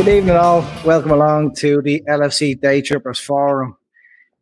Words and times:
Good 0.00 0.16
evening, 0.16 0.34
all. 0.34 0.66
Welcome 0.82 1.10
along 1.10 1.56
to 1.56 1.82
the 1.82 2.02
LFC 2.08 2.58
Day 2.58 2.80
Trippers 2.80 3.20
Forum. 3.20 3.76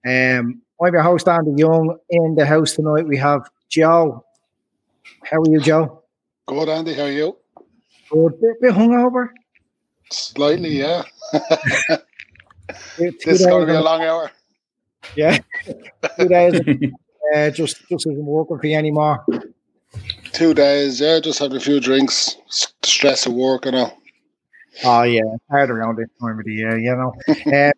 Um, 0.07 0.63
I'm 0.81 0.93
your 0.93 1.03
host, 1.03 1.27
Andy 1.27 1.61
Young. 1.61 1.99
In 2.11 2.37
the 2.37 2.47
house 2.47 2.75
tonight, 2.75 3.09
we 3.09 3.17
have 3.17 3.51
Joe. 3.69 4.25
How 5.25 5.39
are 5.39 5.49
you, 5.49 5.59
Joe? 5.59 6.05
Good, 6.47 6.69
Andy. 6.69 6.95
How 6.95 7.03
are 7.03 7.11
you? 7.11 7.37
Good. 8.09 8.41
Bit, 8.41 8.61
bit 8.61 8.73
hungover. 8.73 9.31
Slightly, 10.13 10.79
yeah. 10.79 11.03
Two 11.33 11.41
this 13.25 13.41
is 13.41 13.47
going 13.47 13.67
to 13.67 13.73
be 13.73 13.77
a 13.77 13.83
long 13.83 14.05
hour. 14.05 14.31
Yeah, 15.17 15.39
two 16.17 16.29
days. 16.29 16.61
uh, 17.35 17.51
just 17.51 17.83
just 17.89 18.07
isn't 18.07 18.25
working 18.25 18.61
for 18.61 18.67
you 18.69 18.77
anymore. 18.77 19.27
Two 20.31 20.55
days, 20.55 21.01
yeah. 21.01 21.19
Just 21.19 21.41
having 21.41 21.57
a 21.57 21.61
few 21.61 21.81
drinks, 21.81 22.37
stress 22.49 23.27
of 23.27 23.33
work 23.33 23.67
and 23.67 23.75
all. 23.75 23.99
Oh 24.85 25.03
yeah, 25.03 25.23
hard 25.51 25.71
around 25.71 25.97
this 25.97 26.09
time 26.21 26.39
of 26.39 26.45
the 26.45 26.55
year, 26.55 26.79
you 26.79 26.95
know. 26.95 27.15
Uh, 27.47 27.73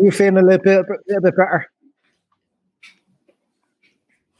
you 0.00 0.10
feeling 0.10 0.38
a 0.38 0.42
little 0.42 0.62
bit, 0.62 0.86
little 1.06 1.22
bit 1.22 1.36
better? 1.36 1.66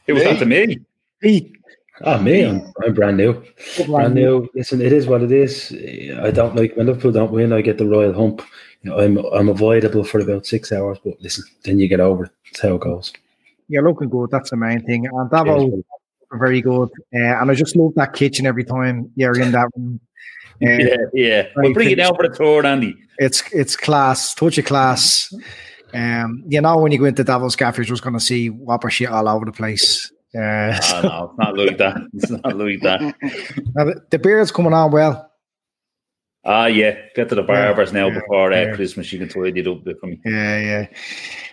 It 0.07 0.13
was 0.13 0.23
Me? 0.23 0.29
that 0.29 0.39
to 0.39 0.45
me. 0.45 0.79
Pete, 1.21 1.57
Ah, 2.03 2.19
me, 2.19 2.45
I'm, 2.45 2.71
I'm 2.83 2.93
brand 2.93 3.17
new. 3.17 3.43
Brand 3.87 4.13
new. 4.13 4.47
Listen, 4.53 4.81
it 4.81 4.93
is 4.93 5.07
what 5.07 5.23
it 5.23 5.31
is. 5.31 5.75
I 6.21 6.29
don't 6.29 6.55
like 6.55 6.75
when 6.75 6.85
Liverpool 6.85 7.11
don't 7.11 7.31
win. 7.31 7.53
I 7.53 7.61
get 7.61 7.79
the 7.79 7.87
royal 7.87 8.13
hump. 8.13 8.43
You 8.83 8.91
know, 8.91 8.99
I'm 8.99 9.17
I'm 9.17 9.49
avoidable 9.49 10.03
for 10.03 10.19
about 10.19 10.45
six 10.45 10.71
hours, 10.71 10.99
but 11.03 11.19
listen, 11.21 11.43
then 11.63 11.79
you 11.79 11.87
get 11.87 11.99
over 11.99 12.25
it. 12.25 12.31
That's 12.45 12.61
how 12.61 12.75
it 12.75 12.81
goes. 12.81 13.13
You're 13.67 13.87
looking 13.87 14.09
good. 14.09 14.29
That's 14.29 14.51
the 14.51 14.57
main 14.57 14.85
thing. 14.85 15.07
And 15.07 15.29
Davo, 15.31 15.83
very 16.33 16.61
good. 16.61 16.89
Uh, 17.15 17.41
and 17.41 17.49
I 17.49 17.53
just 17.55 17.75
love 17.75 17.93
that 17.95 18.13
kitchen 18.13 18.45
every 18.45 18.63
time 18.63 19.11
you're 19.15 19.39
in 19.39 19.51
that 19.51 19.67
room. 19.75 19.99
Uh, 20.61 20.69
Yeah, 20.69 20.95
yeah. 21.13 21.47
We'll 21.55 21.73
bring 21.73 21.91
it 21.91 21.95
down 21.95 22.15
for 22.15 22.27
the 22.27 22.35
tour, 22.35 22.65
Andy. 22.65 22.95
It's 23.17 23.43
it's 23.51 23.75
class, 23.75 24.33
touch 24.33 24.57
of 24.57 24.65
class. 24.65 25.33
Um, 25.93 26.43
you 26.47 26.61
know 26.61 26.77
when 26.77 26.91
you 26.91 26.97
go 26.97 27.05
into 27.05 27.23
Davos 27.23 27.55
Cafe, 27.55 27.77
you're 27.77 27.85
just 27.85 28.03
going 28.03 28.13
to 28.13 28.19
see 28.19 28.49
whopper 28.49 28.89
shit 28.89 29.09
all 29.09 29.27
over 29.27 29.45
the 29.45 29.51
place. 29.51 30.11
Uh, 30.35 30.79
Oh, 30.93 31.01
no, 31.03 31.25
it's 31.25 31.37
not 31.37 31.57
like 31.57 31.77
that. 31.77 31.97
It's 32.13 32.29
not 32.29 32.57
like 32.57 32.81
that. 32.81 33.15
the, 34.09 34.19
beard's 34.19 34.51
coming 34.51 34.73
on 34.73 34.91
well. 34.91 35.31
Ah, 36.45 36.67
yeah. 36.67 36.97
Get 37.15 37.29
to 37.29 37.35
the 37.35 37.43
barbers 37.43 37.93
now 37.93 38.07
yeah, 38.07 38.19
before 38.19 38.53
uh, 38.53 38.61
yeah. 38.61 38.75
Christmas. 38.75 39.11
You 39.11 39.19
can 39.19 39.29
tidy 39.29 39.61
it 39.61 39.67
up 39.67 39.83
for 39.99 40.07
me. 40.07 40.19
Yeah, 40.25 40.87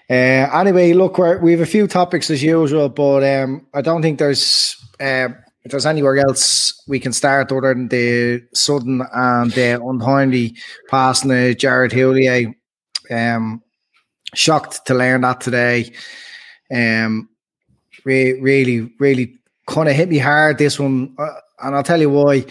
yeah. 0.09 0.49
Uh, 0.51 0.61
anyway, 0.61 0.93
look, 0.93 1.19
we 1.19 1.53
have 1.53 1.61
a 1.61 1.67
few 1.67 1.87
topics 1.87 2.31
as 2.31 2.43
usual, 2.43 2.89
but 2.89 3.23
um, 3.25 3.67
I 3.73 3.81
don't 3.81 4.03
think 4.03 4.19
there's 4.19 4.77
uh, 5.01 5.29
if 5.65 5.71
there's 5.71 5.87
anywhere 5.87 6.19
else 6.19 6.83
we 6.87 7.01
can 7.01 7.13
start 7.13 7.51
other 7.51 7.75
than 7.75 7.89
the 7.89 8.43
sudden 8.53 9.03
and 9.15 9.51
the 9.53 9.83
untimely 9.83 10.57
passing 10.89 11.31
of 11.31 11.57
Gerard 11.57 11.93
Houllier. 11.93 12.55
Um, 13.11 13.63
shocked 14.35 14.85
to 14.87 14.95
learn 14.95 15.23
that 15.23 15.41
today. 15.41 15.93
Um, 16.75 17.29
re- 18.05 18.41
really, 18.41 18.93
really 18.99 19.39
kind 19.67 19.89
of 19.89 19.95
hit 19.95 20.09
me 20.09 20.19
hard. 20.19 20.59
This 20.59 20.79
one, 20.79 21.15
uh, 21.19 21.41
and 21.63 21.75
I'll 21.75 21.83
tell 21.83 22.01
you 22.01 22.11
why. 22.11 22.45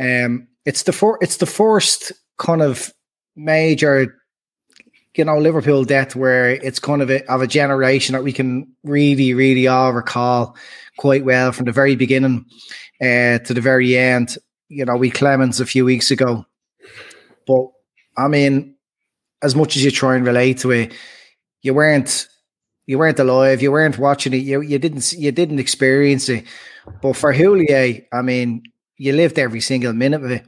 Um, 0.00 0.48
it's 0.64 0.82
the 0.82 0.92
for, 0.92 1.18
it's 1.20 1.36
the 1.36 1.46
first 1.46 2.12
kind 2.38 2.62
of 2.62 2.92
major 3.36 4.20
you 5.16 5.24
know, 5.24 5.38
Liverpool 5.38 5.84
death 5.84 6.14
where 6.14 6.50
it's 6.50 6.78
kind 6.78 7.00
of 7.00 7.10
a, 7.10 7.24
of 7.32 7.40
a 7.40 7.46
generation 7.46 8.12
that 8.12 8.22
we 8.22 8.32
can 8.32 8.70
really, 8.84 9.32
really 9.32 9.66
all 9.66 9.92
recall 9.92 10.56
quite 10.98 11.24
well 11.24 11.52
from 11.52 11.66
the 11.66 11.72
very 11.72 11.96
beginning 11.96 12.44
uh, 13.00 13.38
to 13.38 13.54
the 13.54 13.60
very 13.60 13.96
end. 13.96 14.36
You 14.68 14.84
know, 14.84 14.96
we 14.96 15.10
Clemence 15.10 15.60
a 15.60 15.66
few 15.66 15.84
weeks 15.84 16.10
ago, 16.10 16.44
but 17.46 17.66
I 18.16 18.28
mean, 18.28 18.74
as 19.42 19.54
much 19.54 19.76
as 19.76 19.84
you 19.84 19.90
try 19.90 20.16
and 20.16 20.26
relate 20.26 20.58
to 20.58 20.70
it, 20.72 20.92
you 21.62 21.74
weren't 21.74 22.28
you 22.86 22.98
weren't 22.98 23.18
alive, 23.18 23.62
you 23.62 23.72
weren't 23.72 23.98
watching 23.98 24.32
it, 24.32 24.38
you 24.38 24.60
you 24.60 24.78
didn't 24.78 25.12
you 25.12 25.32
didn't 25.32 25.58
experience 25.58 26.28
it. 26.28 26.44
But 27.02 27.16
for 27.16 27.32
Houllier, 27.32 28.04
I 28.12 28.22
mean, 28.22 28.62
you 28.96 29.12
lived 29.12 29.38
every 29.38 29.60
single 29.60 29.92
minute 29.92 30.24
of 30.24 30.30
it. 30.30 30.46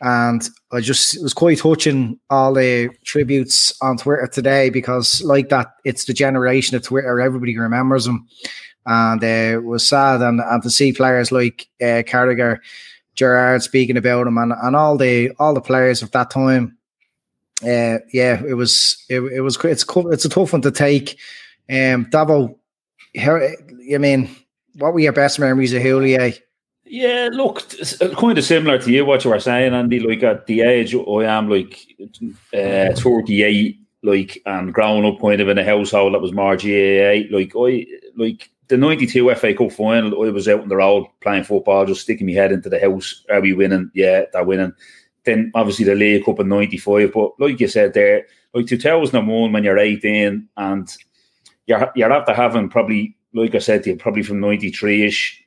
And 0.00 0.48
I 0.70 0.80
just 0.80 1.20
was 1.22 1.34
quite 1.34 1.58
touching 1.58 2.20
all 2.30 2.54
the 2.54 2.90
tributes 3.04 3.76
on 3.82 3.96
Twitter 3.96 4.28
today 4.28 4.70
because, 4.70 5.20
like 5.22 5.48
that, 5.48 5.68
it's 5.84 6.04
the 6.04 6.12
generation 6.12 6.76
of 6.76 6.84
Twitter. 6.84 7.20
Everybody 7.20 7.58
remembers 7.58 8.06
him, 8.06 8.28
and 8.88 9.22
uh, 9.22 9.58
it 9.58 9.64
was 9.64 9.86
sad. 9.86 10.22
And, 10.22 10.40
and 10.40 10.62
to 10.62 10.70
see 10.70 10.92
players 10.92 11.30
like 11.30 11.68
uh, 11.80 12.02
Carragher, 12.02 12.58
Gerrard 13.14 13.62
speaking 13.62 13.96
about 13.96 14.26
him, 14.26 14.38
and, 14.38 14.52
and 14.52 14.74
all 14.74 14.96
the 14.96 15.30
all 15.38 15.54
the 15.54 15.60
players 15.60 16.02
of 16.02 16.10
that 16.12 16.30
time. 16.30 16.76
Uh, 17.62 17.98
yeah, 18.12 18.40
it 18.46 18.54
was 18.54 19.04
it, 19.08 19.20
it 19.20 19.40
was 19.40 19.56
it's 19.64 19.84
it's 19.88 20.24
a 20.24 20.28
tough 20.28 20.52
one 20.52 20.62
to 20.62 20.70
take. 20.70 21.18
Um, 21.68 22.06
Davo, 22.06 22.56
I 23.18 23.98
mean, 23.98 24.30
what 24.76 24.94
were 24.94 25.00
your 25.00 25.12
best 25.12 25.40
memories 25.40 25.74
of 25.74 25.82
Houllier? 25.82 26.38
Yeah, 26.84 27.28
look, 27.32 27.64
it's 27.72 27.98
kind 27.98 28.38
of 28.38 28.44
similar 28.44 28.78
to 28.78 28.90
you 28.90 29.04
what 29.04 29.24
you 29.24 29.30
were 29.30 29.40
saying, 29.40 29.74
Andy. 29.74 30.00
Like 30.00 30.22
at 30.22 30.46
the 30.46 30.62
age 30.62 30.94
I 30.94 31.24
am, 31.24 31.50
like 31.50 31.78
uh, 32.54 32.94
thirty-eight, 32.94 33.78
like 34.04 34.40
and 34.46 34.72
growing 34.72 35.04
up 35.04 35.20
kind 35.20 35.40
of 35.40 35.48
in 35.48 35.58
a 35.58 35.64
household 35.64 36.14
that 36.14 36.22
was 36.22 36.32
more 36.32 36.56
GAA. 36.56 37.26
Like 37.36 37.52
I, 37.56 37.86
like 38.16 38.48
the 38.68 38.76
'92 38.76 39.34
FA 39.34 39.54
Cup 39.54 39.72
final, 39.72 40.24
I 40.24 40.30
was 40.30 40.48
out 40.48 40.60
on 40.60 40.68
the 40.68 40.76
road 40.76 41.06
playing 41.20 41.44
football, 41.44 41.86
just 41.86 42.02
sticking 42.02 42.26
my 42.26 42.34
head 42.34 42.52
into 42.52 42.68
the 42.68 42.78
house. 42.78 43.24
Are 43.30 43.40
we 43.40 43.52
winning? 43.54 43.90
Yeah, 43.94 44.24
they're 44.32 44.44
winning. 44.44 44.72
then 45.24 45.50
obviously 45.54 45.84
the 45.84 45.94
League 45.94 46.24
Cup 46.24 46.40
in 46.40 46.48
'95. 46.48 47.12
But 47.12 47.32
like 47.38 47.60
you 47.60 47.68
said 47.68 47.94
there, 47.94 48.26
like 48.54 48.66
2001 48.66 49.52
when 49.52 49.64
you're 49.64 49.78
18 49.78 50.48
and 50.56 50.96
you're 51.66 51.92
you're 51.94 52.12
after 52.12 52.34
having 52.34 52.68
probably 52.68 53.16
like 53.34 53.54
I 53.54 53.58
said 53.58 53.84
to 53.84 53.90
you, 53.90 53.96
probably 53.96 54.22
from 54.22 54.40
'93 54.40 55.06
ish 55.06 55.44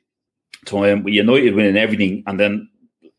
time 0.64 1.02
with 1.02 1.14
United 1.14 1.54
winning 1.54 1.76
everything, 1.76 2.22
and 2.26 2.38
then 2.38 2.68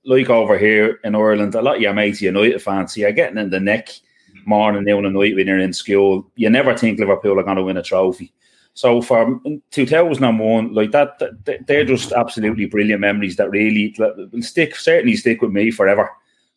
like 0.06 0.30
over 0.30 0.58
here 0.58 1.00
in 1.04 1.16
Ireland, 1.16 1.56
a 1.56 1.62
lot 1.62 1.78
of 1.78 1.82
your 1.82 1.94
mates 1.94 2.22
United 2.22 2.62
fans, 2.62 2.94
so 2.94 3.02
you're 3.02 3.12
getting 3.12 3.38
in 3.38 3.50
the 3.50 3.60
neck 3.60 3.88
mm-hmm. 3.88 4.50
morning, 4.50 4.84
noon, 4.84 5.06
and 5.06 5.16
night 5.16 5.36
when 5.36 5.48
you're 5.48 5.60
in 5.60 5.74
school. 5.74 6.30
You 6.36 6.50
never 6.50 6.78
think 6.78 7.00
Liverpool 7.00 7.40
are 7.40 7.44
going 7.44 7.58
to 7.58 7.64
win 7.64 7.78
a 7.78 7.84
trophy. 7.84 8.34
So 8.76 9.02
for 9.02 9.40
2001, 9.72 10.74
like 10.74 10.92
that, 10.92 11.20
they're 11.68 11.86
just 11.86 12.12
absolutely 12.12 12.66
brilliant 12.66 13.02
memories 13.02 13.36
that 13.36 13.52
really 13.52 13.96
will 14.00 14.42
stick, 14.42 14.76
certainly 14.76 15.16
stick 15.16 15.42
with 15.42 15.52
me 15.52 15.70
forever. 15.70 16.10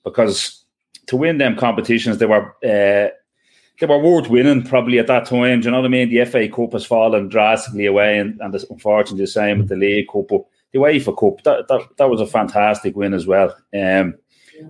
Because 0.03 0.65
to 1.07 1.17
win 1.17 1.39
them 1.39 1.57
competitions, 1.57 2.19
they 2.19 2.27
were 2.27 2.55
uh, 2.65 3.11
they 3.79 3.87
were 3.87 3.99
worth 3.99 4.31
winning 4.31 4.63
probably 4.63 4.99
at 4.99 5.09
that 5.09 5.27
time. 5.27 5.61
Do 5.61 5.67
you 5.67 5.71
know 5.73 5.81
what 5.81 5.87
I 5.87 5.89
mean? 5.89 6.09
The 6.09 6.25
FA 6.25 6.49
Cup 6.49 6.73
has 6.73 6.87
fallen 6.87 7.29
drastically 7.29 7.87
away, 7.87 8.19
and, 8.19 8.41
and 8.41 8.55
unfortunately 8.71 9.25
the 9.25 9.31
same 9.31 9.59
with 9.59 9.69
the 9.69 9.77
League 9.77 10.09
Cup. 10.11 10.29
But 10.29 10.45
the 10.73 10.79
UEFA 10.79 11.19
Cup, 11.19 11.43
that, 11.45 11.69
that, 11.69 11.89
that 11.99 12.11
was 12.11 12.21
a 12.21 12.27
fantastic 12.27 12.97
win 12.97 13.13
as 13.13 13.27
well. 13.27 13.55
Um, 13.75 14.15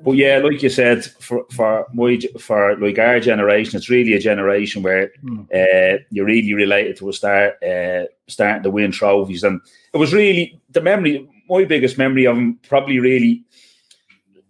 but 0.02 0.12
yeah, 0.12 0.38
like 0.38 0.62
you 0.62 0.68
said, 0.68 1.04
for 1.04 1.46
for 1.50 1.86
my 1.92 2.18
for 2.38 2.76
like 2.78 2.98
our 2.98 3.20
generation, 3.20 3.76
it's 3.76 3.90
really 3.90 4.14
a 4.14 4.20
generation 4.20 4.82
where 4.82 5.10
mm. 5.22 5.46
uh, 5.52 6.02
you're 6.10 6.26
really 6.26 6.54
related 6.54 6.96
to 6.98 7.08
a 7.08 7.12
start 7.12 7.62
uh, 7.62 8.04
starting 8.26 8.62
to 8.62 8.70
win 8.70 8.92
trophies, 8.92 9.42
and 9.42 9.60
it 9.92 9.98
was 9.98 10.12
really 10.12 10.60
the 10.70 10.80
memory. 10.80 11.28
My 11.48 11.64
biggest 11.64 11.96
memory 11.96 12.26
of 12.26 12.36
them 12.36 12.58
probably 12.68 12.98
really 12.98 13.44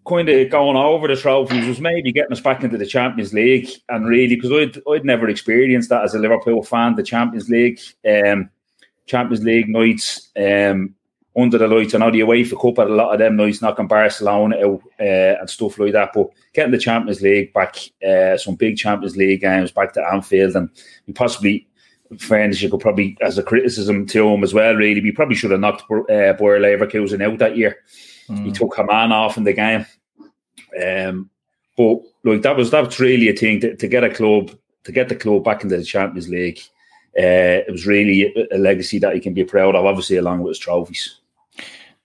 kind 0.06 0.28
of 0.28 0.50
going 0.50 0.76
over 0.76 1.08
the 1.08 1.16
trophies 1.16 1.66
was 1.66 1.80
maybe 1.80 2.12
getting 2.12 2.32
us 2.32 2.40
back 2.40 2.62
into 2.64 2.78
the 2.78 2.86
Champions 2.86 3.32
League, 3.32 3.68
and 3.88 4.06
really 4.06 4.36
because 4.36 4.52
I'd 4.52 4.82
I'd 4.90 5.04
never 5.04 5.28
experienced 5.28 5.90
that 5.90 6.04
as 6.04 6.14
a 6.14 6.18
Liverpool 6.18 6.62
fan, 6.62 6.96
the 6.96 7.02
Champions 7.02 7.48
League, 7.48 7.80
um, 8.08 8.50
Champions 9.06 9.44
League 9.44 9.68
nights. 9.68 10.30
Um, 10.36 10.95
under 11.36 11.58
the 11.58 11.68
lights. 11.68 11.94
I 11.94 11.98
know 11.98 12.10
the 12.10 12.20
UEFA 12.20 12.60
Cup 12.60 12.78
had 12.78 12.90
a 12.90 12.94
lot 12.94 13.12
of 13.12 13.18
them 13.18 13.36
nights 13.36 13.60
knocking 13.60 13.86
Barcelona 13.86 14.56
out 14.56 14.82
uh, 14.98 15.40
and 15.40 15.50
stuff 15.50 15.78
like 15.78 15.92
that. 15.92 16.10
But 16.14 16.30
getting 16.54 16.72
the 16.72 16.78
Champions 16.78 17.20
League 17.20 17.52
back, 17.52 17.76
uh, 18.06 18.38
some 18.38 18.54
big 18.54 18.76
Champions 18.76 19.16
League 19.16 19.42
games 19.42 19.70
back 19.70 19.92
to 19.92 20.06
Anfield, 20.12 20.56
and 20.56 20.70
we 21.06 21.12
possibly, 21.12 21.68
fairness, 22.18 22.62
you 22.62 22.70
could 22.70 22.80
probably, 22.80 23.18
as 23.20 23.36
a 23.36 23.42
criticism 23.42 24.06
to 24.06 24.28
him 24.28 24.44
as 24.44 24.54
well, 24.54 24.74
really, 24.74 25.00
we 25.00 25.12
probably 25.12 25.34
should 25.34 25.50
have 25.50 25.60
knocked 25.60 25.82
uh, 25.90 26.04
Bayer 26.06 26.60
Leverkusen 26.60 27.22
out 27.22 27.38
that 27.38 27.56
year. 27.56 27.76
Mm. 28.28 28.46
He 28.46 28.52
took 28.52 28.72
Coman 28.72 29.12
off 29.12 29.36
in 29.36 29.44
the 29.44 29.52
game. 29.52 29.84
Um, 30.82 31.30
but 31.76 32.00
like 32.24 32.42
that 32.42 32.56
was 32.56 32.70
that 32.70 32.84
was 32.84 32.98
really 32.98 33.28
a 33.28 33.34
thing 33.34 33.60
to, 33.60 33.76
to 33.76 33.86
get 33.86 34.02
a 34.04 34.10
club 34.12 34.50
to 34.84 34.92
get 34.92 35.08
the 35.08 35.14
club 35.14 35.44
back 35.44 35.62
into 35.62 35.76
the 35.76 35.84
Champions 35.84 36.28
League. 36.28 36.60
Uh, 37.18 37.64
it 37.66 37.72
was 37.72 37.86
really 37.86 38.34
a 38.52 38.58
legacy 38.58 38.98
that 38.98 39.14
he 39.14 39.20
can 39.20 39.32
be 39.32 39.44
proud 39.44 39.74
of, 39.74 39.84
obviously, 39.86 40.16
along 40.16 40.42
with 40.42 40.50
his 40.50 40.58
trophies. 40.58 41.20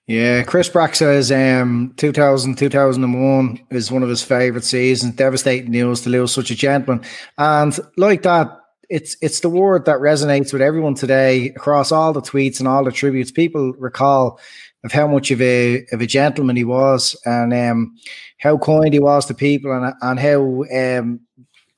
Yeah, 0.08 0.42
Chris 0.42 0.68
Brack 0.68 0.96
says 0.96 1.30
um, 1.30 1.94
2000, 1.96 2.58
2001 2.58 3.66
is 3.70 3.92
one 3.92 4.02
of 4.02 4.08
his 4.08 4.22
favourite 4.22 4.64
seasons. 4.64 5.14
Devastating 5.14 5.70
news 5.70 6.00
to 6.02 6.10
lose 6.10 6.32
such 6.32 6.50
a 6.50 6.56
gentleman. 6.56 7.04
And 7.38 7.78
like 7.96 8.22
that, 8.22 8.58
it's 8.90 9.16
it's 9.22 9.40
the 9.40 9.48
word 9.48 9.86
that 9.86 10.00
resonates 10.00 10.52
with 10.52 10.60
everyone 10.60 10.94
today 10.94 11.50
across 11.50 11.92
all 11.92 12.12
the 12.12 12.20
tweets 12.20 12.58
and 12.58 12.68
all 12.68 12.84
the 12.84 12.92
tributes. 12.92 13.30
People 13.30 13.72
recall 13.74 14.40
of 14.84 14.92
how 14.92 15.06
much 15.06 15.30
of 15.30 15.40
a 15.40 15.86
of 15.92 16.00
a 16.00 16.06
gentleman 16.06 16.56
he 16.56 16.64
was 16.64 17.16
and 17.24 17.54
um, 17.54 17.96
how 18.38 18.58
kind 18.58 18.92
he 18.92 18.98
was 18.98 19.24
to 19.26 19.34
people 19.34 19.72
and 19.72 19.94
and 20.02 20.20
how 20.20 20.64
um, 20.76 21.20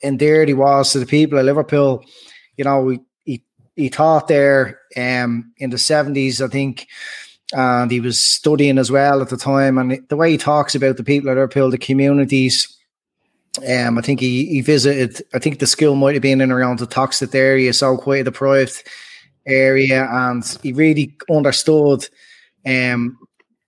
endeared 0.02 0.48
he 0.48 0.54
was 0.54 0.92
to 0.92 0.98
the 0.98 1.06
people 1.06 1.38
of 1.38 1.44
Liverpool. 1.44 2.02
You 2.56 2.64
know, 2.64 2.96
he 3.24 3.44
he 3.76 3.90
taught 3.90 4.28
there 4.28 4.80
um, 4.96 5.52
in 5.58 5.70
the 5.70 5.78
seventies, 5.78 6.40
I 6.40 6.48
think 6.48 6.88
and 7.54 7.90
he 7.90 8.00
was 8.00 8.20
studying 8.20 8.78
as 8.78 8.90
well 8.90 9.22
at 9.22 9.28
the 9.28 9.36
time. 9.36 9.78
And 9.78 10.06
the 10.08 10.16
way 10.16 10.32
he 10.32 10.38
talks 10.38 10.74
about 10.74 10.96
the 10.96 11.04
people 11.04 11.30
at 11.30 11.34
Liverpool, 11.34 11.70
the 11.70 11.78
communities, 11.78 12.76
um, 13.68 13.98
I 13.98 14.02
think 14.02 14.20
he, 14.20 14.46
he 14.46 14.60
visited. 14.60 15.22
I 15.32 15.38
think 15.38 15.58
the 15.58 15.66
school 15.66 15.94
might 15.94 16.14
have 16.14 16.22
been 16.22 16.40
in 16.40 16.50
around 16.50 16.80
the 16.80 16.86
Toxteth 16.86 17.34
area, 17.34 17.72
so 17.72 17.96
quite 17.96 18.22
a 18.22 18.24
deprived 18.24 18.82
area, 19.46 20.08
and 20.10 20.58
he 20.62 20.72
really 20.72 21.16
understood 21.30 22.06
um, 22.66 23.16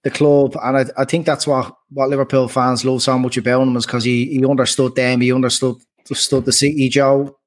the 0.02 0.10
club. 0.10 0.56
And 0.62 0.76
I, 0.78 1.02
I 1.02 1.04
think 1.04 1.24
that's 1.24 1.46
what 1.46 1.72
what 1.90 2.08
Liverpool 2.08 2.48
fans 2.48 2.84
love 2.84 3.02
so 3.02 3.16
much 3.18 3.36
about 3.36 3.62
him 3.62 3.76
is 3.76 3.86
because 3.86 4.04
he 4.04 4.26
he 4.26 4.44
understood 4.44 4.96
them, 4.96 5.20
he 5.20 5.32
understood 5.32 5.76
understood 6.00 6.44
the 6.44 6.52
city. 6.52 6.88
Joe, 6.88 7.38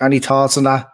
any 0.00 0.18
thoughts 0.18 0.56
on 0.56 0.64
that? 0.64 0.89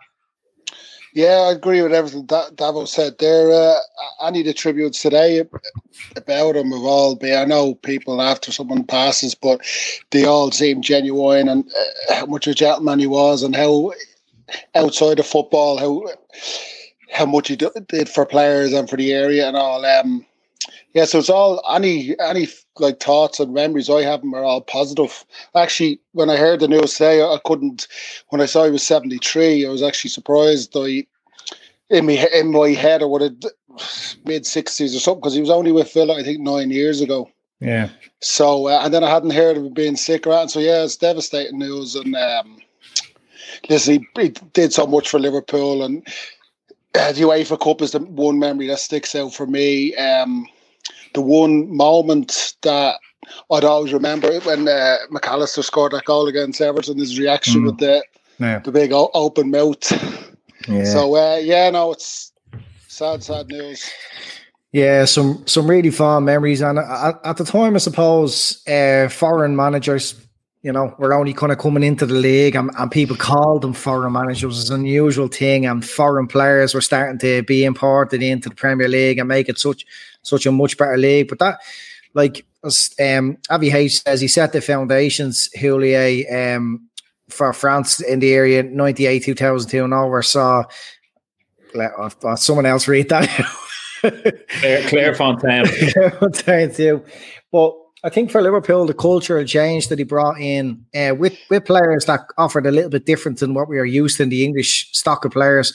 Yeah, 1.17 1.47
I 1.49 1.53
agree 1.53 1.81
with 1.81 1.95
everything 1.95 2.27
that 2.27 2.57
Davo 2.57 2.87
said 2.87 3.17
there. 3.19 3.51
Uh, 3.51 3.81
any 4.23 4.41
of 4.41 4.45
the 4.45 4.53
tributes 4.53 5.01
today 5.01 5.43
about 6.15 6.57
him 6.57 6.73
have 6.73 6.83
all 6.83 7.17
been, 7.17 7.39
I 7.39 7.47
know 7.47 7.77
people 7.77 8.21
after 8.21 8.53
someone 8.53 8.85
passes, 8.85 9.35
but 9.35 9.63
they 10.11 10.27
all 10.27 10.51
seem 10.51 10.83
genuine 10.83 11.49
and 11.49 11.65
uh, 12.11 12.17
how 12.17 12.27
much 12.27 12.47
a 12.47 12.55
gentleman 12.55 12.99
he 12.99 13.07
was 13.07 13.43
and 13.43 13.57
how 13.57 13.95
outside 14.75 15.19
of 15.19 15.27
football, 15.27 15.79
how 15.79 16.05
how 17.11 17.25
much 17.25 17.49
he 17.49 17.57
did 17.57 18.11
for 18.11 18.27
players 18.27 18.75
and 18.75 18.91
for 18.91 18.99
the 18.99 19.15
area 19.15 19.49
and 19.49 19.57
all. 19.57 19.87
Um, 19.87 20.27
yeah, 20.93 21.07
so 21.07 21.21
it's 21.21 21.31
all 21.31 21.63
any 21.75 22.15
any 22.21 22.47
like 22.79 23.01
thoughts 23.01 23.41
and 23.41 23.55
memories 23.55 23.91
I 23.91 24.03
have 24.03 24.21
them 24.21 24.35
are 24.35 24.45
all 24.45 24.61
positive. 24.61 25.25
Actually, 25.55 26.01
when 26.13 26.31
I 26.31 26.37
heard 26.37 26.61
the 26.61 26.69
news 26.69 26.95
today, 26.95 27.23
I 27.23 27.39
couldn't. 27.45 27.89
When 28.29 28.41
I 28.41 28.47
saw 28.47 28.65
he 28.65 28.71
was 28.71 28.87
seventy 28.87 29.19
three, 29.19 29.67
I 29.67 29.71
was 29.71 29.83
actually 29.83 30.11
surprised. 30.11 30.77
I 30.77 31.07
in 31.91 32.07
my 32.07 32.29
in 32.35 32.53
my 32.53 32.71
head, 32.71 33.03
I 33.03 33.07
would 33.07 33.23
have 33.23 33.37
mid 34.25 34.47
sixties 34.47 34.95
or 34.95 35.01
something 35.01 35.21
because 35.21 35.35
he 35.35 35.41
was 35.41 35.51
only 35.51 35.73
with 35.73 35.93
Villa, 35.93 36.19
I 36.19 36.23
think, 36.23 36.41
nine 36.41 36.71
years 36.71 37.01
ago. 37.01 37.31
Yeah. 37.61 37.89
So 38.21 38.69
uh, 38.69 38.81
and 38.83 38.93
then 38.93 39.05
I 39.05 39.11
hadn't 39.11 39.31
heard 39.31 39.57
of 39.57 39.65
him 39.65 39.75
being 39.75 39.97
sick 39.97 40.27
around. 40.27 40.49
So 40.49 40.61
yeah, 40.61 40.85
it's 40.85 40.97
devastating 40.97 41.59
news. 41.59 41.95
And 41.95 42.15
um, 42.15 42.59
listen, 43.69 44.07
he, 44.17 44.23
he 44.23 44.29
did 44.53 44.73
so 44.73 44.87
much 44.87 45.09
for 45.09 45.19
Liverpool, 45.19 45.83
and 45.83 46.07
uh, 46.95 47.13
the 47.13 47.23
UEFA 47.23 47.61
Cup 47.61 47.83
is 47.83 47.93
the 47.93 48.01
one 48.01 48.39
memory 48.39 48.67
that 48.69 48.79
sticks 48.79 49.15
out 49.15 49.35
for 49.35 49.47
me. 49.47 49.95
Um, 49.97 50.47
the 51.17 51.23
one 51.23 51.75
moment 51.75 52.55
that 52.63 52.97
I'd 53.51 53.65
always 53.65 53.93
remember 53.93 54.29
it 54.29 54.45
when 54.45 54.69
uh, 54.69 54.99
McAllister 55.11 55.65
scored 55.65 55.93
that 55.93 56.05
goal 56.05 56.29
against 56.29 56.61
Everton, 56.61 56.99
his 56.99 57.19
reaction 57.19 57.63
mm. 57.63 57.67
with 57.67 57.79
the 57.79 58.05
yeah. 58.39 58.61
the 58.61 58.71
big 58.71 58.93
open 58.93 59.51
mouth. 59.51 59.91
Yeah. 60.69 60.85
So 60.85 61.17
uh, 61.17 61.37
yeah, 61.37 61.71
no, 61.71 61.93
it's 61.93 62.33
sad, 62.87 63.25
sad 63.25 63.49
news. 63.49 63.91
Yeah, 64.73 65.07
some 65.07 65.43
some 65.47 65.69
really 65.69 65.91
fond 65.91 66.27
memories, 66.27 66.61
and 66.61 66.79
at, 66.79 67.19
at 67.25 67.37
the 67.39 67.45
time, 67.45 67.75
I 67.75 67.79
suppose 67.79 68.63
uh, 68.69 69.09
foreign 69.09 69.57
managers, 69.57 70.15
you 70.63 70.71
know, 70.71 70.95
were 70.99 71.15
only 71.15 71.33
kind 71.33 71.51
of 71.51 71.59
coming 71.59 71.83
into 71.83 72.05
the 72.05 72.15
league, 72.15 72.57
and, 72.57 72.71
and 72.77 72.91
people 72.91 73.17
called 73.17 73.63
them 73.63 73.73
foreign 73.73 74.13
managers. 74.13 74.61
It's 74.61 74.71
an 74.71 74.81
unusual 74.81 75.29
thing, 75.29 75.65
and 75.65 75.83
foreign 75.83 76.27
players 76.27 76.75
were 76.75 76.83
starting 76.83 77.19
to 77.21 77.43
be 77.45 77.65
imported 77.65 78.23
into 78.23 78.51
the 78.51 78.55
Premier 78.55 78.89
League 78.89 79.19
and 79.19 79.29
make 79.29 79.49
it 79.49 79.59
such 79.59 79.87
such 80.27 80.47
a 80.47 80.53
much 80.53 80.77
better 80.77 80.97
league. 80.97 81.29
But 81.29 81.39
that, 81.39 81.61
like, 82.15 82.45
as 82.65 82.91
um, 83.01 83.39
Avi 83.51 83.71
H 83.71 84.03
says, 84.03 84.21
he 84.21 84.29
set 84.29 84.53
the 84.53 84.61
foundations, 84.61 85.49
Houllier, 85.57 86.57
um, 86.57 86.89
for 87.29 87.53
France 87.53 88.01
in 88.01 88.21
the 88.21 88.33
area, 88.33 88.63
98, 88.63 89.25
2002, 89.25 89.85
and 89.85 89.95
all. 89.95 90.07
over. 90.07 90.23
Saw 90.23 90.65
let 91.75 91.93
uh, 91.99 92.37
someone 92.37 92.67
else 92.67 92.89
read 92.89 93.09
that. 93.11 93.29
Claire, 94.01 94.83
Clairefontaine. 94.83 95.65
Clairefontaine, 95.95 96.77
too. 96.77 97.05
But 97.51 97.75
I 98.07 98.09
think 98.09 98.31
for 98.31 98.41
Liverpool, 98.41 98.87
the 98.87 98.95
cultural 98.95 99.45
change 99.45 99.89
that 99.89 99.99
he 99.99 100.05
brought 100.05 100.41
in 100.41 100.87
uh, 100.95 101.17
with 101.19 101.37
with 101.51 101.65
players 101.65 102.05
that 102.05 102.21
offered 102.39 102.65
a 102.65 102.71
little 102.71 102.89
bit 102.89 103.05
different 103.05 103.41
than 103.41 103.53
what 103.53 103.69
we 103.69 103.81
are 103.81 103.85
used 103.85 104.19
to 104.19 104.23
in 104.23 104.29
the 104.29 104.45
English 104.45 104.89
stock 104.93 105.25
of 105.25 105.33
players, 105.33 105.75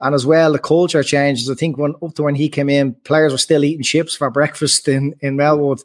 and 0.00 0.14
as 0.14 0.24
well 0.24 0.52
the 0.52 0.60
culture 0.60 1.02
changes. 1.02 1.50
I 1.50 1.54
think 1.54 1.78
when 1.78 1.96
up 2.00 2.14
to 2.14 2.22
when 2.22 2.36
he 2.36 2.48
came 2.48 2.70
in, 2.70 2.94
players 3.02 3.32
were 3.32 3.38
still 3.38 3.64
eating 3.64 3.82
chips 3.82 4.14
for 4.14 4.30
breakfast 4.30 4.86
in 4.86 5.16
in 5.22 5.36
Melwood, 5.36 5.82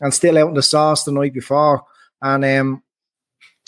and 0.00 0.12
still 0.12 0.36
out 0.36 0.48
in 0.48 0.54
the 0.54 0.64
sauce 0.64 1.04
the 1.04 1.12
night 1.12 1.32
before. 1.32 1.84
And 2.22 2.44
um, 2.44 2.82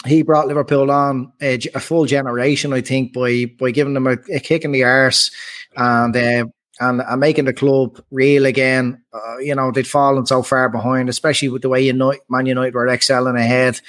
he 0.04 0.22
brought 0.22 0.48
Liverpool 0.48 0.90
on 0.90 1.32
a, 1.40 1.60
a, 1.76 1.80
full 1.80 2.06
generation, 2.06 2.72
I 2.72 2.80
think, 2.80 3.12
by 3.12 3.44
by 3.60 3.70
giving 3.70 3.94
them 3.94 4.08
a, 4.08 4.16
a 4.32 4.40
kick 4.40 4.64
in 4.64 4.72
the 4.72 4.82
arse 4.82 5.30
and 5.76 6.16
uh, 6.16 6.46
and, 6.80 7.02
and 7.02 7.20
making 7.20 7.46
the 7.46 7.52
club 7.52 8.00
real 8.10 8.46
again. 8.46 9.02
Uh, 9.12 9.38
you 9.38 9.54
know, 9.54 9.70
they'd 9.70 9.86
fallen 9.86 10.26
so 10.26 10.42
far 10.42 10.68
behind, 10.68 11.08
especially 11.08 11.48
with 11.48 11.62
the 11.62 11.68
way 11.68 11.82
United, 11.82 12.20
Man 12.28 12.46
United 12.46 12.74
were 12.74 12.88
excelling 12.88 13.36
ahead. 13.36 13.80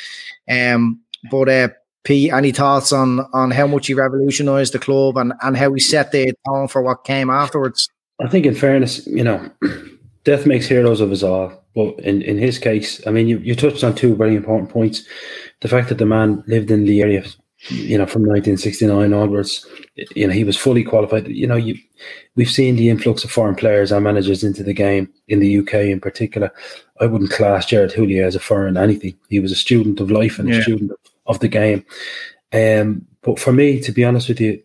Um, 0.50 1.02
but 1.30 1.50
uh, 1.50 1.70
P, 2.04 2.32
any 2.32 2.52
thoughts 2.52 2.92
on 2.92 3.20
on 3.34 3.52
how 3.52 3.68
much 3.68 3.88
he 3.88 3.94
revolutionised 3.94 4.74
the 4.74 4.80
club 4.80 5.18
and, 5.18 5.34
and 5.42 5.58
how 5.58 5.74
he 5.74 5.80
set 5.80 6.12
the 6.12 6.34
tone 6.48 6.68
for 6.68 6.82
what 6.82 7.04
came 7.04 7.30
afterwards? 7.30 7.90
I 8.22 8.28
think, 8.28 8.46
in 8.46 8.56
fairness, 8.56 9.06
you 9.08 9.24
know, 9.24 9.50
death 10.24 10.46
makes 10.46 10.68
heroes 10.68 11.02
of 11.02 11.12
us 11.12 11.24
all. 11.24 11.60
But 11.76 12.00
in, 12.00 12.22
in 12.24 12.38
his 12.38 12.58
case, 12.58 13.06
I 13.06 13.12
mean, 13.12 13.28
you, 13.28 13.38
you 13.40 13.56
touched 13.56 13.84
on 13.84 13.96
two 13.96 14.16
very 14.16 14.36
important 14.36 14.70
points. 14.70 15.04
The 15.62 15.68
fact 15.68 15.90
that 15.90 15.98
the 15.98 16.06
man 16.06 16.44
lived 16.48 16.72
in 16.72 16.86
the 16.86 17.02
area, 17.02 17.24
you 17.68 17.98
know, 17.98 18.06
from 18.06 18.22
1969 18.22 19.14
onwards, 19.14 19.66
you 20.16 20.26
know, 20.26 20.34
he 20.34 20.44
was 20.44 20.56
fully 20.56 20.84
qualified. 20.84 21.28
You 21.28 21.48
know, 21.48 21.56
you 21.56 21.78
we've 22.36 22.50
seen 22.50 22.76
the 22.76 22.90
influx 22.90 23.24
of 23.24 23.32
foreign 23.32 23.56
players 23.56 23.92
and 23.92 24.04
managers 24.04 24.44
into 24.44 24.64
the 24.64 24.74
game 24.74 25.12
in 25.28 25.40
the 25.40 25.60
UK 25.60 25.74
in 25.74 26.00
particular. 26.00 26.52
I 27.02 27.06
wouldn't 27.06 27.32
class 27.32 27.66
Gerard 27.66 27.92
Houllier 27.92 28.26
as 28.26 28.36
a 28.36 28.40
foreign 28.40 28.78
anything. 28.78 29.18
He 29.30 29.40
was 29.40 29.52
a 29.52 29.58
student 29.58 30.00
of 30.00 30.12
life 30.12 30.40
and 30.40 30.50
yeah. 30.50 30.60
a 30.60 30.62
student 30.62 30.92
of, 30.92 30.98
of 31.28 31.40
the 31.40 31.48
game. 31.48 31.86
Um, 32.54 33.06
but 33.22 33.40
for 33.40 33.52
me, 33.52 33.82
to 33.82 33.92
be 33.92 34.06
honest 34.06 34.30
with 34.30 34.40
you, 34.40 34.62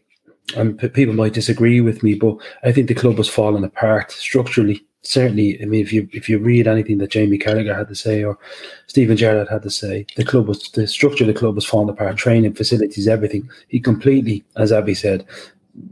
and 0.56 0.78
people 0.92 1.14
might 1.14 1.32
disagree 1.32 1.80
with 1.80 2.02
me, 2.02 2.14
but 2.14 2.36
I 2.62 2.72
think 2.72 2.88
the 2.88 2.94
club 2.94 3.16
has 3.16 3.28
fallen 3.28 3.64
apart 3.64 4.12
structurally. 4.12 4.84
Certainly, 5.04 5.62
I 5.62 5.66
mean, 5.66 5.82
if 5.82 5.92
you 5.92 6.08
if 6.12 6.28
you 6.28 6.38
read 6.38 6.66
anything 6.66 6.98
that 6.98 7.10
Jamie 7.10 7.38
Carragher 7.38 7.76
had 7.76 7.88
to 7.88 7.94
say 7.94 8.24
or 8.24 8.38
Steven 8.86 9.16
Gerrard 9.16 9.48
had 9.48 9.62
to 9.62 9.70
say, 9.70 10.06
the 10.16 10.24
club 10.24 10.48
was 10.48 10.70
the 10.70 10.86
structure 10.86 11.24
of 11.24 11.28
the 11.28 11.34
club 11.34 11.54
was 11.54 11.66
falling 11.66 11.90
apart. 11.90 12.16
Training 12.16 12.54
facilities, 12.54 13.06
everything. 13.06 13.48
He 13.68 13.80
completely, 13.80 14.44
as 14.56 14.72
Abby 14.72 14.94
said, 14.94 15.26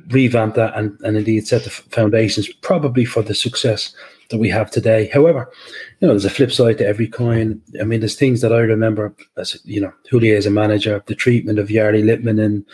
revamped 0.09 0.57
that 0.57 0.77
and, 0.77 0.99
and 1.03 1.17
indeed 1.17 1.47
set 1.47 1.65
the 1.65 1.71
foundations 1.71 2.53
probably 2.63 3.05
for 3.05 3.23
the 3.23 3.35
success 3.35 3.95
that 4.31 4.39
we 4.39 4.49
have 4.49 4.71
today. 4.71 5.11
However, 5.13 5.51
you 6.01 6.09
know, 6.09 6.15
there's 6.15 6.25
a 6.25 6.31
flip 6.31 6.53
side 6.53 6.79
to 6.79 6.87
every 6.87 7.07
coin. 7.07 7.61
I 7.81 7.85
mean, 7.85 8.01
there's 8.01 8.17
things 8.17 8.41
that 8.41 8.53
I 8.53 8.61
remember 8.61 9.15
as 9.37 9.61
you 9.65 9.81
know, 9.81 9.93
Houllier 10.11 10.37
as 10.37 10.47
a 10.47 10.51
manager, 10.51 11.03
the 11.07 11.15
treatment 11.15 11.59
of 11.59 11.69
Jari 11.69 12.01
and 12.01 12.65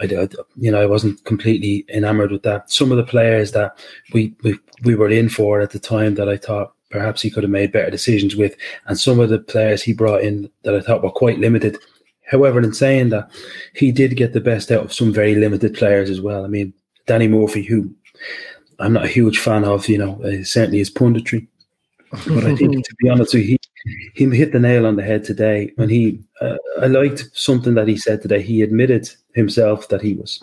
I, 0.00 0.04
I, 0.04 0.28
you 0.56 0.70
know, 0.70 0.80
I 0.80 0.86
wasn't 0.86 1.24
completely 1.24 1.84
enamored 1.92 2.30
with 2.30 2.42
that. 2.44 2.70
Some 2.70 2.92
of 2.92 2.98
the 2.98 3.04
players 3.04 3.52
that 3.52 3.78
we, 4.12 4.34
we 4.42 4.58
we 4.84 4.94
were 4.94 5.10
in 5.10 5.28
for 5.28 5.60
at 5.60 5.70
the 5.70 5.78
time 5.78 6.14
that 6.14 6.28
I 6.28 6.36
thought 6.36 6.74
perhaps 6.90 7.20
he 7.20 7.30
could 7.30 7.42
have 7.42 7.50
made 7.50 7.72
better 7.72 7.90
decisions 7.90 8.36
with, 8.36 8.56
and 8.86 8.98
some 8.98 9.20
of 9.20 9.28
the 9.28 9.38
players 9.38 9.82
he 9.82 9.92
brought 9.92 10.22
in 10.22 10.50
that 10.62 10.74
I 10.74 10.80
thought 10.80 11.02
were 11.02 11.10
quite 11.10 11.38
limited. 11.38 11.78
However, 12.26 12.60
in 12.60 12.72
saying 12.72 13.10
that, 13.10 13.30
he 13.74 13.92
did 13.92 14.16
get 14.16 14.32
the 14.32 14.40
best 14.40 14.70
out 14.70 14.84
of 14.84 14.92
some 14.92 15.12
very 15.12 15.34
limited 15.34 15.74
players 15.74 16.10
as 16.10 16.20
well. 16.20 16.44
I 16.44 16.48
mean, 16.48 16.72
Danny 17.06 17.28
Murphy, 17.28 17.62
who 17.62 17.94
I'm 18.78 18.92
not 18.92 19.04
a 19.04 19.08
huge 19.08 19.38
fan 19.38 19.64
of, 19.64 19.88
you 19.88 19.98
know, 19.98 20.22
uh, 20.22 20.44
certainly 20.44 20.78
his 20.78 20.90
punditry. 20.90 21.46
But 22.26 22.44
I 22.44 22.56
think, 22.56 22.72
to 22.72 22.94
be 23.02 23.10
honest 23.10 23.34
he, 23.34 23.58
he 24.14 24.24
hit 24.30 24.52
the 24.52 24.58
nail 24.58 24.86
on 24.86 24.96
the 24.96 25.02
head 25.02 25.24
today 25.24 25.72
when 25.76 25.90
he. 25.90 26.20
Uh, 26.40 26.56
I 26.80 26.86
liked 26.86 27.28
something 27.34 27.74
that 27.74 27.86
he 27.86 27.98
said 27.98 28.22
today. 28.22 28.40
He 28.40 28.62
admitted 28.62 29.10
himself 29.34 29.88
that 29.88 30.00
he 30.00 30.14
was 30.14 30.38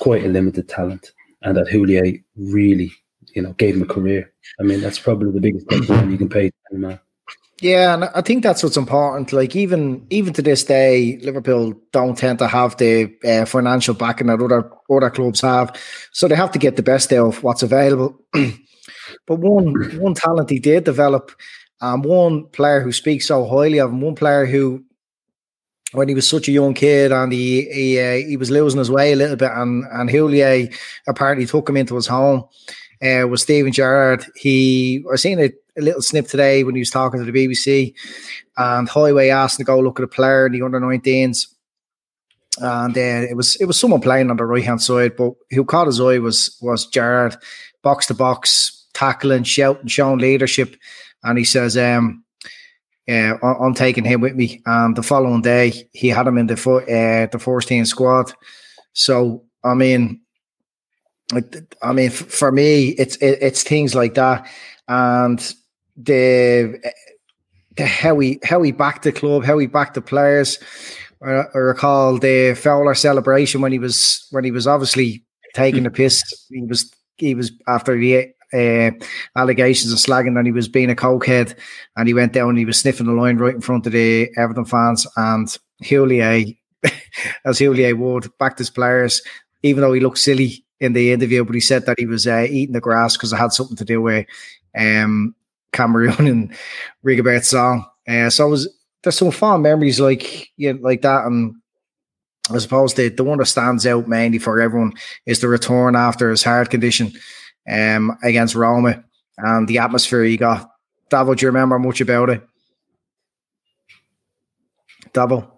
quite 0.00 0.24
a 0.24 0.28
limited 0.28 0.68
talent, 0.68 1.12
and 1.42 1.56
that 1.56 1.68
Houllier 1.68 2.22
really, 2.36 2.92
you 3.34 3.42
know, 3.42 3.52
gave 3.54 3.76
him 3.76 3.82
a 3.82 3.86
career. 3.86 4.32
I 4.60 4.62
mean, 4.62 4.80
that's 4.80 4.98
probably 4.98 5.32
the 5.32 5.40
biggest 5.40 5.68
compliment 5.68 6.10
you 6.10 6.18
can 6.18 6.28
pay 6.28 6.50
to 6.50 6.76
man. 6.76 7.00
Yeah, 7.62 7.94
and 7.94 8.04
I 8.06 8.22
think 8.22 8.42
that's 8.42 8.64
what's 8.64 8.76
important. 8.76 9.32
Like 9.32 9.54
even 9.54 10.04
even 10.10 10.32
to 10.32 10.42
this 10.42 10.64
day, 10.64 11.18
Liverpool 11.22 11.74
don't 11.92 12.18
tend 12.18 12.40
to 12.40 12.48
have 12.48 12.76
the 12.76 13.14
uh, 13.24 13.44
financial 13.44 13.94
backing 13.94 14.26
that 14.26 14.42
other 14.42 14.68
other 14.90 15.10
clubs 15.10 15.42
have, 15.42 15.72
so 16.10 16.26
they 16.26 16.34
have 16.34 16.50
to 16.52 16.58
get 16.58 16.74
the 16.74 16.82
best 16.82 17.12
out 17.12 17.28
of 17.28 17.42
what's 17.44 17.62
available. 17.62 18.18
but 18.32 19.36
one 19.36 19.74
one 20.00 20.14
talent 20.14 20.50
he 20.50 20.58
did 20.58 20.82
develop, 20.82 21.30
and 21.80 22.02
um, 22.04 22.10
one 22.10 22.46
player 22.48 22.80
who 22.80 22.90
speaks 22.90 23.28
so 23.28 23.46
highly 23.46 23.78
of 23.78 23.90
him, 23.90 24.00
one 24.00 24.16
player 24.16 24.44
who, 24.44 24.84
when 25.92 26.08
he 26.08 26.16
was 26.16 26.28
such 26.28 26.48
a 26.48 26.52
young 26.52 26.74
kid 26.74 27.12
and 27.12 27.32
he 27.32 27.70
he, 27.70 28.00
uh, 28.00 28.26
he 28.26 28.36
was 28.36 28.50
losing 28.50 28.80
his 28.80 28.90
way 28.90 29.12
a 29.12 29.16
little 29.16 29.36
bit, 29.36 29.52
and 29.54 29.84
and 29.92 30.10
Houllier 30.10 30.74
apparently 31.06 31.46
took 31.46 31.68
him 31.68 31.76
into 31.76 31.94
his 31.94 32.08
home. 32.08 32.42
Uh, 33.02 33.26
was 33.26 33.42
Steven 33.42 33.72
Gerrard. 33.72 34.24
He 34.36 35.04
I 35.12 35.16
seen 35.16 35.38
it 35.38 35.54
a 35.76 35.82
little 35.82 36.02
snip 36.02 36.28
today 36.28 36.62
when 36.62 36.74
he 36.74 36.80
was 36.80 36.90
talking 36.90 37.24
to 37.24 37.30
the 37.30 37.46
BBC, 37.46 37.94
and 38.56 38.88
Highway 38.88 39.28
asked 39.30 39.56
to 39.56 39.64
go 39.64 39.80
look 39.80 39.98
at 39.98 40.04
a 40.04 40.08
player 40.08 40.46
in 40.46 40.52
the 40.52 40.62
under 40.62 40.80
19s. 40.80 41.46
And 42.58 42.96
uh, 42.96 43.28
it 43.30 43.36
was 43.36 43.56
it 43.56 43.64
was 43.64 43.80
someone 43.80 44.02
playing 44.02 44.30
on 44.30 44.36
the 44.36 44.44
right 44.44 44.62
hand 44.62 44.82
side, 44.82 45.16
but 45.16 45.32
who 45.50 45.64
caught 45.64 45.86
his 45.86 46.00
eye 46.00 46.18
was 46.18 46.56
was 46.60 46.86
Gerrard, 46.86 47.36
box 47.82 48.06
to 48.06 48.14
box, 48.14 48.86
tackling, 48.92 49.44
shouting, 49.44 49.88
showing 49.88 50.18
leadership. 50.18 50.76
And 51.24 51.38
he 51.38 51.44
says, 51.44 51.76
um, 51.76 52.24
yeah, 53.06 53.36
I'm 53.42 53.74
taking 53.74 54.04
him 54.04 54.20
with 54.20 54.34
me. 54.34 54.62
And 54.66 54.94
the 54.96 55.02
following 55.02 55.42
day, 55.42 55.88
he 55.92 56.08
had 56.08 56.26
him 56.26 56.38
in 56.38 56.46
the 56.46 56.54
uh, 56.54 57.26
the 57.26 57.64
team 57.66 57.84
squad. 57.84 58.32
So 58.92 59.44
I 59.64 59.74
mean, 59.74 60.20
I 61.82 61.92
mean, 61.92 62.10
for 62.10 62.52
me, 62.52 62.88
it's 62.90 63.16
it's 63.20 63.62
things 63.62 63.94
like 63.94 64.14
that, 64.14 64.46
and 64.88 65.38
the 65.96 66.80
the 67.76 67.86
how 67.86 68.18
he 68.18 68.38
how 68.44 68.62
he 68.62 68.72
backed 68.72 69.04
the 69.04 69.12
club, 69.12 69.44
how 69.44 69.58
he 69.58 69.66
backed 69.66 69.94
the 69.94 70.02
players. 70.02 70.58
I, 71.24 71.44
recall 71.54 72.18
the 72.18 72.54
Fowler 72.54 72.94
celebration 72.94 73.60
when 73.60 73.72
he 73.72 73.78
was 73.78 74.26
when 74.30 74.44
he 74.44 74.50
was 74.50 74.66
obviously 74.66 75.24
taking 75.54 75.84
the 75.84 75.90
piss. 75.90 76.22
He 76.50 76.62
was 76.62 76.92
he 77.16 77.34
was 77.34 77.52
after 77.68 77.98
the 77.98 78.32
uh, 78.52 78.90
allegations 79.36 79.92
of 79.92 79.98
slagging 79.98 80.36
and 80.36 80.46
he 80.46 80.52
was 80.52 80.68
being 80.68 80.90
a 80.90 80.94
cokehead. 80.94 81.56
And 81.96 82.08
he 82.08 82.14
went 82.14 82.32
down 82.32 82.50
and 82.50 82.58
he 82.58 82.64
was 82.64 82.78
sniffing 82.78 83.06
the 83.06 83.12
line 83.12 83.38
right 83.38 83.54
in 83.54 83.60
front 83.60 83.86
of 83.86 83.92
the 83.92 84.28
Everton 84.36 84.64
fans. 84.64 85.06
And 85.16 85.56
Houllier, 85.82 86.56
as 87.44 87.58
Houllier 87.58 87.96
would, 87.96 88.30
backed 88.38 88.58
his 88.58 88.70
players, 88.70 89.22
even 89.62 89.82
though 89.82 89.92
he 89.92 90.00
looked 90.00 90.18
silly 90.18 90.64
in 90.82 90.94
the 90.94 91.12
interview, 91.12 91.44
but 91.44 91.54
he 91.54 91.60
said 91.60 91.86
that 91.86 91.98
he 91.98 92.06
was 92.06 92.26
uh, 92.26 92.44
eating 92.50 92.72
the 92.72 92.80
grass 92.80 93.16
because 93.16 93.32
it 93.32 93.36
had 93.36 93.52
something 93.52 93.76
to 93.76 93.84
do 93.84 94.02
with 94.02 94.26
um, 94.76 95.34
Cameroon 95.72 96.26
and 96.26 96.54
Rigobert's 97.04 97.48
song. 97.48 97.86
Uh, 98.06 98.28
so 98.28 98.46
I 98.46 98.50
was, 98.50 98.68
there's 99.02 99.16
some 99.16 99.30
fond 99.30 99.62
memories 99.62 100.00
like 100.00 100.50
you 100.56 100.72
know, 100.72 100.80
like 100.82 101.02
that, 101.02 101.24
and 101.24 101.54
I 102.50 102.58
suppose 102.58 102.94
the 102.94 103.08
the 103.08 103.22
one 103.22 103.38
that 103.38 103.46
stands 103.46 103.86
out 103.86 104.08
mainly 104.08 104.38
for 104.38 104.60
everyone 104.60 104.92
is 105.24 105.40
the 105.40 105.48
return 105.48 105.94
after 105.94 106.30
his 106.30 106.42
heart 106.42 106.68
condition 106.70 107.12
um, 107.70 108.18
against 108.24 108.56
Roma 108.56 109.04
and 109.38 109.68
the 109.68 109.78
atmosphere 109.78 110.24
he 110.24 110.36
got. 110.36 110.68
Davo, 111.10 111.36
do 111.36 111.46
you 111.46 111.48
remember 111.48 111.78
much 111.78 112.00
about 112.00 112.30
it? 112.30 112.42
Davo. 115.12 115.48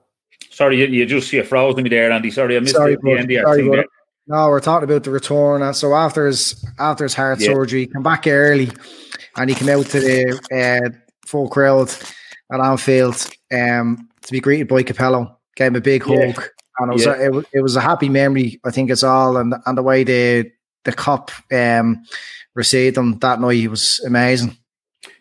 Sorry, 0.50 0.81
you, 0.81 0.87
you 0.87 1.07
just 1.07 1.33
you 1.33 1.43
froze 1.45 1.76
me 1.76 1.88
there, 1.88 2.12
Andy. 2.12 2.31
Sorry, 2.31 2.57
I 2.57 2.61
missed 2.61 2.76
sorry, 2.76 2.97
the, 3.00 3.11
end 3.11 3.33
sorry. 3.43 3.87
No, 4.26 4.49
we're 4.49 4.61
talking 4.61 4.88
about 4.88 5.04
the 5.04 5.11
return. 5.11 5.62
And 5.62 5.76
so 5.76 5.95
after 5.95 6.26
his 6.26 6.64
after 6.78 7.04
his 7.04 7.14
heart 7.14 7.40
yeah. 7.40 7.52
surgery, 7.52 7.87
come 7.87 8.02
back 8.02 8.26
early 8.26 8.71
and 9.37 9.50
he 9.50 9.57
came 9.57 9.69
out 9.69 9.87
to 9.87 10.00
the 10.00 10.40
uh, 10.52 10.99
full 11.26 11.49
crowd 11.49 11.93
at 12.52 12.61
Anfield 12.61 13.28
um, 13.52 14.09
to 14.23 14.33
be 14.33 14.40
greeted 14.40 14.69
by 14.69 14.83
Capello. 14.83 15.37
Gave 15.57 15.69
him 15.69 15.76
a 15.76 15.81
big 15.81 16.02
hug, 16.02 16.16
yeah. 16.19 16.47
and 16.78 16.90
it 16.90 16.95
was, 16.95 17.07
yeah. 17.07 17.14
a, 17.14 17.38
it, 17.38 17.47
it, 17.52 17.61
was 17.61 17.76
a 17.76 17.81
happy 17.81 18.09
memory. 18.09 18.61
I 18.64 18.73
think 18.73 18.90
it's 18.90 19.04
all, 19.04 19.37
and 19.37 19.54
and 19.66 19.78
the 19.78 19.85
way 19.85 20.02
the 20.02 20.50
the 20.83 20.93
Kop 20.93 21.31
um, 21.52 22.02
received 22.54 22.97
him 22.97 23.19
that 23.21 23.40
night 23.40 23.71
was 23.71 24.00
amazing. 24.04 24.57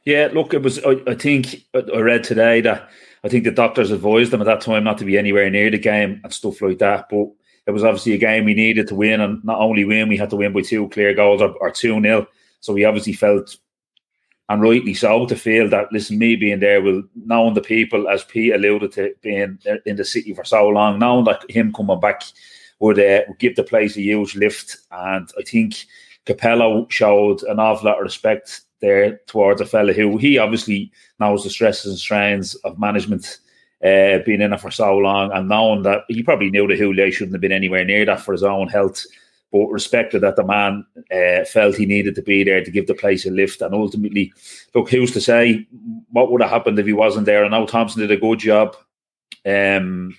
Yeah, 0.05 0.29
look, 0.33 0.55
it 0.55 0.63
was. 0.63 0.83
I, 0.83 0.95
I 1.05 1.13
think 1.13 1.65
I 1.75 2.00
read 2.00 2.24
today 2.24 2.62
that 2.62 2.89
I 3.24 3.29
think 3.29 3.43
the 3.43 3.51
doctors 3.51 3.91
advised 3.91 4.31
them 4.31 4.41
at 4.41 4.45
that 4.45 4.62
time 4.62 4.86
not 4.86 4.98
to 4.98 5.05
be 5.05 5.19
anywhere 5.19 5.50
near 5.51 5.69
the 5.69 5.77
game 5.77 6.19
and 6.24 6.33
stuff 6.33 6.60
like 6.62 6.79
that. 6.79 7.10
But 7.10 7.27
it 7.65 7.72
was 7.72 7.84
obviously 7.84 8.13
a 8.13 8.17
game 8.17 8.46
we 8.46 8.53
needed 8.53 8.88
to 8.88 8.96
win, 8.96 9.22
and 9.22 9.43
not 9.43 9.60
only 9.60 9.86
win, 9.86 10.10
we 10.10 10.17
had 10.17 10.29
to 10.32 10.36
win 10.36 10.53
by 10.53 10.62
two 10.62 10.89
clear 10.89 11.13
goals 11.13 11.41
or, 11.41 11.55
or 11.60 11.72
two 11.72 12.00
nil. 12.00 12.27
So 12.60 12.74
we 12.74 12.86
obviously 12.86 13.13
felt 13.13 13.58
and 14.50 14.62
rightly 14.62 14.93
so, 14.93 15.25
to 15.25 15.36
feel 15.36 15.70
that, 15.70 15.91
listen, 15.91 16.17
me 16.17 16.36
being 16.36 16.60
there 16.60 16.82
will, 16.82 17.03
knowing 17.15 17.53
the 17.53 17.62
people, 17.62 18.10
as 18.10 18.25
Pete 18.25 18.53
alluded 18.53 18.91
to, 18.93 19.13
being 19.22 19.58
in 19.86 19.96
the 19.96 20.03
city 20.03 20.34
for 20.34 20.43
so 20.43 20.67
long, 20.67 21.00
knowing 21.00 21.25
that 21.25 21.50
him 21.50 21.72
coming 21.72 22.00
back 22.00 22.24
would, 22.79 23.00
uh, 23.00 23.22
give 23.39 23.55
the 23.55 23.63
place 23.63 23.96
a 23.96 24.01
huge 24.01 24.36
lift. 24.36 24.77
And 24.91 25.29
I 25.39 25.43
think 25.43 25.86
Capello 26.25 26.91
showed 26.91 27.41
an 27.43 27.60
awful 27.60 27.88
lot 27.88 27.98
of 27.98 28.03
respect 28.03 28.62
there 28.82 29.22
towards 29.27 29.62
a 29.62 29.65
fella 29.65 29.93
who 29.93 30.17
he 30.17 30.38
obviously 30.38 30.91
knows 31.20 31.43
the 31.43 31.50
stresses 31.50 31.91
and 31.91 32.00
strains 32.00 32.55
of 32.65 32.77
management. 32.77 33.39
Uh, 33.83 34.19
being 34.25 34.39
in 34.39 34.53
it 34.53 34.61
for 34.61 34.71
so 34.71 34.95
long 34.97 35.29
and 35.33 35.49
knowing 35.49 35.83
that 35.83 36.05
he 36.07 36.23
probably 36.23 36.49
knew 36.49 36.65
that 36.65 36.79
Houllier 36.79 37.11
shouldn't 37.11 37.33
have 37.33 37.41
been 37.41 37.51
anywhere 37.51 37.83
near 37.83 38.05
that 38.05 38.21
for 38.21 38.31
his 38.31 38.41
own 38.41 38.69
health 38.69 39.05
but 39.53 39.67
respected 39.67 40.21
that 40.21 40.35
the 40.35 40.43
man 40.43 40.83
uh, 41.13 41.45
felt 41.45 41.75
he 41.75 41.85
needed 41.85 42.15
to 42.15 42.23
be 42.23 42.43
there 42.43 42.63
to 42.63 42.71
give 42.71 42.87
the 42.87 42.95
place 42.95 43.23
a 43.25 43.29
lift. 43.29 43.61
And 43.61 43.75
ultimately, 43.75 44.33
look, 44.73 44.89
who's 44.89 45.11
to 45.11 45.21
say 45.21 45.67
what 46.11 46.31
would 46.31 46.41
have 46.41 46.49
happened 46.49 46.79
if 46.79 46.87
he 46.87 46.93
wasn't 46.93 47.27
there? 47.27 47.45
I 47.45 47.49
know 47.49 47.67
Thompson 47.67 48.01
did 48.01 48.09
a 48.09 48.17
good 48.17 48.39
job 48.39 48.75
um, 49.45 50.17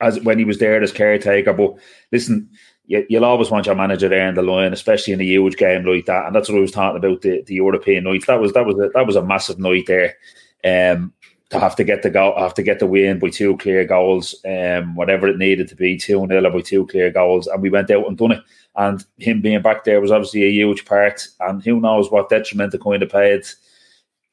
as 0.00 0.18
when 0.20 0.38
he 0.38 0.46
was 0.46 0.58
there 0.58 0.82
as 0.82 0.92
caretaker. 0.92 1.52
But 1.52 1.74
listen, 2.10 2.48
you, 2.86 3.04
will 3.10 3.26
always 3.26 3.50
want 3.50 3.66
your 3.66 3.74
manager 3.74 4.08
there 4.08 4.28
in 4.28 4.34
the 4.34 4.42
line, 4.42 4.72
especially 4.72 5.12
in 5.12 5.20
a 5.20 5.24
huge 5.24 5.58
game 5.58 5.84
like 5.84 6.06
that. 6.06 6.26
And 6.26 6.34
that's 6.34 6.48
what 6.48 6.56
I 6.56 6.62
was 6.62 6.72
talking 6.72 6.96
about 6.96 7.20
the, 7.20 7.42
the 7.42 7.54
European 7.56 8.04
nights. 8.04 8.26
That 8.26 8.40
was 8.40 8.54
that 8.54 8.64
was 8.64 8.76
a, 8.78 8.88
that 8.94 9.06
was 9.06 9.16
a 9.16 9.22
massive 9.22 9.58
night 9.58 9.84
there. 9.86 10.16
Um, 10.64 11.12
to 11.50 11.60
have 11.60 11.76
to 11.76 11.84
get 11.84 12.02
the 12.02 12.10
goal, 12.10 12.34
have 12.38 12.54
to 12.54 12.62
get 12.62 12.78
the 12.78 12.86
win 12.86 13.18
by 13.18 13.28
two 13.28 13.56
clear 13.58 13.84
goals, 13.84 14.34
um, 14.46 14.94
whatever 14.94 15.28
it 15.28 15.38
needed 15.38 15.68
to 15.68 15.76
be, 15.76 15.96
two 15.96 16.26
nil 16.26 16.46
or 16.46 16.50
by 16.50 16.60
two 16.60 16.86
clear 16.86 17.10
goals, 17.10 17.46
and 17.46 17.62
we 17.62 17.70
went 17.70 17.90
out 17.90 18.06
and 18.06 18.18
done 18.18 18.32
it. 18.32 18.42
And 18.76 19.04
him 19.18 19.40
being 19.40 19.62
back 19.62 19.84
there 19.84 20.00
was 20.00 20.10
obviously 20.10 20.44
a 20.44 20.50
huge 20.50 20.84
part. 20.84 21.26
And 21.40 21.62
who 21.62 21.80
knows 21.80 22.10
what 22.10 22.28
detriment 22.28 22.74
kind 22.82 23.02
of 23.02 23.10
paid 23.10 23.44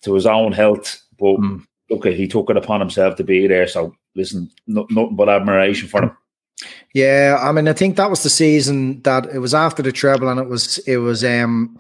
to 0.04 0.14
his 0.14 0.26
own 0.26 0.52
health. 0.52 1.02
But 1.20 1.38
mm. 1.38 1.66
look, 1.90 2.06
he 2.08 2.28
took 2.28 2.50
it 2.50 2.58
upon 2.58 2.80
himself 2.80 3.16
to 3.18 3.24
be 3.24 3.46
there. 3.48 3.68
So 3.68 3.96
listen, 4.16 4.50
no, 4.68 4.88
nothing 4.90 5.16
but 5.16 5.30
admiration 5.30 5.88
for 5.88 6.04
him. 6.04 6.18
Yeah, 6.94 7.38
I 7.40 7.52
mean, 7.52 7.68
I 7.68 7.74
think 7.74 7.96
that 7.96 8.10
was 8.10 8.24
the 8.24 8.30
season 8.30 9.02
that 9.04 9.28
it 9.28 9.40
was 9.40 9.54
after 9.54 9.82
the 9.82 9.92
treble, 9.92 10.30
and 10.30 10.40
it 10.40 10.48
was 10.48 10.78
it 10.80 10.98
was 10.98 11.24
um 11.24 11.78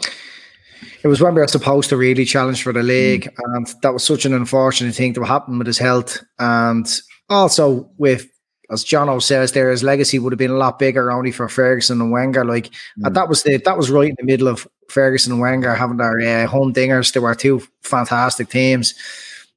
it 1.03 1.07
was 1.07 1.21
when 1.21 1.33
we 1.33 1.41
were 1.41 1.47
supposed 1.47 1.89
to 1.89 1.97
really 1.97 2.25
challenge 2.25 2.63
for 2.63 2.73
the 2.73 2.83
league, 2.83 3.23
mm. 3.23 3.55
and 3.55 3.73
that 3.81 3.93
was 3.93 4.03
such 4.03 4.25
an 4.25 4.33
unfortunate 4.33 4.95
thing 4.95 5.13
to 5.15 5.23
happen 5.23 5.57
with 5.57 5.67
his 5.67 5.77
health, 5.77 6.23
and 6.39 6.87
also 7.29 7.89
with 7.97 8.27
as 8.71 8.85
Jono 8.85 9.21
says 9.21 9.51
there, 9.51 9.69
his 9.69 9.83
legacy 9.83 10.17
would 10.17 10.31
have 10.31 10.39
been 10.39 10.51
a 10.51 10.55
lot 10.55 10.79
bigger 10.79 11.11
only 11.11 11.31
for 11.31 11.49
Ferguson 11.49 11.99
and 11.99 12.11
Wenger. 12.11 12.45
Like 12.45 12.69
mm. 12.97 13.13
that 13.13 13.27
was 13.27 13.43
the 13.43 13.57
that 13.57 13.77
was 13.77 13.89
right 13.89 14.09
in 14.09 14.15
the 14.17 14.25
middle 14.25 14.47
of 14.47 14.67
Ferguson 14.89 15.33
and 15.33 15.41
Wenger 15.41 15.73
having 15.73 15.97
their 15.97 16.19
uh, 16.19 16.47
home 16.47 16.73
dingers. 16.73 17.11
There 17.11 17.21
were 17.21 17.35
two 17.35 17.61
fantastic 17.81 18.49
teams, 18.49 18.93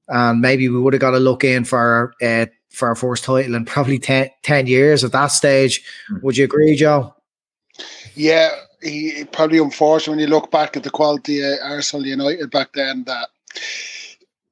and 0.08 0.40
maybe 0.40 0.68
we 0.68 0.80
would 0.80 0.94
have 0.94 1.00
got 1.00 1.14
a 1.14 1.20
look 1.20 1.44
in 1.44 1.64
for 1.64 2.14
uh, 2.20 2.46
for 2.70 2.88
our 2.88 2.96
first 2.96 3.24
title 3.24 3.54
in 3.54 3.64
probably 3.64 3.98
10, 3.98 4.30
10 4.42 4.66
years 4.66 5.04
at 5.04 5.12
that 5.12 5.28
stage. 5.28 5.82
Mm. 6.10 6.22
Would 6.22 6.36
you 6.36 6.44
agree, 6.44 6.74
Joe? 6.74 7.14
Yeah, 8.14 8.50
he 8.84 9.24
probably 9.32 9.58
unfortunate 9.58 10.12
when 10.12 10.20
you 10.20 10.26
look 10.26 10.50
back 10.50 10.76
at 10.76 10.82
the 10.82 10.90
quality 10.90 11.40
of 11.40 11.58
Arsenal 11.62 12.06
United 12.06 12.50
back 12.50 12.72
then 12.74 13.04
that 13.04 13.28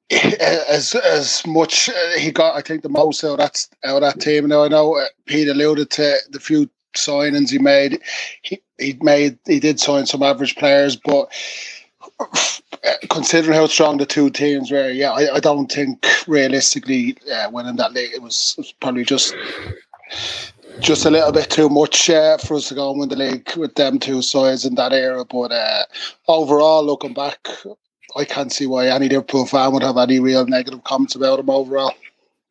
as 0.69 0.95
as 0.95 1.45
much 1.45 1.89
uh, 1.89 2.17
he 2.17 2.31
got, 2.31 2.55
I 2.55 2.61
think 2.61 2.83
the 2.83 2.89
most 2.89 3.23
out 3.23 3.31
of 3.31 3.37
that 3.37 3.67
out 3.83 3.97
of 3.97 4.01
that 4.01 4.19
team. 4.19 4.47
Now 4.47 4.63
I 4.63 4.67
know 4.67 4.97
uh, 4.97 5.05
Pete 5.25 5.47
alluded 5.47 5.89
to 5.91 6.17
the 6.29 6.39
few 6.39 6.69
signings 6.95 7.49
he 7.49 7.59
made. 7.59 8.01
He 8.41 8.61
he 8.77 8.97
made 9.01 9.37
he 9.45 9.59
did 9.59 9.79
sign 9.79 10.05
some 10.05 10.23
average 10.23 10.55
players, 10.55 10.95
but 10.95 11.31
considering 13.09 13.57
how 13.57 13.67
strong 13.67 13.97
the 13.97 14.05
two 14.05 14.29
teams 14.29 14.71
were, 14.71 14.89
yeah, 14.89 15.11
I, 15.11 15.35
I 15.35 15.39
don't 15.39 15.71
think 15.71 16.05
realistically 16.27 17.17
uh, 17.33 17.49
winning 17.51 17.77
that 17.77 17.93
league 17.93 18.13
it 18.13 18.21
was, 18.21 18.55
it 18.57 18.61
was, 18.61 18.73
probably 18.73 19.05
just 19.05 19.35
just 20.79 21.05
a 21.05 21.09
little 21.09 21.31
bit 21.31 21.49
too 21.49 21.69
much 21.69 22.09
uh, 22.09 22.37
for 22.37 22.55
us 22.55 22.69
to 22.69 22.75
go 22.75 22.91
and 22.91 22.99
win 22.99 23.09
the 23.09 23.15
league 23.15 23.55
with 23.55 23.75
them 23.75 23.99
two 23.99 24.21
sides 24.21 24.65
in 24.65 24.75
that 24.75 24.93
era. 24.93 25.25
But 25.25 25.51
uh, 25.51 25.83
overall, 26.27 26.83
looking 26.83 27.13
back, 27.13 27.47
I 28.15 28.25
can't 28.25 28.51
see 28.51 28.65
why 28.65 28.87
any 28.87 29.09
Liverpool 29.09 29.45
fan 29.45 29.73
would 29.73 29.83
have 29.83 29.97
any 29.97 30.19
real 30.19 30.45
negative 30.45 30.83
comments 30.83 31.15
about 31.15 31.39
him 31.39 31.49
overall. 31.49 31.93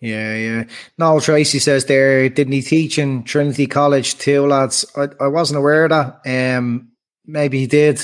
Yeah, 0.00 0.36
yeah. 0.36 0.64
Noel 0.96 1.20
Tracy 1.20 1.58
says 1.58 1.86
there, 1.86 2.28
didn't 2.28 2.52
he 2.52 2.62
teach 2.62 2.98
in 2.98 3.24
Trinity 3.24 3.66
College 3.66 4.16
too, 4.18 4.46
lads? 4.46 4.84
I, 4.96 5.08
I 5.20 5.26
wasn't 5.26 5.58
aware 5.58 5.84
of 5.84 5.90
that. 5.90 6.56
Um, 6.56 6.92
maybe 7.26 7.58
he 7.58 7.66
did. 7.66 8.00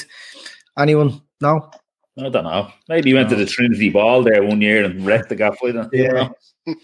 Anyone? 0.77 1.23
No? 1.41 1.71
I 2.19 2.29
don't 2.29 2.45
know. 2.45 2.71
Maybe 2.89 3.11
he 3.11 3.15
went 3.15 3.31
no. 3.31 3.37
to 3.37 3.45
the 3.45 3.51
Trinity 3.51 3.91
Ball 3.91 4.23
there 4.23 4.43
one 4.43 4.61
year 4.61 4.85
and 4.85 5.05
wrecked 5.07 5.29
the 5.29 5.37
gaff 5.37 5.59
with 5.63 5.77
Yeah. 5.93 6.31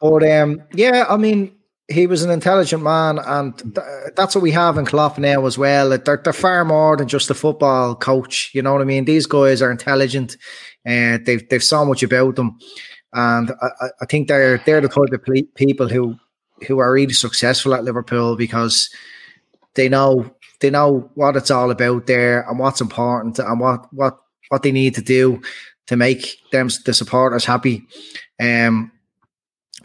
but 0.00 0.30
um, 0.30 0.62
yeah, 0.74 1.06
I 1.08 1.16
mean, 1.16 1.54
he 1.90 2.06
was 2.06 2.22
an 2.22 2.30
intelligent 2.30 2.82
man, 2.82 3.18
and 3.18 3.56
th- 3.58 4.12
that's 4.14 4.34
what 4.34 4.42
we 4.42 4.50
have 4.50 4.76
in 4.76 4.84
Klopp 4.84 5.16
now 5.18 5.46
as 5.46 5.56
well. 5.56 5.96
They're, 5.96 6.20
they're 6.22 6.32
far 6.34 6.64
more 6.66 6.96
than 6.96 7.08
just 7.08 7.30
a 7.30 7.34
football 7.34 7.94
coach. 7.94 8.50
You 8.52 8.60
know 8.60 8.72
what 8.72 8.82
I 8.82 8.84
mean? 8.84 9.06
These 9.06 9.26
guys 9.26 9.62
are 9.62 9.70
intelligent, 9.70 10.36
and 10.84 11.22
uh, 11.22 11.24
they've 11.24 11.48
they've 11.48 11.64
so 11.64 11.86
much 11.86 12.02
about 12.02 12.36
them 12.36 12.58
and 13.12 13.52
I, 13.62 13.88
I 14.00 14.06
think 14.06 14.28
they're 14.28 14.58
they're 14.58 14.80
the 14.80 14.88
type 14.88 15.12
of 15.12 15.54
people 15.54 15.88
who 15.88 16.16
who 16.66 16.78
are 16.78 16.92
really 16.92 17.12
successful 17.12 17.74
at 17.74 17.84
Liverpool 17.84 18.36
because 18.36 18.90
they 19.74 19.88
know 19.88 20.30
they 20.60 20.70
know 20.70 21.10
what 21.14 21.36
it's 21.36 21.50
all 21.50 21.70
about 21.70 22.06
there 22.06 22.48
and 22.48 22.58
what's 22.58 22.80
important 22.80 23.38
and 23.38 23.60
what 23.60 23.92
what 23.92 24.18
what 24.48 24.62
they 24.62 24.72
need 24.72 24.94
to 24.94 25.02
do 25.02 25.40
to 25.86 25.96
make 25.96 26.38
them 26.52 26.68
the 26.84 26.92
supporters 26.92 27.44
happy. 27.44 27.86
Um, 28.40 28.92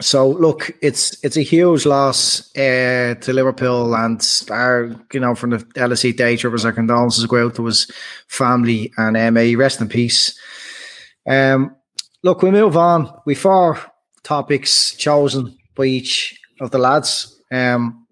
so 0.00 0.28
look, 0.28 0.72
it's 0.82 1.22
it's 1.24 1.36
a 1.36 1.42
huge 1.42 1.86
loss 1.86 2.54
uh, 2.56 3.14
to 3.20 3.32
Liverpool, 3.32 3.94
and 3.94 4.20
our 4.50 4.94
you 5.12 5.20
know 5.20 5.34
from 5.34 5.50
the 5.50 5.58
LFC 5.58 6.16
day 6.16 6.36
trippers, 6.36 6.64
our 6.64 6.72
condolences 6.72 7.26
go 7.26 7.46
out 7.46 7.54
to 7.54 7.66
his 7.66 7.90
family 8.26 8.92
and 8.96 9.16
uh, 9.16 9.30
may 9.30 9.54
rest 9.54 9.80
in 9.80 9.88
peace. 9.88 10.38
Um, 11.28 11.76
Look, 12.24 12.40
we 12.40 12.50
move 12.50 12.74
on. 12.74 13.20
We 13.26 13.34
four 13.34 13.78
topics 14.22 14.94
chosen 14.94 15.58
by 15.74 15.84
each 15.84 16.34
of 16.58 16.70
the 16.70 16.78
lads. 16.78 17.38
Um, 17.52 18.06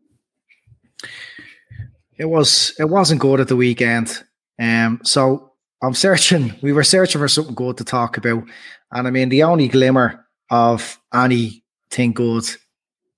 it 2.19 2.27
was 2.27 2.75
it 2.79 2.91
wasn't 2.91 3.23
good 3.23 3.41
at 3.41 3.49
the 3.49 3.57
weekend. 3.57 4.23
Um, 4.61 5.01
so 5.03 5.55
I'm 5.83 5.95
searching. 5.95 6.55
We 6.61 6.75
were 6.75 6.85
searching 6.85 7.23
for 7.23 7.27
something 7.27 7.55
good 7.55 7.79
to 7.79 7.85
talk 7.85 8.19
about, 8.19 8.45
and 8.93 9.09
I 9.09 9.11
mean 9.11 9.31
the 9.31 9.45
only 9.45 9.69
glimmer 9.69 10.27
of 10.51 11.01
anything 11.15 12.13
good 12.13 12.45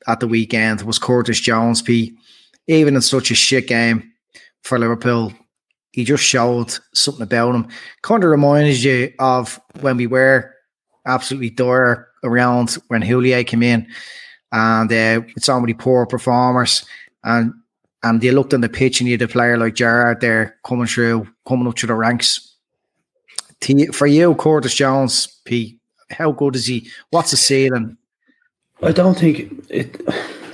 at 0.06 0.20
the 0.20 0.28
weekend 0.28 0.82
was 0.82 1.00
Curtis 1.00 1.40
Jones. 1.40 1.82
P. 1.82 2.16
Even 2.68 2.94
in 2.94 3.02
such 3.02 3.32
a 3.32 3.34
shit 3.34 3.66
game 3.66 4.12
for 4.62 4.78
Liverpool, 4.78 5.32
he 5.90 6.04
just 6.04 6.22
showed 6.22 6.78
something 6.94 7.24
about 7.24 7.56
him. 7.56 7.66
Kind 8.02 8.22
of 8.22 8.30
reminded 8.30 8.80
you 8.80 9.12
of 9.18 9.60
when 9.80 9.96
we 9.96 10.06
were 10.06 10.53
absolutely 11.06 11.50
dire 11.50 12.08
around 12.22 12.76
when 12.88 13.02
Houllier 13.02 13.46
came 13.46 13.62
in, 13.62 13.86
and 14.52 14.92
uh, 14.92 15.22
with 15.34 15.44
so 15.44 15.60
many 15.60 15.74
poor 15.74 16.06
performers, 16.06 16.84
and 17.22 17.52
and 18.02 18.20
they 18.20 18.30
looked 18.30 18.54
on 18.54 18.60
the 18.60 18.68
pitch 18.68 19.00
and 19.00 19.08
you 19.08 19.14
had 19.14 19.22
a 19.22 19.28
player 19.28 19.56
like 19.56 19.74
Gerrard 19.74 20.20
there 20.20 20.56
coming 20.64 20.86
through, 20.86 21.26
coming 21.48 21.66
up 21.66 21.74
to 21.76 21.86
the 21.86 21.94
ranks. 21.94 22.54
For 23.92 24.06
you, 24.06 24.34
Curtis 24.34 24.74
Jones, 24.74 25.26
P, 25.44 25.78
how 26.10 26.32
good 26.32 26.54
is 26.54 26.66
he? 26.66 26.90
What's 27.10 27.30
the 27.30 27.38
ceiling? 27.38 27.96
I 28.82 28.92
don't 28.92 29.18
think 29.18 29.64
it, 29.70 29.98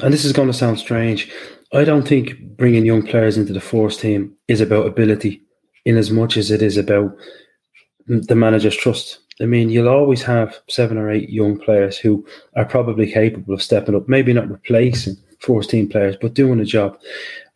and 0.01 0.15
this 0.15 0.25
is 0.25 0.33
going 0.33 0.47
to 0.47 0.55
sound 0.55 0.79
strange. 0.79 1.33
I 1.73 1.85
don't 1.85 2.07
think 2.07 2.39
bringing 2.57 2.87
young 2.87 3.05
players 3.05 3.37
into 3.37 3.53
the 3.53 3.61
force 3.61 3.97
team 3.97 4.37
is 4.47 4.61
about 4.61 4.87
ability, 4.87 5.43
in 5.85 5.97
as 5.97 6.11
much 6.11 6.37
as 6.37 6.51
it 6.51 6.63
is 6.63 6.77
about 6.77 7.17
the 8.07 8.35
manager's 8.37 8.77
trust. 8.77 9.19
I 9.41 9.47
mean, 9.47 9.71
you'll 9.71 9.89
always 9.89 10.23
have 10.23 10.61
seven 10.69 10.99
or 10.99 11.11
eight 11.11 11.31
young 11.31 11.59
players 11.59 11.97
who 11.97 12.27
are 12.57 12.65
probably 12.65 13.11
capable 13.11 13.55
of 13.55 13.63
stepping 13.63 13.95
up, 13.95 14.09
maybe 14.09 14.33
not 14.33 14.51
replacing 14.51 15.17
first 15.39 15.71
team 15.71 15.89
players, 15.89 16.17
but 16.21 16.35
doing 16.35 16.61
a 16.61 16.65
job. 16.65 16.99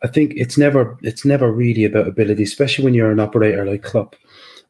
I 0.02 0.08
think 0.08 0.32
it's 0.36 0.58
never 0.58 0.98
it's 1.02 1.24
never 1.24 1.52
really 1.52 1.84
about 1.84 2.08
ability, 2.08 2.42
especially 2.42 2.84
when 2.84 2.94
you're 2.94 3.12
an 3.12 3.20
operator 3.20 3.64
like 3.64 3.82
Klopp. 3.82 4.16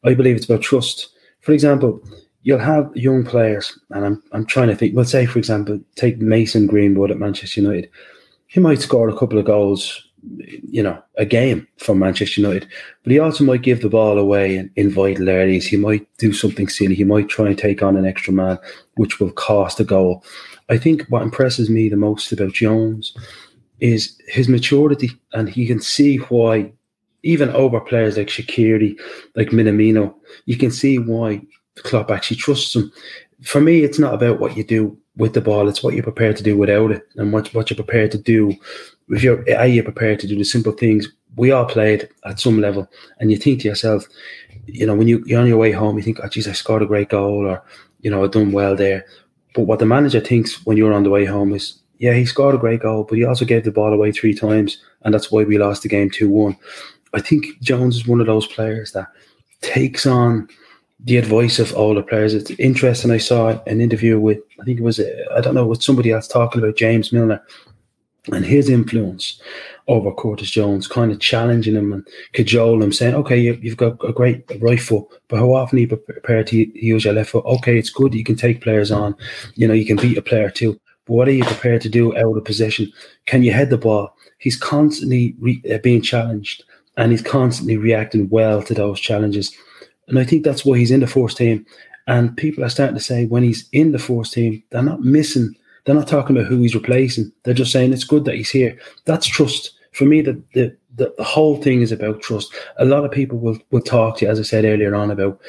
I 0.03 0.13
believe 0.13 0.35
it's 0.35 0.45
about 0.45 0.61
trust. 0.61 1.09
For 1.41 1.51
example, 1.51 2.01
you'll 2.43 2.59
have 2.59 2.95
young 2.95 3.23
players, 3.23 3.77
and 3.91 4.05
I'm 4.05 4.23
I'm 4.33 4.45
trying 4.45 4.67
to 4.67 4.75
think. 4.75 4.95
Well, 4.95 5.05
say 5.05 5.25
for 5.25 5.39
example, 5.39 5.79
take 5.95 6.19
Mason 6.19 6.67
Greenwood 6.67 7.11
at 7.11 7.19
Manchester 7.19 7.61
United. 7.61 7.89
He 8.47 8.59
might 8.59 8.81
score 8.81 9.09
a 9.09 9.17
couple 9.17 9.39
of 9.39 9.45
goals 9.45 10.04
you 10.27 10.83
know, 10.83 11.01
a 11.17 11.25
game 11.25 11.67
for 11.77 11.95
Manchester 11.95 12.41
United. 12.41 12.67
But 13.03 13.11
he 13.11 13.19
also 13.19 13.43
might 13.43 13.61
give 13.61 13.81
the 13.81 13.89
ball 13.89 14.17
away 14.17 14.57
in, 14.57 14.71
in 14.75 14.91
vital 14.91 15.29
areas. 15.29 15.65
He 15.65 15.77
might 15.77 16.07
do 16.17 16.33
something 16.33 16.67
silly. 16.67 16.95
He 16.95 17.03
might 17.03 17.29
try 17.29 17.47
and 17.47 17.57
take 17.57 17.81
on 17.81 17.97
an 17.97 18.05
extra 18.05 18.33
man, 18.33 18.57
which 18.95 19.19
will 19.19 19.31
cost 19.31 19.79
a 19.79 19.83
goal. 19.83 20.23
I 20.69 20.77
think 20.77 21.03
what 21.07 21.21
impresses 21.21 21.69
me 21.69 21.89
the 21.89 21.95
most 21.95 22.31
about 22.31 22.53
Jones 22.53 23.15
is 23.79 24.19
his 24.27 24.49
maturity, 24.49 25.11
and 25.33 25.49
he 25.49 25.67
can 25.67 25.81
see 25.81 26.17
why, 26.17 26.71
even 27.23 27.49
over 27.49 27.79
players 27.79 28.17
like 28.17 28.27
Shaqiri, 28.27 28.97
like 29.35 29.49
Minamino, 29.49 30.15
you 30.45 30.57
can 30.57 30.71
see 30.71 30.97
why 30.97 31.41
Klopp 31.77 32.09
actually 32.09 32.37
trusts 32.37 32.75
him. 32.75 32.91
For 33.43 33.59
me, 33.59 33.83
it's 33.83 33.99
not 33.99 34.13
about 34.13 34.39
what 34.39 34.55
you 34.55 34.63
do 34.63 34.97
with 35.17 35.33
the 35.33 35.41
ball; 35.41 35.67
it's 35.67 35.83
what 35.83 35.93
you're 35.93 36.03
prepared 36.03 36.37
to 36.37 36.43
do 36.43 36.57
without 36.57 36.91
it, 36.91 37.03
and 37.15 37.33
what 37.33 37.53
what 37.53 37.69
you're 37.69 37.75
prepared 37.75 38.11
to 38.11 38.17
do 38.17 38.55
if 39.09 39.23
you're 39.23 39.43
are 39.57 39.67
you 39.67 39.83
prepared 39.83 40.19
to 40.19 40.27
do 40.27 40.37
the 40.37 40.43
simple 40.43 40.71
things 40.71 41.07
we 41.37 41.51
all 41.51 41.65
played 41.65 42.09
at 42.25 42.39
some 42.39 42.59
level 42.59 42.89
and 43.19 43.31
you 43.31 43.37
think 43.37 43.61
to 43.61 43.67
yourself 43.67 44.05
you 44.65 44.85
know 44.85 44.95
when 44.95 45.07
you, 45.07 45.23
you're 45.25 45.41
on 45.41 45.47
your 45.47 45.57
way 45.57 45.71
home 45.71 45.97
you 45.97 46.03
think 46.03 46.19
oh 46.23 46.27
geez 46.27 46.47
I 46.47 46.53
scored 46.53 46.81
a 46.81 46.87
great 46.87 47.09
goal 47.09 47.45
or 47.45 47.63
you 48.01 48.09
know 48.09 48.23
I've 48.23 48.31
done 48.31 48.51
well 48.51 48.75
there 48.75 49.05
but 49.53 49.63
what 49.63 49.79
the 49.79 49.85
manager 49.85 50.19
thinks 50.19 50.65
when 50.65 50.77
you're 50.77 50.93
on 50.93 51.03
the 51.03 51.09
way 51.09 51.25
home 51.25 51.53
is 51.53 51.81
yeah 51.99 52.13
he 52.13 52.25
scored 52.25 52.55
a 52.55 52.59
great 52.59 52.81
goal 52.81 53.03
but 53.03 53.17
he 53.17 53.25
also 53.25 53.45
gave 53.45 53.63
the 53.63 53.71
ball 53.71 53.93
away 53.93 54.11
three 54.11 54.33
times 54.33 54.81
and 55.03 55.13
that's 55.13 55.31
why 55.31 55.43
we 55.43 55.57
lost 55.57 55.83
the 55.83 55.89
game 55.89 56.09
2-1 56.09 56.57
I 57.15 57.21
think 57.21 57.59
Jones 57.61 57.95
is 57.95 58.07
one 58.07 58.19
of 58.19 58.27
those 58.27 58.45
players 58.45 58.91
that 58.91 59.07
takes 59.61 60.05
on 60.05 60.49
the 60.99 61.17
advice 61.17 61.59
of 61.59 61.73
all 61.73 61.95
the 61.95 62.03
players. 62.03 62.33
It's 62.33 62.51
interesting. 62.51 63.11
I 63.11 63.17
saw 63.17 63.61
an 63.65 63.79
interview 63.79 64.19
with, 64.19 64.39
I 64.59 64.65
think 64.65 64.79
it 64.79 64.83
was, 64.83 64.99
I 64.99 65.41
don't 65.41 65.55
know, 65.55 65.65
with 65.65 65.81
somebody 65.81 66.11
else 66.11 66.27
talking 66.27 66.61
about 66.61 66.75
James 66.75 67.13
Milner 67.13 67.41
and 68.31 68.45
his 68.45 68.69
influence 68.69 69.39
over 69.87 70.11
Curtis 70.13 70.49
Jones, 70.49 70.87
kind 70.87 71.11
of 71.11 71.19
challenging 71.19 71.75
him 71.75 71.93
and 71.93 72.07
cajoling 72.33 72.81
him, 72.81 72.91
saying, 72.91 73.15
"Okay, 73.15 73.37
you, 73.37 73.53
have 73.69 73.77
got 73.77 74.03
a 74.03 74.11
great 74.11 74.43
right 74.59 74.81
foot, 74.81 75.05
but 75.27 75.37
how 75.37 75.53
often 75.53 75.77
are 75.77 75.81
you 75.81 75.87
prepared 75.87 76.47
to 76.47 76.57
use 76.79 77.05
your 77.05 77.13
left 77.13 77.31
foot? 77.31 77.45
Okay, 77.45 77.77
it's 77.77 77.89
good 77.89 78.15
you 78.15 78.23
can 78.23 78.35
take 78.35 78.61
players 78.61 78.91
on, 78.91 79.15
you 79.55 79.67
know, 79.67 79.73
you 79.73 79.85
can 79.85 79.97
beat 79.97 80.17
a 80.17 80.21
player 80.21 80.49
too, 80.49 80.79
but 81.05 81.13
what 81.13 81.27
are 81.27 81.31
you 81.33 81.45
prepared 81.45 81.81
to 81.81 81.89
do 81.89 82.15
out 82.17 82.37
of 82.37 82.45
position? 82.45 82.91
Can 83.25 83.43
you 83.43 83.51
head 83.51 83.69
the 83.69 83.77
ball? 83.77 84.15
He's 84.39 84.57
constantly 84.57 85.35
re- 85.39 85.61
uh, 85.71 85.77
being 85.79 86.01
challenged, 86.01 86.63
and 86.97 87.11
he's 87.11 87.21
constantly 87.21 87.77
reacting 87.77 88.29
well 88.29 88.63
to 88.63 88.73
those 88.73 88.99
challenges, 88.99 89.55
and 90.07 90.17
I 90.17 90.23
think 90.23 90.43
that's 90.43 90.65
why 90.65 90.77
he's 90.77 90.91
in 90.91 91.01
the 91.01 91.07
first 91.07 91.37
team. 91.37 91.65
And 92.07 92.37
people 92.37 92.63
are 92.63 92.69
starting 92.69 92.95
to 92.95 93.01
say 93.01 93.25
when 93.25 93.41
he's 93.41 93.67
in 93.71 93.91
the 93.91 93.99
first 93.99 94.33
team, 94.33 94.61
they're 94.69 94.83
not 94.83 95.01
missing 95.01 95.55
they're 95.85 95.95
not 95.95 96.07
talking 96.07 96.35
about 96.35 96.47
who 96.47 96.57
he's 96.61 96.75
replacing. 96.75 97.31
They're 97.43 97.53
just 97.53 97.71
saying 97.71 97.93
it's 97.93 98.03
good 98.03 98.25
that 98.25 98.35
he's 98.35 98.49
here. 98.49 98.77
That's 99.05 99.27
trust. 99.27 99.71
For 99.93 100.05
me, 100.05 100.21
the, 100.21 100.41
the, 100.53 100.75
the, 100.95 101.13
the 101.17 101.23
whole 101.23 101.61
thing 101.61 101.81
is 101.81 101.91
about 101.91 102.21
trust. 102.21 102.53
A 102.77 102.85
lot 102.85 103.05
of 103.05 103.11
people 103.11 103.37
will, 103.37 103.57
will 103.71 103.81
talk 103.81 104.17
to 104.17 104.25
you, 104.25 104.31
as 104.31 104.39
I 104.39 104.43
said 104.43 104.65
earlier 104.65 104.93
on, 104.95 105.11
about, 105.11 105.39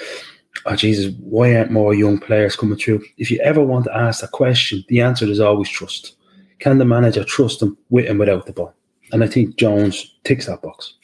oh, 0.66 0.76
Jesus, 0.76 1.14
why 1.20 1.56
aren't 1.56 1.70
more 1.70 1.94
young 1.94 2.18
players 2.18 2.54
coming 2.54 2.78
through? 2.78 3.02
If 3.16 3.30
you 3.30 3.40
ever 3.40 3.62
want 3.62 3.86
to 3.86 3.96
ask 3.96 4.20
that 4.20 4.32
question, 4.32 4.84
the 4.88 5.00
answer 5.00 5.26
is 5.26 5.40
always 5.40 5.68
trust. 5.68 6.16
Can 6.58 6.78
the 6.78 6.84
manager 6.84 7.24
trust 7.24 7.62
him 7.62 7.76
with 7.90 8.08
and 8.08 8.18
without 8.18 8.46
the 8.46 8.52
ball? 8.52 8.74
And 9.12 9.24
I 9.24 9.26
think 9.26 9.56
Jones 9.56 10.14
ticks 10.24 10.46
that 10.46 10.62
box. 10.62 10.94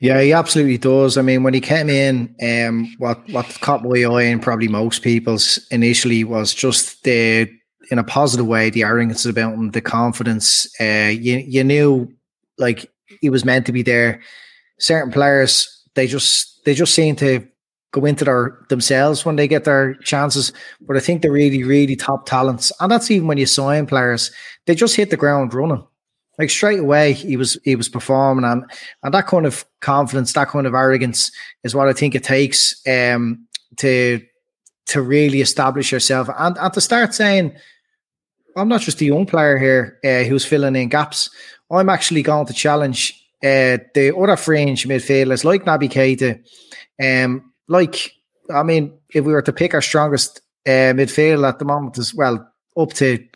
Yeah, 0.00 0.20
he 0.20 0.32
absolutely 0.32 0.78
does. 0.78 1.16
I 1.16 1.22
mean, 1.22 1.44
when 1.44 1.54
he 1.54 1.60
came 1.60 1.88
in, 1.88 2.34
um, 2.42 2.92
what 2.98 3.20
what 3.30 3.46
caught 3.60 3.84
my 3.84 4.02
eye 4.02 4.22
and 4.22 4.42
probably 4.42 4.66
most 4.66 5.02
people's 5.02 5.64
initially 5.70 6.24
was 6.24 6.52
just 6.52 7.04
the 7.04 7.48
in 7.92 7.98
a 7.98 8.04
positive 8.04 8.46
way, 8.46 8.70
the 8.70 8.84
arrogance 8.84 9.26
about 9.26 9.52
him, 9.52 9.70
the 9.70 9.82
confidence. 9.82 10.66
Uh, 10.80 11.12
you 11.12 11.36
you 11.46 11.62
knew 11.62 12.10
like 12.56 12.90
he 13.20 13.28
was 13.28 13.44
meant 13.44 13.66
to 13.66 13.72
be 13.72 13.82
there. 13.82 14.22
Certain 14.78 15.12
players, 15.12 15.68
they 15.94 16.06
just 16.06 16.64
they 16.64 16.72
just 16.72 16.94
seem 16.94 17.16
to 17.16 17.46
go 17.92 18.06
into 18.06 18.24
their 18.24 18.58
themselves 18.70 19.26
when 19.26 19.36
they 19.36 19.46
get 19.46 19.64
their 19.64 19.94
chances. 19.96 20.54
But 20.80 20.96
I 20.96 21.00
think 21.00 21.20
they're 21.20 21.30
really, 21.30 21.62
really 21.64 21.94
top 21.94 22.24
talents, 22.24 22.72
and 22.80 22.90
that's 22.90 23.10
even 23.10 23.28
when 23.28 23.36
you 23.36 23.44
sign 23.44 23.86
players, 23.86 24.30
they 24.66 24.74
just 24.74 24.96
hit 24.96 25.10
the 25.10 25.18
ground 25.18 25.52
running. 25.52 25.86
Like 26.38 26.48
straight 26.48 26.80
away, 26.80 27.12
he 27.12 27.36
was 27.36 27.58
he 27.62 27.76
was 27.76 27.90
performing, 27.90 28.46
and 28.46 28.64
and 29.02 29.12
that 29.12 29.26
kind 29.26 29.44
of 29.44 29.66
confidence, 29.80 30.32
that 30.32 30.48
kind 30.48 30.66
of 30.66 30.72
arrogance, 30.72 31.30
is 31.62 31.74
what 31.74 31.88
I 31.88 31.92
think 31.92 32.14
it 32.14 32.24
takes 32.24 32.80
um, 32.88 33.46
to 33.76 34.22
to 34.86 35.02
really 35.02 35.40
establish 35.40 35.92
yourself 35.92 36.28
and, 36.38 36.56
and 36.58 36.72
to 36.72 36.80
start 36.80 37.14
saying, 37.14 37.54
I'm 38.56 38.68
not 38.68 38.80
just 38.80 39.00
a 39.00 39.04
young 39.04 39.26
player 39.26 39.58
here 39.58 39.98
uh, 40.04 40.28
who's 40.28 40.44
filling 40.44 40.76
in 40.76 40.88
gaps. 40.88 41.30
I'm 41.70 41.88
actually 41.88 42.22
going 42.22 42.46
to 42.46 42.52
challenge 42.52 43.18
uh, 43.42 43.78
the 43.94 44.14
other 44.16 44.36
fringe 44.36 44.86
midfielders 44.86 45.44
like 45.44 45.64
Naby 45.64 45.90
Keita. 45.90 46.42
Um, 47.02 47.52
like, 47.68 48.12
I 48.52 48.62
mean, 48.62 48.98
if 49.12 49.24
we 49.24 49.32
were 49.32 49.42
to 49.42 49.52
pick 49.52 49.74
our 49.74 49.82
strongest 49.82 50.42
uh, 50.66 50.92
midfield 50.94 51.48
at 51.48 51.58
the 51.58 51.64
moment 51.64 51.98
as 51.98 52.14
well, 52.14 52.48
up 52.76 52.92
to 52.94 53.26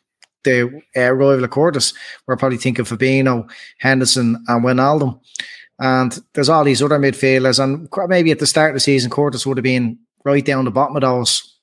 the 0.44 0.82
uh, 0.96 1.10
rival 1.12 1.44
of 1.44 1.50
Curtis, 1.50 1.94
we're 2.26 2.36
probably 2.36 2.58
thinking 2.58 2.84
Fabinho, 2.84 3.50
Henderson, 3.78 4.44
and 4.46 4.64
Wijnaldum. 4.64 5.20
And 5.78 6.18
there's 6.32 6.48
all 6.48 6.64
these 6.64 6.82
other 6.82 6.98
midfielders, 6.98 7.62
and 7.62 7.88
maybe 8.08 8.30
at 8.30 8.38
the 8.38 8.46
start 8.46 8.70
of 8.70 8.76
the 8.76 8.80
season, 8.80 9.10
Curtis 9.10 9.46
would 9.46 9.58
have 9.58 9.64
been 9.64 9.98
right 10.24 10.44
down 10.44 10.64
the 10.64 10.70
bottom 10.70 10.96
of 10.96 11.02
those. 11.02 11.58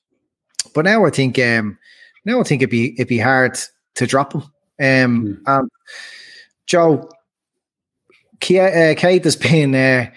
But 0.74 0.84
now 0.84 1.04
I 1.04 1.10
think 1.10 1.38
um, 1.38 1.78
now 2.24 2.40
I 2.40 2.44
think 2.44 2.62
it'd 2.62 2.70
be 2.70 2.94
it'd 2.94 3.08
be 3.08 3.18
hard 3.18 3.58
to 3.96 4.06
drop 4.06 4.32
him. 4.32 4.42
Um, 4.80 5.42
mm. 5.44 5.48
um 5.48 5.68
Joe, 6.66 7.08
uh, 8.42 8.94
Keita 8.94 9.24
has 9.24 9.36
been 9.36 9.74
uh, 9.74 10.10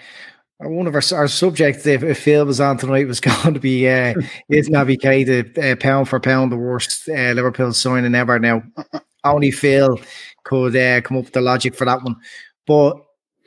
one 0.60 0.88
of 0.88 0.96
our, 0.96 1.02
our 1.13 1.28
subjects. 1.28 1.86
If, 1.86 2.04
if 2.04 2.20
Phil 2.20 2.46
was 2.46 2.60
on 2.60 2.78
tonight, 2.78 3.08
was 3.08 3.20
going 3.22 3.54
to 3.54 3.60
be 3.60 3.88
uh, 3.88 4.13
is 4.50 4.70
Naby 4.70 4.98
Keita 4.98 5.58
uh, 5.58 5.76
pound 5.76 6.10
for 6.10 6.20
pound 6.20 6.52
the 6.52 6.58
worst 6.58 7.08
uh, 7.10 7.32
Liverpool 7.34 7.74
signing 7.74 8.15
ever. 8.15 8.39
Now, 8.39 8.63
only 9.24 9.52
Phil 9.52 10.00
could 10.43 10.76
uh, 10.76 11.02
come 11.02 11.17
up 11.17 11.26
with 11.26 11.34
the 11.34 11.41
logic 11.41 11.76
for 11.76 11.86
that 11.86 12.04
one, 12.04 12.15
but 12.65 12.98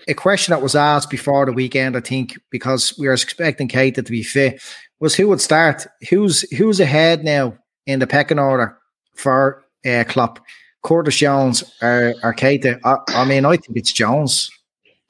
a 0.08 0.14
question 0.14 0.52
that 0.52 0.62
was 0.62 0.74
asked 0.74 1.10
before 1.10 1.44
the 1.46 1.52
weekend, 1.52 1.96
I 1.96 2.00
think, 2.00 2.38
because 2.50 2.98
we 2.98 3.06
were 3.06 3.12
expecting 3.12 3.68
Keita 3.68 3.96
to 3.96 4.02
be 4.02 4.22
fit, 4.22 4.62
was 4.98 5.14
who 5.14 5.28
would 5.28 5.40
start? 5.40 5.86
Who's 6.08 6.42
who's 6.56 6.80
ahead 6.80 7.24
now 7.24 7.54
in 7.86 7.98
the 7.98 8.06
pecking 8.06 8.38
order 8.38 8.78
for 9.14 9.64
uh, 9.86 10.04
Klopp. 10.06 10.40
Curtis 10.82 11.16
Jones 11.16 11.62
or, 11.82 12.14
or 12.22 12.34
Keita. 12.34 12.80
I, 12.84 12.96
I, 13.08 13.24
mean, 13.24 13.44
I 13.44 13.56
think 13.56 13.76
it's 13.76 13.92
Jones. 13.92 14.50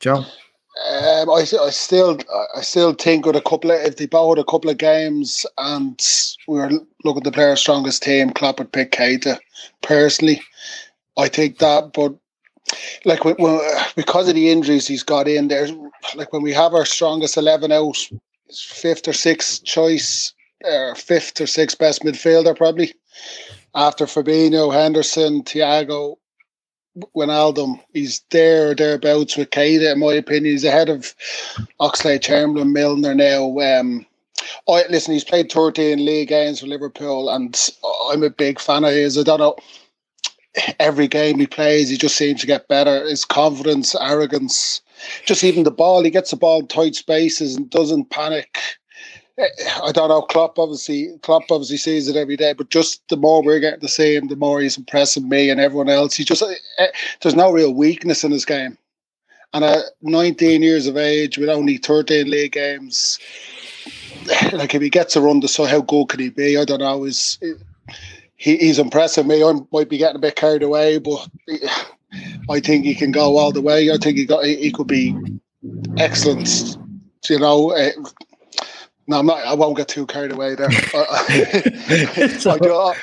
Joe. 0.01 0.25
Um, 0.89 1.31
I, 1.31 1.45
I 1.61 1.71
still, 1.71 2.19
I 2.57 2.63
still 2.63 2.95
think 2.95 3.27
with 3.27 3.37
a 3.37 3.43
couple 3.43 3.71
of 3.71 3.81
if 3.83 3.97
they 3.97 4.07
bought 4.07 4.39
a 4.39 4.45
couple 4.45 4.71
of 4.71 4.79
games 4.79 5.45
and 5.59 6.01
we 6.49 6.59
were 6.59 6.71
looking 7.05 7.23
to 7.23 7.31
play 7.31 7.45
our 7.45 7.57
strongest 7.57 8.03
team, 8.03 8.31
Klopp 8.31 8.59
would 8.59 8.73
pick 8.73 8.93
Keita. 8.93 9.39
Personally, 9.83 10.41
I 11.19 11.29
think 11.29 11.59
that, 11.59 11.93
but 11.93 12.15
like 13.05 13.25
when, 13.25 13.37
because 13.95 14.29
of 14.29 14.35
the 14.35 14.51
injuries 14.51 14.87
he's 14.87 15.03
got 15.03 15.29
in 15.29 15.49
there, 15.49 15.69
like 16.15 16.33
when 16.33 16.43
we 16.43 16.53
have 16.53 16.73
our 16.73 16.87
strongest 16.87 17.37
eleven 17.37 17.73
out, 17.73 17.99
fifth 18.51 19.07
or 19.07 19.13
sixth 19.13 19.65
choice 19.65 20.33
fifth 20.95 21.41
or 21.41 21.47
sixth 21.47 21.79
best 21.79 22.03
midfielder 22.03 22.57
probably 22.57 22.95
after 23.75 24.07
Fabinho, 24.07 24.73
Henderson, 24.73 25.43
Thiago, 25.43 26.17
Wijnaldum. 27.17 27.81
He's 27.93 28.23
there 28.31 28.71
or 28.71 28.75
thereabouts 28.75 29.37
with 29.37 29.51
Keita, 29.51 29.93
in 29.93 30.01
my 30.01 30.15
opinion. 30.15 30.53
He's 30.53 30.65
ahead 30.65 30.89
of 30.89 31.15
Oxlade-Chamberlain, 31.81 32.73
Milner 32.73 33.15
now. 33.15 33.59
Um, 33.59 34.07
I 34.69 34.85
listen. 34.89 35.15
He's 35.15 35.25
played 35.25 35.53
13 35.53 36.05
league 36.05 36.29
games 36.29 36.61
for 36.61 36.67
Liverpool, 36.67 37.29
and 37.29 37.71
I'm 38.11 38.23
a 38.23 38.31
big 38.31 38.59
fan 38.59 38.85
of 38.85 38.93
his. 38.93 39.19
I 39.19 39.23
don't 39.23 39.41
know. 39.41 39.57
Every 40.81 41.07
game 41.07 41.39
he 41.39 41.47
plays, 41.47 41.91
he 41.91 41.97
just 41.97 42.17
seems 42.17 42.41
to 42.41 42.47
get 42.47 42.67
better. 42.67 43.07
His 43.07 43.25
confidence, 43.25 43.95
arrogance, 43.95 44.81
just 45.25 45.45
even 45.45 45.63
the 45.63 45.71
ball. 45.71 46.03
He 46.03 46.11
gets 46.11 46.31
the 46.31 46.37
ball 46.37 46.61
in 46.61 46.67
tight 46.67 46.97
spaces 46.97 47.55
and 47.55 47.71
doesn't 47.71 48.11
panic. 48.11 48.59
I 49.83 49.93
don't 49.93 50.09
know. 50.09 50.23
Klopp 50.23 50.59
obviously, 50.59 51.09
Klopp 51.23 51.51
obviously 51.51 51.77
sees 51.77 52.09
it 52.09 52.17
every 52.17 52.37
day. 52.37 52.53
But 52.53 52.71
just 52.71 53.07
the 53.09 53.17
more 53.17 53.43
we're 53.43 53.61
getting 53.61 53.81
to 53.81 53.89
see 53.89 54.15
him, 54.15 54.29
the 54.29 54.37
more 54.37 54.61
he's 54.61 54.79
impressing 54.79 55.29
me 55.29 55.51
and 55.51 55.61
everyone 55.61 55.89
else. 55.89 56.15
He 56.15 56.25
just 56.25 56.43
eh, 56.79 56.87
there's 57.21 57.35
no 57.35 57.53
real 57.53 57.75
weakness 57.75 58.25
in 58.25 58.31
his 58.31 58.45
game. 58.45 58.77
And 59.53 59.65
at 59.65 59.83
19 60.03 60.63
years 60.63 60.87
of 60.87 60.97
age, 60.97 61.37
with 61.37 61.49
only 61.49 61.79
13 61.79 62.31
league 62.31 62.53
games, 62.53 63.19
like 64.53 64.75
if 64.75 64.83
he 64.83 64.91
gets 64.91 65.17
a 65.17 65.21
run, 65.21 65.43
so 65.43 65.65
how 65.65 65.81
good 65.81 66.09
can 66.09 66.21
he 66.21 66.31
be? 66.31 66.57
I 66.57 66.65
don't 66.65 66.81
know. 66.81 67.05
Is 67.05 67.39
he, 68.37 68.57
he's 68.57 68.79
impressing 68.79 69.27
me. 69.27 69.43
I 69.43 69.53
might 69.73 69.89
be 69.89 69.99
getting 69.99 70.17
a 70.17 70.21
bit 70.21 70.37
carried 70.37 70.63
away, 70.63 70.99
but 70.99 71.29
I 72.49 72.61
think 72.61 72.85
he 72.85 72.95
can 72.95 73.13
go 73.13 73.37
all 73.37 73.53
the 73.53 73.61
way. 73.61 73.91
I 73.91 73.97
think 73.97 74.17
he 74.17 74.25
got 74.25 74.45
he 74.45 74.71
could 74.73 74.87
be 74.87 75.15
excellent. 75.99 76.77
You 77.29 77.39
know, 77.39 77.71
eh, 77.71 77.93
no, 79.11 79.19
I'm 79.19 79.27
not. 79.27 79.45
I 79.45 79.55
won't 79.55 79.77
get 79.77 79.89
too 79.89 80.07
carried 80.07 80.31
away 80.31 80.55
there. 80.55 80.69
I, 80.71 82.59
do, 82.63 82.73
I, 82.73 82.95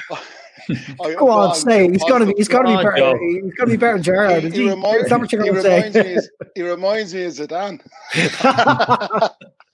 I, 1.02 1.14
Go 1.16 1.30
on, 1.30 1.54
say 1.54 1.92
he's 1.92 2.04
got 2.04 2.20
to 2.20 2.28
be. 2.28 2.34
He's 2.38 2.48
got 2.48 2.62
to 2.62 2.70
be 2.70 2.76
better. 2.82 3.18
He's 3.18 3.54
got 3.56 3.66
to 3.66 3.72
be 3.72 3.78
better 3.78 3.94
than 3.96 4.04
Gerrard. 4.04 4.44
He, 4.44 4.50
he, 4.52 4.70
reminds, 4.70 5.12
he, 5.12 5.38
he, 5.38 5.50
reminds 5.50 5.96
me, 5.96 6.18
he 6.56 6.62
reminds 6.62 7.14
me 7.14 7.24
of 7.26 7.34
Zidane. 7.34 7.82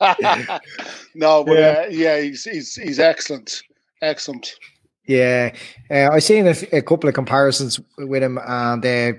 no, 1.13 1.43
but 1.43 1.53
yeah, 1.53 1.83
uh, 1.85 1.85
yeah 1.89 2.19
he's, 2.19 2.43
he's 2.45 2.75
he's 2.75 2.99
excellent, 2.99 3.61
excellent. 4.01 4.55
Yeah, 5.05 5.53
uh, 5.91 6.09
I've 6.11 6.23
seen 6.23 6.47
a, 6.47 6.55
a, 6.71 6.81
couple 6.81 7.09
of 7.09 7.13
comparisons 7.13 7.79
with 7.99 8.23
him, 8.23 8.39
and 8.43 8.83
uh, 8.83 9.13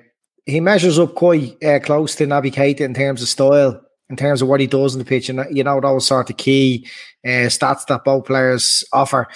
he 0.46 0.58
measures 0.58 0.98
up 0.98 1.14
quite 1.14 1.62
uh, 1.62 1.78
close 1.78 2.16
to 2.16 2.26
Naby 2.26 2.52
Keita 2.52 2.80
in 2.80 2.94
terms 2.94 3.22
of 3.22 3.28
style 3.28 3.83
in 4.10 4.16
terms 4.16 4.42
of 4.42 4.48
what 4.48 4.60
he 4.60 4.66
does 4.66 4.94
in 4.94 4.98
the 4.98 5.04
pitch, 5.04 5.28
and 5.28 5.44
you 5.50 5.64
know 5.64 5.80
those 5.80 6.06
sort 6.06 6.28
of 6.28 6.36
key 6.36 6.86
uh, 7.24 7.48
stats 7.48 7.86
that 7.86 8.04
both 8.04 8.26
players 8.26 8.84
offer. 8.92 9.26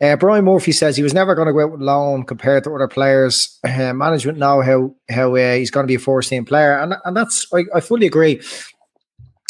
Uh, 0.00 0.16
Brian 0.16 0.44
Murphy 0.44 0.72
says 0.72 0.96
he 0.96 1.02
was 1.02 1.14
never 1.14 1.34
going 1.34 1.46
to 1.46 1.52
go 1.52 1.62
out 1.62 1.72
with 1.72 1.80
loan 1.80 2.24
compared 2.24 2.64
to 2.64 2.74
other 2.74 2.88
players. 2.88 3.58
Uh, 3.64 3.92
management 3.92 4.38
know 4.38 4.62
how 4.62 4.94
how 5.08 5.34
uh, 5.36 5.54
he's 5.54 5.70
going 5.70 5.84
to 5.84 5.88
be 5.88 5.94
a 5.94 6.00
first 6.00 6.28
team 6.28 6.44
player, 6.44 6.78
and 6.78 6.94
and 7.04 7.16
that's 7.16 7.46
I, 7.52 7.64
I 7.74 7.80
fully 7.80 8.06
agree. 8.06 8.40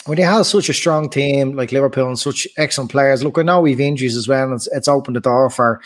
When 0.05 0.19
you 0.19 0.25
have 0.25 0.47
such 0.47 0.69
a 0.69 0.75
strong 0.75 1.11
team 1.11 1.57
like 1.57 1.73
Liverpool 1.73 2.07
and 2.07 2.19
such 2.19 2.47
excellent 2.57 2.93
players, 2.93 3.25
look, 3.25 3.39
I 3.39 3.43
know 3.43 3.61
we've 3.61 3.81
injuries 3.81 4.17
as 4.17 4.29
well, 4.29 4.45
and 4.45 4.55
it's, 4.55 4.69
it's 4.69 4.87
opened 4.87 5.17
the 5.17 5.21
door 5.21 5.51
for 5.51 5.81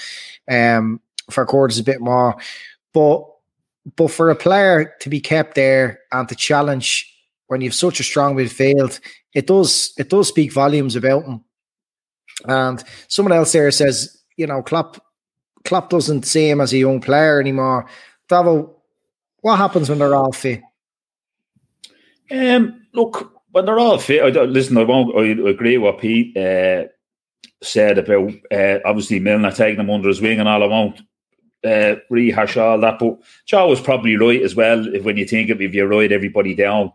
um 0.51 1.01
for 1.31 1.47
Curtis 1.47 1.79
a 1.79 1.85
bit 1.85 2.01
more, 2.01 2.37
but 2.93 3.25
but 3.97 4.09
for 4.09 4.31
a 4.31 4.37
player 4.37 4.95
to 5.01 5.09
be 5.09 5.21
kept 5.21 5.55
there 5.55 6.01
and 6.13 6.29
to 6.29 6.35
challenge 6.35 7.07
when 7.51 7.61
you 7.61 7.69
have 7.69 7.75
such 7.75 7.99
a 7.99 8.05
strong 8.05 8.37
midfield, 8.37 9.01
it 9.35 9.49
does 9.49 9.93
it 9.99 10.09
does 10.09 10.29
speak 10.29 10.53
volumes 10.53 10.95
about 10.95 11.25
him. 11.25 11.45
And 12.47 12.83
someone 13.09 13.37
else 13.37 13.51
there 13.51 13.69
says, 13.73 14.23
you 14.37 14.47
know, 14.47 14.63
Klopp, 14.63 15.05
Klopp 15.65 15.91
doesn't 15.91 16.27
see 16.27 16.49
him 16.49 16.61
as 16.61 16.73
a 16.73 16.79
young 16.79 17.01
player 17.01 17.41
anymore. 17.41 17.87
Davo, 18.29 18.73
what 19.41 19.57
happens 19.57 19.89
when 19.89 19.99
they're 19.99 20.15
all 20.15 20.31
fit? 20.31 20.63
Um, 22.31 22.87
look, 22.95 23.33
when 23.51 23.65
they're 23.65 23.81
all 23.81 23.99
fit, 23.99 24.23
I 24.23 24.31
don't, 24.31 24.53
listen. 24.53 24.79
I 24.79 24.85
won't. 24.85 25.17
I 25.19 25.51
agree 25.51 25.77
with 25.77 25.95
what 25.95 26.01
Pete 26.01 26.37
uh, 26.37 26.85
said 27.65 27.99
about 27.99 28.31
uh, 28.53 28.79
obviously 28.85 29.19
Milner 29.19 29.51
taking 29.51 29.81
him 29.81 29.91
under 29.91 30.07
his 30.07 30.21
wing 30.21 30.39
and 30.39 30.49
all. 30.49 30.63
I 30.63 30.67
won't 30.67 31.01
uh, 31.65 31.97
rehash 32.11 32.57
all 32.57 32.79
that, 32.79 33.01
but 33.01 33.19
Joe 33.47 33.67
was 33.67 33.81
probably 33.81 34.15
right 34.15 34.41
as 34.41 34.55
well. 34.55 34.87
If 34.95 35.03
when 35.03 35.17
you 35.17 35.27
think 35.27 35.51
of 35.51 35.61
if 35.61 35.75
you 35.75 35.85
write 35.85 36.13
everybody 36.13 36.55
down, 36.55 36.93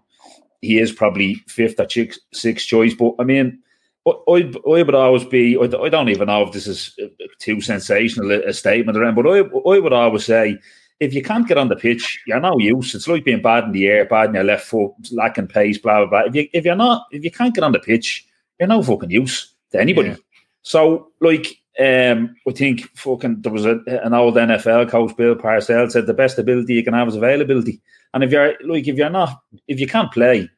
he 0.65 0.79
is 0.79 0.91
probably 0.91 1.35
fifth 1.47 1.79
or 1.79 1.89
sixth, 1.89 2.19
sixth 2.33 2.67
choice. 2.67 2.93
But 2.93 3.13
I 3.19 3.23
mean, 3.23 3.59
I, 4.07 4.11
I 4.29 4.83
would 4.83 4.95
always 4.95 5.25
be. 5.25 5.57
I 5.57 5.89
don't 5.89 6.09
even 6.09 6.27
know 6.27 6.43
if 6.43 6.51
this 6.51 6.67
is 6.67 6.97
too 7.39 7.61
sensational 7.61 8.31
a 8.31 8.53
statement 8.53 8.97
around, 8.97 9.15
but 9.15 9.27
I, 9.27 9.39
I 9.39 9.79
would 9.79 9.93
always 9.93 10.25
say 10.25 10.59
if 10.99 11.13
you 11.13 11.21
can't 11.21 11.47
get 11.47 11.57
on 11.57 11.69
the 11.69 11.75
pitch, 11.75 12.21
you're 12.25 12.39
no 12.39 12.57
use. 12.57 12.95
It's 12.95 13.07
like 13.07 13.25
being 13.25 13.41
bad 13.41 13.65
in 13.65 13.71
the 13.71 13.87
air, 13.87 14.05
bad 14.05 14.29
in 14.29 14.35
your 14.35 14.43
left 14.43 14.65
foot, 14.65 14.93
lacking 15.11 15.47
pace, 15.47 15.77
blah 15.77 15.99
blah 15.99 16.09
blah. 16.09 16.29
If 16.29 16.35
you 16.35 16.47
if 16.53 16.65
you're 16.65 16.75
not 16.75 17.05
if 17.11 17.23
you 17.23 17.31
can't 17.31 17.53
get 17.53 17.63
on 17.63 17.71
the 17.71 17.79
pitch, 17.79 18.25
you're 18.59 18.67
no 18.67 18.81
fucking 18.81 19.11
use 19.11 19.53
to 19.71 19.79
anybody. 19.79 20.09
Yeah. 20.09 20.15
So 20.61 21.11
like 21.21 21.47
um, 21.79 22.35
I 22.47 22.51
think 22.51 22.89
fucking 22.97 23.41
there 23.41 23.51
was 23.51 23.65
a, 23.65 23.81
an 23.87 24.13
old 24.13 24.35
NFL 24.35 24.89
coach, 24.89 25.15
Bill 25.17 25.35
Parcells, 25.35 25.91
said 25.91 26.07
the 26.07 26.13
best 26.13 26.39
ability 26.39 26.75
you 26.75 26.83
can 26.83 26.93
have 26.93 27.09
is 27.09 27.15
availability. 27.15 27.81
And 28.13 28.23
if 28.23 28.31
you're 28.31 28.55
like 28.63 28.87
if 28.87 28.95
you're 28.95 29.09
not 29.09 29.41
if 29.67 29.79
you 29.79 29.87
can't 29.87 30.11
play, 30.11 30.49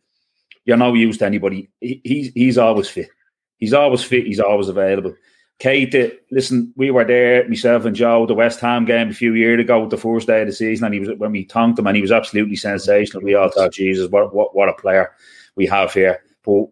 you're 0.67 0.77
no 0.77 0.93
use 0.93 1.17
to 1.17 1.25
anybody. 1.25 1.69
He, 1.81 2.01
he's 2.03 2.31
he's 2.33 2.57
always 2.59 2.87
fit. 2.87 3.09
He's 3.57 3.73
always 3.73 4.03
fit. 4.03 4.27
He's 4.27 4.39
always 4.39 4.67
available. 4.67 5.15
Keita, 5.59 6.15
listen, 6.29 6.71
we 6.75 6.91
were 6.91 7.05
there, 7.05 7.49
myself 7.49 7.85
and 7.85 7.95
Joe, 7.95 8.27
the 8.27 8.35
West 8.35 8.59
Ham 8.59 8.85
game 8.85 9.09
a 9.09 9.13
few 9.13 9.33
years 9.33 9.59
ago, 9.59 9.81
with 9.81 9.89
the 9.89 9.97
first 9.97 10.27
day 10.27 10.41
of 10.41 10.47
the 10.47 10.53
season, 10.53 10.85
and 10.85 10.93
he 10.93 10.99
was 10.99 11.09
when 11.17 11.31
we 11.31 11.45
thanked 11.45 11.79
him, 11.79 11.87
and 11.87 11.95
he 11.95 12.01
was 12.01 12.11
absolutely 12.11 12.57
sensational. 12.57 13.23
We 13.23 13.33
all 13.33 13.49
thought, 13.49 13.73
Jesus, 13.73 14.11
what 14.11 14.35
what 14.35 14.55
what 14.55 14.69
a 14.69 14.73
player 14.73 15.11
we 15.55 15.65
have 15.65 15.93
here. 15.93 16.21
But 16.43 16.65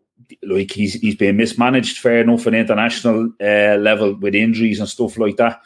like 0.43 0.71
he's 0.71 0.93
he's 0.95 1.15
been 1.15 1.37
mismanaged, 1.37 1.97
fair 1.97 2.19
enough, 2.19 2.45
at 2.45 2.53
international 2.53 3.31
uh, 3.41 3.77
level 3.77 4.13
with 4.15 4.35
injuries 4.35 4.79
and 4.79 4.89
stuff 4.89 5.17
like 5.17 5.37
that. 5.37 5.61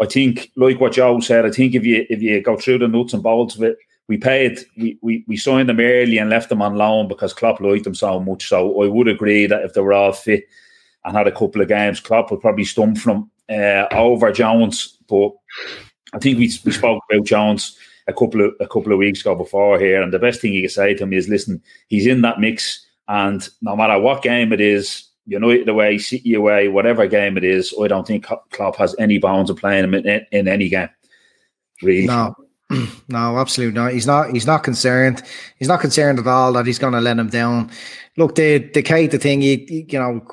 I 0.00 0.06
think, 0.06 0.50
like 0.56 0.80
what 0.80 0.92
Joe 0.92 1.20
said, 1.20 1.46
I 1.46 1.50
think 1.50 1.74
if 1.74 1.84
you 1.86 2.04
if 2.10 2.20
you 2.20 2.42
go 2.42 2.56
through 2.56 2.78
the 2.78 2.88
nuts 2.88 3.14
and 3.14 3.22
bolts 3.22 3.54
of 3.54 3.62
it, 3.62 3.78
we 4.10 4.18
paid, 4.18 4.58
we, 4.76 4.98
we, 5.02 5.24
we 5.28 5.36
signed 5.36 5.68
them 5.68 5.78
early 5.78 6.18
and 6.18 6.30
left 6.30 6.48
them 6.48 6.60
on 6.60 6.74
loan 6.74 7.06
because 7.06 7.32
Klopp 7.32 7.60
liked 7.60 7.84
them 7.84 7.94
so 7.94 8.18
much. 8.18 8.48
So 8.48 8.82
I 8.82 8.88
would 8.88 9.06
agree 9.06 9.46
that 9.46 9.62
if 9.62 9.72
they 9.72 9.80
were 9.80 9.92
all 9.92 10.12
fit 10.12 10.48
and 11.04 11.16
had 11.16 11.28
a 11.28 11.32
couple 11.32 11.62
of 11.62 11.68
games, 11.68 12.00
Klopp 12.00 12.28
would 12.32 12.40
probably 12.40 12.64
stump 12.64 12.98
from 12.98 13.30
uh, 13.48 13.86
over 13.92 14.32
Jones. 14.32 14.98
But 15.08 15.30
I 16.12 16.18
think 16.18 16.38
we, 16.38 16.50
we 16.64 16.72
spoke 16.72 17.00
about 17.08 17.24
Jones 17.24 17.78
a 18.08 18.12
couple 18.12 18.44
of 18.44 18.54
a 18.58 18.66
couple 18.66 18.92
of 18.92 18.98
weeks 18.98 19.20
ago 19.20 19.36
before 19.36 19.78
here, 19.78 20.02
and 20.02 20.12
the 20.12 20.18
best 20.18 20.40
thing 20.40 20.54
you 20.54 20.62
can 20.62 20.70
say 20.70 20.92
to 20.92 21.04
him 21.04 21.12
is, 21.12 21.28
listen, 21.28 21.62
he's 21.86 22.08
in 22.08 22.22
that 22.22 22.40
mix, 22.40 22.84
and 23.06 23.48
no 23.62 23.76
matter 23.76 23.96
what 24.00 24.24
game 24.24 24.52
it 24.52 24.60
is, 24.60 25.04
United 25.26 25.68
away, 25.68 25.98
City 25.98 26.34
away, 26.34 26.66
whatever 26.66 27.06
game 27.06 27.36
it 27.36 27.44
is, 27.44 27.72
I 27.80 27.86
don't 27.86 28.08
think 28.08 28.26
Klopp 28.50 28.74
has 28.74 28.96
any 28.98 29.18
bounds 29.18 29.50
of 29.50 29.56
playing 29.58 29.84
him 29.84 29.94
in, 29.94 30.26
in, 30.32 30.48
any 30.48 30.68
game. 30.68 30.88
Really, 31.80 32.06
no. 32.06 32.34
No, 33.08 33.38
absolutely 33.38 33.78
not. 33.78 33.92
He's 33.92 34.06
not. 34.06 34.30
He's 34.30 34.46
not 34.46 34.62
concerned. 34.62 35.22
He's 35.58 35.68
not 35.68 35.80
concerned 35.80 36.20
at 36.20 36.26
all 36.26 36.52
that 36.52 36.66
he's 36.66 36.78
going 36.78 36.92
to 36.92 37.00
let 37.00 37.18
him 37.18 37.28
down. 37.28 37.70
Look, 38.16 38.36
the 38.36 38.58
the 38.58 38.82
Keita, 38.82 39.10
the 39.10 39.18
thing, 39.18 39.42
you, 39.42 39.66
you 39.68 39.98
know, 39.98 40.24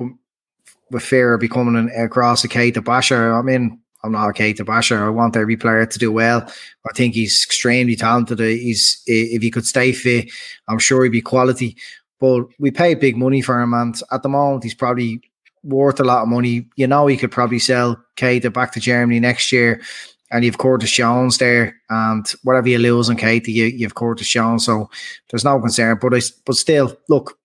with 0.92 1.04
fear 1.04 1.34
of 1.34 1.42
becoming 1.42 1.76
an, 1.76 1.90
across 2.00 2.46
a 2.46 2.72
the 2.72 2.82
basher. 2.82 3.34
I 3.34 3.42
mean, 3.42 3.80
I'm 4.04 4.12
not 4.12 4.30
a 4.30 4.34
Keita 4.34 4.66
basher. 4.66 5.04
I 5.04 5.10
want 5.10 5.36
every 5.36 5.58
player 5.58 5.86
to 5.86 6.00
do 6.00 6.12
well. 6.12 6.42
I 6.88 6.94
think 6.94 7.16
he's 7.16 7.44
extremely 7.44 7.96
talented. 7.96 8.40
He's 8.40 9.02
if 9.08 9.42
he 9.42 9.52
could 9.52 9.66
stay 9.66 9.92
fit, 9.92 10.30
I'm 10.68 10.80
sure 10.80 11.04
he'd 11.04 11.12
be 11.12 11.22
quality. 11.22 11.76
But 12.20 12.46
we 12.60 12.72
paid 12.72 13.00
big 13.00 13.18
money 13.18 13.42
for 13.42 13.60
him, 13.60 13.74
and 13.74 14.00
at 14.12 14.24
the 14.24 14.30
moment, 14.30 14.64
he's 14.64 14.74
probably 14.74 15.22
worth 15.64 16.00
a 16.00 16.04
lot 16.04 16.22
of 16.22 16.30
money. 16.30 16.68
You 16.76 16.88
know, 16.88 17.08
he 17.08 17.18
could 17.18 17.32
probably 17.32 17.60
sell 17.60 17.98
Keita 18.16 18.54
back 18.54 18.72
to 18.74 18.80
Germany 18.80 19.20
next 19.20 19.52
year. 19.52 19.82
And 20.30 20.44
you've 20.44 20.58
Curtis 20.58 20.92
Jones 20.92 21.38
there, 21.38 21.74
and 21.90 22.26
whatever 22.44 22.68
you 22.68 22.80
lose 22.80 23.10
on 23.10 23.16
Keita, 23.16 23.48
you, 23.48 23.66
you've 23.66 23.96
Curtis 23.96 24.28
Jones. 24.28 24.66
So 24.66 24.90
there's 25.30 25.46
no 25.46 25.60
concern. 25.60 26.00
But 26.02 26.16
I, 26.16 26.22
but 26.46 26.56
still, 26.56 26.98
look, 27.08 27.38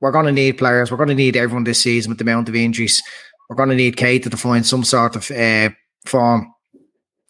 we're 0.00 0.12
going 0.12 0.26
to 0.26 0.32
need 0.32 0.58
players. 0.58 0.90
We're 0.90 0.96
going 0.96 1.10
to 1.10 1.14
need 1.14 1.36
everyone 1.36 1.64
this 1.64 1.82
season 1.82 2.10
with 2.10 2.18
the 2.18 2.24
amount 2.24 2.48
of 2.48 2.54
injuries. 2.54 3.02
We're 3.48 3.56
going 3.56 3.68
to 3.68 3.74
need 3.74 3.96
Keita 3.96 4.30
to 4.30 4.36
find 4.36 4.64
some 4.64 4.82
sort 4.82 5.14
of 5.16 5.30
uh, 5.30 5.70
form. 6.06 6.52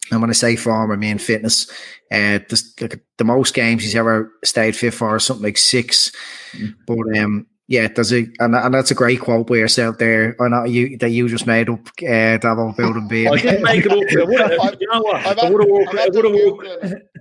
And 0.09 0.21
when 0.21 0.29
I 0.29 0.33
say 0.33 0.55
form, 0.55 0.91
I 0.91 0.95
mean 0.95 1.17
fitness. 1.17 1.69
Uh, 2.09 2.39
this, 2.49 2.73
like 2.79 3.03
the 3.17 3.23
most 3.25 3.53
games 3.53 3.83
he's 3.83 3.95
ever 3.95 4.31
stayed 4.45 4.75
fit 4.75 4.93
for 4.93 5.17
is 5.17 5.25
something 5.25 5.43
like 5.43 5.57
six. 5.57 6.11
Mm. 6.53 6.75
But 6.85 7.19
um, 7.19 7.47
yeah, 7.67 7.87
there's 7.87 8.13
a 8.13 8.27
and, 8.39 8.55
and 8.55 8.73
that's 8.73 8.91
a 8.91 8.95
great 8.95 9.19
quote 9.19 9.47
by 9.47 9.55
yourself 9.55 9.97
there. 9.97 10.35
Or 10.39 10.47
not 10.47 10.69
you 10.69 10.97
that 10.97 11.09
you 11.09 11.27
just 11.27 11.45
made 11.45 11.69
up, 11.69 11.79
uh, 11.99 12.39
Davo 12.39 12.75
Building 12.75 13.07
being. 13.07 13.27
I 13.33 13.37
didn't 13.37 13.63
make 13.63 13.85
it 13.85 13.91
up. 13.91 14.79
you 14.79 14.87
know 14.91 15.01
what? 15.01 15.25
I 15.43 15.49
would 15.49 15.61
have 15.61 15.69
walked. 15.69 15.95
I 15.95 16.07
would 16.07 16.25
have 16.25 16.33
walked. 16.33 16.67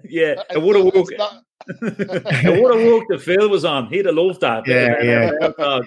Yeah, 0.05 0.35
I 0.55 0.59
would 0.59 0.77
have 0.77 0.85
walked. 0.85 1.13
it 1.69 2.63
would 2.63 2.77
have 2.77 2.87
worked 2.87 3.13
if 3.13 3.25
Phil 3.25 3.49
was 3.49 3.65
on. 3.65 3.89
He'd 3.89 4.07
have 4.07 4.15
loved 4.15 4.41
that. 4.43 4.67
Yeah, 4.67 5.03
yeah. 5.03 5.81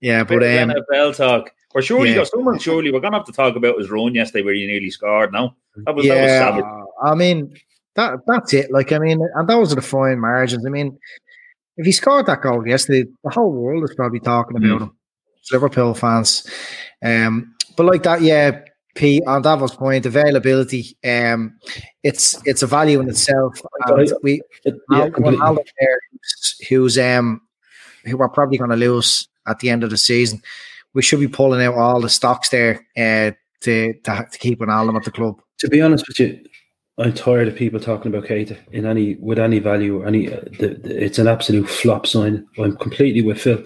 Yeah, 0.00 0.22
but 0.22 0.42
um, 0.42 0.70
NFL 0.70 1.16
talk. 1.16 1.50
Or 1.74 1.82
surely, 1.82 2.14
yeah. 2.14 2.24
someone 2.24 2.58
surely 2.58 2.92
we're 2.92 3.00
gonna 3.00 3.16
have 3.16 3.26
to 3.26 3.32
talk 3.32 3.56
about 3.56 3.78
his 3.78 3.90
run 3.90 4.14
yesterday 4.14 4.44
where 4.44 4.54
he 4.54 4.66
nearly 4.66 4.90
scored. 4.90 5.32
No, 5.32 5.54
that 5.86 5.94
was 5.94 6.04
yeah. 6.04 6.38
That 6.38 6.54
was 6.54 6.88
I 7.02 7.14
mean, 7.14 7.52
that 7.96 8.20
that's 8.26 8.54
it. 8.54 8.70
Like, 8.70 8.92
I 8.92 8.98
mean, 8.98 9.20
and 9.34 9.48
those 9.48 9.72
are 9.72 9.76
the 9.76 9.82
fine 9.82 10.20
margins. 10.20 10.66
I 10.66 10.68
mean, 10.68 10.98
if 11.76 11.86
he 11.86 11.92
scored 11.92 12.26
that 12.26 12.42
goal 12.42 12.66
yesterday, 12.66 13.08
the 13.22 13.30
whole 13.30 13.52
world 13.52 13.84
is 13.84 13.94
probably 13.94 14.20
talking 14.20 14.56
about 14.56 14.80
mm. 14.80 14.82
him. 14.82 14.96
Liverpool 15.52 15.92
fans, 15.94 16.50
um, 17.02 17.54
but 17.76 17.84
like 17.84 18.02
that, 18.04 18.22
yeah. 18.22 18.60
P 18.94 19.20
on 19.26 19.42
Davos' 19.42 19.74
point, 19.74 20.06
availability, 20.06 20.96
um, 21.04 21.58
it's 22.04 22.40
it's 22.46 22.62
a 22.62 22.66
value 22.68 23.00
in 23.00 23.08
itself. 23.08 23.60
And 23.86 24.08
we 24.22 24.40
yeah, 24.64 25.08
there 25.80 25.98
who's, 26.68 26.96
um 26.96 27.40
who 28.04 28.20
are 28.20 28.28
probably 28.28 28.56
going 28.56 28.70
to 28.70 28.76
lose 28.76 29.26
at 29.46 29.58
the 29.58 29.70
end 29.70 29.82
of 29.82 29.90
the 29.90 29.96
season. 29.96 30.40
We 30.92 31.02
should 31.02 31.18
be 31.18 31.28
pulling 31.28 31.60
out 31.60 31.74
all 31.74 32.00
the 32.00 32.08
stocks 32.08 32.50
there 32.50 32.86
uh, 32.96 33.32
to, 33.62 33.94
to 33.94 34.28
to 34.30 34.38
keep 34.38 34.60
an 34.60 34.70
eye 34.70 34.74
on 34.74 34.96
at 34.96 35.04
the 35.04 35.10
club. 35.10 35.40
To 35.58 35.68
be 35.68 35.80
honest 35.80 36.06
with 36.06 36.20
you, 36.20 36.38
I'm 36.96 37.12
tired 37.12 37.48
of 37.48 37.56
people 37.56 37.80
talking 37.80 38.14
about 38.14 38.28
Keita 38.28 38.56
in 38.70 38.86
any 38.86 39.16
with 39.16 39.38
any 39.38 39.58
value 39.58 40.04
any. 40.04 40.32
Uh, 40.32 40.42
the, 40.60 40.78
the, 40.80 41.04
it's 41.04 41.18
an 41.18 41.26
absolute 41.26 41.68
flop 41.68 42.06
sign. 42.06 42.46
I'm 42.56 42.76
completely 42.76 43.20
with 43.20 43.40
Phil. 43.40 43.64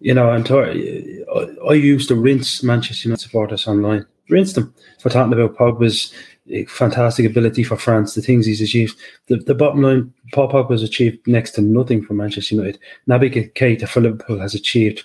You 0.00 0.14
know, 0.14 0.30
I'm 0.30 0.44
tired. 0.44 0.76
I, 0.76 1.70
I 1.70 1.72
used 1.72 2.08
to 2.08 2.14
rinse 2.14 2.62
Manchester 2.62 3.08
United 3.08 3.22
supporters 3.22 3.66
online, 3.66 4.06
rinse 4.28 4.52
them 4.52 4.72
for 5.00 5.10
talking 5.10 5.32
about 5.32 5.56
Pogba's 5.56 6.14
eh, 6.52 6.66
fantastic 6.68 7.26
ability 7.26 7.64
for 7.64 7.76
France, 7.76 8.14
the 8.14 8.22
things 8.22 8.46
he's 8.46 8.60
achieved. 8.60 8.96
The, 9.26 9.38
the 9.38 9.56
bottom 9.56 9.82
line, 9.82 10.14
Paul 10.32 10.48
Pogba 10.48 10.70
has 10.70 10.84
achieved 10.84 11.26
next 11.26 11.52
to 11.52 11.62
nothing 11.62 12.04
for 12.04 12.14
Manchester 12.14 12.54
United. 12.54 12.78
Naby 13.08 13.52
Keita 13.54 13.88
for 13.88 14.02
Liverpool 14.02 14.38
has 14.38 14.54
achieved 14.54 15.02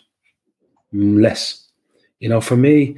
less. 0.92 1.68
You 2.20 2.30
know, 2.30 2.40
for 2.40 2.56
me, 2.56 2.98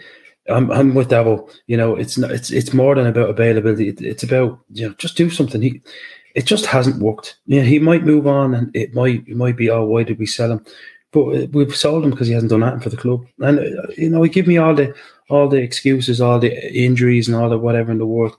I'm 0.50 0.72
I'm 0.72 0.94
with 0.94 1.10
Davo. 1.10 1.50
You 1.68 1.78
know, 1.78 1.96
it's 1.96 2.18
not 2.18 2.32
it's 2.32 2.52
it's 2.52 2.74
more 2.74 2.96
than 2.96 3.08
about 3.08 3.30
availability. 3.30 3.90
It, 3.90 4.02
it's 4.02 4.24
about 4.24 4.60
you 4.72 4.88
know 4.88 4.96
just 4.96 5.18
do 5.18 5.30
something. 5.30 5.62
He 5.62 5.82
it 6.36 6.46
just 6.46 6.66
hasn't 6.66 7.02
worked. 7.02 7.38
Yeah, 7.48 7.62
he 7.62 7.80
might 7.80 8.04
move 8.04 8.28
on, 8.28 8.54
and 8.54 8.76
it 8.76 8.94
might 8.94 9.28
it 9.28 9.38
might 9.38 9.58
be 9.58 9.70
oh 9.70 9.86
why 9.86 10.04
did 10.04 10.20
we 10.20 10.26
sell 10.26 10.52
him? 10.52 10.66
But 11.12 11.52
we've 11.52 11.76
sold 11.76 12.04
him 12.04 12.12
because 12.12 12.28
he 12.28 12.34
hasn't 12.34 12.50
done 12.50 12.62
anything 12.62 12.82
for 12.82 12.90
the 12.90 12.98
club. 12.98 13.26
And 13.40 13.60
uh, 13.60 13.88
you 13.98 14.10
know, 14.10 14.22
he 14.22 14.30
give 14.30 14.48
me 14.48 14.58
all 14.58 14.76
the 14.76 14.94
all 15.30 15.48
the 15.48 15.62
excuses, 15.62 16.22
all 16.22 16.40
the 16.40 16.54
injuries, 16.74 17.28
and 17.28 17.36
all 17.36 17.50
the 17.50 17.58
whatever 17.58 17.92
in 17.92 17.98
the 17.98 18.06
world. 18.06 18.36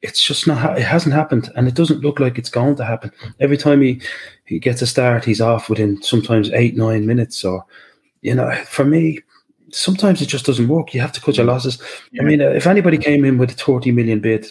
It's 0.00 0.24
just 0.24 0.48
not. 0.48 0.78
It 0.78 0.84
hasn't 0.84 1.14
happened, 1.14 1.52
and 1.54 1.68
it 1.68 1.74
doesn't 1.74 2.00
look 2.00 2.18
like 2.18 2.38
it's 2.38 2.50
going 2.50 2.76
to 2.76 2.84
happen. 2.84 3.12
Every 3.38 3.58
time 3.58 3.82
he 3.82 4.00
he 4.46 4.58
gets 4.58 4.82
a 4.82 4.86
start, 4.86 5.24
he's 5.24 5.40
off 5.40 5.68
within 5.68 6.02
sometimes 6.02 6.50
eight 6.50 6.76
nine 6.76 7.06
minutes. 7.06 7.44
Or 7.44 7.64
you 8.22 8.34
know, 8.34 8.50
for 8.64 8.84
me, 8.84 9.20
sometimes 9.72 10.22
it 10.22 10.26
just 10.26 10.46
doesn't 10.46 10.68
work. 10.68 10.94
You 10.94 11.00
have 11.00 11.12
to 11.12 11.20
cut 11.20 11.36
your 11.36 11.46
losses. 11.46 11.78
Yeah. 12.12 12.22
I 12.22 12.24
mean, 12.24 12.40
uh, 12.40 12.50
if 12.50 12.66
anybody 12.66 12.98
came 12.98 13.24
in 13.24 13.38
with 13.38 13.50
a 13.50 13.54
30 13.54 13.92
million 13.92 14.20
bid, 14.20 14.46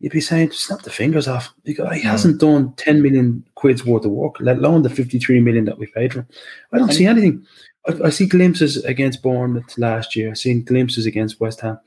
you'd 0.00 0.12
be 0.12 0.20
saying, 0.20 0.50
snap 0.52 0.82
the 0.82 0.90
fingers 0.90 1.28
off. 1.28 1.52
Because 1.64 1.94
he 1.94 2.02
hasn't 2.02 2.40
done 2.40 2.74
10 2.76 3.02
million 3.02 3.44
quid's 3.54 3.84
worth 3.84 4.04
of 4.04 4.10
work, 4.10 4.36
let 4.40 4.58
alone 4.58 4.82
the 4.82 4.90
53 4.90 5.40
million 5.40 5.64
that 5.66 5.78
we 5.78 5.86
paid 5.86 6.12
for 6.12 6.20
him. 6.20 6.28
I 6.72 6.78
don't 6.78 6.88
and 6.88 6.96
see 6.96 7.06
anything. 7.06 7.46
I, 7.88 8.06
I, 8.06 8.10
see 8.10 8.26
glimpses 8.26 8.84
against 8.84 9.22
Bournemouth 9.22 9.78
last 9.78 10.16
year. 10.16 10.30
I've 10.30 10.38
seen 10.38 10.64
glimpses 10.64 11.06
against 11.06 11.40
West 11.40 11.60
Ham. 11.60 11.78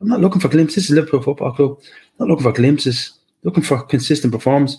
I'm 0.00 0.08
not 0.08 0.20
looking 0.20 0.40
for 0.40 0.48
glimpses. 0.48 0.74
This 0.76 0.90
is 0.90 0.96
Liverpool 0.96 1.22
Football 1.22 1.52
Club. 1.52 1.78
I'm 1.80 2.26
not 2.26 2.28
looking 2.28 2.44
for 2.44 2.52
glimpses. 2.52 3.18
Looking 3.42 3.62
for 3.62 3.82
consistent 3.84 4.32
performance. 4.32 4.78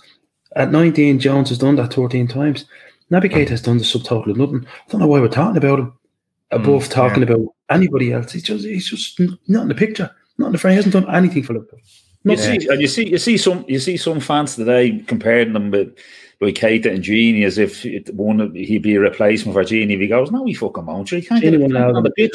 At 0.56 0.72
19, 0.72 1.20
Jones 1.20 1.50
has 1.50 1.58
done 1.58 1.76
that 1.76 1.94
13 1.94 2.28
times. 2.28 2.66
Naby 3.12 3.32
Keita 3.32 3.50
has 3.50 3.62
done 3.62 3.78
the 3.78 3.84
subtotal 3.84 4.32
of 4.32 4.38
nothing. 4.38 4.66
I 4.66 4.92
don't 4.92 5.02
know 5.02 5.08
why 5.08 5.20
we're 5.20 5.28
talking 5.28 5.58
about 5.58 5.80
him. 5.80 5.94
Above 6.52 6.84
Mm, 6.86 6.92
talking 6.92 7.24
yeah. 7.24 7.34
about 7.34 7.48
anybody 7.70 8.14
else. 8.14 8.32
He's 8.32 8.44
just 8.44 8.66
he's 8.66 8.88
just 8.90 9.20
not 9.48 9.64
in 9.64 9.68
the 9.68 9.76
picture, 9.76 10.10
not 10.38 10.48
in 10.48 10.52
the 10.52 10.58
frame. 10.58 10.72
He 10.74 10.76
hasn't 10.78 10.94
done 10.94 11.14
anything 11.14 11.44
for 11.44 11.54
Liverpool. 11.54 11.80
You 12.24 12.32
Nothing. 12.36 12.62
see, 12.62 12.68
and 12.70 12.82
you 12.82 12.88
see, 12.88 13.08
you 13.10 13.18
see 13.20 13.38
some, 13.38 13.66
you 13.68 13.78
see 13.80 13.98
some 13.98 14.20
fans 14.20 14.56
today 14.56 15.00
comparing 15.08 15.54
them 15.54 15.70
with 15.72 15.96
like 16.42 16.56
Keita 16.56 16.88
and 16.94 17.04
Gini 17.04 17.46
as 17.46 17.58
if 17.60 17.86
it, 17.86 18.14
one 18.16 18.54
he'd 18.56 18.82
be 18.82 18.96
a 18.96 19.00
replacement 19.00 19.54
for 19.54 19.64
Gini. 19.64 19.92
If 19.94 20.00
he 20.00 20.08
goes, 20.08 20.32
no, 20.32 20.44
he 20.46 20.54
fucking 20.56 20.86
won't. 20.86 21.10
He 21.10 21.22
can't 21.22 21.42
get 21.42 21.54
Gini 21.54 21.66
it 21.66 21.72
Wijnaldum 21.72 21.96
on 21.98 22.04
the 22.04 22.12
pitch. 22.12 22.34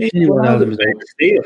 Gini 0.00 0.26
Wijnaldum 0.26 0.68
Wijnaldum 0.68 0.70
is 0.72 0.78
made 0.78 0.96
the 0.98 1.06
steal. 1.06 1.42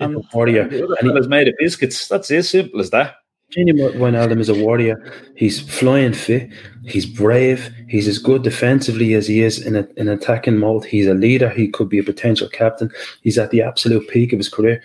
a 0.00 0.22
warrior. 0.32 0.68
The 0.68 0.78
And 0.86 0.98
he- 1.00 1.08
fella's 1.08 1.28
made 1.28 1.48
of 1.48 1.54
biscuits. 1.58 2.08
That's 2.08 2.30
as 2.30 2.48
simple 2.48 2.80
as 2.80 2.90
that. 2.90 3.16
Gini 3.56 3.72
Wijnaldum 3.72 4.38
is 4.38 4.48
a 4.48 4.54
warrior. 4.54 5.12
He's 5.34 5.60
flying 5.60 6.12
fit. 6.12 6.50
He's 6.84 7.04
brave. 7.04 7.74
He's 7.88 8.06
as 8.06 8.18
good 8.18 8.44
defensively 8.44 9.14
as 9.14 9.26
he 9.26 9.42
is 9.42 9.64
in 9.64 9.74
a, 9.74 9.88
in 9.96 10.08
attacking 10.08 10.58
mode. 10.58 10.84
He's 10.84 11.08
a 11.08 11.14
leader. 11.14 11.48
He 11.48 11.68
could 11.68 11.88
be 11.88 11.98
a 11.98 12.04
potential 12.04 12.48
captain. 12.48 12.90
He's 13.22 13.38
at 13.38 13.50
the 13.50 13.62
absolute 13.62 14.08
peak 14.08 14.32
of 14.32 14.38
his 14.38 14.48
career. 14.48 14.80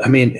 I 0.00 0.08
mean, 0.08 0.38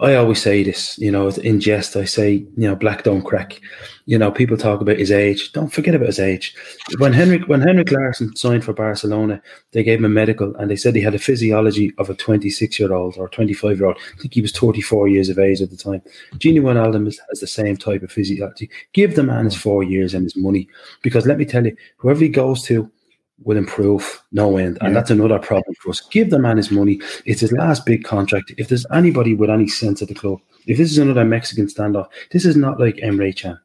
I 0.00 0.14
always 0.14 0.40
say 0.40 0.62
this, 0.62 0.98
you 0.98 1.10
know, 1.10 1.28
in 1.28 1.60
jest. 1.60 1.94
I 1.94 2.06
say, 2.06 2.32
you 2.32 2.68
know, 2.68 2.74
black 2.74 3.02
don't 3.04 3.20
crack. 3.22 3.60
You 4.06 4.18
know, 4.18 4.30
people 4.30 4.56
talk 4.56 4.80
about 4.80 4.96
his 4.98 5.12
age. 5.12 5.52
Don't 5.52 5.70
forget 5.72 5.94
about 5.94 6.06
his 6.06 6.18
age. 6.18 6.54
When 6.98 7.12
Henrik 7.12 7.46
when 7.48 7.60
Henrik 7.60 7.92
Larsson 7.92 8.34
signed 8.34 8.64
for 8.64 8.72
Barcelona, 8.72 9.42
they 9.72 9.82
gave 9.82 9.98
him 9.98 10.06
a 10.06 10.08
medical 10.08 10.56
and 10.56 10.70
they 10.70 10.76
said 10.76 10.96
he 10.96 11.02
had 11.02 11.14
a 11.14 11.18
physiology 11.18 11.92
of 11.98 12.08
a 12.08 12.14
26 12.14 12.80
year 12.80 12.94
old 12.94 13.18
or 13.18 13.28
25 13.28 13.76
year 13.76 13.88
old. 13.88 13.98
I 14.16 14.20
think 14.22 14.32
he 14.32 14.40
was 14.40 14.52
34 14.52 15.08
years 15.08 15.28
of 15.28 15.38
age 15.38 15.60
at 15.60 15.70
the 15.70 15.76
time. 15.76 16.00
Gini 16.36 16.60
Wijnaldum 16.60 17.06
is- 17.06 17.20
has 17.28 17.40
the 17.40 17.46
same 17.46 17.76
type 17.76 18.02
of 18.02 18.10
physiology. 18.10 18.70
Give 18.94 19.14
the 19.14 19.22
man 19.22 19.44
his 19.44 19.54
four 19.54 19.84
years 19.84 20.14
and 20.14 20.24
his 20.24 20.34
money 20.36 20.66
because 21.02 21.26
let 21.26 21.36
me 21.38 21.44
tell 21.44 21.66
you, 21.66 21.76
whoever 21.98 22.20
he 22.20 22.30
goes 22.30 22.62
to 22.62 22.90
will 23.44 23.56
improve 23.56 24.22
no 24.32 24.56
end. 24.56 24.76
And 24.80 24.88
Yeah. 24.90 24.94
that's 24.94 25.10
another 25.10 25.38
problem 25.38 25.74
for 25.80 25.90
us. 25.90 26.00
Give 26.10 26.30
the 26.30 26.38
man 26.38 26.56
his 26.58 26.70
money. 26.70 27.00
It's 27.24 27.40
his 27.40 27.52
last 27.52 27.86
big 27.86 28.04
contract. 28.04 28.52
If 28.58 28.68
there's 28.68 28.86
anybody 28.92 29.34
with 29.34 29.50
any 29.50 29.66
sense 29.66 30.02
at 30.02 30.08
the 30.08 30.14
club, 30.14 30.40
if 30.66 30.76
this 30.78 30.90
is 30.90 30.98
another 30.98 31.24
Mexican 31.24 31.66
standoff, 31.66 32.08
this 32.30 32.44
is 32.44 32.56
not 32.56 32.78
like 32.78 32.96
Emre 32.96 33.34
Can. 33.34 33.58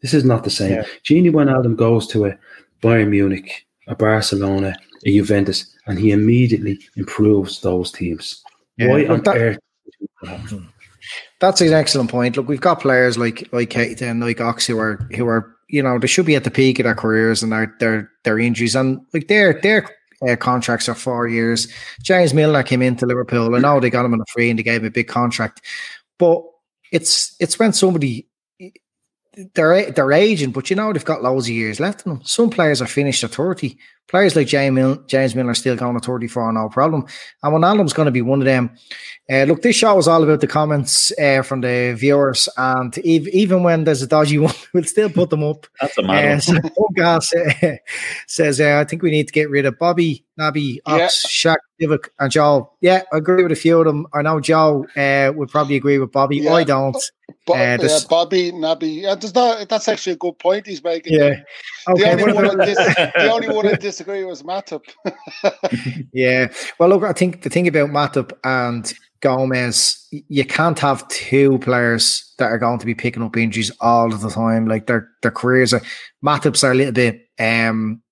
This 0.00 0.14
is 0.14 0.24
not 0.24 0.44
the 0.44 0.50
same. 0.50 0.72
Yeah. 0.72 0.84
Gini 1.04 1.30
Wijnaldum 1.30 1.76
goes 1.76 2.06
to 2.08 2.26
a 2.26 2.38
Bayern 2.82 3.08
Munich, 3.10 3.66
a 3.88 3.94
Barcelona, 3.96 4.74
a 5.04 5.10
Juventus, 5.12 5.66
and 5.86 5.98
he 5.98 6.12
immediately 6.12 6.78
improves 6.96 7.60
those 7.60 7.90
teams. 7.92 8.42
Yeah, 8.78 8.88
Why 8.88 9.06
on 9.06 9.22
that- 9.24 9.36
earth? 9.36 9.58
Hmm. 10.24 10.64
That's 11.40 11.60
an 11.62 11.72
excellent 11.72 12.10
point. 12.10 12.36
Look, 12.36 12.48
we've 12.48 12.60
got 12.60 12.80
players 12.80 13.16
like 13.18 13.48
like 13.52 13.70
Keita 13.70 14.02
and 14.02 14.20
like 14.20 14.40
Ox 14.40 14.66
who 14.66 14.78
are 14.78 14.96
who 15.16 15.26
are 15.26 15.56
you 15.70 15.82
know 15.82 15.98
they 15.98 16.06
should 16.06 16.26
be 16.26 16.36
at 16.36 16.44
the 16.44 16.50
peak 16.50 16.78
of 16.78 16.84
their 16.84 16.94
careers 16.94 17.42
and 17.42 17.52
their 17.52 17.74
their 17.78 18.10
their 18.24 18.38
injuries 18.38 18.74
and 18.74 19.00
like 19.12 19.28
their 19.28 19.60
their 19.60 19.88
uh, 20.28 20.36
contracts 20.36 20.88
are 20.88 20.94
four 20.94 21.28
years. 21.28 21.68
James 22.02 22.34
Milner 22.34 22.62
came 22.62 22.82
into 22.82 23.06
Liverpool. 23.06 23.54
I 23.54 23.58
know 23.58 23.80
they 23.80 23.90
got 23.90 24.04
him 24.04 24.12
on 24.12 24.20
a 24.20 24.24
free 24.32 24.50
and 24.50 24.58
they 24.58 24.62
gave 24.62 24.82
him 24.82 24.86
a 24.86 24.90
big 24.90 25.08
contract, 25.08 25.62
but 26.18 26.42
it's 26.92 27.34
it's 27.40 27.58
when 27.58 27.72
somebody 27.72 28.26
they're 29.54 29.90
they're 29.90 30.12
aging, 30.12 30.50
but 30.50 30.70
you 30.70 30.76
know 30.76 30.92
they've 30.92 31.04
got 31.04 31.22
loads 31.22 31.46
of 31.46 31.54
years 31.54 31.80
left 31.80 32.04
in 32.04 32.14
them. 32.14 32.24
Some 32.24 32.50
players 32.50 32.82
are 32.82 32.86
finished 32.86 33.24
at 33.24 33.30
thirty. 33.30 33.78
Players 34.10 34.34
like 34.36 34.48
James 34.48 34.74
Mil- 34.74 35.02
James 35.06 35.34
Milner 35.34 35.54
still 35.54 35.76
going 35.76 35.96
at 35.96 36.04
thirty 36.04 36.26
four, 36.26 36.52
no 36.52 36.68
problem. 36.68 37.06
And 37.42 37.52
Wijnaldum's 37.54 37.92
going 37.92 38.06
to 38.06 38.12
be 38.12 38.22
one 38.22 38.40
of 38.40 38.44
them. 38.44 38.70
Uh, 39.30 39.44
look, 39.44 39.62
this 39.62 39.76
show 39.76 39.96
is 39.98 40.08
all 40.08 40.24
about 40.24 40.40
the 40.40 40.48
comments 40.48 41.12
uh, 41.20 41.42
from 41.42 41.60
the 41.60 41.94
viewers, 41.96 42.48
and 42.56 42.98
ev- 42.98 43.28
even 43.28 43.62
when 43.62 43.84
there's 43.84 44.02
a 44.02 44.06
dodgy 44.08 44.38
one, 44.40 44.52
we'll 44.74 44.82
still 44.82 45.08
put 45.08 45.30
them 45.30 45.44
up. 45.44 45.68
That's 45.80 45.96
a 45.98 46.02
mad 46.02 46.38
Uh, 46.38 46.40
so 46.40 46.52
one. 46.54 46.62
Podcast 46.96 47.62
uh, 47.72 47.76
says, 48.26 48.60
uh, 48.60 48.78
I 48.80 48.84
think 48.84 49.02
we 49.02 49.12
need 49.12 49.28
to 49.28 49.32
get 49.32 49.48
rid 49.48 49.66
of 49.66 49.78
Bobby, 49.78 50.24
Naby, 50.38 50.78
Ox, 50.86 51.24
Shaq, 51.26 51.58
Divock, 51.80 52.08
and 52.18 52.32
Joe. 52.32 52.72
Yeah, 52.80 53.02
I 53.12 53.18
agree 53.18 53.44
with 53.44 53.52
a 53.52 53.56
few 53.56 53.78
of 53.78 53.86
them. 53.86 54.08
I 54.12 54.22
know 54.22 54.40
Joe 54.40 54.84
uh, 54.96 55.32
would 55.36 55.48
probably 55.50 55.76
agree 55.76 55.98
with 56.00 56.10
Bobby. 56.10 56.38
Yeah. 56.38 56.54
I 56.54 56.64
don't. 56.64 56.96
Bo- 57.46 57.54
Uh, 57.54 57.56
yeah, 57.56 57.76
there's- 57.76 58.04
Bobby, 58.06 58.50
Naby. 58.50 59.02
Yeah, 59.02 59.14
there's 59.14 59.34
not, 59.36 59.68
that's 59.68 59.86
actually 59.86 60.14
a 60.14 60.16
good 60.16 60.36
point 60.40 60.66
he's 60.66 60.82
making. 60.82 61.12
Yeah. 61.12 61.36
The, 61.86 62.10
only 62.10 62.32
one 62.32 62.44
about- 62.46 62.60
I 62.60 62.64
dis- 62.66 62.76
the 63.14 63.30
only 63.32 63.48
one 63.48 63.68
I 63.68 63.74
disagree 64.00 64.24
was 64.24 64.42
Matip. 64.42 64.84
Yeah. 66.12 66.52
Well, 66.78 66.88
look, 66.88 67.02
I 67.04 67.12
think 67.12 67.42
the 67.42 67.50
thing 67.50 67.68
about 67.68 67.90
Matip 67.90 68.32
and 68.42 68.92
Gomez, 69.20 70.08
you 70.10 70.44
can't 70.44 70.78
have 70.78 71.06
two 71.08 71.58
players 71.58 72.32
that 72.38 72.46
are 72.46 72.58
going 72.58 72.78
to 72.78 72.86
be 72.86 72.94
picking 72.94 73.22
up 73.22 73.36
injuries 73.36 73.70
all 73.80 74.12
of 74.12 74.22
the 74.22 74.30
time. 74.30 74.66
Like 74.66 74.86
their 74.86 75.08
their 75.22 75.30
careers 75.30 75.72
are 75.72 75.82
Matip's 76.24 76.64
are 76.64 76.72
a 76.72 76.74
little 76.74 76.92
bit 76.92 77.28
um 77.38 78.02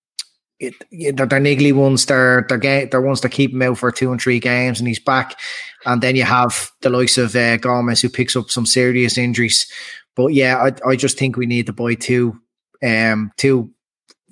it, 0.61 0.74
they're, 0.90 1.27
they're 1.27 1.40
niggly 1.40 1.72
ones. 1.72 2.07
They're 2.07 2.44
they're 2.48 2.59
ga- 2.59 2.87
they're 2.87 3.01
ones 3.01 3.20
that 3.22 3.31
keep 3.31 3.53
him 3.53 3.62
out 3.62 3.79
for 3.79 3.90
two 3.90 4.12
and 4.12 4.20
three 4.20 4.40
games, 4.40 4.79
and 4.81 4.88
he's 4.88 5.01
back. 5.01 5.38
And 5.87 6.03
then 6.03 6.16
you 6.16 6.24
have 6.24 6.70
the 6.83 6.90
likes 6.90 7.16
of 7.16 7.35
uh, 7.35 7.57
Gomez 7.59 8.03
who 8.03 8.09
picks 8.09 8.37
up 8.37 8.51
some 8.51 8.66
serious 8.66 9.16
injuries. 9.16 9.70
But 10.16 10.35
yeah, 10.35 10.57
I 10.59 10.90
I 10.90 10.96
just 10.96 11.18
think 11.18 11.37
we 11.37 11.46
need 11.46 11.66
to 11.66 11.72
buy 11.72 11.94
two 11.94 12.40
um 12.83 13.33
two 13.37 13.70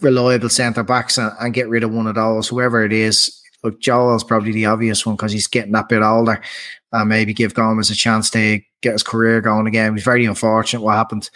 reliable 0.00 0.48
centre 0.48 0.82
backs 0.82 1.18
and, 1.18 1.32
and 1.40 1.54
get 1.54 1.68
rid 1.68 1.84
of 1.84 1.92
one 1.92 2.06
of 2.06 2.14
those, 2.14 2.48
whoever 2.48 2.84
it 2.84 2.92
is. 2.92 3.40
Look, 3.62 3.80
Joel's 3.80 4.24
probably 4.24 4.52
the 4.52 4.66
obvious 4.66 5.04
one 5.04 5.16
because 5.16 5.32
he's 5.32 5.46
getting 5.46 5.72
that 5.72 5.88
bit 5.88 6.02
older, 6.02 6.40
and 6.92 7.08
maybe 7.08 7.32
give 7.34 7.54
Gomez 7.54 7.90
a 7.90 7.94
chance 7.94 8.30
to 8.30 8.60
get 8.82 8.92
his 8.92 9.02
career 9.02 9.40
going 9.40 9.66
again. 9.66 9.88
It 9.88 9.94
was 9.94 10.04
very 10.04 10.24
unfortunate 10.24 10.82
what 10.82 10.96
happened, 10.96 11.30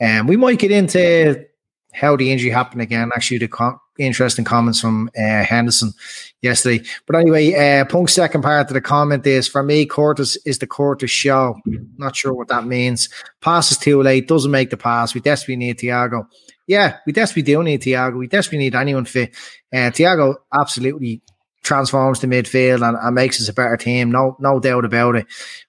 and 0.00 0.20
um, 0.20 0.26
we 0.26 0.36
might 0.36 0.58
get 0.58 0.70
into 0.70 1.44
how 1.92 2.16
the 2.16 2.30
injury 2.30 2.50
happened 2.50 2.82
again. 2.82 3.10
Actually, 3.14 3.38
the 3.38 3.48
com- 3.48 3.78
interesting 3.98 4.44
comments 4.44 4.80
from 4.80 5.10
uh, 5.16 5.44
Henderson 5.44 5.92
yesterday. 6.42 6.84
But 7.06 7.16
anyway, 7.16 7.54
uh, 7.54 7.84
Punk's 7.84 8.14
second 8.14 8.42
part 8.42 8.68
of 8.68 8.74
the 8.74 8.80
comment 8.80 9.26
is 9.26 9.46
for 9.46 9.62
me, 9.62 9.86
Curtis 9.86 10.36
is 10.44 10.58
the 10.58 10.66
Curtis 10.66 11.10
show. 11.10 11.56
Not 11.96 12.16
sure 12.16 12.32
what 12.32 12.48
that 12.48 12.66
means. 12.66 13.08
Pass 13.40 13.70
is 13.70 13.78
too 13.78 14.02
late. 14.02 14.28
Doesn't 14.28 14.50
make 14.50 14.70
the 14.70 14.76
pass. 14.76 15.14
We 15.14 15.20
desperately 15.20 15.56
need 15.56 15.78
Thiago. 15.78 16.26
Yeah, 16.66 16.98
we 17.06 17.12
desperately 17.12 17.52
do 17.52 17.62
need 17.62 17.82
Thiago. 17.82 18.18
We 18.18 18.26
desperately 18.26 18.58
need 18.58 18.74
anyone 18.74 19.04
fit. 19.04 19.34
Uh, 19.72 19.90
Thiago 19.90 20.36
absolutely 20.52 21.20
transforms 21.62 22.20
the 22.20 22.26
midfield 22.26 22.86
and, 22.86 22.96
and 23.00 23.14
makes 23.14 23.40
us 23.40 23.48
a 23.48 23.52
better 23.52 23.76
team. 23.76 24.10
No, 24.10 24.36
no 24.40 24.60
doubt 24.60 24.84
about 24.84 25.16
it. 25.16 25.26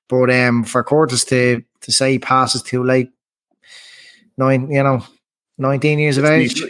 But 0.07 0.29
um, 0.29 0.63
for 0.63 0.83
Curtis 0.83 1.25
to 1.25 1.63
to 1.81 1.91
say 1.91 2.13
he 2.13 2.19
passes 2.19 2.63
too 2.63 2.83
late, 2.83 3.11
nine, 4.37 4.71
you 4.71 4.83
know, 4.83 5.03
nineteen 5.57 5.99
years 5.99 6.17
of 6.17 6.25
age. 6.25 6.61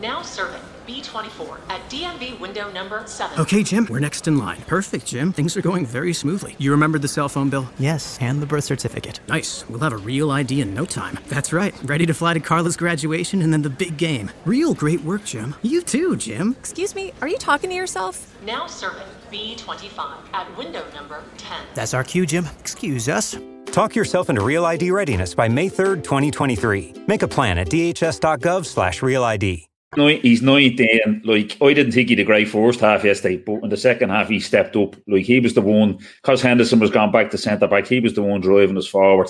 Now 0.00 0.22
serving 0.22 0.60
B24 0.88 1.60
at 1.68 1.80
DMV 1.90 2.40
window 2.40 2.72
number 2.72 3.02
7. 3.06 3.38
Okay, 3.38 3.62
Jim, 3.62 3.86
we're 3.90 3.98
next 3.98 4.26
in 4.26 4.38
line. 4.38 4.62
Perfect, 4.62 5.04
Jim. 5.06 5.34
Things 5.34 5.54
are 5.56 5.60
going 5.60 5.84
very 5.84 6.14
smoothly. 6.14 6.56
You 6.58 6.70
remembered 6.70 7.02
the 7.02 7.08
cell 7.08 7.28
phone 7.28 7.50
bill? 7.50 7.68
Yes, 7.78 8.16
and 8.22 8.40
the 8.40 8.46
birth 8.46 8.64
certificate. 8.64 9.20
Nice. 9.28 9.68
We'll 9.68 9.80
have 9.80 9.92
a 9.92 9.98
real 9.98 10.30
ID 10.30 10.62
in 10.62 10.72
no 10.72 10.86
time. 10.86 11.18
That's 11.28 11.52
right. 11.52 11.74
Ready 11.84 12.06
to 12.06 12.14
fly 12.14 12.32
to 12.32 12.40
Carla's 12.40 12.76
graduation 12.76 13.42
and 13.42 13.52
then 13.52 13.60
the 13.60 13.70
big 13.70 13.98
game. 13.98 14.30
Real 14.46 14.72
great 14.72 15.02
work, 15.02 15.24
Jim. 15.24 15.54
You 15.62 15.82
too, 15.82 16.16
Jim. 16.16 16.56
Excuse 16.58 16.94
me, 16.94 17.12
are 17.20 17.28
you 17.28 17.38
talking 17.38 17.68
to 17.68 17.76
yourself? 17.76 18.34
Now 18.46 18.66
serving 18.66 19.06
B25 19.30 20.16
at 20.32 20.56
window 20.56 20.84
number 20.94 21.22
10. 21.36 21.58
That's 21.74 21.92
our 21.92 22.02
cue, 22.02 22.24
Jim. 22.24 22.46
Excuse 22.60 23.10
us. 23.10 23.36
Talk 23.66 23.94
yourself 23.94 24.30
into 24.30 24.42
Real 24.42 24.64
ID 24.64 24.90
readiness 24.90 25.34
by 25.34 25.48
May 25.48 25.68
3rd, 25.68 26.02
2023. 26.02 26.94
Make 27.06 27.22
a 27.22 27.28
plan 27.28 27.58
at 27.58 27.68
dhs.gov 27.68 28.64
slash 28.64 29.02
real 29.02 29.22
ID. 29.22 29.67
No, 29.96 30.06
he's 30.08 30.42
19. 30.42 31.22
Like, 31.24 31.56
I 31.62 31.72
didn't 31.72 31.92
think 31.92 32.10
he'd 32.10 32.20
a 32.20 32.24
great 32.24 32.48
first 32.48 32.80
half 32.80 33.04
yesterday, 33.04 33.38
but 33.38 33.62
in 33.64 33.70
the 33.70 33.76
second 33.76 34.10
half, 34.10 34.28
he 34.28 34.38
stepped 34.38 34.76
up. 34.76 34.96
Like, 35.06 35.24
he 35.24 35.40
was 35.40 35.54
the 35.54 35.62
one, 35.62 35.98
because 36.22 36.42
Henderson 36.42 36.78
was 36.78 36.90
gone 36.90 37.10
back 37.10 37.30
to 37.30 37.38
centre 37.38 37.66
back, 37.66 37.86
he 37.86 38.00
was 38.00 38.14
the 38.14 38.22
one 38.22 38.42
driving 38.42 38.76
us 38.76 38.86
forward. 38.86 39.28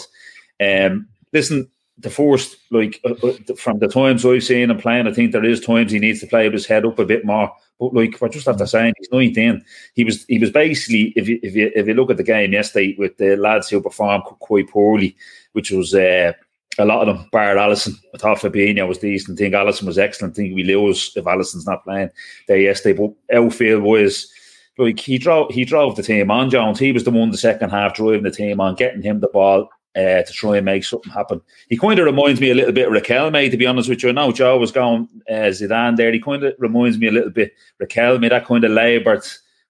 Um, 0.60 1.06
listen, 1.32 1.70
the 1.98 2.10
first, 2.10 2.56
like, 2.72 3.00
uh, 3.04 3.14
uh, 3.24 3.54
from 3.56 3.78
the 3.78 3.86
times 3.86 4.26
I've 4.26 4.42
seen 4.42 4.70
him 4.70 4.78
playing, 4.78 5.06
I 5.06 5.12
think 5.12 5.30
there 5.30 5.44
is 5.44 5.60
times 5.60 5.92
he 5.92 6.00
needs 6.00 6.20
to 6.20 6.26
play 6.26 6.44
with 6.44 6.54
his 6.54 6.66
head 6.66 6.84
up 6.84 6.98
a 6.98 7.04
bit 7.04 7.24
more. 7.24 7.52
But, 7.78 7.94
like, 7.94 8.20
I 8.20 8.26
just 8.26 8.46
have 8.46 8.56
to 8.56 8.66
say, 8.66 8.92
he's 8.98 9.12
19. 9.12 9.64
He 9.94 10.02
was 10.02 10.24
he 10.24 10.40
was 10.40 10.50
basically, 10.50 11.12
if 11.14 11.28
you, 11.28 11.38
if 11.44 11.54
you, 11.54 11.70
if 11.76 11.86
you 11.86 11.94
look 11.94 12.10
at 12.10 12.16
the 12.16 12.24
game 12.24 12.52
yesterday 12.52 12.96
with 12.98 13.16
the 13.18 13.36
lads 13.36 13.68
who 13.68 13.80
performed 13.80 14.24
quite 14.24 14.68
poorly, 14.68 15.16
which 15.52 15.70
was. 15.70 15.94
Uh, 15.94 16.32
a 16.78 16.84
lot 16.84 17.08
of 17.08 17.16
them, 17.16 17.28
bar 17.32 17.56
Alisson. 17.56 17.94
I 18.14 18.18
thought 18.18 18.38
Fabinho 18.38 18.86
was 18.86 18.98
decent. 18.98 19.38
I 19.38 19.42
think 19.42 19.54
Alisson 19.54 19.86
was 19.86 19.98
excellent. 19.98 20.34
I 20.34 20.36
think 20.36 20.54
we 20.54 20.64
lose 20.64 21.12
if 21.16 21.24
Alisson's 21.24 21.66
not 21.66 21.84
playing 21.84 22.10
there 22.46 22.58
yesterday. 22.58 22.98
But 22.98 23.36
outfield 23.36 23.82
was 23.82 24.30
like 24.78 25.00
he 25.00 25.18
drove 25.18 25.50
he 25.52 25.64
drove 25.64 25.96
the 25.96 26.02
team 26.02 26.30
on 26.30 26.50
Jones. 26.50 26.78
He 26.78 26.92
was 26.92 27.04
the 27.04 27.10
one 27.10 27.30
the 27.30 27.38
second 27.38 27.70
half 27.70 27.94
driving 27.94 28.22
the 28.22 28.30
team 28.30 28.60
on, 28.60 28.76
getting 28.76 29.02
him 29.02 29.20
the 29.20 29.28
ball 29.28 29.68
uh, 29.96 30.22
to 30.22 30.32
try 30.32 30.56
and 30.56 30.64
make 30.64 30.84
something 30.84 31.12
happen. 31.12 31.40
He 31.68 31.76
kind 31.76 31.98
of 31.98 32.06
reminds 32.06 32.40
me 32.40 32.50
a 32.50 32.54
little 32.54 32.72
bit 32.72 32.86
of 32.86 32.94
Riquelme, 32.94 33.50
to 33.50 33.56
be 33.56 33.66
honest 33.66 33.88
with 33.88 34.02
you. 34.02 34.10
I 34.10 34.12
know 34.12 34.30
Joe 34.30 34.58
was 34.58 34.70
going 34.70 35.08
uh, 35.28 35.50
Zidane 35.50 35.96
there. 35.96 36.12
He 36.12 36.20
kind 36.20 36.44
of 36.44 36.54
reminds 36.58 36.98
me 36.98 37.08
a 37.08 37.12
little 37.12 37.30
bit 37.30 37.54
Riquelme, 37.82 38.28
that 38.28 38.46
kind 38.46 38.64
of 38.64 38.70
laboured 38.70 39.24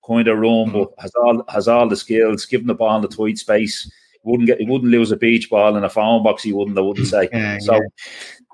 kind 0.06 0.28
of 0.28 0.38
run, 0.38 0.72
but 0.72 0.90
has 0.98 1.14
all 1.14 1.44
has 1.48 1.68
all 1.68 1.88
the 1.88 1.96
skills, 1.96 2.44
given 2.44 2.66
the 2.66 2.74
ball 2.74 2.96
in 2.96 3.02
the 3.02 3.08
tight 3.08 3.38
space 3.38 3.90
wouldn't 4.28 4.46
get 4.46 4.60
he 4.60 4.66
wouldn't 4.66 4.90
lose 4.90 5.10
a 5.10 5.16
beach 5.16 5.50
ball 5.50 5.76
in 5.76 5.84
a 5.84 5.88
phone 5.88 6.22
box. 6.22 6.42
He 6.42 6.52
wouldn't. 6.52 6.78
I 6.78 6.82
wouldn't 6.82 7.08
say. 7.08 7.28
Yeah, 7.32 7.58
so 7.58 7.74
yeah. 7.74 7.80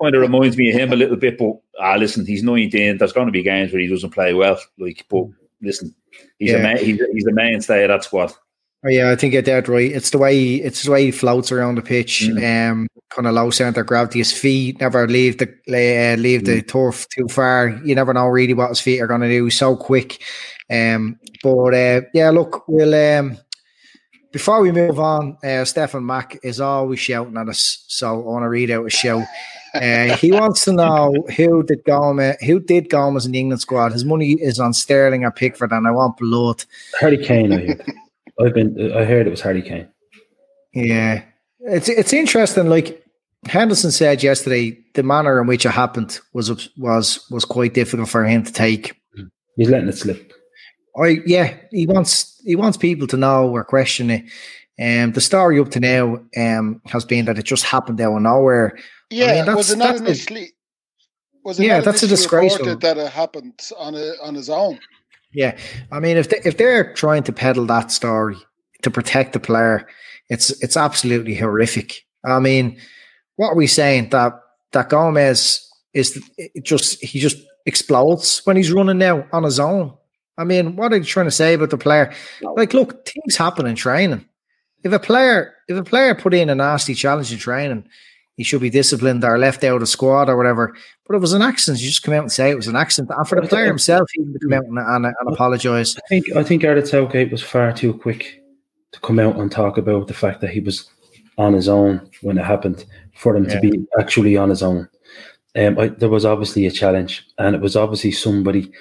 kind 0.01 0.15
of 0.15 0.21
reminds 0.21 0.57
me 0.57 0.69
of 0.69 0.79
him 0.79 0.93
a 0.93 0.95
little 0.95 1.17
bit. 1.17 1.37
But 1.37 1.53
ah, 1.79 1.95
listen, 1.95 2.25
he's 2.25 2.43
19. 2.43 2.97
There's 2.97 3.13
going 3.13 3.27
to 3.27 3.31
be 3.31 3.43
games 3.43 3.71
where 3.71 3.81
he 3.81 3.87
doesn't 3.87 4.11
play 4.11 4.33
well. 4.33 4.59
Like, 4.77 5.05
but 5.09 5.25
listen, 5.61 5.93
he's 6.39 6.51
Yeah. 6.51 6.57
a 6.57 6.63
man, 6.63 6.77
he's, 6.77 7.01
he's 7.13 7.27
a 7.27 7.33
mainstay 7.33 7.83
of 7.83 7.89
that 7.89 8.03
squad. 8.03 8.33
Oh, 8.85 8.89
yeah, 8.89 9.09
I 9.09 9.15
think 9.15 9.33
you're 9.33 9.41
dead 9.41 9.67
right. 9.67 9.91
It's 9.91 10.11
the 10.11 10.19
way 10.19 10.35
he, 10.35 10.61
it's 10.61 10.83
the 10.83 10.91
way 10.91 11.05
he 11.05 11.11
floats 11.11 11.51
around 11.51 11.75
the 11.75 11.81
pitch. 11.81 12.29
Um, 12.29 12.87
kind 13.09 13.27
of 13.27 13.33
low 13.33 13.49
center 13.49 13.83
gravity. 13.83 14.19
His 14.19 14.31
feet 14.31 14.79
never 14.79 15.07
leave 15.07 15.39
the 15.39 15.47
uh, 15.69 16.15
leave 16.21 16.45
the 16.45 16.61
turf 16.61 17.07
too 17.09 17.27
far. 17.27 17.69
You 17.83 17.95
never 17.95 18.13
know 18.13 18.27
really 18.27 18.53
what 18.53 18.69
his 18.69 18.81
feet 18.81 19.01
are 19.01 19.07
going 19.07 19.21
to 19.21 19.27
do. 19.27 19.45
He's 19.45 19.57
so 19.57 19.75
quick. 19.75 20.21
Um, 20.69 21.19
but 21.41 21.73
uh, 21.73 22.01
yeah, 22.13 22.29
look, 22.29 22.67
we'll 22.67 22.93
um, 23.19 23.37
before 24.35 24.59
we 24.59 24.69
move 24.69 24.99
on. 24.99 25.37
Uh, 25.41 25.63
Stefan 25.63 26.05
Mack 26.05 26.37
is 26.43 26.59
always 26.59 26.99
shouting 26.99 27.37
at 27.37 27.47
us, 27.47 27.85
so 27.87 28.15
I 28.15 28.17
want 28.17 28.43
to 28.43 28.49
read 28.49 28.69
out 28.69 28.85
a 28.85 28.89
shout. 28.89 29.23
Uh, 29.73 30.17
he 30.17 30.29
wants 30.29 30.65
to 30.65 30.73
know 30.73 31.13
who 31.37 31.63
did 31.63 31.85
Gomez, 31.85 32.35
who 32.45 32.59
did 32.59 32.89
Gomez 32.89 33.25
in 33.25 33.31
the 33.31 33.39
England 33.39 33.61
squad. 33.61 33.93
His 33.93 34.03
money 34.03 34.33
is 34.33 34.59
on 34.59 34.73
Sterling 34.73 35.23
or 35.23 35.31
Pickford, 35.31 35.71
and 35.71 35.87
I 35.87 35.91
want 35.91 36.17
blood. 36.17 36.65
Harry 36.99 37.17
Kane, 37.17 37.53
I 37.53 37.65
heard. 37.65 37.93
I've 38.41 38.53
been. 38.53 38.91
I 38.93 39.05
heard 39.05 39.25
it 39.25 39.29
was 39.29 39.39
Harry 39.39 39.61
Kane. 39.61 39.87
Yeah, 40.73 41.23
it's 41.61 41.87
it's 41.87 42.11
interesting. 42.11 42.67
Like 42.67 43.05
Henderson 43.47 43.91
said 43.91 44.21
yesterday, 44.21 44.77
the 44.95 45.03
manner 45.03 45.39
in 45.39 45.47
which 45.47 45.65
it 45.65 45.71
happened 45.71 46.19
was 46.33 46.49
was 46.75 47.25
was 47.31 47.45
quite 47.45 47.73
difficult 47.73 48.09
for 48.09 48.25
him 48.25 48.43
to 48.43 48.51
take. 48.51 48.99
He's 49.55 49.69
letting 49.69 49.87
it 49.87 49.97
slip. 49.97 50.33
I 51.01 51.19
yeah, 51.25 51.55
he 51.71 51.87
wants 51.87 52.34
he 52.45 52.55
wants 52.55 52.77
people 52.77 53.07
to 53.07 53.17
know 53.17 53.49
or 53.49 53.63
question 53.63 54.09
it. 54.09 54.23
Um, 54.79 55.13
the 55.13 55.21
story 55.21 55.59
up 55.59 55.69
to 55.71 55.79
now 55.79 56.19
um 56.37 56.81
has 56.85 57.05
been 57.05 57.25
that 57.25 57.37
it 57.39 57.45
just 57.45 57.63
happened 57.63 57.99
out 58.01 58.15
of 58.15 58.21
nowhere. 58.21 58.77
Yeah, 59.09 59.25
I 59.25 59.27
mean, 59.27 59.35
that's- 59.45 59.55
was 59.57 59.71
it 59.71 59.77
not 59.77 59.95
initially? 59.97 60.51
Was 61.43 61.59
it 61.59 61.65
Yeah, 61.65 61.79
that's 61.81 62.03
a 62.03 62.07
disgrace. 62.07 62.57
that 62.57 62.97
it 62.97 63.11
happened 63.11 63.59
on 63.77 63.93
a, 63.95 64.13
on 64.23 64.33
his 64.35 64.49
own? 64.49 64.79
Yeah, 65.31 65.57
I 65.91 65.99
mean, 65.99 66.17
if 66.17 66.29
they, 66.29 66.41
if 66.43 66.57
they're 66.57 66.93
trying 66.93 67.23
to 67.23 67.31
peddle 67.33 67.65
that 67.67 67.91
story 67.91 68.37
to 68.81 68.89
protect 68.89 69.33
the 69.33 69.39
player, 69.39 69.87
it's 70.29 70.49
it's 70.63 70.75
absolutely 70.77 71.35
horrific. 71.35 72.03
I 72.25 72.39
mean, 72.39 72.77
what 73.35 73.49
are 73.49 73.55
we 73.55 73.67
saying 73.67 74.09
that 74.09 74.33
that 74.71 74.89
Gomez 74.89 75.61
is 75.93 76.21
it 76.37 76.63
just 76.63 77.01
he 77.03 77.19
just 77.19 77.37
explodes 77.65 78.41
when 78.45 78.57
he's 78.57 78.71
running 78.71 78.97
now 78.97 79.25
on 79.31 79.43
his 79.43 79.59
own? 79.59 79.93
I 80.37 80.43
mean, 80.43 80.75
what 80.75 80.91
are 80.93 80.97
you 80.97 81.03
trying 81.03 81.27
to 81.27 81.31
say 81.31 81.53
about 81.53 81.69
the 81.69 81.77
player? 81.77 82.13
Like, 82.41 82.73
look, 82.73 83.07
things 83.07 83.37
happen 83.37 83.65
in 83.65 83.75
training. 83.75 84.25
If 84.83 84.91
a 84.91 84.99
player 84.99 85.53
if 85.67 85.77
a 85.77 85.83
player 85.83 86.13
put 86.13 86.33
in 86.33 86.49
a 86.49 86.55
nasty 86.55 86.93
challenge 86.93 87.31
in 87.31 87.39
training, 87.39 87.87
he 88.37 88.43
should 88.43 88.61
be 88.61 88.69
disciplined 88.69 89.23
or 89.23 89.37
left 89.39 89.63
out 89.63 89.81
of 89.81 89.87
squad 89.89 90.29
or 90.29 90.37
whatever. 90.37 90.75
But 91.07 91.15
it 91.15 91.21
was 91.21 91.33
an 91.33 91.41
accident. 91.41 91.81
You 91.81 91.87
just 91.87 92.03
come 92.03 92.13
out 92.13 92.21
and 92.23 92.31
say 92.31 92.51
it 92.51 92.55
was 92.57 92.67
an 92.67 92.75
accident. 92.75 93.11
And 93.17 93.27
for 93.27 93.39
the 93.39 93.47
player 93.47 93.65
himself, 93.65 94.09
he 94.13 94.21
would 94.21 94.41
come 94.41 94.53
out 94.53 94.65
and, 94.65 94.77
and, 94.77 95.05
and 95.05 95.33
apologise. 95.33 95.95
I 95.97 96.01
think 96.09 96.35
I 96.35 96.43
think 96.43 96.61
Gareth 96.61 96.89
Southgate 96.89 97.31
was 97.31 97.41
far 97.41 97.71
too 97.71 97.93
quick 97.93 98.43
to 98.91 98.99
come 98.99 99.19
out 99.19 99.37
and 99.37 99.51
talk 99.51 99.77
about 99.77 100.07
the 100.07 100.13
fact 100.13 100.41
that 100.41 100.49
he 100.51 100.59
was 100.59 100.89
on 101.37 101.53
his 101.53 101.67
own 101.67 102.09
when 102.21 102.37
it 102.37 102.45
happened 102.45 102.85
for 103.15 103.35
him 103.35 103.45
Yeah. 103.45 103.59
to 103.59 103.61
be 103.61 103.85
actually 103.99 104.37
on 104.37 104.49
his 104.49 104.63
own. 104.63 104.87
Um, 105.57 105.79
I, 105.79 105.87
there 105.87 106.09
was 106.09 106.25
obviously 106.25 106.65
a 106.65 106.71
challenge, 106.71 107.25
and 107.37 107.55
it 107.55 107.61
was 107.61 107.75
obviously 107.77 108.11
somebody 108.11 108.61
who, 108.61 108.71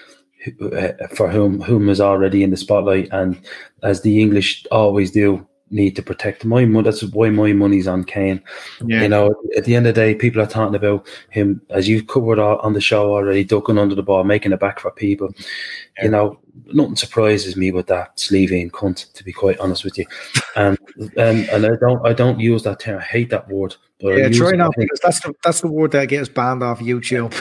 Uh, 0.60 0.92
for 1.14 1.30
whom 1.30 1.62
whom 1.62 1.86
was 1.86 2.00
already 2.00 2.42
in 2.42 2.50
the 2.50 2.56
spotlight, 2.56 3.08
and 3.12 3.40
as 3.82 4.02
the 4.02 4.20
English 4.20 4.66
always 4.70 5.10
do, 5.10 5.46
need 5.70 5.96
to 5.96 6.02
protect 6.02 6.44
my 6.44 6.64
money. 6.64 6.84
That's 6.84 7.02
why 7.02 7.30
my 7.30 7.52
money's 7.52 7.88
on 7.88 8.04
Kane. 8.04 8.42
Yeah. 8.84 9.02
You 9.02 9.08
know, 9.08 9.34
at 9.56 9.64
the 9.64 9.74
end 9.74 9.86
of 9.86 9.94
the 9.94 10.00
day, 10.00 10.14
people 10.14 10.42
are 10.42 10.46
talking 10.46 10.74
about 10.74 11.06
him 11.30 11.62
as 11.70 11.88
you've 11.88 12.06
covered 12.06 12.38
on 12.38 12.74
the 12.74 12.80
show 12.80 13.12
already, 13.12 13.44
ducking 13.44 13.78
under 13.78 13.94
the 13.94 14.02
ball, 14.02 14.24
making 14.24 14.52
it 14.52 14.60
back 14.60 14.80
for 14.80 14.90
people. 14.90 15.34
You 16.02 16.10
know, 16.10 16.38
nothing 16.72 16.96
surprises 16.96 17.56
me 17.56 17.72
with 17.72 17.86
that 17.88 18.18
sleeving 18.18 18.70
cunt, 18.70 19.12
to 19.12 19.24
be 19.24 19.32
quite 19.32 19.58
honest 19.58 19.84
with 19.84 19.98
you. 19.98 20.06
And 20.56 20.78
um, 21.18 21.46
and 21.52 21.66
I 21.66 21.76
don't 21.80 22.06
I 22.06 22.12
don't 22.12 22.38
use 22.40 22.62
that 22.62 22.80
term. 22.80 22.98
I 22.98 23.02
hate 23.02 23.30
that 23.30 23.48
word. 23.48 23.76
But 24.00 24.14
I 24.14 24.16
Yeah, 24.16 24.26
use 24.26 24.38
try 24.38 24.50
it, 24.50 24.56
not 24.56 24.74
because 24.76 25.00
that's 25.00 25.20
the 25.20 25.34
that's 25.42 25.60
the 25.60 25.68
word 25.68 25.92
that 25.92 26.06
gets 26.08 26.28
banned 26.28 26.62
off 26.62 26.80
YouTube. 26.80 27.32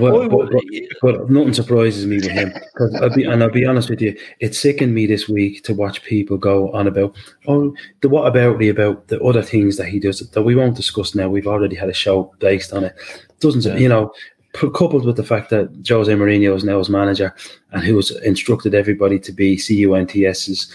Well, 0.00 0.28
but, 0.28 0.50
but, 0.50 0.62
but 1.02 1.30
nothing 1.30 1.54
surprises 1.54 2.06
me 2.06 2.16
with 2.16 2.30
him. 2.30 2.52
'Cause 2.76 2.94
I'll 3.00 3.10
be, 3.10 3.24
and 3.24 3.42
I'll 3.42 3.50
be 3.50 3.66
honest 3.66 3.90
with 3.90 4.00
you, 4.00 4.16
it 4.40 4.54
sickened 4.54 4.94
me 4.94 5.06
this 5.06 5.28
week 5.28 5.62
to 5.64 5.74
watch 5.74 6.02
people 6.02 6.36
go 6.36 6.70
on 6.72 6.86
about, 6.86 7.16
oh, 7.46 7.74
the 8.00 8.08
what 8.08 8.26
about 8.26 8.58
the 8.58 8.68
about 8.68 9.08
the 9.08 9.20
other 9.22 9.42
things 9.42 9.76
that 9.76 9.86
he 9.86 9.98
does 10.00 10.20
that 10.20 10.42
we 10.42 10.54
won't 10.54 10.76
discuss 10.76 11.14
now. 11.14 11.28
We've 11.28 11.46
already 11.46 11.76
had 11.76 11.88
a 11.88 11.94
show 11.94 12.34
based 12.38 12.72
on 12.72 12.84
it. 12.84 12.94
Doesn't 13.40 13.78
you 13.78 13.88
know? 13.88 14.12
Coupled 14.54 15.04
with 15.04 15.16
the 15.16 15.24
fact 15.24 15.50
that 15.50 15.84
Jose 15.88 16.12
Mourinho 16.12 16.54
is 16.54 16.62
now 16.62 16.78
his 16.78 16.88
manager 16.88 17.34
and 17.72 17.82
who 17.82 17.96
has 17.96 18.12
instructed 18.22 18.72
everybody 18.72 19.18
to 19.18 19.32
be 19.32 19.56
CUNTSs, 19.56 20.70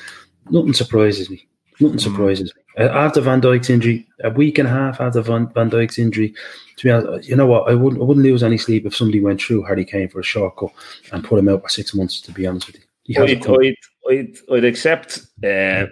nothing 0.49 0.73
surprises 0.73 1.30
me. 1.30 1.47
Nothing 1.80 1.99
surprises 1.99 2.53
me. 2.53 2.61
Uh, 2.86 2.89
After 2.89 3.21
Van 3.21 3.39
Dijk's 3.39 3.69
injury, 3.69 4.05
a 4.23 4.32
week 4.32 4.57
and 4.57 4.67
a 4.67 4.71
half 4.71 4.99
after 4.99 5.21
Van, 5.21 5.47
Van 5.53 5.69
Dijk's 5.69 5.97
injury, 5.97 6.34
to 6.75 6.84
be 6.84 6.91
honest, 6.91 7.30
you 7.30 7.38
know 7.38 7.47
what? 7.47 7.69
I 7.69 7.73
wouldn't, 7.73 8.01
I 8.01 8.05
wouldn't 8.05 8.25
lose 8.25 8.43
any 8.43 8.57
sleep 8.57 8.86
if 8.86 8.95
somebody 8.95 9.21
went 9.21 9.41
through 9.41 9.63
Harry 9.63 9.86
Kane 9.86 10.09
for 10.09 10.19
a 10.19 10.23
shortcut 10.23 10.71
and 11.13 11.23
put 11.23 11.39
him 11.39 11.47
out 11.47 11.63
for 11.63 11.69
six 11.69 11.93
months. 11.93 12.19
To 12.21 12.34
be 12.34 12.45
honest 12.45 12.67
with 12.67 12.75
you, 12.77 12.84
I'd. 13.23 13.30
I'd, 13.61 13.75
I'd, 14.09 14.38
I'd 14.51 14.65
accept. 14.65 15.19
Uh, 15.43 15.86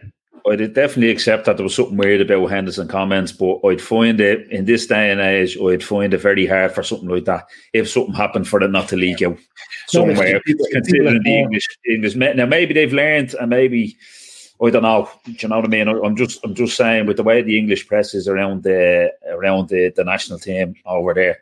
I'd 0.52 0.74
definitely 0.74 1.12
accept 1.12 1.46
that 1.46 1.58
there 1.58 1.64
was 1.64 1.76
something 1.76 1.98
weird 1.98 2.22
about 2.22 2.48
Henderson 2.48 2.88
comments, 2.88 3.32
but 3.32 3.60
I'd 3.66 3.82
find 3.82 4.20
it 4.20 4.50
in 4.50 4.66
this 4.66 4.88
day 4.88 5.12
and 5.12 5.20
age, 5.20 5.58
I'd 5.58 5.84
find 5.84 6.14
it 6.14 6.18
very 6.20 6.46
hard 6.46 6.72
for 6.72 6.84
something 6.84 7.10
like 7.10 7.26
that 7.26 7.48
if 7.74 7.90
something 7.90 8.14
happened 8.14 8.48
for 8.48 8.62
it 8.62 8.70
not 8.70 8.88
to 8.90 8.96
leak 8.96 9.22
out 9.22 9.38
somewhere. 9.88 10.40
people- 10.42 10.68
considering 10.72 11.22
the 11.24 11.40
English, 11.40 11.68
English 11.86 12.16
now, 12.16 12.46
maybe 12.46 12.74
they've 12.74 12.94
learned, 12.94 13.34
and 13.36 13.50
maybe 13.50 13.98
I 14.64 14.70
don't 14.72 14.84
know. 14.84 15.10
Do 15.26 15.36
you 15.38 15.48
know 15.50 15.58
what 15.58 15.66
I 15.66 15.68
mean? 15.68 15.88
I'm 15.88 16.16
just, 16.16 16.40
I'm 16.44 16.56
just 16.56 16.76
saying 16.76 17.06
with 17.06 17.18
the 17.18 17.24
way 17.24 17.42
the 17.42 17.58
English 17.58 17.88
press 17.88 18.16
is 18.16 18.28
around 18.28 18.64
the 18.64 19.14
around 19.28 19.70
the, 19.70 19.94
the 19.96 20.04
national 20.04 20.40
team 20.40 20.76
over 20.86 21.14
there. 21.14 21.40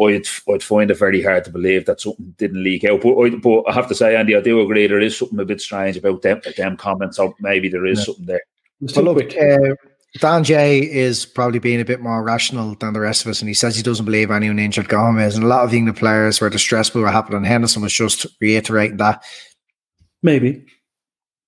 I'd, 0.00 0.26
I'd 0.52 0.62
find 0.62 0.90
it 0.90 0.98
very 0.98 1.22
hard 1.22 1.44
to 1.44 1.50
believe 1.50 1.86
that 1.86 2.00
something 2.00 2.34
didn't 2.38 2.62
leak 2.62 2.84
out. 2.84 3.02
But 3.02 3.18
I, 3.18 3.30
but 3.30 3.64
I 3.68 3.72
have 3.72 3.88
to 3.88 3.94
say, 3.94 4.16
Andy, 4.16 4.36
I 4.36 4.40
do 4.40 4.60
agree 4.60 4.86
there 4.86 5.00
is 5.00 5.16
something 5.16 5.40
a 5.40 5.44
bit 5.44 5.60
strange 5.60 5.96
about 5.96 6.22
them, 6.22 6.40
them 6.56 6.76
comments. 6.76 7.16
So 7.16 7.34
maybe 7.40 7.68
there 7.68 7.86
is 7.86 7.98
Yeah. 7.98 8.04
something 8.04 8.26
there. 8.26 8.42
But 8.80 9.04
look, 9.04 9.36
uh, 9.36 9.74
Dan 10.20 10.44
Jay 10.44 10.78
is 10.80 11.26
probably 11.26 11.58
being 11.58 11.80
a 11.80 11.84
bit 11.84 12.00
more 12.00 12.22
rational 12.22 12.74
than 12.76 12.92
the 12.92 13.00
rest 13.00 13.24
of 13.24 13.30
us, 13.30 13.40
and 13.40 13.48
he 13.48 13.54
says 13.54 13.76
he 13.76 13.82
doesn't 13.82 14.06
believe 14.06 14.30
anyone 14.30 14.58
injured 14.58 14.88
Gomez. 14.88 15.34
And 15.34 15.44
a 15.44 15.48
lot 15.48 15.64
of 15.64 15.74
England 15.74 15.98
players 15.98 16.40
were 16.40 16.48
distressed 16.48 16.94
by 16.94 17.00
what 17.00 17.12
happened, 17.12 17.36
and 17.36 17.46
Henderson 17.46 17.82
was 17.82 17.92
just 17.92 18.26
reiterating 18.40 18.98
that. 18.98 19.22
Maybe 20.22 20.64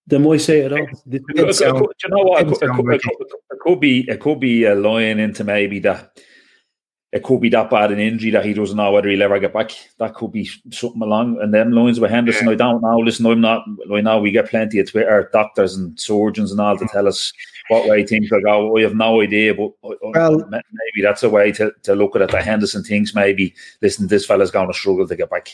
they 0.06 0.18
might 0.18 0.40
say 0.40 0.60
it 0.60 0.72
all. 0.72 0.78
It 0.78 0.88
could- 0.88 1.14
it 1.14 1.26
do 1.26 1.36
you 1.36 2.08
know 2.08 2.24
what? 2.24 2.42
It 2.42 2.48
didn't 2.48 2.58
could, 2.58 2.68
it, 2.68 2.68
could, 2.76 2.94
it, 2.94 3.02
could, 3.02 3.26
it 3.52 3.60
could 3.60 3.80
be 3.80 4.00
it 4.08 4.20
could 4.20 4.40
be 4.40 4.64
a 4.64 4.74
line 4.74 5.18
into 5.20 5.44
maybe 5.44 5.78
that 5.80 6.18
it 7.12 7.24
could 7.24 7.40
be 7.40 7.48
that 7.48 7.70
bad 7.70 7.90
an 7.90 7.98
injury 7.98 8.30
that 8.30 8.44
he 8.44 8.54
doesn't 8.54 8.76
know 8.76 8.92
whether 8.92 9.08
he'll 9.08 9.22
ever 9.22 9.40
get 9.40 9.52
back. 9.52 9.72
That 9.98 10.14
could 10.14 10.30
be 10.30 10.48
something 10.70 11.02
along 11.02 11.40
and 11.40 11.52
them 11.52 11.72
lines 11.72 11.98
with 11.98 12.10
Henderson. 12.10 12.48
I 12.48 12.54
don't 12.54 12.80
know. 12.82 12.98
Listen, 12.98 13.26
I'm 13.26 13.40
not. 13.40 13.64
I 13.92 14.00
know 14.00 14.20
we 14.20 14.30
get 14.30 14.48
plenty 14.48 14.78
of 14.78 14.90
Twitter 14.90 15.28
doctors 15.32 15.74
and 15.74 15.98
surgeons 15.98 16.52
and 16.52 16.60
all 16.60 16.78
to 16.78 16.86
tell 16.86 17.08
us 17.08 17.32
what 17.68 17.88
way 17.88 18.06
things 18.06 18.30
will 18.30 18.40
go. 18.42 18.76
I 18.76 18.82
have 18.82 18.94
no 18.94 19.20
idea, 19.20 19.54
but 19.54 19.72
I- 19.84 19.88
I- 19.88 20.10
Well- 20.14 20.48
maybe 20.50 21.02
that's 21.02 21.22
a 21.24 21.28
way 21.30 21.50
to, 21.52 21.72
to 21.82 21.94
look 21.96 22.14
at 22.14 22.22
it. 22.22 22.30
That 22.30 22.44
Henderson 22.44 22.84
thinks 22.84 23.14
maybe 23.14 23.54
listen, 23.82 24.06
this 24.06 24.24
fella's 24.26 24.50
going 24.52 24.68
to 24.68 24.74
struggle 24.78 25.08
to 25.08 25.16
get 25.16 25.30
back. 25.30 25.48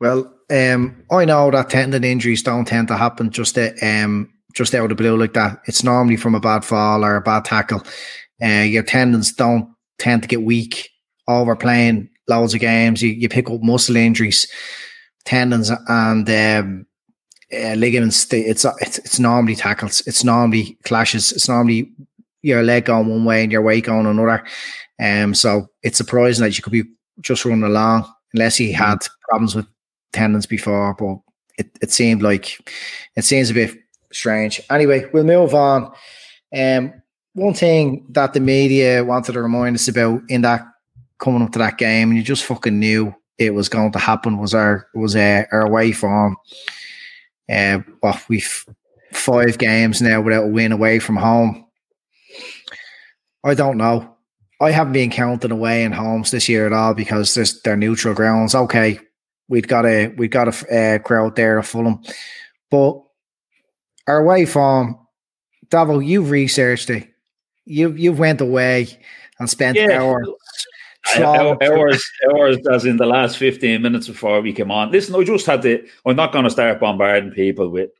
Well, 0.00 0.32
um, 0.50 1.04
I 1.12 1.24
know 1.24 1.50
that 1.52 1.70
tendon 1.70 2.02
injuries 2.02 2.42
don't 2.42 2.64
tend 2.66 2.88
to 2.88 2.96
happen 2.96 3.30
just 3.30 3.56
uh, 3.56 3.70
um, 3.80 4.32
just 4.54 4.74
out 4.74 4.82
of 4.84 4.88
the 4.88 4.94
blue 4.96 5.16
like 5.16 5.34
that. 5.34 5.60
It's 5.66 5.84
normally 5.84 6.16
from 6.16 6.34
a 6.34 6.40
bad 6.40 6.64
fall 6.64 7.04
or 7.04 7.14
a 7.14 7.20
bad 7.20 7.44
tackle. 7.44 7.82
Uh, 8.42 8.62
your 8.62 8.82
tendons 8.82 9.32
don't 9.32 9.71
tend 9.98 10.22
to 10.22 10.28
get 10.28 10.42
weak 10.42 10.90
overplaying 11.28 12.08
loads 12.28 12.54
of 12.54 12.60
games. 12.60 13.02
You, 13.02 13.10
you 13.10 13.28
pick 13.28 13.50
up 13.50 13.62
muscle 13.62 13.96
injuries, 13.96 14.46
tendons, 15.24 15.70
and 15.88 16.28
um, 16.28 16.86
uh, 17.52 17.74
ligaments. 17.74 18.24
they- 18.26 18.40
It's, 18.46 18.64
it's 18.80 18.98
it's 18.98 19.18
normally 19.18 19.54
tackles. 19.56 20.02
It's 20.06 20.24
normally 20.24 20.78
clashes. 20.84 21.32
It's 21.32 21.48
normally 21.48 21.90
your 22.42 22.62
leg 22.62 22.86
going 22.86 23.08
one 23.08 23.24
way 23.24 23.42
and 23.42 23.52
your 23.52 23.62
weight 23.62 23.84
going 23.84 24.06
another. 24.06 24.44
Um, 25.00 25.34
so 25.34 25.68
it's 25.82 25.98
surprising 25.98 26.44
that 26.44 26.56
you 26.56 26.62
could 26.62 26.72
be 26.72 26.84
just 27.20 27.44
running 27.44 27.64
along 27.64 28.10
unless 28.34 28.56
he 28.56 28.72
had 28.72 28.98
problems 29.28 29.54
with 29.54 29.66
tendons 30.12 30.46
before, 30.46 30.94
but 30.98 31.16
it, 31.58 31.70
it 31.80 31.90
seemed 31.92 32.22
like 32.22 32.58
it 33.16 33.24
seems 33.24 33.50
a 33.50 33.54
bit 33.54 33.76
strange. 34.12 34.60
Anyway, 34.70 35.08
we'll 35.12 35.24
move 35.24 35.54
on. 35.54 35.92
Um, 36.56 36.92
one 37.34 37.54
thing 37.54 38.06
that 38.10 38.32
the 38.34 38.40
media 38.40 39.04
wanted 39.04 39.32
to 39.32 39.42
remind 39.42 39.76
us 39.76 39.88
about 39.88 40.22
in 40.28 40.42
that 40.42 40.62
coming 41.18 41.42
up 41.42 41.52
to 41.52 41.58
that 41.58 41.78
game, 41.78 42.10
and 42.10 42.16
you 42.16 42.22
just 42.22 42.44
fucking 42.44 42.78
knew 42.78 43.14
it 43.38 43.54
was 43.54 43.68
going 43.68 43.92
to 43.92 43.98
happen, 43.98 44.38
was 44.38 44.54
our 44.54 44.86
was 44.94 45.16
uh, 45.16 45.44
our 45.52 45.62
away 45.62 45.92
form. 45.92 46.36
Uh, 47.50 47.78
well, 48.02 48.20
we've 48.28 48.66
five 49.12 49.58
games 49.58 50.00
now 50.00 50.20
without 50.20 50.44
a 50.44 50.48
win 50.48 50.72
away 50.72 50.98
from 50.98 51.16
home. 51.16 51.66
I 53.44 53.54
don't 53.54 53.78
know. 53.78 54.16
I 54.60 54.70
haven't 54.70 54.92
been 54.92 55.10
counting 55.10 55.50
away 55.50 55.84
and 55.84 55.94
homes 55.94 56.30
this 56.30 56.48
year 56.48 56.66
at 56.66 56.72
all 56.72 56.94
because 56.94 57.34
there's 57.34 57.60
they're 57.62 57.76
neutral 57.76 58.14
grounds. 58.14 58.54
Okay, 58.54 58.98
we'd 59.48 59.68
got 59.68 59.86
a 59.86 60.08
we'd 60.08 60.30
got 60.30 60.48
a 60.48 60.96
uh, 60.96 60.98
crowd 60.98 61.34
there 61.34 61.58
at 61.58 61.66
Fulham, 61.66 62.00
but 62.70 63.02
our 64.06 64.18
away 64.18 64.44
form, 64.44 64.98
Davo, 65.68 66.04
you've 66.04 66.30
researched 66.30 66.90
it. 66.90 67.11
You 67.64 67.92
you've 67.92 68.18
went 68.18 68.40
away 68.40 68.88
and 69.38 69.48
spent 69.48 69.76
Yeah. 69.76 70.00
hours. 70.02 70.28
Hours, 71.16 71.58
hours, 71.62 72.10
hours, 72.30 72.56
as 72.70 72.84
in 72.84 72.96
the 72.96 73.06
last 73.06 73.36
15 73.36 73.82
minutes 73.82 74.06
before 74.06 74.40
we 74.40 74.52
came 74.52 74.70
on. 74.70 74.92
Listen, 74.92 75.16
I 75.16 75.24
just 75.24 75.46
had 75.46 75.60
to, 75.62 75.84
I'm 76.06 76.14
not 76.14 76.32
going 76.32 76.44
to 76.44 76.50
start 76.50 76.78
bombarding 76.78 77.32
people 77.32 77.68
with 77.68 77.90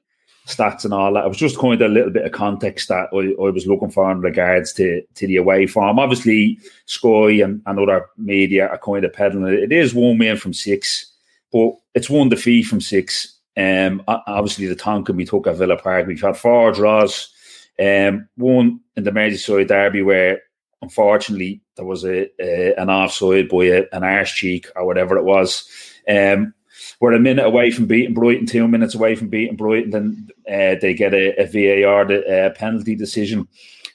stats 0.47 0.85
and 0.85 0.95
all 0.95 1.13
that. 1.15 1.25
I 1.25 1.27
was 1.27 1.37
just 1.37 1.59
going 1.59 1.81
to 1.81 1.87
a 1.87 1.89
little 1.89 2.13
bit 2.13 2.25
of 2.25 2.31
context 2.31 2.89
that 2.89 3.09
I, 3.13 3.43
I 3.45 3.51
was 3.51 3.67
looking 3.67 3.91
for 3.91 4.11
in 4.13 4.21
regards 4.21 4.73
to, 4.75 5.03
to 5.17 5.27
the 5.27 5.37
away 5.37 5.67
form. 5.67 5.99
Obviously, 5.99 6.59
Sky 6.87 7.41
and, 7.43 7.61
and 7.67 7.79
other 7.79 8.07
media 8.19 8.69
are 8.69 8.79
kind 8.79 9.05
of 9.05 9.13
peddling 9.13 9.53
it. 9.53 9.65
It 9.65 9.73
is 9.73 9.95
one 9.95 10.19
win 10.19 10.37
from 10.37 10.53
six, 10.53 11.13
but 11.53 11.73
it's 11.95 12.09
one 12.09 12.29
defeat 12.29 12.63
from 12.63 12.81
six. 12.81 13.37
Um, 13.57 14.03
obviously, 14.07 14.67
the 14.67 14.77
Tonkin 14.77 15.17
we 15.17 15.25
took 15.25 15.49
at 15.49 15.57
Villa 15.57 15.77
Park, 15.77 16.07
we've 16.07 16.21
had 16.21 16.37
four 16.37 16.71
draws. 16.73 17.32
Um, 17.81 18.29
one 18.37 18.81
in 18.97 19.05
the 19.05 19.11
Merseyside 19.11 19.69
derby 19.69 20.03
where 20.03 20.43
unfortunately 20.83 21.63
there 21.77 21.87
was 21.87 22.05
a, 22.05 22.29
a 22.41 22.75
an 22.75 22.91
offside 22.91 23.49
by 23.49 23.65
a, 23.65 23.85
an 23.93 24.05
arse 24.05 24.33
cheek 24.33 24.67
or 24.77 24.87
whatever 24.87 25.17
it 25.17 25.25
was. 25.25 25.69
Um, 26.09 26.55
we're 27.01 27.13
a 27.13 27.21
minute 27.21 27.47
away 27.47 27.71
from 27.71 27.87
beating 27.87 28.15
Brighton, 28.15 28.47
two 28.47 28.69
minutes 28.69 28.95
away 28.95 29.15
from 29.15 29.29
beating 29.29 29.57
Brighton. 29.57 29.91
Then 29.91 30.29
uh, 30.49 30.77
they 30.81 30.95
get 30.95 31.15
a, 31.15 31.35
a 31.41 31.47
VAR 31.47 32.05
the, 32.05 32.47
uh, 32.47 32.51
penalty 32.51 32.95
decision. 32.95 33.49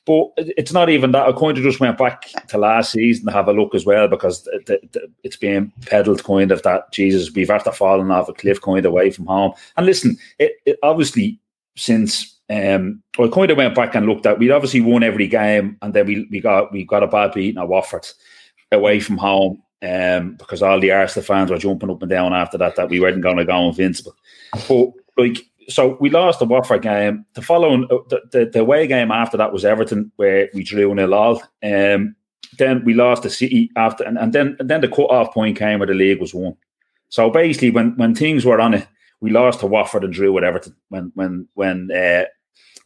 But 0.06 0.28
it's 0.38 0.72
not 0.72 0.90
even 0.90 1.12
that. 1.12 1.28
I 1.28 1.34
kind 1.34 1.58
of 1.58 1.64
just 1.64 1.82
went 1.82 1.98
back 1.98 2.30
to 2.48 2.58
last 2.58 2.94
season 2.94 3.26
to 3.26 3.32
have 3.34 3.50
a 3.50 3.54
look 3.54 3.76
as 3.76 3.86
well 3.86 4.08
because 4.08 4.48
it's 5.22 5.36
being 5.36 5.74
peddled 5.86 6.24
kind 6.24 6.52
of 6.52 6.64
that 6.64 6.94
Jesus, 6.94 7.34
we've 7.34 7.50
after 7.50 7.74
fallen 7.74 8.10
off 8.10 8.30
a 8.30 8.34
cliff 8.34 8.62
kind 8.62 8.86
of 8.86 8.92
away 8.92 9.12
from 9.12 9.26
home. 9.26 9.52
And 9.76 9.86
listen, 9.86 10.18
it, 10.40 10.54
it 10.66 10.80
obviously 10.82 11.42
since 11.76 12.37
um, 12.50 13.04
I 13.20 13.28
kind 13.28 13.52
of 13.52 13.58
went 13.58 13.76
back 13.76 13.96
and 13.96 14.06
looked 14.06 14.26
at. 14.26 14.40
We'd 14.40 14.52
obviously 14.52 14.82
won 14.82 15.04
every 15.04 15.28
game, 15.28 15.78
and 15.82 15.94
then 15.94 16.06
we 16.06 16.28
we 16.32 16.40
got 16.40 16.72
we 16.72 16.86
got 16.86 17.04
a 17.04 17.08
bad 17.08 17.34
beating 17.34 17.62
at 17.62 17.68
Watford 17.68 18.08
away 18.72 19.00
from 19.00 19.18
home 19.18 19.62
um, 19.82 20.36
because 20.36 20.62
all 20.62 20.80
the 20.80 20.92
Arsenal 20.92 21.26
fans 21.26 21.52
were 21.52 21.58
jumping 21.58 21.90
up 21.90 22.02
and 22.02 22.10
down 22.10 22.34
after 22.34 22.58
that 22.58 22.76
that 22.76 22.90
we 22.90 23.00
weren't 23.00 23.22
going 23.22 23.38
to 23.38 23.46
go 23.46 23.68
invincible. 23.68 24.16
But 24.68 24.92
like, 25.18 25.46
so 25.70 25.98
we 26.00 26.10
lost 26.10 26.40
the 26.40 26.46
Watford 26.46 26.82
game. 26.82 27.26
The 27.34 27.42
following 27.42 27.86
uh, 27.86 27.98
the, 28.10 28.22
the, 28.32 28.46
the 28.46 28.62
away 28.62 28.88
game 28.88 29.12
after 29.12 29.38
that 29.38 29.52
was 29.52 29.66
Everton, 29.66 30.12
where 30.16 30.50
we 30.54 30.64
drew 30.64 30.94
nil 30.96 31.14
all. 31.14 31.42
Um, 31.64 32.16
then 32.58 32.84
we 32.86 32.94
lost 32.94 33.24
the 33.24 33.30
City 33.30 33.70
after, 33.76 34.04
and, 34.06 34.18
and 34.18 34.32
then 34.32 34.56
and 34.60 34.70
then 34.70 34.82
the 34.82 34.88
cut 34.88 35.12
off 35.12 35.34
point 35.34 35.58
came 35.58 35.80
where 35.80 35.88
the 35.88 35.94
league 35.94 36.22
was 36.22 36.34
won. 36.34 36.56
So 37.10 37.30
basically, 37.30 37.72
when 37.72 37.96
when 37.98 38.16
things 38.16 38.46
were 38.46 38.62
on 38.62 38.74
it, 38.74 38.88
we 39.20 39.32
lost 39.32 39.60
to 39.60 39.68
Watford 39.68 40.04
and 40.04 40.14
drew 40.14 40.32
with 40.32 40.44
Everton 40.44 40.76
when 40.90 41.12
when 41.16 41.48
when 41.56 41.92
uh, 41.92 42.26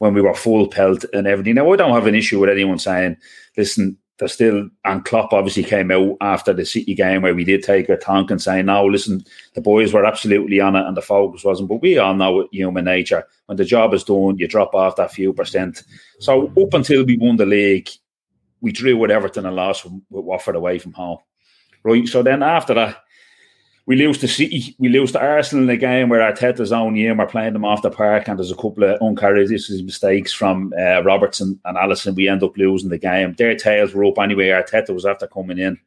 when 0.02 0.16
we 0.16 0.22
were 0.22 0.34
full 0.34 0.68
pelt 0.68 1.06
and 1.14 1.28
everything. 1.28 1.54
Now 1.54 1.72
I 1.72 1.76
don't 1.76 1.94
have 1.94 2.08
an 2.08 2.16
issue 2.16 2.40
with 2.40 2.50
anyone 2.50 2.80
saying, 2.80 3.18
listen, 3.56 4.00
they're 4.18 4.28
still 4.28 4.68
and 4.84 5.06
Klopp 5.06 5.32
obviously 5.32 5.62
came 5.62 5.92
out 5.92 6.18
after 6.22 6.54
the 6.54 6.66
City 6.66 6.96
game 6.96 7.22
where 7.22 7.36
we 7.36 7.44
did 7.44 7.62
take 7.62 7.88
a 7.88 7.98
tonk 7.98 8.32
and 8.32 8.42
saying, 8.42 8.66
no, 8.66 8.84
listen, 8.84 9.24
the 9.54 9.62
boys 9.62 9.94
were 9.94 10.04
absolutely 10.04 10.60
on 10.60 10.76
it 10.76 10.88
and 10.88 10.98
the 10.98 11.04
focus 11.04 11.44
wasn't. 11.44 11.70
But 11.70 11.84
we 11.84 12.00
all 12.00 12.16
know 12.16 12.48
human 12.52 12.86
nature. 12.86 13.28
When 13.46 13.58
the 13.58 13.64
job 13.64 13.94
is 13.94 14.04
done, 14.04 14.40
you 14.40 14.48
drop 14.48 14.74
off 14.74 14.96
that 14.96 15.12
few 15.12 15.34
percent. 15.34 15.84
So 16.20 16.52
up 16.60 16.74
until 16.74 17.06
we 17.06 17.20
won 17.20 17.36
the 17.36 17.46
league, 17.46 17.90
we 18.60 18.72
drew 18.72 18.98
with 18.98 19.12
Everton 19.12 19.46
and 19.46 19.56
lost 19.56 19.86
with 19.86 20.26
Watford 20.26 20.56
away 20.56 20.80
from 20.80 20.94
home. 20.94 21.20
Right. 21.84 22.08
So 22.08 22.24
then 22.24 22.42
after 22.42 22.74
that, 22.74 22.98
we 23.88 23.96
lose 23.96 24.18
to 24.20 24.28
City, 24.28 24.76
we 24.78 24.90
lose 24.90 25.12
to 25.12 25.22
Arsenal 25.22 25.64
in 25.64 25.70
a 25.70 25.78
game 25.78 26.10
where 26.10 26.22
Arteta's 26.22 26.72
only 26.72 27.08
in, 27.08 27.18
we're 27.18 27.26
playing 27.26 27.54
them 27.54 27.66
off 27.66 27.82
the 27.82 27.90
park, 27.90 28.28
and 28.28 28.38
there's 28.38 28.52
a 28.52 28.56
couple 28.56 28.84
of 28.84 29.02
uncharacteristic 29.02 29.84
mistakes 29.84 30.32
from 30.32 30.74
uh, 30.80 31.02
Robertson 31.02 31.60
and 31.66 31.78
Alisson. 31.78 32.16
We 32.16 32.28
end 32.28 32.44
up 32.44 32.58
losing 32.58 32.90
the 32.90 32.98
game. 32.98 33.34
Their 33.38 33.56
tails 33.56 33.94
were 33.94 34.06
up 34.06 34.20
anyway. 34.20 34.50
Arteta 34.50 34.94
was 34.94 35.06
after 35.06 35.28
coming 35.28 35.58
in. 35.58 35.80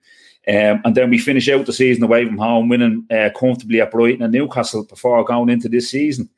Um, 0.47 0.83
and 0.85 0.95
then 0.95 1.09
we 1.09 1.19
finish 1.19 1.49
out 1.49 1.65
the 1.65 1.73
season 1.73 2.03
away 2.03 2.27
from 2.27 2.37
home, 2.37 2.69
winning 2.69 3.07
uh, 3.11 3.31
comfortably 3.39 3.81
at 3.81 3.91
Brighton 3.91 4.23
and 4.23 4.33
Newcastle 4.33 4.85
before 4.85 5.25
going 5.25 5.49
into 5.49 5.69
this 5.69 5.91
season. 5.91 6.29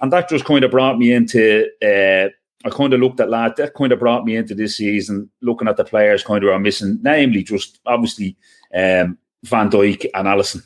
And 0.00 0.12
that 0.12 0.28
just 0.28 0.44
kind 0.44 0.62
of 0.62 0.70
brought 0.70 0.98
me 0.98 1.12
into, 1.12 1.66
uh, 1.82 2.28
I 2.66 2.70
kind 2.70 2.92
of 2.92 3.00
looked 3.00 3.20
at 3.20 3.30
that, 3.30 3.56
that 3.56 3.74
kind 3.74 3.92
of 3.92 3.98
brought 3.98 4.26
me 4.26 4.36
into 4.36 4.54
this 4.54 4.76
season, 4.76 5.30
looking 5.40 5.68
at 5.68 5.78
the 5.78 5.84
players 5.84 6.22
kind 6.22 6.44
of 6.44 6.50
are 6.50 6.58
missing, 6.58 6.98
namely 7.00 7.42
just 7.42 7.80
obviously 7.86 8.36
um, 8.74 9.16
Van 9.44 9.70
Dijk 9.70 10.04
and 10.12 10.26
Alisson. 10.26 10.62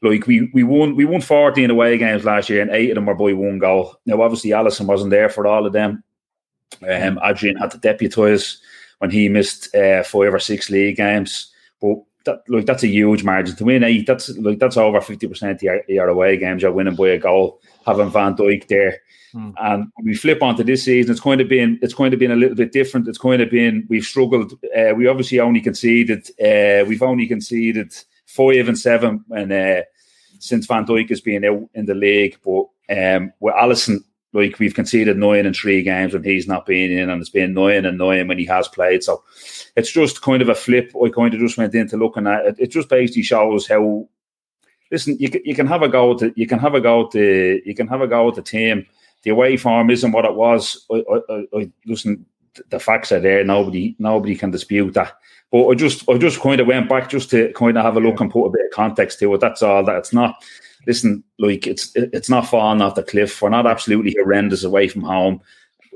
Like 0.00 0.26
we 0.26 0.48
we 0.54 0.62
won 0.62 0.94
we 0.94 1.04
won 1.04 1.20
14 1.20 1.70
away 1.70 1.98
games 1.98 2.24
last 2.24 2.48
year 2.48 2.62
and 2.62 2.70
eight 2.70 2.90
of 2.90 2.94
them 2.94 3.06
were 3.06 3.14
by 3.14 3.32
one 3.32 3.58
goal. 3.58 3.96
Now 4.06 4.22
obviously 4.22 4.50
Alisson 4.50 4.86
wasn't 4.86 5.10
there 5.10 5.28
for 5.28 5.46
all 5.46 5.66
of 5.66 5.72
them. 5.72 6.04
Um, 6.88 7.18
Adrian 7.24 7.56
had 7.56 7.72
to 7.72 7.78
deputise 7.78 8.58
when 8.98 9.10
he 9.10 9.28
missed 9.28 9.74
uh, 9.74 10.02
five 10.02 10.32
or 10.32 10.38
six 10.38 10.70
league 10.70 10.96
games. 10.96 11.52
But 11.80 11.98
that 12.24 12.42
like 12.48 12.66
that's 12.66 12.82
a 12.84 12.88
huge 12.88 13.24
margin 13.24 13.56
to 13.56 13.64
win 13.64 13.84
eight. 13.84 14.06
That's 14.06 14.28
like 14.38 14.58
that's 14.58 14.76
over 14.76 15.00
50% 15.00 15.50
of 15.54 15.62
your, 15.88 16.08
away 16.08 16.36
games 16.36 16.62
you're 16.62 16.72
winning 16.72 16.94
by 16.94 17.08
a 17.08 17.18
goal, 17.18 17.60
having 17.86 18.10
Van 18.10 18.36
Dijk 18.36 18.68
there. 18.68 19.00
And 19.58 19.92
we 20.02 20.14
flip 20.14 20.42
onto 20.42 20.64
this 20.64 20.84
season. 20.84 21.10
It's 21.10 21.20
going 21.20 21.38
to 21.38 21.44
be 21.44 21.78
it's 21.82 21.94
going 21.94 22.10
to 22.10 22.16
be 22.16 22.26
a 22.26 22.34
little 22.34 22.56
bit 22.56 22.72
different. 22.72 23.08
It's 23.08 23.18
going 23.18 23.38
to 23.38 23.46
be 23.46 23.82
we've 23.88 24.04
struggled. 24.04 24.52
Uh, 24.76 24.94
we 24.96 25.06
obviously 25.06 25.40
only 25.40 25.60
conceded. 25.60 26.28
Uh, 26.40 26.84
we've 26.86 27.02
only 27.02 27.26
conceded 27.26 27.92
five 28.28 28.68
and 28.68 28.78
seven 28.78 29.24
and 29.30 29.52
uh, 29.52 29.82
since 30.38 30.66
Van 30.66 30.86
Dijk 30.86 31.08
has 31.08 31.20
been 31.20 31.44
out 31.44 31.68
in 31.74 31.86
the 31.86 31.94
league. 31.94 32.38
But 32.44 32.66
um, 32.94 33.32
with 33.40 33.54
Alisson, 33.54 34.04
like 34.32 34.58
we've 34.58 34.74
conceded 34.74 35.16
nine 35.16 35.46
in 35.46 35.54
three 35.54 35.82
games 35.82 36.12
when 36.12 36.22
he's 36.22 36.46
not 36.46 36.66
been 36.66 36.92
in, 36.92 37.10
and 37.10 37.20
it's 37.20 37.30
been 37.30 37.54
nine 37.54 37.86
and 37.86 37.98
nine 37.98 38.28
when 38.28 38.38
he 38.38 38.44
has 38.44 38.68
played. 38.68 39.02
So 39.02 39.24
it's 39.74 39.90
just 39.90 40.22
kind 40.22 40.42
of 40.42 40.48
a 40.48 40.54
flip. 40.54 40.92
I 41.02 41.08
kind 41.08 41.32
of 41.32 41.40
just 41.40 41.56
went 41.56 41.74
into 41.74 41.96
looking 41.96 42.26
at 42.26 42.44
it. 42.44 42.56
It 42.58 42.66
just 42.68 42.88
basically 42.88 43.22
shows 43.22 43.66
how. 43.66 44.08
Listen, 44.90 45.18
you 45.18 45.28
can, 45.28 45.42
you 45.44 45.54
can 45.54 45.66
have 45.66 45.82
a 45.82 45.88
go 45.88 46.12
at 46.12 46.18
the, 46.18 46.32
you 46.34 46.46
can 46.46 46.58
have 46.58 46.74
a 46.74 46.80
go 46.80 47.04
at 47.04 47.10
the 47.10 47.60
you 47.64 47.74
can 47.74 47.88
have 47.88 48.00
a 48.00 48.06
go 48.06 48.28
at 48.28 48.34
the 48.34 48.42
team. 48.42 48.86
The 49.22 49.30
away 49.30 49.56
form 49.56 49.90
isn't 49.90 50.12
what 50.12 50.24
it 50.24 50.34
was. 50.34 50.86
I, 50.90 51.02
I, 51.12 51.44
I, 51.54 51.70
listen, 51.84 52.24
the 52.70 52.78
facts 52.78 53.12
are 53.12 53.20
there. 53.20 53.44
Nobody 53.44 53.96
nobody 53.98 54.34
can 54.34 54.50
dispute 54.50 54.94
that. 54.94 55.12
But 55.50 55.68
I 55.68 55.74
just 55.74 56.08
I 56.08 56.18
just 56.18 56.40
kind 56.40 56.60
of 56.60 56.66
went 56.66 56.88
back 56.88 57.08
just 57.08 57.30
to 57.30 57.52
kind 57.54 57.76
of 57.78 57.84
have 57.84 57.96
a 57.96 58.00
look 58.00 58.20
and 58.20 58.30
put 58.30 58.46
a 58.46 58.50
bit 58.50 58.66
of 58.66 58.72
context 58.72 59.18
to 59.20 59.34
it. 59.34 59.40
That's 59.40 59.62
all. 59.62 59.84
That 59.84 59.96
it's 59.96 60.12
not. 60.12 60.42
Listen, 60.86 61.24
like 61.38 61.66
it's 61.66 61.90
it's 61.94 62.30
not 62.30 62.46
falling 62.48 62.82
off 62.82 62.94
the 62.94 63.02
cliff. 63.02 63.40
We're 63.40 63.48
not 63.48 63.66
absolutely 63.66 64.14
horrendous 64.20 64.64
away 64.64 64.88
from 64.88 65.02
home. 65.02 65.40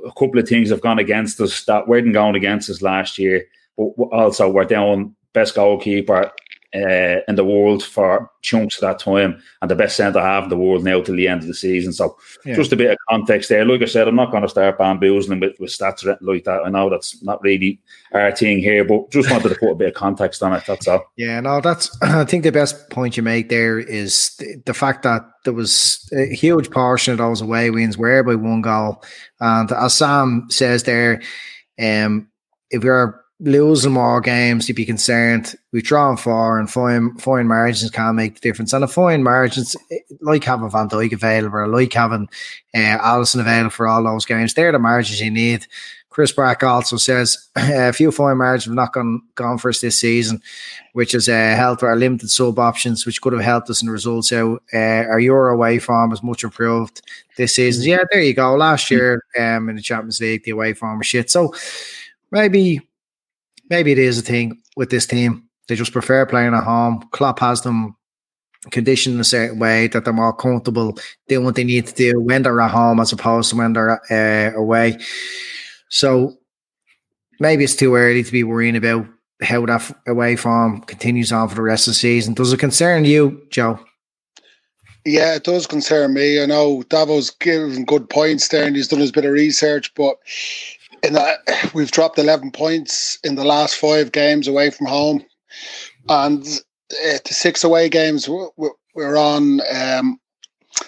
A 0.07 0.13
couple 0.13 0.39
of 0.39 0.49
things 0.49 0.71
have 0.71 0.81
gone 0.81 0.99
against 0.99 1.41
us 1.41 1.65
that 1.65 1.87
weren't 1.87 2.13
going 2.13 2.35
against 2.35 2.71
us 2.71 2.83
last 2.83 3.19
year. 3.19 3.45
But 3.77 3.85
also 4.13 4.51
we're 4.51 4.65
down 4.65 5.15
best 5.33 5.55
goalkeeper 5.55 6.31
uh, 6.75 7.21
in 7.29 7.35
the 7.35 7.45
world 7.45 7.85
for 7.85 8.31
chunks 8.41 8.77
of 8.77 8.81
that 8.81 8.99
time 8.99 9.41
and 9.61 9.71
the 9.71 9.75
best 9.75 9.97
centre 9.97 10.21
half 10.21 10.45
in 10.45 10.49
the 10.49 10.57
world 10.57 10.83
now 10.83 11.01
till 11.03 11.15
the 11.15 11.29
end 11.29 11.43
of 11.43 11.47
the 11.47 11.55
season. 11.55 11.93
So 11.93 12.17
Yeah. 12.45 12.55
just 12.55 12.73
a 12.73 12.77
bit 12.77 12.91
of 12.91 12.97
context 13.11 13.49
there. 13.51 13.65
Like 13.65 13.83
I 13.83 13.85
said, 13.85 14.09
I'm 14.09 14.17
not 14.17 14.31
going 14.31 14.43
to 14.43 14.49
start 14.49 14.79
bamboozling 14.79 15.41
with, 15.41 15.53
with 15.61 15.71
stats 15.71 16.05
like 16.23 16.45
that. 16.45 16.63
I 16.65 16.71
know 16.71 16.89
that's 16.89 17.23
not 17.23 17.43
really 17.43 17.79
our 18.13 18.35
thing 18.35 18.59
here, 18.61 18.85
but 18.85 19.11
just 19.11 19.31
wanted 19.31 19.51
to 19.51 19.55
put 19.55 19.73
a 19.73 19.75
bit 19.75 19.89
of 19.89 19.95
context 19.95 20.43
on 20.43 20.55
it. 20.55 20.65
That's 20.67 20.89
all. 20.89 21.05
Yeah, 21.17 21.41
no, 21.41 21.61
that's. 21.61 21.95
I 22.03 22.25
think 22.25 22.43
the 22.43 22.53
best 22.53 22.89
point 22.91 23.17
you 23.17 23.23
make 23.23 23.49
there 23.49 23.79
is 23.79 24.35
the, 24.39 24.63
the 24.67 24.75
fact 24.75 25.03
that 25.03 25.23
there 25.45 25.53
was 25.55 26.09
a 26.17 26.35
huge 26.35 26.71
portion 26.71 27.13
of 27.13 27.19
those 27.19 27.41
away 27.41 27.71
wins 27.71 27.99
were 27.99 28.23
by 28.23 28.35
one 28.35 28.63
goal, 28.63 29.03
and 29.41 29.71
as 29.73 29.95
Sam 29.95 30.47
says 30.49 30.85
there, 30.85 31.21
um, 31.79 32.29
if 32.71 32.83
you're 32.83 33.22
losing 33.43 33.93
more 33.93 34.21
games, 34.21 34.69
you'd 34.69 34.77
be 34.77 34.87
concerned. 34.87 35.55
We've 35.73 35.83
drawn 35.83 36.17
four, 36.17 36.59
and 36.59 36.71
fine 36.71 37.17
fine 37.17 37.49
margins 37.49 37.91
can't 37.91 38.17
make 38.17 38.35
the 38.35 38.41
difference. 38.41 38.73
And 38.73 38.83
the 38.83 38.89
fine 38.89 39.23
margins, 39.23 39.77
eh, 39.91 39.99
like 40.21 40.45
having 40.45 40.71
Van 40.71 40.89
Dijk 40.89 41.13
available, 41.13 41.69
like 41.69 41.93
having 41.93 42.29
uh, 42.75 42.99
Alisson 42.99 43.41
available 43.41 43.71
for 43.71 43.89
all 43.89 44.05
those 44.05 44.25
games, 44.25 44.55
they're 44.55 44.73
the 44.73 44.79
margins 44.79 45.21
you 45.21 45.31
need. 45.31 45.67
Chris 46.11 46.31
Brack 46.31 46.63
also 46.63 46.99
says 46.99 47.49
a 47.57 47.93
few 47.93 48.13
fine 48.13 48.37
margins 48.37 48.67
have 48.67 48.75
not 48.75 48.93
gone 48.93 49.23
gone 49.35 49.59
for 49.59 49.71
us 49.71 49.81
this 49.81 49.99
season, 49.99 50.41
which 50.93 51.13
has 51.13 51.29
uh, 51.29 51.55
helped 51.57 51.83
our 51.83 51.97
limited 51.97 52.31
sub 52.31 52.59
options, 52.59 53.05
which 53.07 53.21
could 53.21 53.33
have 53.33 53.43
helped 53.43 53.69
us 53.71 53.83
in 53.83 53.87
the 53.87 53.93
results. 53.93 54.29
So 54.29 54.61
uh, 54.73 54.77
our 54.77 55.19
Euro 55.19 55.55
away 55.55 55.79
form 55.79 56.13
is 56.13 56.23
much 56.23 56.45
improved 56.45 57.03
this 57.37 57.57
season. 57.57 57.85
Yeah, 57.89 58.05
there 58.13 58.23
you 58.23 58.35
go. 58.35 58.55
Last 58.55 58.91
year 58.91 59.25
um, 59.39 59.69
in 59.69 59.77
the 59.77 59.83
Champions 59.83 60.21
League, 60.21 60.45
the 60.45 60.53
away 60.53 60.75
form 60.75 60.99
was 60.99 61.07
shit. 61.07 61.31
So 61.31 61.55
maybe 62.31 62.83
maybe 63.73 63.91
it 63.91 63.99
is 63.99 64.19
a 64.19 64.23
thing 64.23 64.61
with 64.77 64.91
this 64.91 65.07
team. 65.07 65.49
They 65.67 65.77
just 65.77 65.93
prefer 65.93 66.27
playing 66.27 66.55
at 66.55 66.63
home. 66.63 67.09
Klopp 67.13 67.41
has 67.41 67.63
them 67.63 67.97
conditioned 68.71 69.15
in 69.15 69.21
a 69.21 69.25
certain 69.25 69.59
way 69.59 69.89
that 69.89 70.05
they're 70.05 70.13
more 70.13 70.35
comfortable 70.35 70.99
doing 71.27 71.45
what 71.45 71.55
they 71.55 71.65
need 71.65 71.87
to 71.87 71.95
do 71.95 72.21
when 72.21 72.43
they're 72.43 72.61
at 72.61 72.71
home 72.71 73.01
as 73.01 73.13
opposed 73.13 73.49
to 73.51 73.57
when 73.57 73.73
they're 73.73 73.99
uh, 74.13 74.57
away. 74.57 74.99
So 75.89 76.37
maybe 77.41 77.65
it's 77.65 77.75
too 77.75 77.95
early 77.95 78.23
to 78.23 78.31
be 78.31 78.45
worrying 78.45 78.77
about 78.77 79.07
how 79.41 79.65
that 79.67 79.91
away 80.07 80.37
form 80.37 80.83
continues 80.83 81.33
on 81.33 81.49
for 81.49 81.55
the 81.55 81.63
rest 81.63 81.89
of 81.89 81.93
the 81.93 81.97
season. 81.97 82.35
Does 82.35 82.53
it 82.53 82.61
concern 82.61 83.07
you, 83.07 83.43
Joe? 83.51 83.81
Yeah, 85.05 85.35
it 85.35 85.45
does 85.45 85.67
concern 85.67 86.13
me. 86.15 86.43
I 86.43 86.47
know 86.47 86.85
Davo's 86.85 87.31
given 87.31 87.85
good 87.85 88.09
points 88.09 88.49
there 88.49 88.67
and 88.67 88.77
he's 88.77 88.87
done 88.87 89.01
his 89.01 89.11
bit 89.11 89.25
of 89.25 89.33
research, 89.33 89.93
but 89.95 90.19
in 91.03 91.17
we've 91.75 91.91
dropped 91.91 92.19
11 92.19 92.53
points 92.53 93.19
in 93.25 93.35
the 93.35 93.45
last 93.45 93.77
five 93.77 94.13
games 94.13 94.49
away 94.49 94.71
from 94.71 94.87
home. 94.87 95.25
And 96.09 96.45
uh, 96.45 97.19
the 97.25 97.35
six 97.35 97.65
away 97.65 97.89
games, 97.89 98.29
we're 98.29 99.17
on 99.17 99.61
um, 99.75 100.19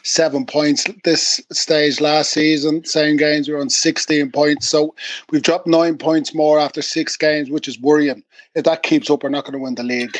seven 0.02 0.46
points 0.46 0.84
this 1.04 1.40
stage 1.52 2.00
last 2.00 2.30
season. 2.30 2.84
Same 2.84 3.16
games, 3.16 3.48
we 3.48 3.54
are 3.54 3.60
on 3.60 3.70
16 3.70 4.30
points. 4.30 4.68
So 4.68 4.94
we've 5.30 5.42
dropped 5.42 5.66
nine 5.66 5.98
points 5.98 6.34
more 6.34 6.58
after 6.58 6.82
six 6.82 7.16
games, 7.16 7.50
which 7.50 7.68
is 7.68 7.80
worrying. 7.80 8.22
If 8.54 8.64
that 8.64 8.82
keeps 8.82 9.10
up, 9.10 9.22
we're 9.22 9.30
not 9.30 9.44
going 9.44 9.54
to 9.54 9.58
win 9.58 9.74
the 9.74 9.82
league. 9.82 10.18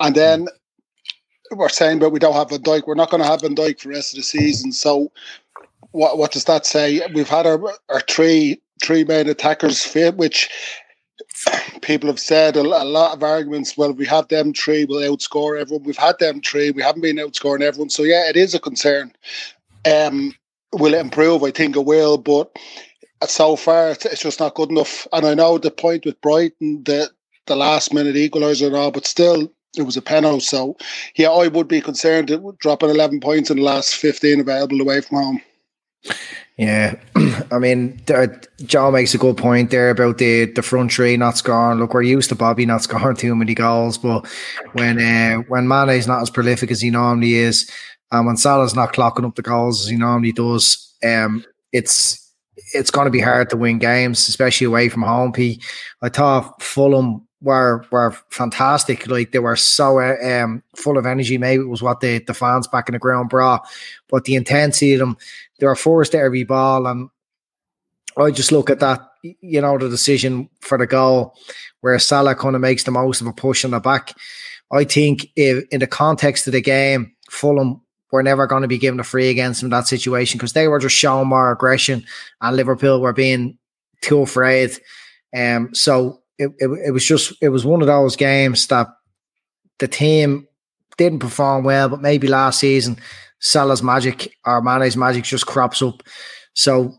And 0.00 0.14
then 0.14 0.48
we're 1.52 1.68
saying, 1.68 2.00
but 2.00 2.10
we 2.10 2.18
don't 2.18 2.34
have 2.34 2.50
Van 2.50 2.62
Dijk. 2.62 2.86
We're 2.86 2.94
not 2.94 3.10
going 3.10 3.22
to 3.22 3.28
have 3.28 3.42
Van 3.42 3.54
Dijk 3.54 3.80
for 3.80 3.88
the 3.88 3.94
rest 3.94 4.12
of 4.12 4.18
the 4.18 4.22
season. 4.22 4.72
So, 4.72 5.12
what 5.96 6.18
what 6.18 6.32
does 6.32 6.44
that 6.44 6.66
say? 6.66 7.00
We've 7.14 7.28
had 7.28 7.46
our 7.46 7.58
our 7.88 8.00
three 8.00 8.60
three 8.84 9.04
main 9.04 9.28
attackers 9.28 9.82
fit, 9.82 10.16
which 10.16 10.50
people 11.80 12.08
have 12.08 12.20
said 12.20 12.56
a, 12.56 12.60
a, 12.60 12.84
lot 12.84 13.14
of 13.14 13.22
arguments. 13.22 13.76
Well, 13.76 13.92
we 13.92 14.04
have 14.06 14.28
them 14.28 14.52
three, 14.52 14.84
we'll 14.84 15.00
outscore 15.10 15.58
everyone. 15.58 15.84
We've 15.84 15.96
had 15.96 16.18
them 16.18 16.42
three, 16.42 16.70
we 16.70 16.82
haven't 16.82 17.00
been 17.00 17.16
outscoring 17.16 17.62
everyone. 17.62 17.88
So 17.88 18.02
yeah, 18.02 18.28
it 18.28 18.36
is 18.36 18.54
a 18.54 18.58
concern. 18.58 19.12
Um, 19.90 20.34
will 20.74 20.92
it 20.92 21.00
improve? 21.00 21.42
I 21.42 21.50
think 21.50 21.76
it 21.76 21.86
will, 21.86 22.18
but 22.18 22.54
so 23.26 23.56
far 23.56 23.90
it's 23.90 24.20
just 24.20 24.40
not 24.40 24.54
good 24.54 24.70
enough. 24.70 25.06
And 25.14 25.26
I 25.26 25.32
know 25.32 25.56
the 25.56 25.70
point 25.70 26.04
with 26.04 26.20
Brighton, 26.20 26.84
the 26.84 27.10
the 27.46 27.56
last 27.56 27.94
minute 27.94 28.16
equaliser 28.16 28.66
and 28.66 28.76
all, 28.76 28.90
but 28.90 29.06
still 29.06 29.50
it 29.78 29.82
was 29.82 29.96
a 29.96 30.02
penalty. 30.02 30.40
So, 30.40 30.76
yeah, 31.16 31.30
I 31.30 31.48
would 31.48 31.68
be 31.68 31.80
concerned 31.80 32.30
it 32.30 32.36
w 32.36 32.56
dropping 32.58 32.90
11 32.90 33.20
points 33.20 33.50
in 33.50 33.58
the 33.58 33.62
last 33.62 33.94
15 33.94 34.40
available 34.40 34.80
away 34.80 35.00
from 35.00 35.18
home. 35.18 35.40
Yeah, 36.56 36.98
I 37.52 37.58
mean, 37.58 38.00
John 38.64 38.94
makes 38.94 39.14
a 39.14 39.18
good 39.18 39.36
point 39.36 39.70
there 39.70 39.90
about 39.90 40.18
the 40.18 40.46
the 40.46 40.62
front 40.62 40.92
three 40.92 41.16
not 41.16 41.36
scoring. 41.36 41.78
Look, 41.78 41.92
we're 41.92 42.02
used 42.02 42.30
to 42.30 42.34
Bobby 42.34 42.64
not 42.64 42.82
scoring 42.82 43.16
too 43.16 43.36
many 43.36 43.54
goals, 43.54 43.98
but 43.98 44.26
when 44.72 44.98
uh, 44.98 45.42
when 45.48 45.70
is 45.90 46.06
not 46.06 46.22
as 46.22 46.30
prolific 46.30 46.70
as 46.70 46.80
he 46.80 46.90
normally 46.90 47.34
is, 47.34 47.70
and 48.10 48.26
when 48.26 48.38
Salah's 48.38 48.74
not 48.74 48.94
clocking 48.94 49.26
up 49.26 49.34
the 49.34 49.42
goals 49.42 49.82
as 49.82 49.88
he 49.90 49.96
normally 49.96 50.32
does, 50.32 50.94
um, 51.04 51.44
it's 51.72 52.22
it's 52.72 52.90
going 52.90 53.04
to 53.04 53.10
be 53.10 53.20
hard 53.20 53.50
to 53.50 53.56
win 53.56 53.78
games, 53.78 54.26
especially 54.28 54.66
away 54.66 54.88
from 54.88 55.02
home. 55.02 55.32
P. 55.32 55.60
I 56.00 56.08
thought 56.08 56.62
Fulham 56.62 57.26
were 57.42 57.84
were 57.90 58.12
fantastic. 58.30 59.06
Like 59.06 59.32
they 59.32 59.38
were 59.38 59.56
so 59.56 60.00
um, 60.00 60.62
full 60.74 60.98
of 60.98 61.06
energy. 61.06 61.38
Maybe 61.38 61.62
it 61.62 61.68
was 61.68 61.82
what 61.82 62.00
the, 62.00 62.18
the 62.18 62.34
fans 62.34 62.66
back 62.66 62.88
in 62.88 62.94
the 62.94 62.98
ground 62.98 63.28
brought, 63.28 63.66
but 64.08 64.24
the 64.24 64.34
intensity 64.34 64.94
of 64.94 65.00
them, 65.00 65.16
they 65.58 65.66
were 65.66 65.76
forced 65.76 66.12
to 66.12 66.18
every 66.18 66.44
ball. 66.44 66.86
And 66.86 67.08
I 68.16 68.30
just 68.30 68.52
look 68.52 68.70
at 68.70 68.80
that, 68.80 69.08
you 69.22 69.60
know, 69.60 69.78
the 69.78 69.88
decision 69.88 70.48
for 70.60 70.78
the 70.78 70.86
goal 70.86 71.34
where 71.80 71.98
Salah 71.98 72.34
kind 72.34 72.54
of 72.54 72.60
makes 72.60 72.84
the 72.84 72.90
most 72.90 73.20
of 73.20 73.26
a 73.26 73.32
push 73.32 73.64
on 73.64 73.72
the 73.72 73.80
back. 73.80 74.14
I 74.72 74.84
think 74.84 75.28
if, 75.36 75.64
in 75.70 75.80
the 75.80 75.86
context 75.86 76.46
of 76.46 76.52
the 76.52 76.60
game, 76.60 77.12
Fulham 77.30 77.82
were 78.10 78.22
never 78.22 78.46
going 78.46 78.62
to 78.62 78.68
be 78.68 78.78
given 78.78 79.00
a 79.00 79.04
free 79.04 79.28
against 79.28 79.62
in 79.62 79.70
that 79.70 79.86
situation 79.86 80.38
because 80.38 80.52
they 80.52 80.68
were 80.68 80.78
just 80.78 80.96
showing 80.96 81.28
more 81.28 81.52
aggression 81.52 82.04
and 82.40 82.56
Liverpool 82.56 83.00
were 83.00 83.12
being 83.12 83.58
too 84.00 84.20
afraid. 84.20 84.70
Um, 85.36 85.74
so 85.74 86.22
it, 86.38 86.50
it, 86.58 86.68
it 86.86 86.90
was 86.92 87.04
just 87.04 87.34
it 87.40 87.48
was 87.48 87.64
one 87.64 87.80
of 87.80 87.86
those 87.86 88.16
games 88.16 88.66
that 88.68 88.88
the 89.78 89.88
team 89.88 90.46
didn't 90.96 91.18
perform 91.18 91.64
well, 91.64 91.88
but 91.88 92.00
maybe 92.00 92.28
last 92.28 92.60
season 92.60 92.96
Salah's 93.40 93.82
magic 93.82 94.34
or 94.44 94.62
Mane's 94.62 94.96
magic 94.96 95.24
just 95.24 95.46
crops 95.46 95.82
up. 95.82 96.02
So 96.54 96.94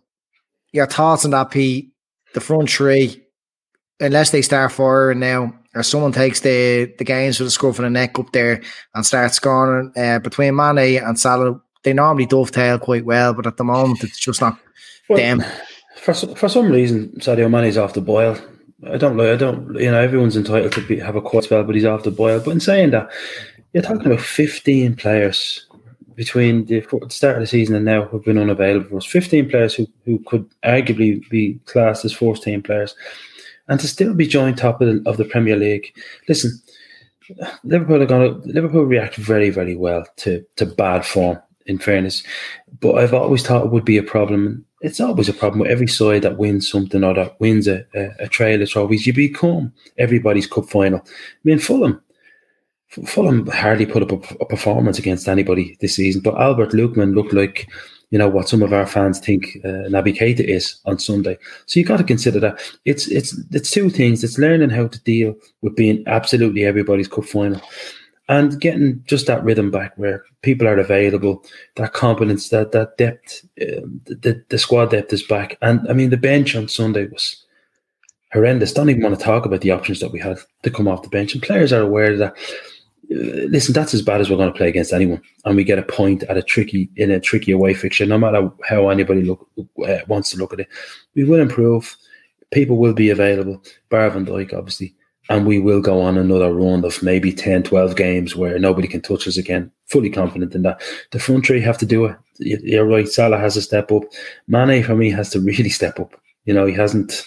your 0.72 0.86
thoughts 0.86 1.26
on 1.26 1.32
that, 1.32 1.52
P? 1.52 1.92
The 2.34 2.42
front 2.42 2.70
three, 2.70 3.24
unless 4.00 4.32
they 4.32 4.42
start 4.42 4.72
firing 4.72 5.20
now, 5.20 5.54
or 5.74 5.84
someone 5.84 6.12
takes 6.12 6.42
the 6.42 6.94
the 6.98 7.04
games 7.04 7.40
with 7.40 7.48
a 7.48 7.52
scruff 7.52 7.80
of 7.80 7.84
the 7.84 7.90
neck 7.90 8.20
up 8.20 8.32
there 8.32 8.62
and 8.94 9.06
starts 9.06 9.36
scoring 9.36 9.92
uh, 9.96 10.20
between 10.20 10.56
Mane 10.56 11.02
and 11.04 11.20
Salah, 11.20 11.60
they 11.84 11.94
normally 11.94 12.26
dovetail 12.26 12.80
quite 12.80 13.06
well, 13.06 13.34
but 13.34 13.48
at 13.48 13.58
the 13.58 13.64
moment 13.64 14.04
it's 14.04 14.20
just 14.20 14.42
not 14.42 14.60
well, 15.10 15.18
them. 15.18 15.44
For 15.98 16.14
for 16.14 16.50
some 16.50 16.70
reason, 16.70 17.10
Sadio 17.18 17.50
Mane's 17.50 17.78
off 17.78 17.94
the 17.94 18.02
boil. 18.02 18.38
I 18.92 18.98
don't 18.98 19.18
like. 19.18 19.30
I 19.30 19.36
don't. 19.36 19.74
You 19.76 19.92
know, 19.92 20.02
everyone's 20.02 20.38
entitled 20.38 20.74
to 20.74 20.86
be, 20.86 21.00
have 21.00 21.16
a 21.16 21.22
quiet 21.22 21.46
spell, 21.46 21.64
but 21.64 21.76
he's 21.76 21.86
off 21.86 22.04
the 22.04 22.12
boil. 22.12 22.40
But 22.40 22.52
in 22.52 22.60
saying 22.60 22.92
that, 22.92 23.10
you're 23.74 23.84
talking 23.84 24.06
about 24.06 24.22
15 24.22 24.96
players 24.96 25.67
between 26.18 26.66
the 26.66 26.82
start 27.10 27.36
of 27.36 27.42
the 27.42 27.48
season 27.48 27.76
and 27.76 27.86
now 27.86 28.04
who've 28.04 28.26
been 28.26 28.40
unavailable 28.40 28.90
for 28.90 28.98
us. 28.98 29.06
15 29.06 29.50
players 29.50 29.76
who, 29.76 29.88
who 30.04 30.20
could 30.26 30.50
arguably 30.64 31.28
be 31.30 31.60
classed 31.66 32.04
as 32.04 32.12
first 32.12 32.44
team 32.44 32.62
players, 32.62 32.96
and 33.70 33.80
to 33.80 33.88
still 33.88 34.14
be 34.14 34.28
joint 34.28 34.58
top 34.58 34.82
of 34.82 34.88
the, 34.88 35.10
of 35.10 35.18
the 35.18 35.26
Premier 35.26 35.56
League. 35.56 35.96
Listen, 36.28 36.52
Liverpool 37.64 38.02
are 38.02 38.08
going 38.08 38.42
to 38.42 38.48
Liverpool 38.48 38.84
react 38.84 39.16
very 39.16 39.50
very 39.50 39.76
well 39.76 40.06
to 40.18 40.44
to 40.58 40.66
bad 40.66 41.06
form. 41.06 41.40
In 41.66 41.78
fairness, 41.78 42.24
but 42.80 42.94
I've 42.94 43.14
always 43.14 43.46
thought 43.46 43.66
it 43.66 43.72
would 43.74 43.84
be 43.84 43.98
a 43.98 44.04
problem 44.04 44.66
it's 44.82 45.02
always 45.02 45.28
a 45.28 45.34
problem 45.34 45.60
with 45.60 45.72
every 45.72 45.88
side 45.88 46.22
that 46.22 46.38
wins 46.38 46.70
something 46.70 47.04
or 47.04 47.14
that 47.14 47.40
wins 47.40 47.68
a, 47.68 47.86
a, 47.96 48.10
a 48.20 48.28
trail 48.28 48.62
of 48.62 48.70
trophies. 48.70 49.08
You 49.08 49.14
become 49.14 49.74
everybody's 49.98 50.48
cup 50.48 50.70
final. 50.70 51.00
I 51.00 51.12
mean, 51.44 51.60
Fulham, 51.60 52.02
Fulham 53.06 53.48
hardly 53.48 53.86
put 53.86 54.04
up 54.04 54.12
a, 54.12 54.36
a 54.42 54.46
performance 54.46 54.98
against 54.98 55.28
anybody 55.28 55.78
this 55.82 55.96
season, 55.96 56.22
but 56.22 56.40
Albert 56.40 56.72
Lookman 56.72 57.16
looked 57.16 57.34
like 57.34 57.70
you 58.10 58.18
know 58.18 58.30
what 58.30 58.48
some 58.48 58.64
of 58.64 58.72
our 58.72 58.86
fans 58.86 59.20
think 59.20 59.58
uh, 59.66 59.90
Naby 59.90 60.18
Keita 60.18 60.40
is 60.40 60.80
on 60.86 60.98
Sunday. 60.98 61.38
So 61.66 61.80
you 61.80 61.86
got 61.86 61.98
to 61.98 62.04
consider 62.04 62.40
that 62.40 62.60
it's 62.86 63.08
it's 63.08 63.38
it's 63.52 63.72
two 63.72 63.90
things. 63.90 64.24
It's 64.24 64.38
learning 64.38 64.70
how 64.70 64.88
to 64.88 65.00
deal 65.04 65.36
with 65.62 65.76
being 65.76 66.04
absolutely 66.08 66.64
everybody's 66.64 67.10
cup 67.10 67.26
final, 67.26 67.62
and 68.30 68.60
getting 68.62 69.04
just 69.08 69.28
that 69.28 69.44
rhythm 69.44 69.72
back 69.72 69.94
where 69.98 70.24
people 70.42 70.68
are 70.68 70.78
available, 70.78 71.44
that 71.76 71.94
confidence, 71.94 72.50
that 72.50 72.72
that 72.72 72.98
depth, 72.98 73.44
uh, 73.62 73.84
the 74.06 74.42
the 74.50 74.58
squad 74.58 74.92
depth 74.92 75.12
is 75.12 75.24
back. 75.24 75.58
And 75.62 75.86
I 75.90 75.94
mean, 75.94 76.10
the 76.10 76.18
bench 76.18 76.56
on 76.56 76.70
Sunday 76.70 77.08
was 77.08 77.44
horrendous. 78.32 78.74
Don't 78.74 78.90
even 78.90 79.04
want 79.04 79.20
to 79.20 79.24
talk 79.24 79.46
about 79.46 79.62
the 79.62 79.72
options 79.72 80.00
that 80.00 80.12
we 80.12 80.20
had 80.20 80.38
to 80.64 80.72
come 80.72 80.88
off 80.88 81.04
the 81.04 81.10
bench. 81.10 81.34
And 81.34 81.44
players 81.44 81.74
are 81.74 81.82
aware 81.82 82.16
that. 82.16 82.36
Uh, 83.10 83.48
listen, 83.50 83.74
that's 83.74 83.94
as 83.94 84.02
bad 84.02 84.20
as 84.20 84.30
we're 84.30 84.38
going 84.38 84.52
to 84.52 84.58
play 84.58 84.68
against 84.68 84.94
anyone, 84.94 85.22
and 85.46 85.56
we 85.56 85.64
get 85.64 85.80
a 85.80 85.84
point 85.84 86.24
at 86.24 86.38
a 86.38 86.44
tricky 86.44 86.90
in 86.98 87.10
a 87.10 87.20
tricky 87.20 87.52
away 87.52 87.74
fixture. 87.74 88.06
No 88.06 88.18
matter 88.18 88.50
how 88.68 88.90
anybody 88.90 89.24
look 89.24 89.48
uh, 89.86 90.00
wants 90.08 90.32
to 90.32 90.38
look 90.38 90.54
at 90.54 90.60
it, 90.60 90.68
we 91.16 91.24
will 91.24 91.40
improve. 91.40 91.96
People 92.52 92.78
will 92.78 92.94
be 92.94 93.10
available. 93.10 93.62
Bar 93.90 94.10
Van 94.10 94.26
Dijk, 94.26 94.54
obviously, 94.54 94.94
and 95.30 95.46
we 95.46 95.60
will 95.60 95.82
go 95.82 96.02
on 96.02 96.18
another 96.18 96.54
run 96.54 96.84
of 96.86 97.02
maybe 97.04 97.34
10, 97.34 97.64
12 97.64 97.96
games 97.96 98.36
where 98.36 98.58
nobody 98.60 98.88
can 98.88 99.02
touch 99.02 99.28
us 99.28 99.38
again. 99.38 99.72
Fully 99.88 100.10
confident 100.10 100.56
in 100.56 100.64
that. 100.64 100.82
The 101.12 101.20
front 101.20 101.46
three 101.46 101.62
have 101.62 101.78
to 101.80 101.86
do 101.86 102.06
it. 102.06 102.18
You're 102.40 102.86
right. 102.86 103.08
Salah 103.08 103.38
has 103.38 103.56
to 103.56 103.62
step 103.62 103.92
up. 103.92 104.04
Mane, 104.48 104.84
for 104.84 104.96
me, 104.96 105.10
has 105.12 105.30
to 105.32 105.40
really 105.42 105.70
step 105.70 106.00
up. 106.00 106.20
You 106.46 106.54
know, 106.54 106.66
he 106.66 106.74
hasn't 106.74 107.26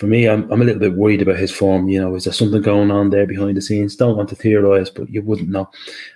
for 0.00 0.06
me, 0.06 0.26
I'm, 0.26 0.50
I'm 0.50 0.62
a 0.62 0.64
little 0.64 0.80
bit 0.80 0.94
worried 0.94 1.20
about 1.20 1.36
his 1.36 1.52
form. 1.52 1.90
You 1.90 2.00
know, 2.00 2.14
is 2.14 2.24
there 2.24 2.32
something 2.32 2.62
going 2.62 2.90
on 2.90 3.10
there 3.10 3.26
behind 3.26 3.58
the 3.58 3.60
scenes? 3.60 3.94
Don't 3.94 4.16
want 4.16 4.30
to 4.30 4.34
theorise, 4.34 4.88
but 4.88 5.10
you 5.10 5.20
wouldn't 5.20 5.50
know. 5.50 5.68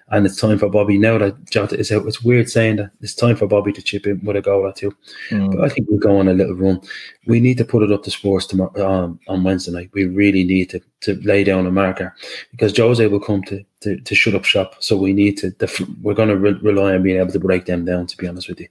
And 0.08 0.24
it's 0.24 0.40
time 0.40 0.58
for 0.58 0.70
Bobby 0.70 0.96
now 0.96 1.18
that 1.18 1.50
Jota 1.50 1.78
is 1.78 1.92
out. 1.92 2.06
It's 2.06 2.24
weird 2.24 2.48
saying 2.48 2.76
that 2.76 2.92
it's 3.02 3.14
time 3.14 3.36
for 3.36 3.46
Bobby 3.46 3.74
to 3.74 3.82
chip 3.82 4.06
in 4.06 4.24
with 4.24 4.36
a 4.36 4.40
goal 4.40 4.62
or 4.62 4.72
two. 4.72 4.90
Mm. 5.28 5.54
But 5.54 5.64
I 5.64 5.68
think 5.68 5.88
we'll 5.90 5.98
go 5.98 6.18
on 6.18 6.28
a 6.28 6.32
little 6.32 6.54
run. 6.54 6.80
We 7.26 7.40
need 7.40 7.58
to 7.58 7.64
put 7.66 7.82
it 7.82 7.92
up 7.92 8.04
to 8.04 8.10
Spurs 8.10 8.46
tomorrow 8.46 8.90
um, 8.90 9.20
on 9.28 9.44
Wednesday 9.44 9.72
night. 9.72 9.90
We 9.92 10.06
really 10.06 10.44
need 10.44 10.70
to 10.70 10.80
to 11.02 11.20
lay 11.20 11.44
down 11.44 11.66
a 11.66 11.70
marker 11.70 12.16
because 12.52 12.74
Jose 12.74 13.06
will 13.06 13.20
come 13.20 13.42
to 13.44 13.62
to, 13.80 14.00
to 14.00 14.14
shut 14.14 14.34
up 14.34 14.46
shop. 14.46 14.76
So 14.82 14.96
we 14.96 15.12
need 15.12 15.36
to. 15.38 15.54
we're 16.00 16.14
going 16.14 16.30
to 16.30 16.38
re- 16.38 16.58
rely 16.62 16.94
on 16.94 17.02
being 17.02 17.18
able 17.20 17.32
to 17.32 17.38
break 17.38 17.66
them 17.66 17.84
down. 17.84 18.06
To 18.06 18.16
be 18.16 18.26
honest 18.26 18.48
with 18.48 18.60
you, 18.60 18.68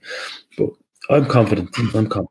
but 0.58 0.70
I'm 1.08 1.26
confident. 1.26 1.70
I'm 1.94 2.08
confident. 2.08 2.30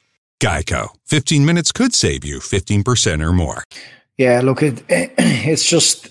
Geico. 0.41 0.89
15 1.05 1.45
minutes 1.45 1.71
could 1.71 1.93
save 1.93 2.25
you 2.25 2.39
15% 2.39 3.23
or 3.23 3.31
more. 3.31 3.63
Yeah, 4.17 4.41
look, 4.41 4.63
it, 4.63 4.83
it's 4.89 5.63
just 5.63 6.09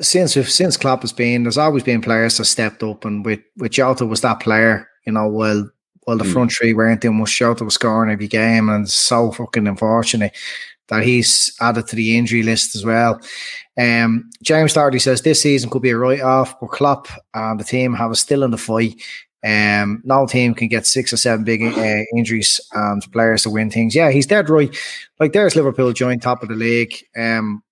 since 0.00 0.32
since 0.32 0.76
Klopp 0.76 1.02
has 1.02 1.12
been, 1.12 1.44
there's 1.44 1.58
always 1.58 1.82
been 1.82 2.00
players 2.00 2.38
that 2.38 2.46
stepped 2.46 2.82
up, 2.82 3.04
and 3.04 3.24
with 3.24 3.40
with 3.56 3.72
Jota 3.72 4.06
was 4.06 4.22
that 4.22 4.40
player. 4.40 4.88
You 5.06 5.12
know, 5.12 5.28
while 5.28 5.70
while 6.04 6.18
the 6.18 6.24
mm. 6.24 6.32
front 6.32 6.52
three 6.52 6.74
weren't 6.74 7.02
doing 7.02 7.18
much 7.18 7.30
shot 7.30 7.60
of 7.60 7.72
scoring 7.72 8.10
every 8.10 8.28
game, 8.28 8.68
and 8.68 8.84
it's 8.84 8.94
so 8.94 9.30
fucking 9.30 9.66
unfortunate 9.66 10.32
that 10.88 11.04
he's 11.04 11.54
added 11.60 11.86
to 11.86 11.96
the 11.96 12.18
injury 12.18 12.42
list 12.42 12.74
as 12.74 12.84
well. 12.84 13.20
Um, 13.78 14.28
James 14.42 14.72
Doherty 14.72 14.98
says 14.98 15.22
this 15.22 15.42
season 15.42 15.70
could 15.70 15.82
be 15.82 15.90
a 15.90 15.96
write 15.96 16.20
off, 16.20 16.58
but 16.60 16.70
Klopp 16.70 17.08
and 17.32 17.60
the 17.60 17.64
team 17.64 17.94
have 17.94 18.10
a 18.10 18.16
still 18.16 18.42
in 18.42 18.50
the 18.50 18.58
fight. 18.58 19.00
Um, 19.42 20.02
no 20.04 20.26
team 20.26 20.54
can 20.54 20.68
get 20.68 20.86
six 20.86 21.12
or 21.12 21.16
seven 21.16 21.44
big 21.44 21.62
uh, 21.62 22.04
injuries 22.16 22.60
and 22.72 23.02
players 23.12 23.44
to 23.44 23.50
win 23.50 23.70
things. 23.70 23.94
Yeah, 23.94 24.10
he's 24.10 24.26
dead 24.26 24.50
right. 24.50 24.74
Like 25.18 25.32
there's 25.32 25.56
Liverpool 25.56 25.92
joint 25.92 26.22
top 26.22 26.42
of 26.42 26.48
the 26.48 26.54
league. 26.54 26.94
Um, 27.16 27.62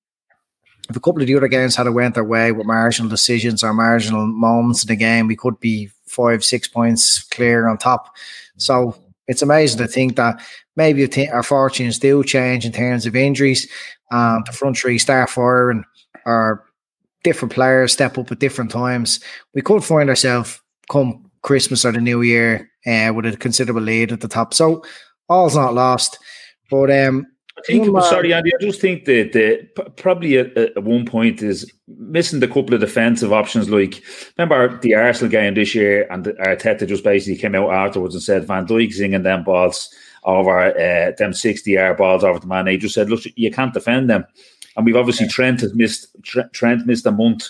if 0.89 0.97
a 0.97 1.01
couple 1.01 1.21
of 1.21 1.27
the 1.27 1.37
other 1.37 1.49
games 1.49 1.77
had 1.77 1.89
went 1.91 2.15
their 2.15 2.25
way 2.25 2.53
with 2.53 2.67
marginal 2.67 3.11
decisions 3.11 3.63
or 3.63 3.75
marginal 3.75 4.27
moments 4.27 4.83
in 4.83 4.89
the 4.89 4.97
game, 4.97 5.27
we 5.27 5.37
could 5.37 5.61
be 5.61 5.91
five, 6.07 6.43
six 6.43 6.67
points 6.67 7.23
clear 7.25 7.69
on 7.69 7.77
top. 7.77 8.17
So 8.57 8.97
it's 9.27 9.43
amazing 9.43 9.79
to 9.79 9.87
think 9.87 10.17
that 10.17 10.41
maybe 10.77 11.29
our 11.29 11.43
fortunes 11.43 11.99
do 11.99 12.25
change 12.25 12.65
in 12.65 12.73
terms 12.73 13.05
of 13.05 13.15
injuries. 13.15 13.69
and 14.11 14.47
the 14.47 14.53
front 14.53 14.79
three 14.79 14.97
start 14.97 15.29
firing 15.29 15.85
or 16.25 16.65
different 17.23 17.53
players 17.53 17.93
step 17.93 18.17
up 18.17 18.33
at 18.33 18.39
different 18.39 18.71
times. 18.71 19.21
We 19.55 19.61
could 19.61 19.85
find 19.85 20.09
ourselves 20.09 20.61
come 20.91 21.28
Christmas 21.49 21.87
or 21.87 21.93
the 21.93 22.01
New 22.03 22.21
Year 22.21 22.71
uh, 22.87 23.11
with 23.17 23.25
a 23.25 23.35
considerable 23.35 23.81
lead 23.81 24.13
at 24.13 24.21
the 24.21 24.29
top. 24.29 24.53
So 24.53 24.85
all's 25.31 25.57
not 25.57 25.73
lost. 25.73 26.19
But 26.71 26.91
um, 26.91 27.27
I 27.57 27.63
think, 27.63 27.87
sorry, 28.03 28.35
Andy, 28.35 28.53
I 28.55 28.61
just 28.61 28.83
think 28.83 29.07
that 29.07 29.33
the, 29.33 29.67
probably 29.97 30.37
at, 30.37 30.55
at, 30.59 30.85
one 30.85 31.07
point 31.07 31.41
is 31.41 31.73
missing 31.87 32.41
the 32.41 32.49
couple 32.49 32.75
of 32.75 32.81
defensive 32.81 33.33
options. 33.33 33.71
Like, 33.71 34.03
remember 34.37 34.79
the 34.81 34.95
Arsenal 34.95 35.31
game 35.31 35.55
this 35.55 35.75
year, 35.75 36.07
and 36.11 36.27
Arteta 36.27 36.87
just 36.87 37.03
basically 37.03 37.41
came 37.41 37.55
out 37.55 37.73
afterwards 37.73 38.15
and 38.15 38.23
said 38.23 38.47
Van 38.47 38.67
Dijk 38.67 38.93
singing 38.93 39.23
them 39.23 39.43
balls 39.43 39.89
over 40.25 40.61
uh, 40.61 41.13
them 41.17 41.33
60 41.33 41.71
yard 41.71 41.97
balls 41.97 42.25
over 42.25 42.39
the 42.39 42.47
man. 42.47 42.67
They 42.67 42.77
just 42.77 42.95
said, 42.95 43.09
look, 43.09 43.23
you 43.37 43.51
can't 43.51 43.73
defend 43.73 44.11
them. 44.11 44.27
And 44.77 44.85
we've 44.85 44.97
obviously 44.97 45.25
yeah. 45.25 45.33
Trent 45.33 45.63
has 45.63 45.75
missed 45.75 46.15
Trent 46.53 46.85
missed 46.85 47.07
a 47.07 47.11
month 47.11 47.49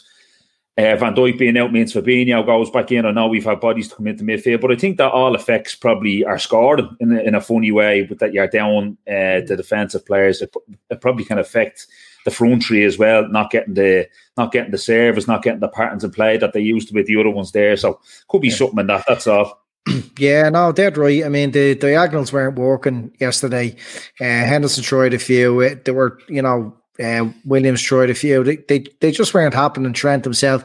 uh, 0.79 0.95
Van 0.95 1.13
Dijk 1.13 1.39
being 1.39 1.59
out 1.59 1.73
means 1.73 1.93
Fabinho 1.93 2.47
goes 2.47 2.71
back 2.71 2.93
in. 2.93 3.05
I 3.05 3.11
know 3.11 3.27
we've 3.27 3.45
had 3.45 3.59
bodies 3.59 3.89
to 3.89 3.97
come 3.97 4.07
into 4.07 4.23
midfield, 4.23 4.61
but 4.61 4.71
I 4.71 4.77
think 4.77 4.97
that 4.99 5.11
all 5.11 5.35
affects 5.35 5.75
probably 5.75 6.25
are 6.25 6.39
scored 6.39 6.83
in 7.01 7.17
a, 7.17 7.21
in 7.21 7.35
a 7.35 7.41
funny 7.41 7.73
way. 7.73 8.03
But 8.03 8.21
that 8.21 8.33
you're 8.33 8.47
down 8.47 8.97
uh, 9.09 9.43
the 9.45 9.55
defensive 9.57 10.07
players, 10.07 10.41
it, 10.41 10.55
it, 10.89 11.01
probably 11.01 11.25
can 11.25 11.39
affect 11.39 11.89
the 12.25 12.31
front 12.31 12.63
three 12.63 12.85
as 12.85 12.97
well. 12.97 13.27
Not 13.29 13.51
getting 13.51 13.75
the 13.75 14.07
not 14.37 14.53
getting 14.53 14.71
the 14.71 14.79
service, 14.79 15.27
not 15.27 15.43
getting 15.43 15.59
the 15.59 15.69
patterns 15.69 16.05
in 16.05 16.13
play 16.13 16.37
that 16.37 16.53
they 16.53 16.61
used 16.61 16.89
to 16.89 16.95
with 16.95 17.07
the 17.07 17.19
other 17.19 17.31
ones 17.31 17.51
there. 17.51 17.77
So 17.77 17.99
could 18.29 18.43
be 18.43 18.49
yeah. 18.49 18.55
something 18.55 18.79
in 18.79 18.87
that. 18.87 19.05
That's 19.09 19.27
all. 19.27 19.61
Yeah, 20.19 20.49
no, 20.49 20.73
dead 20.73 20.99
right. 20.99 21.25
I 21.25 21.29
mean, 21.29 21.53
the 21.53 21.75
diagonals 21.77 22.33
weren't 22.33 22.59
working 22.59 23.13
yesterday. 23.21 23.77
Uh, 24.21 24.25
Henderson 24.25 24.83
tried 24.83 25.15
a 25.15 25.19
few. 25.19 25.77
They 25.77 25.93
were, 25.93 26.19
you 26.29 26.43
know, 26.43 26.77
uh, 27.03 27.29
Williams 27.45 27.83
tried 27.83 28.11
a 28.11 28.15
few. 28.15 28.43
They, 28.45 28.57
they 28.57 28.85
they 29.01 29.11
just 29.11 29.35
weren't 29.35 29.55
happening. 29.55 29.93
Trent 29.93 30.25
himself. 30.25 30.65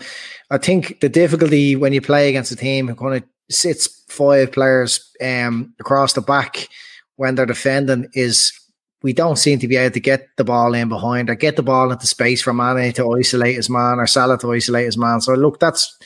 I 0.50 0.58
think 0.58 1.00
the 1.00 1.10
difficulty 1.10 1.76
when 1.76 1.94
you 1.94 2.02
play 2.02 2.30
against 2.30 2.52
a 2.52 2.56
team 2.56 2.88
who 2.88 2.96
kind 2.96 3.16
of 3.16 3.24
sits 3.50 3.88
five 4.08 4.52
players 4.52 5.12
um, 5.22 5.74
across 5.80 6.14
the 6.14 6.22
back 6.22 6.68
when 7.16 7.36
they're 7.36 7.46
defending 7.46 8.08
is 8.14 8.52
we 9.04 9.14
don't 9.14 9.38
seem 9.38 9.60
to 9.60 9.68
be 9.68 9.76
able 9.76 9.94
to 9.94 10.00
get 10.00 10.28
the 10.38 10.44
ball 10.44 10.74
in 10.74 10.90
behind 10.90 11.30
or 11.30 11.36
get 11.36 11.58
the 11.58 11.64
ball 11.64 11.92
into 11.92 12.08
space 12.08 12.42
for 12.42 12.54
Mane 12.54 12.94
to 12.94 13.14
isolate 13.14 13.56
his 13.56 13.70
man 13.70 14.00
or 14.00 14.08
Salah 14.08 14.38
to 14.40 14.54
isolate 14.54 14.86
his 14.86 14.98
man. 14.98 15.22
So 15.22 15.34
look, 15.34 15.60
that's 15.60 15.98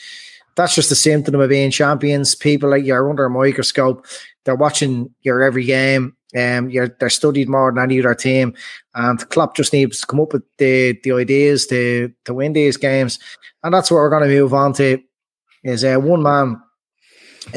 that's 0.56 0.74
just 0.74 0.90
a 0.90 0.96
symptom 0.96 1.40
of 1.40 1.48
being 1.48 1.70
champions. 1.70 2.34
People 2.34 2.70
like 2.70 2.84
you're 2.84 3.08
under 3.08 3.24
a 3.24 3.30
microscope. 3.30 4.04
They're 4.44 4.56
watching 4.56 5.14
your 5.22 5.42
every 5.42 5.64
game. 5.64 6.16
Um, 6.36 6.68
you're, 6.68 6.88
they're 7.00 7.08
studied 7.08 7.48
more 7.48 7.72
than 7.72 7.82
any 7.82 8.00
other 8.00 8.14
team, 8.14 8.54
and 8.94 9.28
Klopp 9.30 9.56
just 9.56 9.72
needs 9.72 10.00
to 10.00 10.06
come 10.06 10.20
up 10.20 10.34
with 10.34 10.42
the 10.58 10.98
the 11.02 11.12
ideas 11.12 11.66
to 11.68 12.12
to 12.26 12.34
win 12.34 12.52
these 12.52 12.76
games, 12.76 13.18
and 13.62 13.72
that's 13.72 13.90
what 13.90 13.96
we're 13.96 14.10
going 14.10 14.28
to 14.28 14.40
move 14.40 14.52
on 14.52 14.74
to. 14.74 15.02
Is 15.64 15.84
uh, 15.84 15.96
one 15.96 16.22
man 16.22 16.62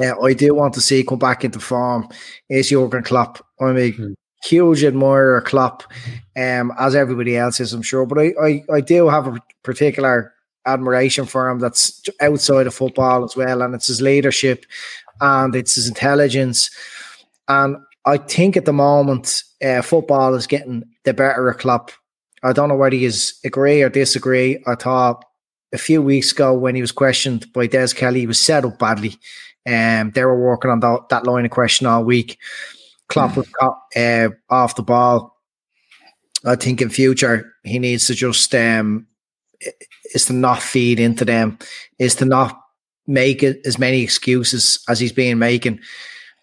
uh, 0.02 0.20
I 0.22 0.34
do 0.34 0.56
want 0.56 0.74
to 0.76 0.82
see 0.82 1.04
come 1.04 1.20
back 1.20 1.44
into 1.44 1.60
form 1.60 2.08
is 2.50 2.70
Jurgen 2.70 3.04
Klopp. 3.04 3.46
I'm 3.60 3.78
a 3.78 3.92
mm. 3.92 4.14
huge 4.46 4.86
admirer 4.86 5.38
of 5.38 5.46
Klopp, 5.46 5.84
um, 6.38 6.72
as 6.80 6.96
everybody 6.96 7.36
else 7.36 7.60
is, 7.60 7.74
I'm 7.74 7.82
sure, 7.82 8.06
but 8.06 8.20
I, 8.20 8.34
I 8.42 8.64
I 8.74 8.82
do 8.82 9.10
have 9.10 9.28
a 9.28 9.40
particular 9.64 10.34
admiration 10.66 11.26
for 11.26 11.50
him 11.50 11.60
that's 11.60 12.04
outside 12.22 12.68
of 12.68 12.74
football 12.74 13.26
as 13.26 13.36
well, 13.36 13.62
and 13.62 13.76
it's 13.76 13.88
his 13.88 14.02
leadership 14.02 14.66
and 15.20 15.56
it's 15.56 15.76
his 15.76 15.88
intelligence 15.88 16.70
and 17.48 17.78
I 18.06 18.18
think 18.18 18.58
at 18.58 18.66
the 18.66 18.74
moment, 18.74 19.44
uh, 19.64 19.82
football 19.82 20.34
is 20.34 20.48
getting 20.48 20.84
the 21.04 21.14
better 21.14 21.50
of 21.50 21.58
Klopp. 21.58 21.92
I 22.44 22.54
don't 22.54 22.70
know 22.70 22.76
whether 22.76 22.96
you 22.96 23.12
agree 23.46 23.82
or 23.82 23.90
disagree. 23.90 24.64
I 24.66 24.76
thought 24.76 25.24
a 25.74 25.78
few 25.78 26.02
weeks 26.02 26.32
ago 26.32 26.54
when 26.54 26.76
he 26.76 26.82
was 26.82 26.92
questioned 26.92 27.52
by 27.54 27.68
Des 27.68 27.90
Kelly, 27.90 28.22
he 28.22 28.28
was 28.28 28.40
set 28.40 28.66
up 28.66 28.80
badly. 28.80 29.16
Um, 29.68 30.12
they 30.12 30.26
were 30.26 30.40
working 30.40 30.72
on 30.72 30.80
that, 30.80 31.10
that 31.10 31.28
line 31.28 31.46
of 31.46 31.52
question 31.52 31.86
all 31.86 32.04
week. 32.04 32.40
Klopp 33.08 33.38
was 33.38 33.48
caught, 33.50 33.78
uh, 33.96 34.30
off 34.50 34.76
the 34.76 34.84
ball. 34.84 35.38
I 36.44 36.56
think 36.56 36.82
in 36.82 36.90
future 36.90 37.54
he 37.64 37.78
needs 37.78 38.08
to 38.08 38.16
just 38.16 38.56
um, 38.56 39.06
is 40.16 40.26
to 40.26 40.34
not 40.34 40.62
feed 40.62 41.00
into 41.00 41.26
them, 41.26 41.60
is 42.00 42.16
to 42.16 42.26
not 42.26 42.60
make 43.06 43.44
as 43.44 43.78
many 43.78 44.02
excuses 44.02 44.84
as 44.90 45.00
he's 45.00 45.12
been 45.12 45.38
making, 45.38 45.80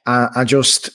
uh, 0.07 0.29
and 0.37 0.49
just 0.49 0.91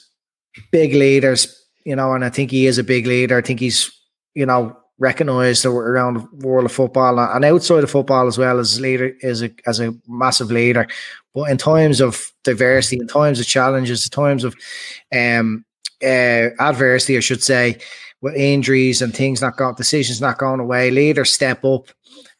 big 0.70 0.94
leaders, 0.94 1.66
you 1.84 1.96
know, 1.96 2.12
and 2.14 2.24
I 2.24 2.30
think 2.30 2.50
he 2.50 2.66
is 2.66 2.78
a 2.78 2.84
big 2.84 3.06
leader. 3.06 3.38
I 3.38 3.42
think 3.42 3.60
he's, 3.60 3.90
you 4.34 4.46
know, 4.46 4.76
recognised 4.98 5.66
around 5.66 6.28
the 6.38 6.46
world 6.46 6.64
of 6.64 6.72
football 6.72 7.18
and 7.18 7.44
outside 7.44 7.82
of 7.82 7.90
football 7.90 8.28
as 8.28 8.38
well 8.38 8.60
as 8.60 8.80
leader 8.80 9.12
as 9.22 9.42
a 9.42 9.50
as 9.66 9.80
a 9.80 9.94
massive 10.06 10.50
leader. 10.50 10.86
But 11.34 11.50
in 11.50 11.58
times 11.58 12.00
of 12.00 12.30
diversity, 12.44 12.98
in 13.00 13.08
times 13.08 13.40
of 13.40 13.46
challenges, 13.46 14.06
in 14.06 14.10
times 14.10 14.44
of 14.44 14.54
um, 15.12 15.64
uh, 16.02 16.50
adversity, 16.60 17.16
I 17.16 17.20
should 17.20 17.42
say, 17.42 17.78
with 18.20 18.36
injuries 18.36 19.02
and 19.02 19.14
things 19.14 19.42
not 19.42 19.56
going, 19.56 19.74
decisions 19.74 20.20
not 20.20 20.38
going 20.38 20.60
away, 20.60 20.90
leaders 20.90 21.32
step 21.32 21.64
up, 21.64 21.88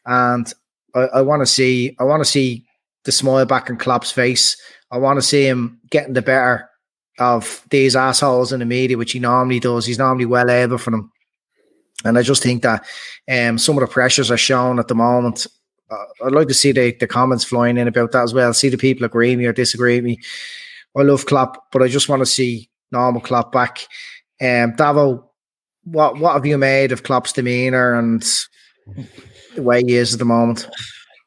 and 0.05 0.51
I, 0.95 1.01
I 1.15 1.21
want 1.21 1.41
to 1.41 1.45
see, 1.45 1.95
I 1.99 2.05
want 2.05 2.23
to 2.23 2.29
see 2.29 2.65
the 3.03 3.11
smile 3.11 3.45
back 3.45 3.69
in 3.69 3.77
Klopp's 3.77 4.11
face. 4.11 4.57
I 4.91 4.97
want 4.97 5.17
to 5.17 5.21
see 5.21 5.45
him 5.45 5.79
getting 5.89 6.13
the 6.13 6.21
better 6.21 6.69
of 7.19 7.63
these 7.69 7.95
assholes 7.95 8.51
in 8.51 8.59
the 8.59 8.65
media, 8.65 8.97
which 8.97 9.13
he 9.13 9.19
normally 9.19 9.59
does. 9.59 9.85
He's 9.85 9.99
normally 9.99 10.25
well 10.25 10.49
able 10.49 10.77
for 10.77 10.91
them. 10.91 11.11
And 12.03 12.17
I 12.17 12.21
just 12.21 12.43
think 12.43 12.61
that 12.63 12.85
um, 13.31 13.57
some 13.57 13.77
of 13.77 13.81
the 13.81 13.87
pressures 13.87 14.29
are 14.29 14.37
shown 14.37 14.79
at 14.79 14.87
the 14.87 14.95
moment. 14.95 15.47
Uh, 15.89 16.25
I'd 16.25 16.33
like 16.33 16.47
to 16.49 16.53
see 16.53 16.71
the, 16.71 16.91
the 16.99 17.07
comments 17.07 17.43
flying 17.43 17.77
in 17.77 17.87
about 17.87 18.11
that 18.11 18.23
as 18.23 18.33
well. 18.33 18.53
See 18.53 18.69
the 18.69 18.77
people 18.77 19.05
agree 19.05 19.31
with 19.31 19.39
me 19.39 19.45
or 19.45 19.53
disagree 19.53 19.95
with 19.95 20.05
me. 20.05 20.19
I 20.95 21.01
love 21.01 21.25
Klopp, 21.25 21.71
but 21.71 21.81
I 21.81 21.87
just 21.87 22.09
want 22.09 22.21
to 22.21 22.25
see 22.25 22.69
normal 22.91 23.21
Klopp 23.21 23.51
back. 23.51 23.87
Um, 24.41 24.73
Davo, 24.73 25.23
what 25.83 26.17
what 26.17 26.33
have 26.33 26.45
you 26.45 26.57
made 26.57 26.91
of 26.91 27.03
Klopp's 27.03 27.33
demeanour 27.33 27.93
and 27.93 28.21
the 29.55 29.61
way 29.61 29.83
he 29.83 29.95
is 29.95 30.13
at 30.13 30.19
the 30.19 30.25
moment? 30.25 30.67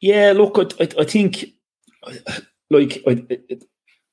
Yeah, 0.01 0.32
look, 0.32 0.59
I, 0.59 0.84
I, 0.84 0.89
I 1.01 1.05
think 1.05 1.47
like 2.70 3.03
I, 3.07 3.26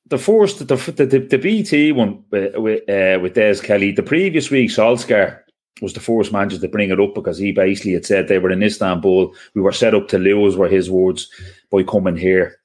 the 0.07 0.17
first 0.17 0.59
the 0.59 0.75
the, 0.75 1.05
the, 1.05 1.19
the 1.19 1.37
BT 1.37 1.91
one 1.91 2.23
with 2.31 2.55
uh, 2.55 3.19
with 3.21 3.33
Des 3.33 3.59
Kelly, 3.61 3.91
the 3.91 4.03
previous 4.03 4.51
week 4.51 4.69
Solskjaer 4.69 5.39
was 5.81 5.93
the 5.93 5.99
first 5.99 6.31
manager 6.31 6.57
to 6.57 6.67
bring 6.67 6.89
it 6.89 6.99
up 6.99 7.13
because 7.13 7.37
he 7.37 7.51
basically 7.51 7.93
had 7.93 8.05
said 8.05 8.27
they 8.27 8.39
were 8.39 8.51
in 8.51 8.63
Istanbul. 8.63 9.33
We 9.55 9.61
were 9.61 9.73
set 9.73 9.93
up 9.93 10.07
to 10.09 10.17
lose, 10.17 10.55
were 10.55 10.69
his 10.69 10.89
words, 10.89 11.29
by 11.69 11.83
coming 11.83 12.15
here 12.15 12.57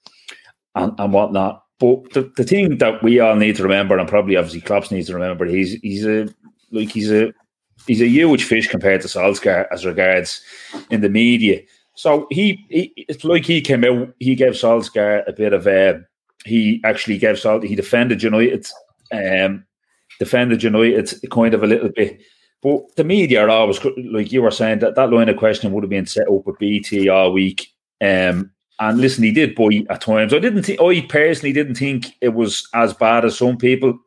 and, 0.77 0.93
and 0.99 1.13
whatnot. 1.13 1.65
But 1.81 2.13
the, 2.13 2.31
the 2.37 2.45
thing 2.45 2.79
that 2.79 3.03
we 3.03 3.19
all 3.21 3.35
need 3.35 3.57
to 3.57 3.63
remember, 3.63 3.99
and 3.99 4.09
probably 4.09 4.37
obviously 4.37 4.61
Klopp 4.61 4.91
needs 4.91 5.09
to 5.09 5.15
remember, 5.15 5.47
he's 5.47 5.73
he's 5.81 6.07
a 6.07 6.29
like 6.71 6.91
he's 6.91 7.11
a 7.11 7.33
he's 7.87 8.03
a 8.03 8.07
huge 8.07 8.45
fish 8.45 8.69
compared 8.69 9.01
to 9.01 9.09
Solskjaer 9.09 9.67
as 9.73 9.87
regards 9.87 10.43
in 10.91 11.01
the 11.01 11.09
media. 11.09 11.63
So 11.95 12.27
he, 12.31 12.65
he 12.69 12.93
it's 13.09 13.25
like 13.25 13.45
he 13.45 13.61
came 13.61 13.85
out, 13.85 14.15
he 14.19 14.35
gave 14.35 14.53
Solskjaer 14.53 15.27
a 15.27 15.33
bit 15.33 15.53
of 15.53 15.67
a 15.67 16.05
he 16.45 16.81
actually 16.85 17.19
gave 17.19 17.39
salt. 17.39 17.65
He 17.65 17.75
defended 17.75 18.23
United, 18.23 18.67
um, 19.13 19.65
defended 20.19 20.63
United 20.63 21.13
kind 21.31 21.55
of 21.55 21.63
a 21.63 21.67
little 21.67 21.91
bit. 21.91 22.21
But 22.63 22.95
the 22.97 23.05
media 23.05 23.43
are 23.43 23.51
always 23.51 23.83
like 24.11 24.33
you 24.33 24.43
were 24.43 24.51
saying 24.51 24.81
that 24.81 24.95
that 24.95 25.11
line 25.11 25.29
of 25.29 25.39
questioning 25.39 25.75
would 25.75 25.85
have 25.85 25.91
been 25.91 26.07
set 26.07 26.29
up 26.29 26.47
with 26.47 26.59
BT 26.59 27.09
all 27.09 27.33
week. 27.33 27.69
Um, 28.03 28.51
and 28.79 28.99
listen, 28.99 29.25
he 29.25 29.33
did 29.33 29.55
boy 29.55 29.85
at 29.89 30.01
times. 30.01 30.35
I 30.35 30.39
didn't 30.39 30.63
think. 30.63 30.81
I 30.81 31.07
personally 31.09 31.53
didn't 31.53 31.77
think 31.77 32.17
it 32.21 32.31
was 32.31 32.69
as 32.75 32.95
bad 32.95 33.25
as 33.25 33.39
some 33.39 33.57
people. 33.57 33.99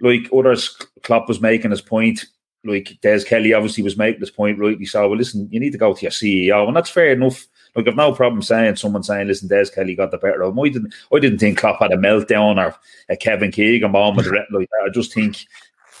Like 0.00 0.28
others, 0.36 0.76
Klopp 1.02 1.28
was 1.28 1.40
making 1.40 1.70
his 1.70 1.80
point. 1.80 2.24
Like 2.64 2.98
Des 3.02 3.24
Kelly 3.24 3.52
obviously 3.52 3.84
was 3.84 3.96
making 3.96 4.20
his 4.20 4.30
point 4.30 4.58
rightly. 4.58 4.86
So, 4.86 5.06
well, 5.08 5.18
listen, 5.18 5.48
you 5.50 5.60
need 5.60 5.72
to 5.72 5.78
go 5.78 5.94
to 5.94 6.02
your 6.02 6.10
CEO, 6.10 6.66
and 6.66 6.76
that's 6.76 6.90
fair 6.90 7.12
enough 7.12 7.46
Like, 7.74 7.88
I've 7.88 7.96
no 7.96 8.12
problem 8.12 8.42
saying 8.42 8.76
someone 8.76 9.02
saying, 9.02 9.26
"Listen, 9.26 9.48
Des 9.48 9.70
Kelly 9.74 9.94
got 9.94 10.10
the 10.10 10.18
better 10.18 10.42
of 10.42 10.52
him." 10.52 10.60
I 10.60 10.68
didn't. 10.68 10.94
I 11.12 11.18
didn't 11.18 11.38
think 11.38 11.58
Klopp 11.58 11.80
had 11.80 11.92
a 11.92 11.96
meltdown 11.96 12.64
or 12.64 12.74
a 13.08 13.16
Kevin 13.16 13.50
Keegan 13.50 13.90
moment 13.90 14.28
like 14.28 14.68
that. 14.70 14.86
I 14.86 14.90
just 14.92 15.12
think 15.12 15.46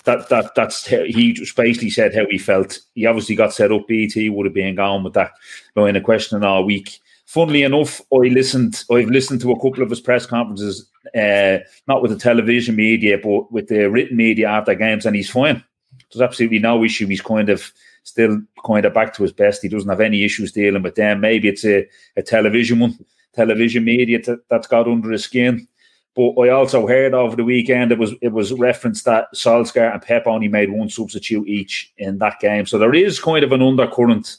that 0.04 0.28
that 0.28 0.54
that's 0.54 0.86
he 0.86 1.32
just 1.32 1.56
basically 1.56 1.90
said 1.90 2.14
how 2.14 2.26
he 2.30 2.38
felt. 2.38 2.78
He 2.94 3.06
obviously 3.06 3.34
got 3.34 3.52
set 3.52 3.72
up. 3.72 3.88
BT 3.88 4.30
would 4.30 4.46
have 4.46 4.54
been 4.54 4.76
gone 4.76 5.02
with 5.02 5.14
that 5.14 5.32
line 5.74 5.96
of 5.96 6.04
questioning 6.04 6.44
all 6.44 6.64
week. 6.64 7.00
Funnily 7.26 7.62
enough, 7.62 8.00
I 8.12 8.28
listened. 8.28 8.84
I've 8.90 9.08
listened 9.08 9.40
to 9.40 9.52
a 9.52 9.60
couple 9.60 9.82
of 9.82 9.90
his 9.90 10.00
press 10.00 10.26
conferences, 10.26 10.88
uh, 11.16 11.58
not 11.88 12.02
with 12.02 12.10
the 12.10 12.18
television 12.18 12.76
media, 12.76 13.18
but 13.18 13.50
with 13.50 13.68
the 13.68 13.90
written 13.90 14.16
media 14.16 14.48
after 14.48 14.74
games, 14.74 15.06
and 15.06 15.16
he's 15.16 15.30
fine. 15.30 15.64
There's 16.12 16.22
absolutely 16.22 16.58
no 16.58 16.84
issue. 16.84 17.06
He's 17.06 17.22
kind 17.22 17.48
of 17.48 17.72
still 18.04 18.40
kind 18.64 18.84
of 18.84 18.94
back 18.94 19.12
to 19.14 19.22
his 19.22 19.32
best. 19.32 19.62
He 19.62 19.68
doesn't 19.68 19.88
have 19.88 20.00
any 20.00 20.24
issues 20.24 20.52
dealing 20.52 20.82
with 20.82 20.94
them. 20.94 21.20
Maybe 21.20 21.48
it's 21.48 21.64
a, 21.64 21.86
a 22.16 22.22
television 22.22 22.78
one, 22.78 22.98
television 23.34 23.84
media 23.84 24.22
t- 24.22 24.36
that's 24.48 24.68
got 24.68 24.86
under 24.86 25.10
his 25.10 25.24
skin. 25.24 25.66
But 26.14 26.34
I 26.38 26.50
also 26.50 26.86
heard 26.86 27.12
over 27.12 27.34
the 27.34 27.44
weekend 27.44 27.90
it 27.90 27.98
was 27.98 28.14
it 28.22 28.32
was 28.32 28.52
referenced 28.52 29.04
that 29.06 29.26
Solskjaer 29.34 29.92
and 29.92 30.00
Pep 30.00 30.28
only 30.28 30.46
made 30.46 30.70
one 30.70 30.88
substitute 30.88 31.48
each 31.48 31.92
in 31.98 32.18
that 32.18 32.38
game. 32.38 32.66
So 32.66 32.78
there 32.78 32.94
is 32.94 33.18
kind 33.18 33.44
of 33.44 33.50
an 33.50 33.62
undercurrent 33.62 34.36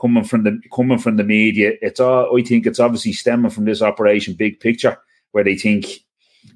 coming 0.00 0.24
from 0.24 0.44
the 0.44 0.58
coming 0.74 0.98
from 0.98 1.16
the 1.16 1.24
media. 1.24 1.72
It's 1.82 2.00
all 2.00 2.34
I 2.34 2.42
think 2.42 2.66
it's 2.66 2.80
obviously 2.80 3.12
stemming 3.12 3.50
from 3.50 3.66
this 3.66 3.82
operation 3.82 4.32
big 4.32 4.60
picture 4.60 4.96
where 5.32 5.44
they 5.44 5.56
think 5.56 6.00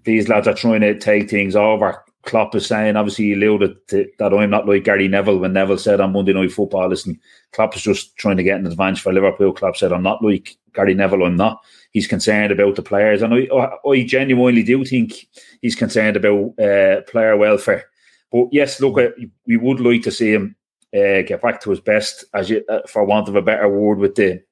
these 0.04 0.28
lads 0.28 0.48
are 0.48 0.54
trying 0.54 0.80
to 0.80 0.98
take 0.98 1.28
things 1.28 1.54
over. 1.54 2.02
Klopp 2.24 2.54
is 2.54 2.66
saying, 2.66 2.96
obviously, 2.96 3.26
he 3.26 3.32
alluded 3.34 3.76
to, 3.88 4.08
that 4.18 4.32
I'm 4.32 4.50
not 4.50 4.66
like 4.66 4.84
Gary 4.84 5.08
Neville 5.08 5.38
when 5.38 5.52
Neville 5.52 5.78
said 5.78 6.00
on 6.00 6.12
Monday 6.12 6.32
Night 6.32 6.52
Football, 6.52 6.88
listen, 6.88 7.20
Klopp 7.52 7.76
is 7.76 7.82
just 7.82 8.16
trying 8.16 8.36
to 8.38 8.42
get 8.42 8.58
an 8.58 8.66
advantage 8.66 9.02
for 9.02 9.12
Liverpool. 9.12 9.52
Klopp 9.52 9.76
said, 9.76 9.92
I'm 9.92 10.02
not 10.02 10.24
like 10.24 10.56
Gary 10.72 10.94
Neville, 10.94 11.24
I'm 11.24 11.36
not. 11.36 11.62
He's 11.92 12.06
concerned 12.06 12.50
about 12.50 12.76
the 12.76 12.82
players. 12.82 13.22
And 13.22 13.34
I, 13.34 13.46
I 13.86 14.04
genuinely 14.04 14.62
do 14.62 14.84
think 14.84 15.26
he's 15.60 15.76
concerned 15.76 16.16
about 16.16 16.58
uh, 16.58 17.02
player 17.02 17.36
welfare. 17.36 17.84
But 18.32 18.48
yes, 18.50 18.80
look, 18.80 18.98
we 19.46 19.56
would 19.56 19.80
like 19.80 20.02
to 20.02 20.10
see 20.10 20.32
him 20.32 20.56
uh, 20.94 21.22
get 21.22 21.42
back 21.42 21.60
to 21.60 21.70
his 21.70 21.80
best, 21.80 22.24
as 22.34 22.50
you, 22.50 22.64
uh, 22.68 22.80
for 22.88 23.04
want 23.04 23.28
of 23.28 23.36
a 23.36 23.42
better 23.42 23.68
word, 23.68 23.98
with 23.98 24.14
the 24.14 24.42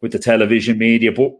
with 0.00 0.12
the 0.12 0.18
television 0.18 0.78
media. 0.78 1.12
But 1.12 1.32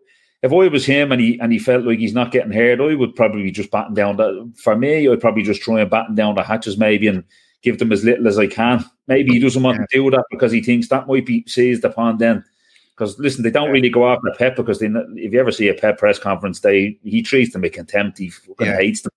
if 0.44 0.52
I 0.52 0.68
was 0.68 0.84
him 0.84 1.10
and 1.10 1.22
he 1.22 1.40
and 1.40 1.50
he 1.50 1.58
felt 1.58 1.86
like 1.86 1.98
he's 1.98 2.12
not 2.12 2.30
getting 2.30 2.52
heard, 2.52 2.78
I 2.78 2.94
would 2.94 3.16
probably 3.16 3.50
just 3.50 3.70
batten 3.70 3.94
down 3.94 4.18
the. 4.18 4.52
For 4.56 4.76
me, 4.76 5.08
I'd 5.08 5.22
probably 5.22 5.42
just 5.42 5.62
try 5.62 5.80
and 5.80 5.90
batten 5.90 6.14
down 6.14 6.34
the 6.34 6.42
hatches 6.42 6.76
maybe 6.76 7.08
and 7.08 7.24
give 7.62 7.78
them 7.78 7.90
as 7.92 8.04
little 8.04 8.28
as 8.28 8.38
I 8.38 8.46
can. 8.46 8.84
Maybe 9.08 9.32
he 9.32 9.38
doesn't 9.38 9.62
want 9.62 9.78
yeah. 9.78 9.86
to 9.86 9.96
do 9.96 10.10
that 10.10 10.26
because 10.30 10.52
he 10.52 10.60
thinks 10.60 10.88
that 10.88 11.08
might 11.08 11.24
be 11.24 11.44
seized 11.46 11.82
upon 11.82 12.18
then. 12.18 12.44
Because 12.90 13.18
listen, 13.18 13.42
they 13.42 13.50
don't 13.50 13.70
really 13.70 13.88
go 13.88 14.06
after 14.06 14.34
Pep 14.38 14.54
because 14.54 14.80
they, 14.80 14.88
if 15.16 15.32
you 15.32 15.40
ever 15.40 15.50
see 15.50 15.68
a 15.68 15.74
Pep 15.74 15.96
press 15.96 16.18
conference, 16.18 16.60
they 16.60 16.98
he 17.02 17.22
treats 17.22 17.54
them 17.54 17.62
with 17.62 17.72
contempt. 17.72 18.18
He 18.18 18.28
fucking 18.28 18.66
yeah. 18.66 18.76
hates 18.76 19.00
them. 19.00 19.12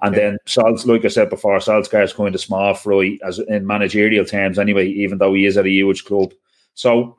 And 0.00 0.16
yeah. 0.16 0.22
then 0.22 0.38
Salz, 0.46 0.86
like 0.86 1.04
I 1.04 1.08
said 1.08 1.28
before, 1.28 1.58
Solskjaer's 1.58 2.14
going 2.14 2.32
to 2.32 2.38
small 2.38 2.72
fry 2.72 3.18
as 3.22 3.38
in 3.40 3.66
managerial 3.66 4.24
terms 4.24 4.58
anyway, 4.58 4.88
even 4.88 5.18
though 5.18 5.34
he 5.34 5.44
is 5.44 5.58
at 5.58 5.66
a 5.66 5.70
huge 5.70 6.06
club. 6.06 6.32
So 6.72 7.18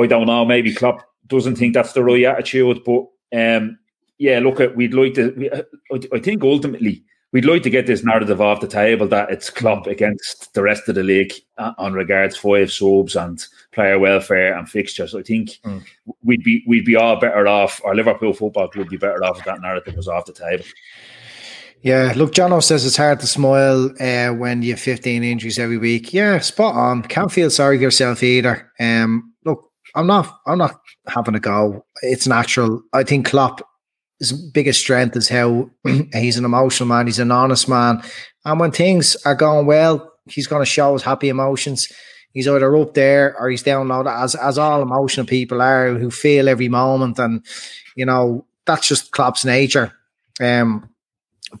I 0.00 0.06
don't 0.06 0.26
know, 0.26 0.46
maybe 0.46 0.72
Klopp 0.72 1.04
doesn't 1.26 1.56
think 1.56 1.74
that's 1.74 1.92
the 1.92 2.04
right 2.04 2.24
attitude. 2.24 2.82
But 2.84 3.06
um, 3.34 3.78
yeah, 4.18 4.38
look, 4.38 4.60
at 4.60 4.76
we'd 4.76 4.94
like 4.94 5.14
to. 5.14 5.32
We, 5.36 5.50
I 6.12 6.18
think 6.20 6.42
ultimately 6.42 7.04
we'd 7.32 7.44
like 7.44 7.64
to 7.64 7.70
get 7.70 7.86
this 7.86 8.04
narrative 8.04 8.40
off 8.40 8.60
the 8.60 8.68
table 8.68 9.08
that 9.08 9.30
it's 9.30 9.50
Klopp 9.50 9.88
against 9.88 10.54
the 10.54 10.62
rest 10.62 10.88
of 10.88 10.94
the 10.94 11.02
league 11.02 11.32
uh, 11.58 11.72
on 11.78 11.92
regards 11.92 12.36
five 12.36 12.70
subs 12.70 13.16
and 13.16 13.44
player 13.72 13.98
welfare 13.98 14.56
and 14.56 14.68
fixtures. 14.68 15.14
I 15.14 15.22
think 15.22 15.58
mm. 15.64 15.84
we'd 16.22 16.44
be 16.44 16.64
we'd 16.66 16.84
be 16.84 16.96
all 16.96 17.18
better 17.18 17.46
off. 17.46 17.80
Our 17.84 17.94
Liverpool 17.94 18.32
Football 18.32 18.68
Club 18.68 18.76
would 18.76 18.88
be 18.88 18.96
better 18.96 19.22
off 19.24 19.40
if 19.40 19.44
that 19.44 19.60
narrative 19.60 19.96
was 19.96 20.08
off 20.08 20.26
the 20.26 20.32
table. 20.32 20.64
Yeah, 21.82 22.14
look, 22.16 22.32
Jono 22.32 22.62
says 22.62 22.86
it's 22.86 22.96
hard 22.96 23.20
to 23.20 23.26
smile 23.26 23.90
uh, 24.00 24.30
when 24.30 24.62
you 24.62 24.70
have 24.70 24.80
15 24.80 25.22
injuries 25.22 25.58
every 25.58 25.76
week. 25.76 26.14
Yeah, 26.14 26.38
spot 26.38 26.74
on. 26.74 27.02
Can't 27.02 27.30
feel 27.30 27.50
sorry 27.50 27.76
for 27.76 27.82
yourself 27.82 28.22
either. 28.22 28.72
Um, 28.80 29.33
I'm 29.94 30.06
not 30.06 30.40
I'm 30.46 30.58
not 30.58 30.80
having 31.06 31.34
a 31.34 31.40
go. 31.40 31.84
It's 32.02 32.26
natural. 32.26 32.82
I 32.92 33.04
think 33.04 33.26
Klopp 33.26 33.62
his 34.18 34.32
biggest 34.32 34.80
strength 34.80 35.16
is 35.16 35.28
how 35.28 35.70
he's 36.12 36.38
an 36.38 36.44
emotional 36.44 36.88
man, 36.88 37.06
he's 37.06 37.18
an 37.18 37.30
honest 37.30 37.68
man. 37.68 38.02
And 38.44 38.60
when 38.60 38.70
things 38.70 39.16
are 39.24 39.34
going 39.34 39.66
well, 39.66 40.12
he's 40.26 40.46
gonna 40.46 40.64
show 40.64 40.92
his 40.92 41.02
happy 41.02 41.28
emotions. 41.28 41.90
He's 42.32 42.48
either 42.48 42.76
up 42.76 42.94
there 42.94 43.36
or 43.38 43.48
he's 43.48 43.62
down 43.62 43.88
low, 43.88 44.02
as 44.02 44.34
as 44.34 44.58
all 44.58 44.82
emotional 44.82 45.26
people 45.26 45.62
are 45.62 45.94
who 45.94 46.10
feel 46.10 46.48
every 46.48 46.68
moment. 46.68 47.18
And 47.18 47.44
you 47.96 48.06
know, 48.06 48.46
that's 48.64 48.88
just 48.88 49.12
Klopp's 49.12 49.44
nature. 49.44 49.92
Um 50.40 50.90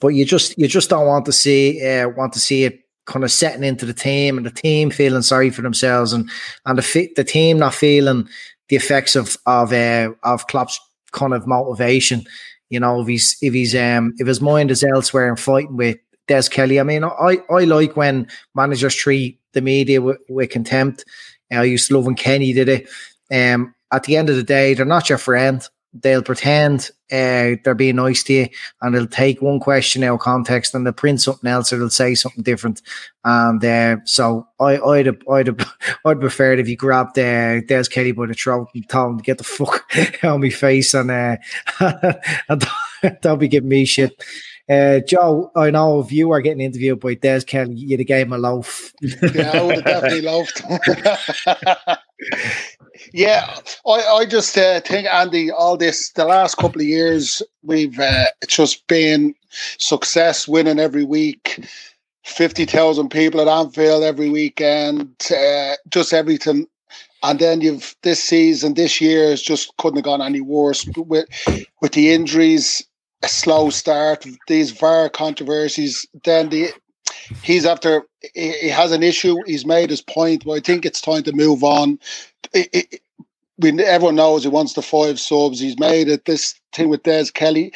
but 0.00 0.08
you 0.08 0.24
just 0.24 0.58
you 0.58 0.66
just 0.66 0.90
don't 0.90 1.06
want 1.06 1.26
to 1.26 1.32
see 1.32 1.84
uh, 1.86 2.08
want 2.08 2.32
to 2.32 2.40
see 2.40 2.64
it 2.64 2.80
kind 3.06 3.24
of 3.24 3.30
setting 3.30 3.64
into 3.64 3.84
the 3.84 3.94
team 3.94 4.36
and 4.36 4.46
the 4.46 4.50
team 4.50 4.90
feeling 4.90 5.22
sorry 5.22 5.50
for 5.50 5.62
themselves 5.62 6.12
and 6.12 6.28
and 6.66 6.78
the 6.78 7.12
the 7.16 7.24
team 7.24 7.58
not 7.58 7.74
feeling 7.74 8.28
the 8.68 8.76
effects 8.76 9.16
of 9.16 9.36
of 9.46 9.72
uh, 9.72 10.10
of 10.22 10.46
Klopp's 10.46 10.80
kind 11.12 11.34
of 11.34 11.46
motivation. 11.46 12.24
You 12.70 12.80
know, 12.80 13.00
if 13.00 13.08
he's 13.08 13.36
if 13.40 13.52
he's 13.54 13.74
um 13.74 14.14
if 14.18 14.26
his 14.26 14.40
mind 14.40 14.70
is 14.70 14.84
elsewhere 14.84 15.28
and 15.28 15.38
fighting 15.38 15.76
with 15.76 15.98
Des 16.26 16.48
Kelly. 16.50 16.80
I 16.80 16.82
mean, 16.82 17.04
I 17.04 17.38
I 17.50 17.64
like 17.64 17.96
when 17.96 18.28
managers 18.54 18.94
treat 18.94 19.40
the 19.52 19.60
media 19.60 20.00
with, 20.00 20.18
with 20.28 20.50
contempt. 20.50 21.04
I 21.52 21.62
used 21.64 21.88
to 21.88 21.94
love 21.94 22.06
when 22.06 22.16
Kenny 22.16 22.52
did 22.52 22.68
it. 22.68 22.88
Um, 23.30 23.74
at 23.92 24.04
the 24.04 24.16
end 24.16 24.28
of 24.28 24.36
the 24.36 24.42
day, 24.42 24.74
they're 24.74 24.84
not 24.84 25.08
your 25.08 25.18
friend 25.18 25.66
they'll 25.94 26.22
pretend 26.22 26.90
uh, 27.12 27.54
they're 27.62 27.74
being 27.74 27.96
nice 27.96 28.22
to 28.24 28.32
you 28.32 28.48
and 28.82 28.94
they'll 28.94 29.06
take 29.06 29.40
one 29.40 29.60
question 29.60 30.02
out 30.02 30.14
of 30.14 30.20
context 30.20 30.74
and 30.74 30.84
they'll 30.84 30.92
print 30.92 31.20
something 31.20 31.48
else 31.48 31.72
or 31.72 31.78
they'll 31.78 31.90
say 31.90 32.14
something 32.14 32.42
different. 32.42 32.82
And 33.24 33.64
uh, 33.64 33.96
so 34.04 34.48
I, 34.58 34.78
I'd, 34.78 35.06
have, 35.06 35.22
I'd, 35.30 35.46
have, 35.46 35.74
I'd 36.04 36.20
prefer 36.20 36.54
it 36.54 36.60
if 36.60 36.68
you 36.68 36.76
grabbed 36.76 37.18
uh, 37.18 37.60
Des 37.62 37.84
Kelly 37.84 38.12
by 38.12 38.26
the 38.26 38.34
throat 38.34 38.68
and 38.74 38.88
told 38.88 39.12
him 39.12 39.18
to 39.18 39.24
get 39.24 39.38
the 39.38 39.44
fuck 39.44 39.84
out 40.24 40.34
of 40.36 40.40
my 40.40 40.50
face 40.50 40.94
and, 40.94 41.10
uh, 41.10 41.36
and 42.48 42.66
don't 43.20 43.38
be 43.38 43.48
giving 43.48 43.68
me 43.68 43.84
shit. 43.84 44.20
Uh, 44.68 45.00
Joe, 45.00 45.52
I 45.54 45.70
know 45.70 46.00
if 46.00 46.10
you 46.10 46.30
are 46.30 46.40
getting 46.40 46.62
interviewed 46.62 47.00
by 47.00 47.14
Des 47.14 47.42
Kelly, 47.42 47.74
you'd 47.74 48.00
have 48.00 48.06
gave 48.06 48.26
him 48.26 48.32
a 48.32 48.38
loaf. 48.38 48.94
Yeah, 49.02 49.50
I 49.52 49.62
would 49.62 49.74
have 49.76 49.84
definitely 49.84 50.22
loafed. 50.22 50.62
Yeah, 53.12 53.58
I, 53.86 54.02
I 54.02 54.26
just 54.26 54.56
uh, 54.56 54.80
think, 54.80 55.06
Andy, 55.08 55.50
all 55.50 55.76
this, 55.76 56.10
the 56.12 56.24
last 56.24 56.56
couple 56.56 56.80
of 56.80 56.86
years, 56.86 57.42
we've 57.62 57.98
uh, 57.98 58.26
just 58.48 58.86
been 58.86 59.34
success 59.50 60.48
winning 60.48 60.78
every 60.78 61.04
week, 61.04 61.64
50,000 62.24 63.08
people 63.10 63.40
at 63.40 63.48
Anfield 63.48 64.02
every 64.02 64.30
weekend, 64.30 65.10
uh, 65.30 65.74
just 65.88 66.12
everything. 66.12 66.66
And 67.22 67.38
then 67.38 67.60
you've 67.62 67.96
this 68.02 68.22
season, 68.22 68.74
this 68.74 69.00
year, 69.00 69.24
is 69.24 69.42
just 69.42 69.74
couldn't 69.78 69.96
have 69.96 70.04
gone 70.04 70.20
any 70.20 70.42
worse 70.42 70.86
with 70.94 71.26
with 71.80 71.92
the 71.92 72.12
injuries, 72.12 72.86
a 73.22 73.28
slow 73.28 73.70
start, 73.70 74.26
these 74.46 74.72
VAR 74.72 75.08
controversies. 75.08 76.06
Then 76.24 76.50
the 76.50 76.70
he's 77.42 77.66
after 77.66 78.02
he 78.34 78.68
has 78.68 78.92
an 78.92 79.02
issue. 79.02 79.36
He's 79.46 79.66
made 79.66 79.90
his 79.90 80.02
point, 80.02 80.44
but 80.44 80.52
I 80.52 80.60
think 80.60 80.84
it's 80.84 81.00
time 81.00 81.22
to 81.24 81.32
move 81.32 81.62
on. 81.62 81.98
It, 82.52 82.68
it, 82.72 83.00
everyone 83.62 84.16
knows 84.16 84.42
he 84.42 84.48
wants 84.48 84.74
the 84.74 84.82
five 84.82 85.20
subs. 85.20 85.60
He's 85.60 85.78
made 85.78 86.08
it. 86.08 86.24
This 86.24 86.54
thing 86.72 86.88
with 86.88 87.02
Des 87.02 87.26
Kelly, 87.32 87.72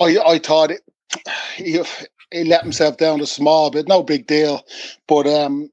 I 0.00 0.18
I 0.26 0.38
thought 0.38 0.70
it, 0.70 0.82
he 1.56 1.82
he 2.30 2.44
let 2.44 2.62
himself 2.62 2.96
down 2.96 3.20
a 3.20 3.26
small 3.26 3.70
bit. 3.70 3.88
No 3.88 4.02
big 4.02 4.26
deal, 4.26 4.64
but 5.06 5.26
um, 5.26 5.70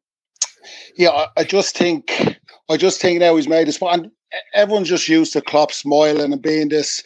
yeah, 0.98 1.10
I, 1.10 1.28
I 1.38 1.44
just 1.44 1.78
think 1.78 2.38
I 2.70 2.78
just 2.78 3.02
think 3.02 3.20
now 3.20 3.36
he's 3.36 3.48
made 3.48 3.68
his 3.68 3.78
point. 3.78 4.12
Everyone's 4.54 4.90
just 4.90 5.10
used 5.10 5.34
to 5.34 5.42
Klopp 5.42 5.74
smiling 5.74 6.32
and 6.32 6.42
being 6.42 6.70
this 6.70 7.04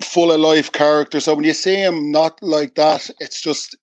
full 0.00 0.32
of 0.32 0.40
life 0.40 0.72
character. 0.72 1.20
So 1.20 1.34
when 1.34 1.44
you 1.44 1.52
see 1.52 1.76
him 1.76 2.10
not 2.10 2.42
like 2.42 2.74
that, 2.76 3.10
it's 3.20 3.40
just 3.40 3.76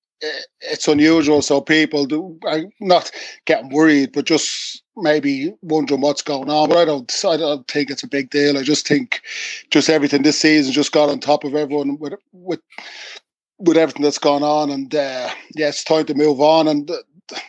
it's 0.62 0.88
unusual. 0.88 1.42
So 1.42 1.62
people 1.62 2.06
do 2.06 2.40
are 2.46 2.62
not 2.80 3.12
getting 3.46 3.70
worried, 3.70 4.12
but 4.14 4.26
just 4.26 4.84
maybe 4.96 5.54
wondering 5.62 6.02
what's 6.02 6.22
going 6.22 6.50
on. 6.50 6.70
But 6.70 6.78
I 6.80 6.86
don't, 6.86 7.26
I 7.26 7.38
don't 7.38 7.68
think 7.68 7.90
it's 7.90 8.04
a 8.04 8.08
big 8.08 8.30
deal. 8.30 8.58
I 8.58 8.64
just 8.64 8.88
think 8.88 9.22
just 9.72 9.90
everything 9.90 10.24
this 10.24 10.40
season 10.40 10.74
just 10.74 10.92
got 10.92 11.10
on 11.10 11.20
top 11.20 11.44
of 11.44 11.56
everyone 11.56 11.98
with 12.00 12.14
with 12.34 12.62
with 13.60 13.78
everything 13.78 14.04
that's 14.04 14.20
gone 14.20 14.44
on, 14.44 14.70
and 14.72 14.94
uh, 14.96 15.30
yeah, 15.56 15.70
it's 15.70 15.84
time 15.84 16.06
to 16.06 16.16
move 16.16 16.42
on 16.42 16.68
and. 16.68 16.92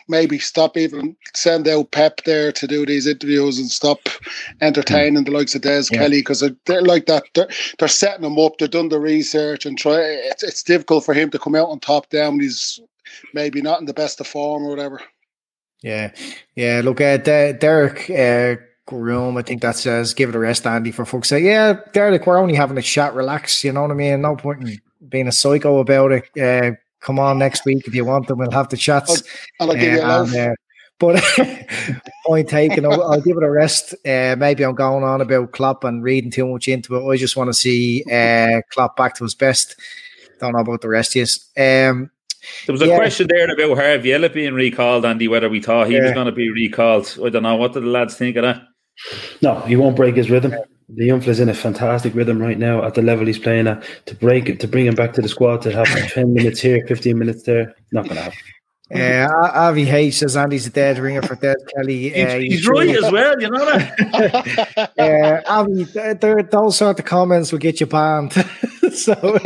Maybe 0.07 0.39
stop 0.39 0.77
even 0.77 1.15
send 1.33 1.67
out 1.67 1.91
Pep 1.91 2.21
there 2.25 2.51
to 2.51 2.67
do 2.67 2.85
these 2.85 3.07
interviews 3.07 3.59
and 3.59 3.69
stop 3.69 3.99
entertaining 4.61 5.23
the 5.23 5.31
likes 5.31 5.55
of 5.55 5.61
Des 5.61 5.85
yeah. 5.91 5.99
Kelly 5.99 6.19
because 6.19 6.41
they're, 6.41 6.55
they're, 6.65 6.81
like 6.81 7.05
that. 7.05 7.23
They're, 7.35 7.49
they're 7.77 7.87
setting 7.87 8.25
him 8.25 8.37
up. 8.37 8.57
They've 8.57 8.69
done 8.69 8.89
the 8.89 8.99
research 8.99 9.65
and 9.65 9.77
try. 9.77 9.99
It's, 9.99 10.43
it's 10.43 10.63
difficult 10.63 11.05
for 11.05 11.13
him 11.13 11.29
to 11.31 11.39
come 11.39 11.55
out 11.55 11.69
on 11.69 11.79
top 11.79 12.09
down 12.09 12.33
when 12.33 12.41
he's 12.41 12.79
maybe 13.33 13.61
not 13.61 13.79
in 13.79 13.85
the 13.85 13.93
best 13.93 14.19
of 14.19 14.27
form 14.27 14.63
or 14.63 14.69
whatever. 14.69 15.01
Yeah, 15.81 16.11
yeah. 16.55 16.81
Look, 16.83 16.99
uh, 16.99 17.17
Derek 17.17 18.09
uh, 18.09 18.61
room. 18.91 19.37
I 19.37 19.41
think 19.41 19.61
that 19.61 19.75
says 19.75 20.13
give 20.13 20.29
it 20.29 20.35
a 20.35 20.39
rest, 20.39 20.65
Andy, 20.65 20.91
for 20.91 21.05
folks 21.05 21.29
say, 21.29 21.41
Yeah, 21.41 21.79
Derek, 21.93 22.25
we're 22.25 22.37
only 22.37 22.55
having 22.55 22.77
a 22.77 22.81
chat, 22.81 23.13
relax. 23.13 23.63
You 23.63 23.71
know 23.71 23.83
what 23.83 23.91
I 23.91 23.95
mean? 23.95 24.21
No 24.21 24.35
point 24.35 24.63
in 24.63 24.81
being 25.07 25.27
a 25.27 25.31
psycho 25.31 25.79
about 25.79 26.11
it. 26.11 26.29
Uh, 26.37 26.75
come 27.01 27.19
on 27.19 27.37
next 27.39 27.65
week 27.65 27.87
if 27.87 27.95
you 27.95 28.05
want 28.05 28.27
them. 28.27 28.39
We'll 28.39 28.51
have 28.51 28.69
the 28.69 28.77
chats. 28.77 29.23
I'll, 29.59 29.69
I'll 29.69 29.75
give 29.75 29.93
you 29.93 29.99
a 30.01 30.03
Uh, 30.03 30.07
love. 30.07 30.33
and, 30.33 30.51
uh, 30.51 30.55
but 30.99 31.23
point 32.25 32.49
taken, 32.49 32.85
I'll, 32.85 33.01
I'll 33.03 33.21
give 33.21 33.37
it 33.37 33.43
a 33.43 33.49
rest. 33.49 33.93
Uh, 34.05 34.35
maybe 34.37 34.63
I'm 34.65 34.75
going 34.75 35.03
on 35.03 35.21
about 35.21 35.53
Klopp 35.53 35.83
and 35.85 36.03
reading 36.03 36.29
too 36.31 36.45
much 36.47 36.67
into 36.67 36.95
it. 36.97 37.09
I 37.09 37.15
just 37.17 37.37
want 37.37 37.47
to 37.47 37.53
see 37.53 38.03
uh, 38.11 38.61
Klopp 38.71 38.97
back 38.97 39.15
to 39.15 39.23
his 39.23 39.33
best. 39.35 39.75
Don't 40.39 40.53
know 40.53 40.59
about 40.59 40.81
the 40.81 40.89
rest 40.89 41.15
of 41.15 41.29
you. 41.55 41.63
Um, 41.63 42.11
There 42.65 42.73
was 42.73 42.81
a 42.81 42.87
Yeah. 42.87 42.97
question 42.97 43.27
there 43.29 43.49
about 43.49 43.77
Harvey 43.77 44.13
Elliott 44.13 44.33
being 44.33 44.53
recalled, 44.53 45.05
Andy, 45.05 45.27
whether 45.27 45.49
we 45.49 45.61
thought 45.61 45.87
he 45.87 45.99
was 45.99 46.11
going 46.11 46.25
to 46.25 46.31
be 46.33 46.49
recalled. 46.49 47.17
I 47.23 47.29
don't 47.29 47.43
know. 47.43 47.55
What 47.55 47.73
did 47.73 47.83
the 47.83 47.87
lads 47.87 48.15
think 48.15 48.35
of 48.37 48.43
that? 48.43 48.61
No, 49.41 49.59
he 49.61 49.75
won't 49.77 49.95
break 49.95 50.15
his 50.15 50.29
rhythm. 50.29 50.53
The 50.91 51.05
young 51.05 51.21
fella's 51.21 51.39
in 51.39 51.49
a 51.49 51.53
fantastic 51.53 52.15
rhythm 52.15 52.39
right 52.41 52.57
now 52.57 52.83
at 52.83 52.95
the 52.95 53.01
level 53.03 53.25
he's 53.27 53.37
playing 53.37 53.67
at. 53.67 53.83
To 54.07 54.15
break 54.15 54.49
it, 54.49 54.59
to 54.61 54.67
bring 54.67 54.87
him 54.87 54.95
back 54.95 55.13
to 55.13 55.21
the 55.21 55.29
squad, 55.29 55.61
to 55.61 55.71
have 55.71 55.85
10 55.87 56.33
minutes 56.33 56.59
here, 56.59 56.83
15 56.87 57.17
minutes 57.17 57.43
there, 57.43 57.75
not 57.91 58.05
going 58.05 58.15
to 58.15 58.21
happen. 58.23 58.37
uh, 58.91 59.51
Avi 59.53 59.87
H 59.87 60.15
says 60.15 60.35
Andy's 60.35 60.65
a 60.65 60.71
dead 60.71 60.97
ringer 60.97 61.21
for 61.21 61.35
Des 61.35 61.53
Kelly. 61.75 62.09
He's, 62.09 62.25
Uh, 62.25 62.39
he's 62.39 62.67
right 62.67 62.89
as 62.89 63.11
well, 63.11 63.39
you 63.39 63.49
know 63.51 63.65
that? 63.65 64.91
uh, 64.97 65.41
Avi, 65.47 65.85
th- 65.85 66.19
th- 66.19 66.45
those 66.49 66.77
sort 66.77 66.97
of 66.99 67.05
comments 67.05 67.51
will 67.51 67.59
get 67.59 67.79
you 67.79 67.85
banned. 67.85 68.33
so 68.93 69.13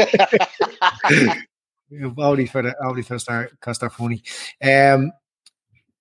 only 2.17 2.45
for 2.47 2.61
the 2.61 2.73
only 2.85 3.01
for 3.01 3.19
start 3.19 3.51
because 3.51 3.79
they're 3.79 3.89
funny. 3.89 4.23
Um, 4.63 5.11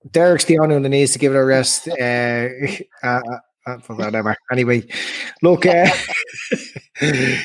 Derek's 0.09 0.45
the 0.45 0.59
only 0.61 0.76
one 0.76 0.82
that 0.82 0.88
needs 0.90 1.12
to 1.12 1.18
give 1.18 1.34
it 1.34 1.38
a 1.38 1.45
rest. 1.45 1.88
Uh, 1.88 2.49
uh, 3.66 3.78
for 3.78 3.96
whatever. 3.96 4.36
Anyway, 4.50 4.86
look, 5.42 5.66
uh, 5.66 5.88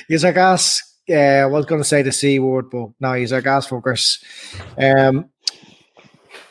he's 0.07 0.25
our 0.25 0.33
gas. 0.33 0.81
Uh, 1.09 1.13
I 1.13 1.45
was 1.45 1.65
going 1.65 1.81
to 1.81 1.87
say 1.87 2.01
the 2.01 2.11
C 2.11 2.39
word, 2.39 2.69
but 2.69 2.89
no, 2.99 3.13
he's 3.13 3.33
our 3.33 3.41
gas 3.41 3.67
fuckers. 3.67 4.21
Um, 4.77 5.29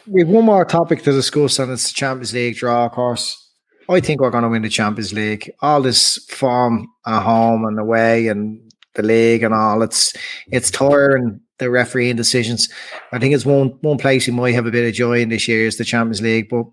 we 0.06 0.22
have 0.22 0.28
one 0.28 0.44
more 0.44 0.64
topic 0.64 1.02
to 1.02 1.12
discuss, 1.12 1.58
and 1.58 1.72
it's 1.72 1.88
the 1.88 1.94
Champions 1.94 2.32
League 2.32 2.56
draw, 2.56 2.86
of 2.86 2.92
course. 2.92 3.42
I 3.88 4.00
think 4.00 4.20
we're 4.20 4.30
going 4.30 4.42
to 4.42 4.48
win 4.48 4.62
the 4.62 4.68
Champions 4.68 5.12
League. 5.12 5.50
All 5.60 5.82
this 5.82 6.24
form 6.30 6.88
at 7.06 7.22
home 7.22 7.64
and 7.64 7.78
away, 7.78 8.28
and 8.28 8.60
the 8.96 9.02
league 9.02 9.42
and 9.42 9.54
all. 9.54 9.82
It's 9.82 10.12
it's 10.50 10.70
tiring 10.70 11.40
the 11.58 11.70
refereeing 11.70 12.16
decisions. 12.16 12.68
I 13.12 13.18
think 13.18 13.34
it's 13.34 13.46
one 13.46 13.78
one 13.82 13.98
place 13.98 14.26
we 14.26 14.32
might 14.32 14.54
have 14.54 14.66
a 14.66 14.70
bit 14.70 14.88
of 14.88 14.94
joy 14.94 15.20
in 15.20 15.28
this 15.28 15.46
year 15.46 15.66
is 15.66 15.76
the 15.78 15.84
Champions 15.84 16.20
League. 16.20 16.48
But 16.48 16.64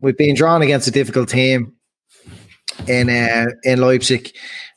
we've 0.00 0.16
been 0.16 0.36
drawn 0.36 0.62
against 0.62 0.88
a 0.88 0.92
difficult 0.92 1.28
team 1.28 1.73
in 2.88 3.10
uh, 3.10 3.46
in 3.64 3.80
Leipzig. 3.80 4.32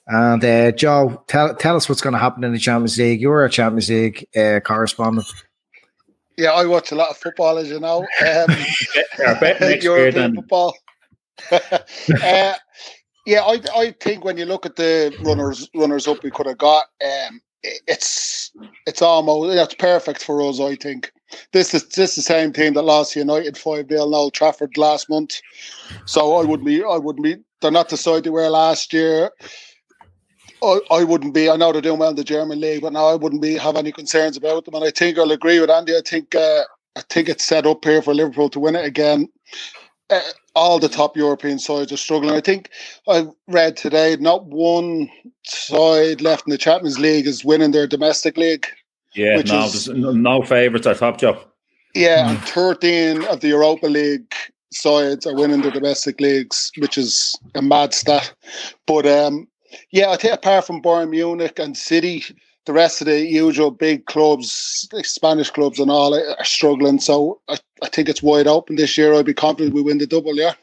And 0.10 0.44
uh, 0.44 0.72
Joe, 0.72 1.24
tell 1.28 1.54
tell 1.56 1.76
us 1.76 1.90
what's 1.90 2.02
going 2.02 2.14
to 2.14 2.20
happen 2.20 2.44
in 2.44 2.54
the 2.54 2.60
Champions 2.60 2.98
League. 2.98 3.20
You're 3.22 3.44
a 3.46 3.50
Champions 3.50 3.90
League 3.90 4.26
uh, 4.38 4.60
correspondent. 4.62 5.26
Yeah, 6.38 6.52
I 6.52 6.66
watch 6.66 6.92
a 6.92 6.96
lot 6.96 7.10
of 7.10 7.18
football, 7.18 7.58
as 7.58 7.70
you 7.70 7.80
know. 7.80 8.06
Um, 8.22 8.56
Our 9.26 9.40
bet 9.40 9.60
next 9.60 9.84
year, 9.84 9.98
European 9.98 10.36
football. 10.36 10.76
uh, 11.52 12.54
yeah, 13.26 13.42
I 13.42 13.60
I 13.76 13.96
think 14.00 14.24
when 14.24 14.38
you 14.38 14.46
look 14.46 14.66
at 14.66 14.76
the 14.76 15.16
runners 15.24 15.70
runners 15.76 16.08
up 16.08 16.24
we 16.24 16.32
could 16.32 16.46
have 16.46 16.58
got, 16.58 16.86
um, 17.04 17.42
i- 17.66 17.80
it's 17.88 18.52
it's 18.86 19.02
almost 19.02 19.56
that's 19.56 19.74
perfect 19.76 20.24
for 20.24 20.42
us. 20.48 20.60
I 20.60 20.76
think 20.76 21.12
this 21.54 21.74
is 21.74 21.88
this 21.90 22.12
is 22.12 22.16
the 22.16 22.22
same 22.34 22.54
team 22.54 22.74
that 22.74 22.84
lost 22.84 23.16
United 23.16 23.58
five 23.58 23.88
0 23.90 24.08
in 24.08 24.14
Old 24.14 24.34
Trafford 24.34 24.78
last 24.78 25.10
month. 25.10 25.42
So 26.06 26.36
I 26.36 26.44
wouldn't 26.44 26.66
be 26.66 26.84
I 26.84 26.98
wouldn't 26.98 27.24
be. 27.24 27.38
They're 27.62 27.72
not 27.72 27.90
the 27.90 27.98
side 27.98 28.24
they 28.24 28.30
were 28.30 28.50
last 28.50 28.94
year. 28.94 29.32
I, 30.64 30.80
I 30.90 31.04
wouldn't 31.04 31.34
be. 31.34 31.50
I 31.50 31.56
know 31.56 31.72
they're 31.72 31.82
doing 31.82 32.00
well 32.00 32.10
in 32.10 32.16
the 32.16 32.24
German 32.24 32.60
league, 32.60 32.82
but 32.82 32.94
now 32.94 33.08
I 33.08 33.16
wouldn't 33.16 33.42
be 33.42 33.58
have 33.58 33.76
any 33.76 33.92
concerns 33.92 34.38
about 34.38 34.66
them. 34.66 34.76
And 34.76 34.84
I 34.84 34.92
think 34.92 35.18
I'll 35.18 35.32
agree 35.32 35.60
with 35.60 35.70
Andy. 35.70 35.96
I 35.96 36.02
think 36.06 36.34
uh, 36.36 36.64
I 36.96 37.02
think 37.10 37.30
it's 37.30 37.46
set 37.46 37.66
up 37.66 37.84
here 37.84 38.02
for 38.02 38.14
Liverpool 38.14 38.50
to 38.50 38.60
win 38.60 38.76
it 38.76 38.86
again. 38.86 39.28
Uh, 40.10 40.22
all 40.56 40.80
the 40.80 40.90
top 40.90 41.16
European 41.16 41.60
sides 41.60 41.92
are 41.92 41.98
struggling. 41.98 42.34
I 42.34 42.42
think 42.42 42.72
I 43.08 43.28
read 43.48 43.78
today 43.78 44.16
not 44.20 44.46
one 44.46 45.10
side 45.44 46.22
left 46.22 46.48
in 46.48 46.52
the 46.52 46.58
Champions 46.58 46.98
League 46.98 47.28
is 47.28 47.46
winning 47.46 47.72
their 47.72 47.88
domestic 47.88 48.38
league. 48.38 48.66
Yeah, 49.16 49.38
Which 49.38 49.48
no, 49.48 49.66
is- 49.66 49.88
no, 49.90 50.42
favourites. 50.42 50.88
Our 50.88 50.96
top 50.96 51.20
job. 51.20 51.40
Yeah, 51.96 52.30
and 52.30 52.40
13 52.40 53.24
of 53.26 53.40
the 53.40 53.48
Europa 53.48 53.88
League 53.88 54.34
sides 54.72 55.26
are 55.26 55.36
winning 55.36 55.62
their 55.62 55.72
domestic 55.72 56.20
leagues, 56.22 56.72
which 56.78 56.98
is 56.98 57.36
a 57.56 57.62
mad 57.62 57.94
stat. 57.94 58.34
But 58.86 59.08
um, 59.08 59.48
yeah, 59.92 60.10
I 60.10 60.18
think 60.18 60.34
apart 60.34 60.68
from 60.68 60.82
Bayern 60.82 61.10
Munich 61.10 61.58
and 61.58 61.76
City, 61.76 62.24
the 62.66 62.74
rest 62.74 63.02
of 63.02 63.08
the 63.08 63.22
usual 63.22 63.72
big 63.72 64.06
clubs, 64.06 64.88
Spanish 65.04 65.50
clubs 65.50 65.80
and 65.80 65.90
all, 65.90 66.14
are 66.14 66.46
struggling. 66.46 67.00
So 67.00 67.40
I, 67.48 67.58
I 67.82 67.90
think 67.90 68.10
it's 68.10 68.22
wide 68.22 68.48
open 68.48 68.76
this 68.76 68.98
year. 68.98 69.14
I'd 69.14 69.26
be 69.26 69.34
confident 69.34 69.74
we 69.74 69.82
win 69.82 69.98
the 69.98 70.06
double, 70.06 70.36
yeah. 70.36 70.54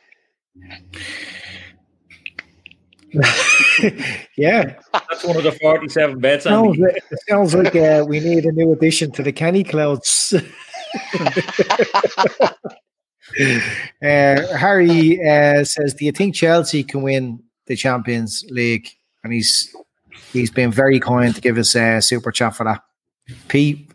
Yeah, 4.37 4.75
That's 4.93 5.25
one 5.25 5.37
of 5.37 5.45
the 5.45 5.53
47 5.53 6.19
bets. 6.19 6.45
sounds, 6.45 6.77
like- 6.79 6.97
it 6.97 7.21
sounds 7.29 7.55
like 7.55 7.77
uh, 7.77 8.05
we 8.09 8.21
need 8.21 8.45
a 8.45 8.53
new 8.53 8.73
addition 8.73 9.13
to 9.13 9.23
the 9.23 9.33
Kenny 9.33 9.63
Clouds. 9.65 10.35
uh, 14.03 14.57
Harry 14.57 15.19
uh, 15.27 15.65
says, 15.65 15.95
"Do 15.95 16.05
you 16.05 16.13
think 16.13 16.35
Chelsea 16.35 16.85
can 16.85 17.03
win 17.03 17.43
the 17.67 17.77
Champions 17.77 18.45
League?" 18.51 18.89
And 19.23 19.33
he's 19.33 19.75
he's 20.33 20.51
been 20.51 20.71
very 20.71 21.01
kind 21.01 21.35
to 21.35 21.41
give 21.41 21.59
us 21.59 21.75
a 21.75 22.01
super 22.01 22.31
chat 22.33 22.55
for 22.57 22.65
that. 22.65 22.83
Pete, 23.49 23.91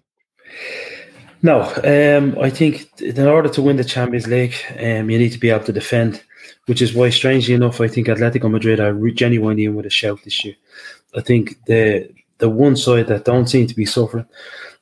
No, 1.44 1.62
um, 1.84 2.38
I 2.42 2.50
think 2.50 2.90
in 3.02 3.28
order 3.28 3.50
to 3.50 3.62
win 3.62 3.76
the 3.78 3.84
Champions 3.84 4.28
League, 4.28 4.56
um, 4.80 5.10
you 5.10 5.18
need 5.20 5.32
to 5.34 5.40
be 5.40 5.50
able 5.52 5.66
to 5.66 5.72
defend, 5.74 6.24
which 6.70 6.84
is 6.84 6.94
why, 6.94 7.10
strangely 7.10 7.56
enough, 7.56 7.82
I 7.82 7.88
think 7.88 8.06
Atletico 8.06 8.48
Madrid 8.50 8.80
are 8.80 8.94
re- 8.94 9.12
genuinely 9.12 9.66
in 9.66 9.74
with 9.74 9.88
a 9.88 9.90
shout 9.90 10.20
this 10.24 10.46
year. 10.46 10.54
I 11.16 11.22
think 11.22 11.66
the 11.66 12.08
the 12.38 12.48
one 12.48 12.76
side 12.76 13.08
that 13.08 13.26
don't 13.26 13.50
seem 13.50 13.66
to 13.66 13.76
be 13.76 13.86
suffering, 13.86 14.28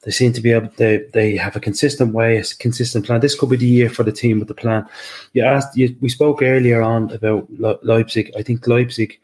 they 0.01 0.11
seem 0.11 0.33
to 0.33 0.41
be 0.41 0.51
able. 0.51 0.69
They 0.75 1.05
they 1.13 1.37
have 1.37 1.55
a 1.55 1.61
consistent 1.61 2.13
way, 2.13 2.37
a 2.37 2.43
consistent 2.59 3.05
plan. 3.05 3.21
This 3.21 3.39
could 3.39 3.49
be 3.49 3.55
the 3.55 3.65
year 3.65 3.89
for 3.89 4.03
the 4.03 4.11
team 4.11 4.39
with 4.39 4.49
the 4.49 4.53
plan. 4.53 4.85
You 5.31 5.45
asked. 5.45 5.77
You, 5.77 5.95
we 6.01 6.09
spoke 6.09 6.41
earlier 6.41 6.81
on 6.81 7.09
about 7.11 7.49
Le- 7.49 7.79
Leipzig. 7.83 8.33
I 8.37 8.43
think 8.43 8.67
Leipzig 8.67 9.17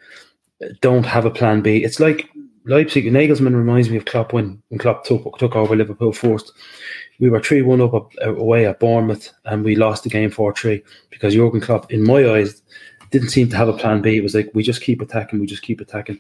uh, 0.63 0.67
don't 0.79 1.05
have 1.05 1.25
a 1.25 1.31
plan 1.31 1.61
B. 1.61 1.83
It's 1.83 1.99
like 1.99 2.29
Leipzig. 2.65 3.05
Nagelsmann 3.05 3.57
reminds 3.57 3.89
me 3.89 3.97
of 3.97 4.05
Klopp 4.05 4.31
when, 4.31 4.63
when 4.69 4.79
Klopp 4.79 5.03
took, 5.03 5.37
took 5.37 5.55
over 5.57 5.75
Liverpool 5.75 6.13
first. 6.13 6.53
We 7.19 7.29
were 7.29 7.41
3 7.41 7.61
1 7.61 7.81
up 7.81 7.93
uh, 7.93 8.35
away 8.35 8.65
at 8.65 8.79
Bournemouth 8.79 9.31
and 9.45 9.63
we 9.63 9.75
lost 9.75 10.03
the 10.03 10.09
game 10.09 10.29
4 10.29 10.53
3 10.53 10.83
because 11.09 11.33
Jurgen 11.33 11.61
Klopp, 11.61 11.91
in 11.91 12.03
my 12.03 12.29
eyes, 12.29 12.61
didn't 13.11 13.29
seem 13.29 13.49
to 13.49 13.57
have 13.57 13.69
a 13.69 13.73
plan 13.73 14.01
B. 14.01 14.17
It 14.17 14.23
was 14.23 14.33
like, 14.33 14.49
we 14.53 14.63
just 14.63 14.81
keep 14.81 14.99
attacking, 14.99 15.39
we 15.39 15.45
just 15.45 15.61
keep 15.61 15.79
attacking. 15.79 16.19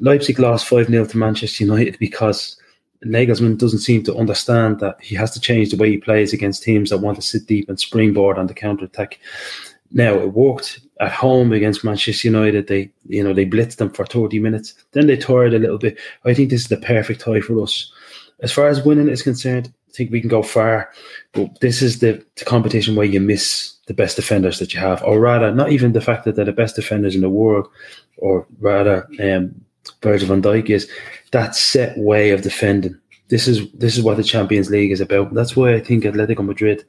Leipzig 0.00 0.38
lost 0.38 0.68
5 0.68 0.86
0 0.86 1.06
to 1.06 1.18
Manchester 1.18 1.64
United 1.64 1.98
because 1.98 2.56
Nagelsmann 3.04 3.58
doesn't 3.58 3.80
seem 3.80 4.02
to 4.04 4.16
understand 4.16 4.80
that 4.80 5.00
he 5.00 5.14
has 5.14 5.30
to 5.32 5.40
change 5.40 5.70
the 5.70 5.76
way 5.76 5.90
he 5.90 5.98
plays 5.98 6.32
against 6.32 6.62
teams 6.62 6.90
that 6.90 6.98
want 6.98 7.16
to 7.16 7.22
sit 7.22 7.46
deep 7.46 7.68
and 7.68 7.78
springboard 7.78 8.38
on 8.38 8.46
the 8.46 8.54
counter 8.54 8.84
attack. 8.84 9.18
Now 9.90 10.14
it 10.14 10.32
worked 10.32 10.80
at 11.00 11.12
home 11.12 11.52
against 11.52 11.84
Manchester 11.84 12.28
United. 12.28 12.66
They, 12.66 12.90
you 13.06 13.22
know, 13.22 13.34
they 13.34 13.46
blitzed 13.46 13.76
them 13.76 13.90
for 13.90 14.06
30 14.06 14.38
minutes. 14.38 14.74
Then 14.92 15.06
they 15.06 15.16
tired 15.16 15.54
a 15.54 15.58
little 15.58 15.78
bit. 15.78 15.98
I 16.24 16.34
think 16.34 16.50
this 16.50 16.62
is 16.62 16.68
the 16.68 16.78
perfect 16.78 17.20
tie 17.20 17.40
for 17.40 17.62
us. 17.62 17.92
As 18.40 18.52
far 18.52 18.68
as 18.68 18.84
winning 18.84 19.08
is 19.08 19.22
concerned, 19.22 19.72
think 19.94 20.10
we 20.10 20.20
can 20.20 20.30
go 20.30 20.42
far. 20.42 20.90
But 21.32 21.60
this 21.60 21.82
is 21.82 22.00
the, 22.00 22.24
the 22.36 22.44
competition 22.44 22.96
where 22.96 23.06
you 23.06 23.20
miss 23.20 23.74
the 23.86 23.94
best 23.94 24.16
defenders 24.16 24.58
that 24.58 24.72
you 24.72 24.80
have, 24.80 25.02
or 25.02 25.20
rather, 25.20 25.54
not 25.54 25.72
even 25.72 25.92
the 25.92 26.00
fact 26.00 26.24
that 26.24 26.36
they're 26.36 26.44
the 26.44 26.52
best 26.52 26.76
defenders 26.76 27.14
in 27.14 27.20
the 27.20 27.28
world, 27.30 27.68
or 28.16 28.46
rather, 28.60 29.06
um, 29.22 29.54
Virgil 30.02 30.28
van 30.28 30.40
Dijk 30.40 30.70
is 30.70 30.90
that 31.32 31.54
set 31.54 31.96
way 31.98 32.30
of 32.30 32.40
defending. 32.42 32.98
This 33.28 33.46
is 33.46 33.70
this 33.72 33.96
is 33.96 34.02
what 34.02 34.16
the 34.16 34.22
Champions 34.22 34.70
League 34.70 34.92
is 34.92 35.00
about. 35.00 35.34
That's 35.34 35.56
why 35.56 35.74
I 35.74 35.80
think 35.80 36.04
Atletico 36.04 36.44
Madrid 36.44 36.84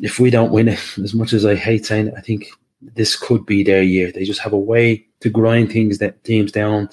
if 0.00 0.18
we 0.18 0.30
don't 0.30 0.52
win 0.52 0.68
it, 0.68 0.80
as 1.02 1.14
much 1.14 1.32
as 1.32 1.44
I 1.44 1.54
hate 1.54 1.86
saying 1.86 2.08
it, 2.08 2.14
I 2.16 2.20
think 2.20 2.48
this 2.80 3.16
could 3.16 3.46
be 3.46 3.62
their 3.62 3.82
year. 3.82 4.12
They 4.12 4.24
just 4.24 4.40
have 4.40 4.52
a 4.52 4.58
way 4.58 5.06
to 5.20 5.30
grind 5.30 5.72
things 5.72 5.98
that 5.98 6.22
teams 6.24 6.52
down. 6.52 6.88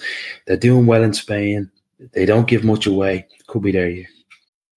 They're 0.46 0.58
doing 0.58 0.86
well 0.86 1.04
in 1.04 1.14
Spain. 1.14 1.70
They 2.14 2.26
don't 2.26 2.48
give 2.48 2.64
much 2.64 2.86
away. 2.86 3.28
Could 3.48 3.62
be 3.62 3.72
their 3.72 3.90
year. 3.90 4.08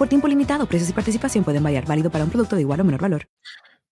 Por 0.00 0.08
tiempo 0.08 0.28
limitado, 0.28 0.64
precios 0.64 0.88
y 0.88 0.94
participación 0.94 1.44
pueden 1.44 1.62
variar, 1.62 1.84
válido 1.84 2.08
para 2.08 2.24
un 2.24 2.30
producto 2.30 2.56
de 2.56 2.62
igual 2.62 2.80
o 2.80 2.84
menor 2.84 3.02
valor. 3.02 3.26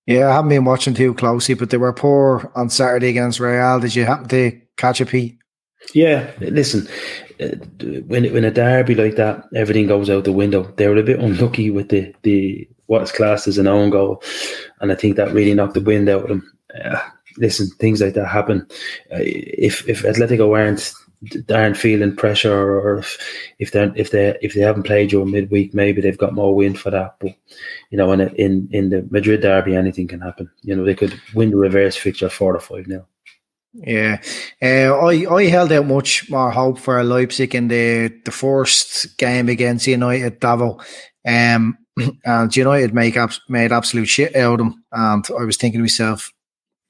Yeah, 0.07 0.31
I 0.31 0.37
haven't 0.37 0.49
been 0.49 0.65
watching 0.65 0.95
too 0.95 1.13
closely, 1.13 1.55
but 1.55 1.69
they 1.69 1.77
were 1.77 1.93
poor 1.93 2.51
on 2.55 2.71
Saturday 2.71 3.11
against 3.11 3.41
Real. 3.41 3.79
Did 3.79 3.95
you 3.95 4.07
happen 4.07 4.27
to 4.29 4.59
catch 4.79 5.03
a 5.03 5.05
Pete? 5.05 5.37
Yeah, 5.93 6.31
listen, 6.41 6.89
uh, 7.39 7.57
when 8.07 8.25
when 8.33 8.45
a 8.45 8.51
derby 8.51 8.95
like 8.95 9.17
that, 9.17 9.45
everything 9.55 9.87
goes 9.87 10.09
out 10.09 10.25
the 10.25 10.33
window. 10.33 10.73
They 10.79 10.89
were 10.89 10.97
a 10.97 11.03
bit 11.03 11.21
unlucky 11.21 11.71
with 11.71 11.91
the 11.91 12.15
the 12.23 12.67
what's 12.87 13.13
classed 13.13 13.47
as 13.47 13.59
an 13.59 13.67
own 13.67 13.91
goal, 13.91 14.23
and 14.81 14.91
I 14.91 14.95
think 14.95 15.17
that 15.17 15.35
really 15.35 15.53
knocked 15.53 15.75
the 15.75 15.83
wind 15.83 16.09
out 16.09 16.23
of 16.23 16.29
them. 16.29 16.59
Uh, 16.73 17.01
listen, 17.37 17.69
things 17.79 18.01
like 18.01 18.15
that 18.15 18.29
happen. 18.29 18.67
Uh, 19.13 19.21
if 19.21 19.87
if 19.87 20.05
Atletico 20.05 20.57
aren't 20.57 20.91
aren't 21.51 21.77
feeling 21.77 22.17
pressure, 22.17 22.79
or 22.79 22.99
if 22.99 23.19
if 23.59 23.73
they 23.73 23.91
if 23.97 24.11
they 24.11 24.37
if 24.41 24.55
they 24.55 24.61
haven't 24.61 24.85
played 24.85 25.13
you 25.13 25.25
midweek, 25.25 25.75
maybe 25.75 26.01
they've 26.01 26.19
got 26.19 26.35
more 26.35 26.55
wind 26.55 26.79
for 26.79 26.91
that. 26.91 27.17
But 27.21 27.35
you 27.91 27.99
know, 27.99 28.13
in 28.13 28.21
in 28.21 28.69
in 28.71 28.91
the 28.91 29.07
Madrid 29.11 29.43
derby, 29.43 29.75
anything 29.75 30.09
can 30.09 30.21
happen. 30.21 30.51
You 30.63 30.77
know, 30.77 30.85
they 30.85 30.95
could 30.95 31.19
win 31.35 31.51
the 31.51 31.57
reverse 31.57 31.97
fixture 31.97 32.29
four 32.29 32.53
to 32.53 32.61
five 32.61 32.87
now. 32.87 33.07
Yeah, 33.75 34.21
uh, 34.63 34.97
I 34.97 35.27
I 35.31 35.45
held 35.47 35.73
out 35.73 35.87
much 35.87 36.31
more 36.31 36.51
hope 36.51 36.79
for 36.79 37.03
Leipzig 37.05 37.55
in 37.55 37.69
the 37.69 38.13
the 38.25 38.31
first 38.31 39.19
game 39.19 39.49
against 39.49 39.87
United, 39.87 40.41
Davo. 40.41 40.81
Um, 41.27 41.79
and 42.25 42.57
United 42.57 42.95
make 42.95 43.17
up 43.17 43.31
made 43.49 43.73
absolute 43.73 44.07
shit 44.07 44.35
out 44.37 44.55
of 44.55 44.59
them. 44.59 44.85
And 44.93 45.25
I 45.39 45.45
was 45.45 45.57
thinking 45.57 45.79
to 45.79 45.83
myself, 45.83 46.33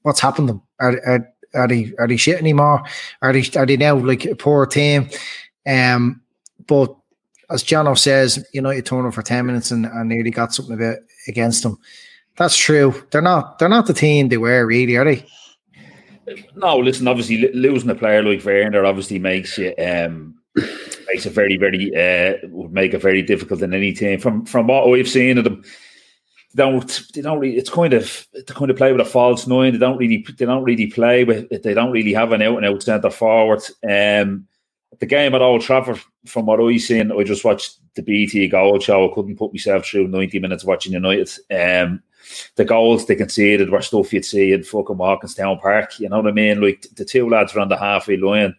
what's 0.02 0.20
happened 0.20 0.48
to 0.48 0.54
them? 0.54 0.62
Are, 0.80 1.00
are, 1.06 1.28
are 1.54 1.68
they 1.68 1.92
are 1.98 2.08
they 2.08 2.16
shit 2.16 2.38
anymore? 2.38 2.82
Are 3.22 3.32
they 3.32 3.44
are 3.56 3.66
they 3.66 3.76
now 3.76 3.96
like 3.96 4.24
a 4.24 4.36
poor 4.36 4.66
team? 4.66 5.08
Um, 5.66 6.20
but 6.66 6.94
as 7.50 7.64
Jono 7.64 7.96
says, 7.96 8.46
United 8.52 8.86
turned 8.86 9.06
up 9.06 9.14
for 9.14 9.22
ten 9.22 9.46
minutes 9.46 9.70
and, 9.70 9.86
and 9.86 10.08
nearly 10.08 10.30
got 10.30 10.52
something 10.52 10.74
a 10.74 10.78
bit 10.78 10.98
against 11.26 11.62
them. 11.62 11.78
That's 12.36 12.56
true. 12.56 12.94
They're 13.10 13.22
not 13.22 13.58
they're 13.58 13.68
not 13.68 13.86
the 13.86 13.94
team 13.94 14.28
they 14.28 14.38
were 14.38 14.66
really, 14.66 14.96
are 14.96 15.04
they? 15.04 15.26
No, 16.54 16.78
listen. 16.78 17.08
Obviously, 17.08 17.50
losing 17.52 17.90
a 17.90 17.94
player 17.94 18.22
like 18.22 18.44
Werner 18.44 18.84
obviously 18.84 19.18
makes 19.18 19.56
you 19.58 19.74
um, 19.78 20.34
makes 21.08 21.26
it 21.26 21.32
very, 21.32 21.56
very 21.56 21.94
uh, 21.94 22.34
would 22.48 22.72
make 22.72 22.94
it 22.94 23.02
very 23.02 23.22
difficult 23.22 23.62
in 23.62 23.74
any 23.74 23.92
team. 23.92 24.20
From 24.20 24.44
from 24.44 24.66
what 24.66 24.88
we've 24.88 25.08
seen 25.08 25.38
of 25.38 25.44
them, 25.44 25.64
they 26.54 26.62
don't 26.62 27.02
they 27.14 27.20
don't 27.20 27.38
really. 27.38 27.56
It's 27.56 27.70
kind 27.70 27.92
of 27.92 28.26
they 28.32 28.42
kind 28.42 28.70
of 28.70 28.76
play 28.76 28.92
with 28.92 29.00
a 29.00 29.04
false 29.04 29.46
nine. 29.46 29.72
They 29.72 29.78
don't 29.78 29.98
really 29.98 30.24
they 30.36 30.46
don't 30.46 30.64
really 30.64 30.86
play 30.86 31.24
with. 31.24 31.48
They 31.62 31.74
don't 31.74 31.92
really 31.92 32.14
have 32.14 32.32
an 32.32 32.42
out 32.42 32.56
and 32.56 32.66
out 32.66 32.82
centre 32.82 33.10
forward. 33.10 33.62
Um, 33.88 34.46
the 34.98 35.06
game 35.06 35.34
at 35.34 35.42
Old 35.42 35.60
Trafford, 35.60 36.00
from 36.26 36.46
what 36.46 36.60
I 36.60 36.76
seen, 36.78 37.12
I 37.12 37.22
just 37.22 37.44
watched 37.44 37.78
the 37.94 38.02
BT 38.02 38.48
goal 38.48 38.80
show. 38.80 39.10
I 39.10 39.14
couldn't 39.14 39.36
put 39.36 39.52
myself 39.52 39.84
through 39.84 40.08
ninety 40.08 40.38
minutes 40.38 40.64
watching 40.64 40.92
United. 40.92 41.30
Um, 41.50 42.02
the 42.56 42.64
goals 42.64 43.06
they 43.06 43.14
conceded 43.14 43.70
were 43.70 43.82
stuff 43.82 44.12
you'd 44.12 44.24
see 44.24 44.52
in 44.52 44.64
fucking 44.64 44.96
Walkinstown 44.96 45.60
Park. 45.60 45.98
You 46.00 46.08
know 46.08 46.18
what 46.18 46.28
I 46.28 46.32
mean? 46.32 46.60
Like 46.60 46.86
the 46.96 47.04
two 47.04 47.28
lads 47.28 47.54
around 47.54 47.68
the 47.68 47.76
halfway 47.76 48.16
line. 48.16 48.54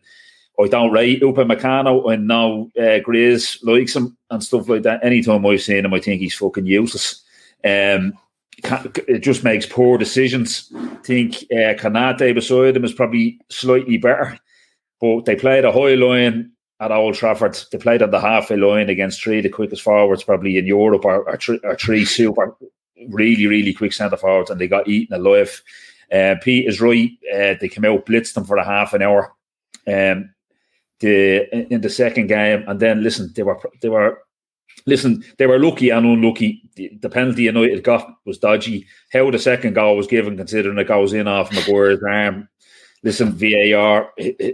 I 0.60 0.68
don't 0.68 0.92
rate 0.92 1.22
Upamecano 1.22 2.12
and 2.14 2.28
now 2.28 2.70
uh, 2.80 3.00
Grace 3.00 3.64
likes 3.64 3.96
him 3.96 4.18
and 4.30 4.44
stuff 4.44 4.68
like 4.68 4.84
that. 4.84 5.04
Anytime 5.04 5.46
I've 5.46 5.62
seen 5.62 5.86
him, 5.86 5.94
I 5.94 6.00
think 6.00 6.20
he's 6.20 6.36
fucking 6.36 6.66
useless. 6.66 7.24
Um, 7.64 8.14
it 9.08 9.20
just 9.20 9.44
makes 9.44 9.66
poor 9.66 9.98
decisions. 9.98 10.72
I 10.76 10.96
think 11.04 11.46
uh, 11.52 12.34
beside 12.34 12.76
him 12.76 12.84
is 12.84 12.94
probably 12.94 13.40
slightly 13.50 13.98
better, 13.98 14.38
but 15.00 15.26
they 15.26 15.36
played 15.36 15.66
a 15.66 15.72
high 15.72 15.96
line 15.96 16.52
at 16.80 16.92
Old 16.92 17.16
Trafford. 17.16 17.58
They 17.72 17.78
played 17.78 18.02
on 18.02 18.12
the 18.12 18.20
halfway 18.20 18.58
line 18.58 18.90
against 18.90 19.22
three, 19.22 19.42
the 19.42 19.50
quickest 19.50 19.82
forwards 19.82 20.24
probably 20.24 20.58
in 20.58 20.66
Europe, 20.66 21.06
or, 21.06 21.24
or, 21.30 21.38
three, 21.38 21.60
or 21.64 21.76
three 21.76 22.06
super 22.06 22.56
really, 23.08 23.48
really 23.48 23.74
quick 23.74 23.94
centre 23.94 24.18
forwards, 24.18 24.50
and 24.50 24.60
they 24.60 24.68
got 24.68 24.88
eaten 24.88 25.16
alive. 25.16 25.62
Uh, 26.12 26.36
Pete 26.42 26.68
is 26.68 26.82
right. 26.82 27.12
Uh, 27.34 27.56
they 27.60 27.70
came 27.70 27.86
out, 27.86 28.06
blitzed 28.06 28.34
them 28.34 28.46
for 28.46 28.58
a 28.58 28.66
half 28.66 28.94
an 28.94 29.02
hour. 29.02 29.34
Um, 29.88 30.34
the 31.00 31.74
in 31.74 31.82
the 31.82 31.90
second 31.90 32.28
game, 32.28 32.66
and 32.68 32.80
then 32.80 33.02
listen, 33.04 33.32
they 33.36 33.44
were 33.44 33.60
they 33.82 33.90
were 33.90 34.20
listen, 34.86 35.24
they 35.38 35.48
were 35.48 35.60
lucky 35.60 35.90
and 35.90 36.06
unlucky. 36.06 36.62
The, 36.76 36.92
the 37.02 37.10
penalty 37.10 37.44
United 37.44 37.84
got 37.84 38.08
was 38.26 38.38
dodgy. 38.38 38.86
How 39.12 39.30
the 39.32 39.40
second 39.40 39.74
goal 39.74 39.98
was 39.98 40.08
given, 40.08 40.38
considering 40.38 40.78
it 40.78 40.88
goes 40.88 41.14
in 41.14 41.28
off 41.28 41.52
Maguire's 41.54 42.04
arm. 42.04 42.48
Listen, 43.04 43.32
VAR. 43.32 44.12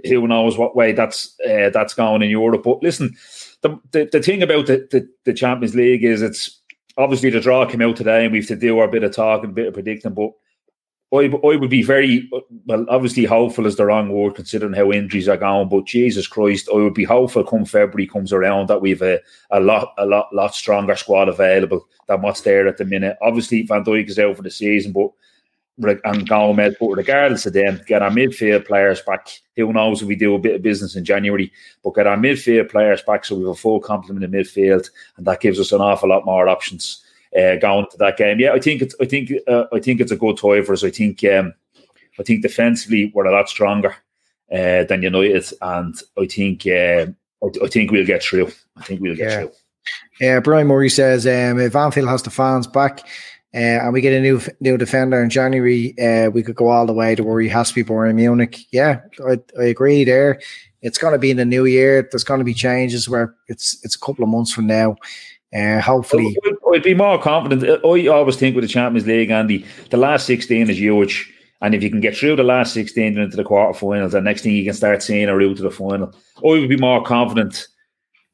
Who 0.08 0.28
knows 0.28 0.58
what 0.58 0.76
way 0.76 0.92
that's 0.92 1.36
uh, 1.50 1.70
that's 1.72 1.94
going 1.96 2.22
in 2.22 2.30
Europe? 2.30 2.64
But 2.64 2.84
listen, 2.84 3.16
the 3.62 3.80
the, 3.92 4.10
the 4.12 4.22
thing 4.22 4.44
about 4.44 4.68
the, 4.68 4.88
the, 4.92 5.08
the 5.24 5.34
Champions 5.34 5.76
League 5.76 6.04
is 6.04 6.22
it's 6.22 6.62
obviously 6.98 7.30
the 7.30 7.40
draw 7.40 7.66
came 7.66 7.82
out 7.82 7.96
today, 7.96 8.24
and 8.24 8.32
we 8.32 8.40
have 8.40 8.48
to 8.48 8.56
do 8.56 8.78
our 8.80 8.88
bit 8.88 9.04
of 9.04 9.16
talking, 9.16 9.54
bit 9.54 9.68
of 9.68 9.74
predicting. 9.74 10.14
But 10.14 10.32
I, 11.20 11.26
I 11.26 11.56
would 11.56 11.70
be 11.70 11.84
very 11.84 12.30
well. 12.66 12.86
Obviously, 12.90 13.26
hopeful 13.26 13.66
is 13.66 13.76
the 13.76 13.86
wrong 13.86 14.10
word 14.10 14.36
considering 14.36 14.74
how 14.74 14.92
injuries 14.92 15.28
are 15.28 15.38
going. 15.38 15.70
But 15.70 15.86
Jesus 15.86 16.28
Christ, 16.28 16.70
I 16.72 16.78
would 16.78 16.94
be 16.94 17.04
hopeful 17.04 17.44
come 17.44 17.66
February 17.66 18.08
comes 18.08 18.34
around 18.34 18.70
that 18.70 18.82
we've 18.82 19.02
a, 19.02 19.20
a 19.52 19.60
lot, 19.60 19.94
a 19.98 20.06
lot, 20.06 20.34
lot 20.34 20.56
stronger 20.56 20.96
squad 20.96 21.30
available 21.30 21.88
than 22.08 22.22
what's 22.22 22.42
there 22.42 22.68
at 22.68 22.78
the 22.78 22.86
minute. 22.86 23.18
Obviously, 23.22 23.64
Van 23.64 23.84
Dijk 23.84 24.10
is 24.10 24.20
out 24.20 24.38
for 24.38 24.44
the 24.44 24.52
season, 24.52 24.92
but 24.92 25.10
and 26.06 26.28
Gomez, 26.30 26.76
but 26.80 26.88
regardless 26.88 27.46
of 27.46 27.52
them, 27.52 27.82
get 27.86 28.02
our 28.02 28.10
midfield 28.10 28.66
players 28.66 29.02
back. 29.02 29.28
Who 29.58 29.74
knows 29.74 30.02
if 30.02 30.08
we 30.08 30.16
do 30.16 30.34
a 30.34 30.40
bit 30.40 30.56
of 30.56 30.62
business 30.62 30.96
in 30.96 31.04
January, 31.04 31.52
but 31.84 31.96
get 31.96 32.08
our 32.08 32.16
midfield 32.16 32.72
players 32.72 33.02
back 33.02 33.26
so 33.26 33.36
we 33.36 33.42
have 33.42 33.52
a 33.52 33.56
full 33.56 33.82
complement 33.82 34.24
of 34.24 34.32
midfield, 34.32 34.90
and 35.18 35.28
that 35.28 35.42
gives 35.42 35.60
us 35.60 35.74
an 35.74 35.82
awful 35.82 36.08
lot 36.08 36.26
more 36.26 36.48
options 36.48 37.05
uh, 37.38 37.56
going 37.58 37.86
to 37.92 37.98
that 37.98 38.18
game. 38.18 38.40
Yeah, 38.40 38.54
I 38.54 38.60
think 38.60 38.82
it's 38.82 38.96
I 39.02 39.06
think 39.06 39.32
uh, 39.48 39.66
I 39.74 39.80
think 39.80 40.02
it's 40.02 40.12
a 40.12 40.18
good 40.18 40.38
toy 40.38 40.64
for 40.64 40.74
us. 40.74 40.84
I 40.84 40.90
think 40.90 41.24
um, 41.26 41.54
I 42.20 42.24
think 42.24 42.42
defensively 42.42 43.12
we're 43.14 43.26
a 43.26 43.32
lot 43.32 43.50
stronger 43.50 43.96
uh, 44.52 44.84
than 44.86 45.04
United, 45.04 45.46
and 45.62 45.96
I 46.18 46.26
think 46.26 46.66
uh, 46.66 47.08
I, 47.44 47.48
I, 47.64 47.68
think 47.68 47.92
we'll 47.92 48.06
get 48.06 48.24
through. 48.24 48.52
I 48.78 48.84
think 48.84 49.02
we'll 49.02 49.16
get 49.16 49.30
yeah. 49.30 49.40
through. 49.40 49.52
Yeah, 50.20 50.40
Brian 50.40 50.68
Murray 50.68 50.90
says 50.90 51.28
um, 51.28 51.60
if 51.60 51.76
Anfield 51.76 52.10
has 52.10 52.24
the 52.24 52.30
fans 52.30 52.68
back. 52.68 53.08
Uh, 53.54 53.80
and 53.80 53.94
we 53.94 54.02
get 54.02 54.12
a 54.12 54.20
new 54.20 54.42
new 54.60 54.76
defender 54.78 55.24
in 55.24 55.30
January. 55.30 55.98
Uh, 55.98 56.30
we 56.30 56.44
could 56.44 56.58
go 56.58 56.68
all 56.68 56.86
the 56.86 56.92
way 56.92 57.16
to 57.16 57.24
where 57.24 57.40
he 57.40 57.48
has 57.48 57.70
to 57.70 57.76
be 57.76 57.86
Bayern 57.86 58.16
Munich. 58.16 58.60
Yeah, 58.72 59.00
I, 59.26 59.40
I 59.58 59.64
agree 59.64 60.04
there. 60.04 60.42
It's 60.82 60.98
going 60.98 61.14
to 61.14 61.18
be 61.18 61.32
in 61.32 61.38
the 61.38 61.46
new 61.46 61.64
year. 61.64 62.06
There's 62.12 62.26
going 62.26 62.40
to 62.40 62.44
be 62.44 62.54
changes 62.54 63.08
where 63.08 63.34
it's 63.48 63.80
it's 63.86 63.96
a 63.96 64.00
couple 64.00 64.26
of 64.26 64.30
months 64.30 64.52
from 64.52 64.68
now. 64.68 64.98
Uh, 65.56 65.80
hopefully, 65.80 66.36
I'd 66.74 66.84
be 66.84 66.94
more 66.94 67.22
confident. 67.22 67.64
I 67.64 68.08
always 68.08 68.36
think 68.36 68.56
with 68.56 68.64
the 68.64 68.68
Champions 68.68 69.08
League, 69.08 69.30
Andy, 69.30 69.66
the 69.90 69.98
last 69.98 70.26
16 70.26 70.70
is 70.70 70.80
huge. 70.80 71.32
And 71.62 71.74
if 71.74 71.82
you 71.82 71.90
can 71.90 72.02
get 72.02 72.18
through 72.18 72.36
the 72.36 72.44
last 72.44 72.74
16 72.74 73.18
into 73.18 73.38
the 73.38 73.44
quarterfinals, 73.44 74.12
the 74.12 74.22
next 74.22 74.42
thing 74.42 74.54
you 74.54 74.66
can 74.66 74.74
start 74.74 75.02
seeing 75.02 75.30
a 75.30 75.36
route 75.36 75.58
to 75.58 75.64
the 75.64 75.72
final. 75.72 76.14
I 76.40 76.48
would 76.48 76.68
be 76.68 76.78
more 76.78 77.02
confident 77.04 77.68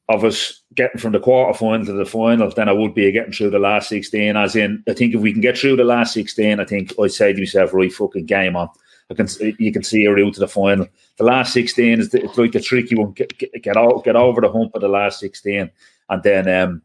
of 0.08 0.24
us 0.24 0.60
getting 0.74 1.00
from 1.00 1.12
the 1.12 1.20
quarterfinal 1.20 1.86
to 1.86 1.92
the 1.92 2.04
final 2.04 2.50
than 2.50 2.68
I 2.68 2.72
would 2.72 2.94
be 2.94 3.10
getting 3.12 3.32
through 3.32 3.50
the 3.50 3.58
last 3.60 3.88
16. 3.88 4.36
As 4.36 4.56
in, 4.56 4.82
I 4.88 4.92
think 4.92 5.14
if 5.14 5.20
we 5.20 5.32
can 5.32 5.40
get 5.40 5.56
through 5.56 5.76
the 5.76 5.84
last 5.84 6.14
16, 6.14 6.58
I 6.58 6.64
think 6.64 6.92
I'd 6.98 7.12
say 7.12 7.32
to 7.32 7.38
myself, 7.38 7.72
right, 7.72 7.92
fucking 7.92 8.26
game 8.26 8.56
on. 8.56 8.68
I 9.10 9.14
can, 9.14 9.28
you 9.58 9.72
can 9.72 9.84
see 9.84 10.04
a 10.04 10.12
route 10.12 10.34
to 10.34 10.40
the 10.40 10.48
final. 10.48 10.88
The 11.18 11.24
last 11.24 11.52
16 11.52 12.00
is 12.00 12.10
the, 12.10 12.24
it's 12.24 12.36
like 12.36 12.52
the 12.52 12.60
tricky 12.60 12.96
one. 12.96 13.12
Get, 13.12 13.38
get, 13.38 13.62
get, 13.62 13.76
out, 13.76 14.04
get 14.04 14.16
over 14.16 14.40
the 14.40 14.50
hump 14.50 14.74
of 14.74 14.80
the 14.80 14.88
last 14.88 15.20
16. 15.20 15.70
And 16.10 16.22
then 16.22 16.48
um, 16.48 16.82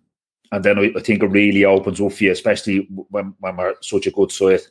and 0.52 0.64
then 0.64 0.80
I, 0.80 0.92
I 0.96 1.02
think 1.02 1.24
it 1.24 1.28
really 1.28 1.66
opens 1.66 2.02
up 2.02 2.12
for 2.12 2.24
you, 2.24 2.32
especially 2.32 2.88
when, 3.10 3.34
when 3.40 3.58
we're 3.58 3.76
such 3.82 4.08
a 4.08 4.12
good 4.12 4.32
side. 4.32 4.62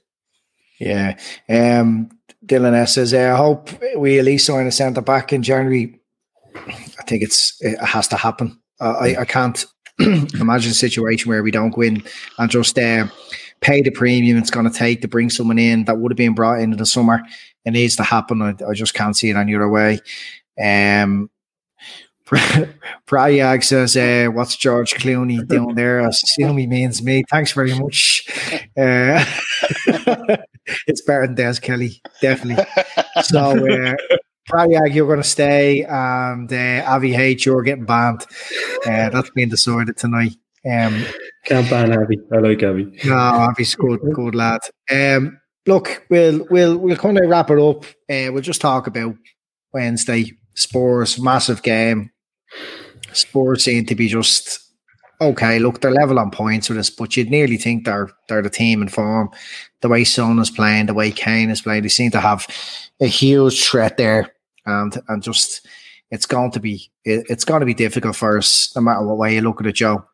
Yeah. 0.78 1.18
Um, 1.48 2.10
Dylan 2.44 2.74
S 2.74 2.94
says, 2.94 3.14
I 3.14 3.34
hope 3.34 3.70
we 3.96 4.18
at 4.18 4.24
least 4.24 4.46
sign 4.46 4.66
a 4.66 4.72
centre 4.72 5.00
back 5.00 5.32
in 5.32 5.42
January. 5.42 5.98
I 6.54 7.02
think 7.06 7.22
it's 7.22 7.56
it 7.60 7.78
has 7.80 8.08
to 8.08 8.16
happen. 8.16 8.58
I, 8.80 9.16
I 9.20 9.24
can't 9.24 9.64
imagine 9.98 10.70
a 10.70 10.74
situation 10.74 11.30
where 11.30 11.42
we 11.42 11.50
don't 11.50 11.76
win 11.76 12.02
and 12.38 12.50
just 12.50 12.78
uh, 12.78 13.06
pay 13.60 13.82
the 13.82 13.90
premium 13.90 14.36
it's 14.36 14.50
going 14.50 14.70
to 14.70 14.78
take 14.78 15.00
to 15.00 15.08
bring 15.08 15.30
someone 15.30 15.58
in 15.58 15.84
that 15.84 15.98
would 15.98 16.12
have 16.12 16.16
been 16.16 16.34
brought 16.34 16.60
in 16.60 16.72
in 16.72 16.78
the 16.78 16.86
summer. 16.86 17.22
It 17.64 17.72
needs 17.72 17.96
to 17.96 18.02
happen. 18.02 18.42
I, 18.42 18.54
I 18.68 18.74
just 18.74 18.94
can't 18.94 19.16
see 19.16 19.30
it 19.30 19.36
any 19.36 19.54
other 19.54 19.68
way. 19.68 20.00
Um, 20.62 21.30
Prayag 23.06 23.62
says, 23.62 23.96
uh, 23.96 24.28
"What's 24.32 24.56
George 24.56 24.94
Clooney 24.94 25.46
doing 25.46 25.74
there?" 25.76 26.00
I 26.00 26.08
assume 26.08 26.56
he 26.58 26.66
means 26.66 27.02
me. 27.02 27.22
Thanks 27.30 27.52
very 27.52 27.78
much. 27.78 28.26
Uh, 28.76 29.24
it's 30.86 31.02
better 31.02 31.26
than 31.26 31.36
Des 31.36 31.60
Kelly, 31.60 32.02
definitely. 32.20 32.64
So, 33.22 33.66
uh, 33.66 33.94
Prayag, 34.46 34.94
you're 34.94 35.06
going 35.06 35.22
to 35.22 35.28
stay, 35.28 35.84
and 35.84 36.52
uh, 36.52 36.84
Avi 36.86 37.14
H, 37.14 37.46
you're 37.46 37.62
getting 37.62 37.84
banned. 37.84 38.26
Uh, 38.84 39.10
that's 39.10 39.30
being 39.30 39.48
decided 39.48 39.96
tonight. 39.96 40.36
Um, 40.68 41.04
Can't 41.44 41.70
ban 41.70 41.96
Avi. 41.96 42.18
I 42.32 42.38
like 42.38 42.62
Avi. 42.62 42.98
No, 43.04 43.48
Avi's 43.50 43.76
good, 43.76 44.00
good 44.12 44.34
lad. 44.34 44.60
Um, 44.90 45.38
look, 45.64 46.04
we'll 46.10 46.44
we'll 46.50 46.76
we'll 46.76 46.96
kind 46.96 47.18
of 47.18 47.28
wrap 47.28 47.50
it 47.50 47.58
up. 47.60 47.84
Uh, 48.10 48.32
we'll 48.32 48.40
just 48.40 48.60
talk 48.60 48.88
about 48.88 49.14
Wednesday 49.72 50.32
Spurs 50.56 51.20
massive 51.20 51.62
game. 51.62 52.10
Spurs 53.12 53.64
seem 53.64 53.86
to 53.86 53.94
be 53.94 54.08
just 54.08 54.60
okay. 55.20 55.58
Look, 55.58 55.80
they're 55.80 55.90
level 55.90 56.18
on 56.18 56.30
points 56.30 56.68
with 56.68 56.78
us, 56.78 56.90
but 56.90 57.16
you'd 57.16 57.30
nearly 57.30 57.56
think 57.56 57.84
they're 57.84 58.10
they're 58.28 58.42
the 58.42 58.50
team 58.50 58.82
in 58.82 58.88
form. 58.88 59.30
The 59.80 59.88
way 59.88 60.04
Son 60.04 60.38
is 60.38 60.50
playing, 60.50 60.86
the 60.86 60.94
way 60.94 61.10
Kane 61.10 61.50
is 61.50 61.62
playing, 61.62 61.82
they 61.82 61.88
seem 61.88 62.10
to 62.12 62.20
have 62.20 62.46
a 63.00 63.06
huge 63.06 63.64
threat 63.64 63.96
there, 63.96 64.32
and 64.64 65.00
and 65.08 65.22
just 65.22 65.66
it's 66.10 66.26
going 66.26 66.50
to 66.52 66.60
be 66.60 66.90
it, 67.04 67.26
it's 67.28 67.44
going 67.44 67.60
to 67.60 67.66
be 67.66 67.74
difficult 67.74 68.16
for 68.16 68.38
us 68.38 68.72
no 68.76 68.82
matter 68.82 69.04
what 69.04 69.18
way 69.18 69.34
you 69.34 69.40
look 69.40 69.60
at 69.60 69.66
it, 69.66 69.74
Joe. 69.74 70.04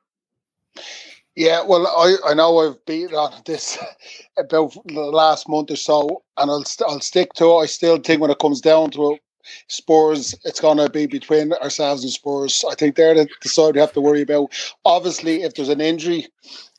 Yeah, 1.34 1.62
well, 1.64 1.86
I, 1.86 2.30
I 2.30 2.34
know 2.34 2.58
I've 2.58 2.84
beaten 2.84 3.14
on 3.14 3.32
this 3.46 3.78
about 4.38 4.74
the 4.84 5.00
last 5.00 5.48
month 5.48 5.70
or 5.70 5.76
so, 5.76 6.22
and 6.36 6.50
I'll 6.50 6.64
st- 6.64 6.90
I'll 6.90 7.00
stick 7.00 7.32
to 7.34 7.46
it. 7.46 7.58
I 7.60 7.66
still 7.66 7.98
think 7.98 8.20
when 8.20 8.30
it 8.30 8.38
comes 8.38 8.60
down 8.60 8.90
to 8.90 9.12
it, 9.14 9.22
Spurs, 9.68 10.34
it's 10.44 10.60
going 10.60 10.78
to 10.78 10.88
be 10.88 11.06
between 11.06 11.52
ourselves 11.54 12.02
and 12.02 12.12
Spurs. 12.12 12.64
I 12.70 12.74
think 12.74 12.96
they're 12.96 13.14
the, 13.14 13.28
the 13.42 13.48
side 13.48 13.74
we 13.74 13.80
have 13.80 13.92
to 13.92 14.00
worry 14.00 14.22
about. 14.22 14.52
Obviously, 14.84 15.42
if 15.42 15.54
there's 15.54 15.68
an 15.68 15.80
injury 15.80 16.26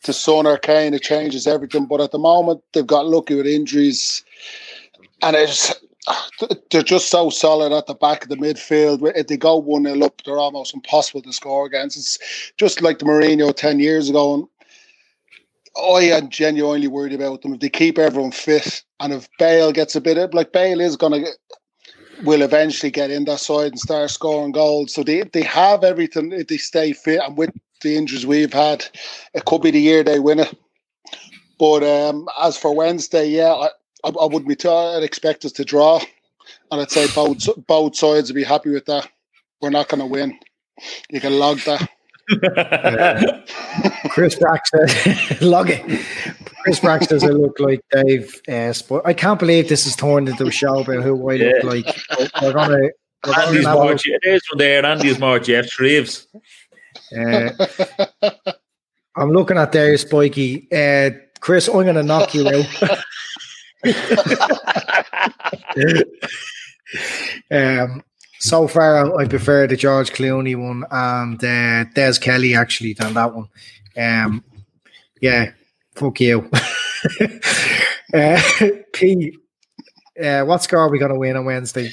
to 0.03 0.13
Son 0.13 0.45
or 0.45 0.57
Kane, 0.57 0.93
it 0.93 1.01
changes 1.01 1.47
everything. 1.47 1.85
But 1.85 2.01
at 2.01 2.11
the 2.11 2.19
moment, 2.19 2.61
they've 2.73 2.85
got 2.85 3.07
lucky 3.07 3.35
with 3.35 3.47
injuries, 3.47 4.23
and 5.21 5.35
it's 5.35 5.73
they're 6.69 6.83
just 6.83 7.09
so 7.09 7.29
solid 7.29 7.71
at 7.71 7.87
the 7.87 7.95
back 7.95 8.23
of 8.23 8.29
the 8.29 8.35
midfield. 8.35 9.09
If 9.15 9.27
they 9.27 9.37
go 9.37 9.57
1 9.57 9.85
0 9.85 10.01
up, 10.03 10.21
they're 10.23 10.37
almost 10.37 10.73
impossible 10.73 11.21
to 11.21 11.33
score 11.33 11.65
against. 11.65 11.97
It's 11.97 12.51
just 12.57 12.81
like 12.81 12.99
the 12.99 13.05
Mourinho 13.05 13.55
10 13.55 13.79
years 13.79 14.09
ago. 14.09 14.33
And 14.33 14.47
I 15.77 16.15
am 16.15 16.29
genuinely 16.29 16.87
worried 16.87 17.13
about 17.13 17.41
them. 17.41 17.53
If 17.53 17.61
they 17.61 17.69
keep 17.69 17.97
everyone 17.97 18.31
fit 18.31 18.83
and 18.99 19.13
if 19.13 19.27
Bale 19.39 19.71
gets 19.71 19.95
a 19.95 20.01
bit 20.01 20.17
of, 20.17 20.33
like 20.33 20.51
Bale 20.51 20.81
is 20.81 20.97
going 20.97 21.23
to, 21.23 21.31
will 22.23 22.41
eventually 22.41 22.91
get 22.91 23.11
in 23.11 23.25
that 23.25 23.39
side 23.39 23.71
and 23.71 23.79
start 23.79 24.09
scoring 24.09 24.51
goals. 24.51 24.93
So 24.93 25.03
they, 25.03 25.23
they 25.23 25.43
have 25.43 25.83
everything 25.83 26.31
if 26.31 26.47
they 26.47 26.57
stay 26.57 26.93
fit. 26.93 27.21
And 27.23 27.37
with 27.37 27.51
the 27.81 27.95
injuries 27.97 28.25
we've 28.25 28.53
had, 28.53 28.85
it 29.33 29.45
could 29.45 29.61
be 29.61 29.71
the 29.71 29.79
year 29.79 30.03
they 30.03 30.19
win 30.19 30.39
it. 30.39 30.57
But 31.59 31.83
um, 31.83 32.27
as 32.41 32.57
for 32.57 32.75
Wednesday, 32.75 33.27
yeah, 33.27 33.53
I, 33.53 33.67
I, 34.03 34.09
I 34.09 34.25
would 34.25 34.47
be. 34.47 34.55
T- 34.55 34.67
I'd 34.67 35.03
expect 35.03 35.45
us 35.45 35.51
to 35.53 35.63
draw, 35.63 36.01
and 36.71 36.81
I'd 36.81 36.91
say 36.91 37.07
both 37.13 37.47
both 37.67 37.95
sides 37.95 38.29
would 38.29 38.35
be 38.35 38.43
happy 38.43 38.69
with 38.71 38.85
that. 38.85 39.07
We're 39.61 39.69
not 39.69 39.87
going 39.87 40.01
to 40.01 40.05
win. 40.05 40.37
You 41.09 41.21
can 41.21 41.39
log 41.39 41.59
that. 41.59 41.87
Uh, 42.57 43.41
Chris 44.09 44.35
Braxton, 44.35 44.87
log 45.41 45.69
it. 45.69 46.05
Chris 46.63 46.79
Braxton 46.79 47.19
does 47.19 47.23
look 47.23 47.59
like 47.59 47.81
Dave. 47.91 48.41
Uh, 48.47 48.73
Sp- 48.73 49.05
I 49.05 49.13
can't 49.13 49.39
believe 49.39 49.69
this 49.69 49.85
is 49.85 49.95
turned 49.95 50.29
into 50.29 50.45
a 50.45 50.51
show 50.51 50.79
about 50.79 51.03
who 51.03 51.29
I 51.29 51.35
look 51.35 51.63
like. 51.63 51.85
We're 52.41 52.53
gonna. 52.53 52.89
We're 53.25 53.33
gonna 53.33 53.47
Andy's 53.47 53.65
have 53.65 53.77
a 53.77 53.83
more, 53.83 53.95
there's 54.21 54.41
one 54.51 54.57
there. 54.57 54.85
Andy's 54.85 55.19
more 55.19 55.39
Jeff 55.39 55.65
Shreves. 55.65 56.27
Uh, 57.17 57.49
I'm 59.15 59.31
looking 59.31 59.57
at 59.57 59.71
there, 59.71 59.97
Spiky. 59.97 60.67
Uh, 60.71 61.11
Chris, 61.39 61.67
I'm 61.67 61.83
going 61.83 61.95
to 61.95 62.03
knock 62.03 62.33
you 62.33 62.47
out. 62.47 62.65
um, 67.51 68.03
so 68.43 68.67
far, 68.67 69.17
I 69.17 69.25
prefer 69.25 69.67
the 69.67 69.77
George 69.77 70.11
Clooney 70.11 70.55
one 70.55 70.83
and 70.91 71.41
uh, 71.41 71.85
Des 71.95 72.19
Kelly 72.19 72.55
actually 72.55 72.93
than 72.93 73.13
that 73.13 73.33
one. 73.33 73.47
Um, 73.95 74.43
yeah, 75.21 75.51
fuck 75.95 76.19
you. 76.19 76.49
uh, 78.13 78.41
P, 78.91 79.37
uh, 80.21 80.43
what 80.43 80.61
score 80.61 80.79
are 80.79 80.89
we 80.91 80.99
going 80.99 81.13
to 81.13 81.17
win 81.19 81.37
on 81.37 81.45
Wednesday? 81.45 81.89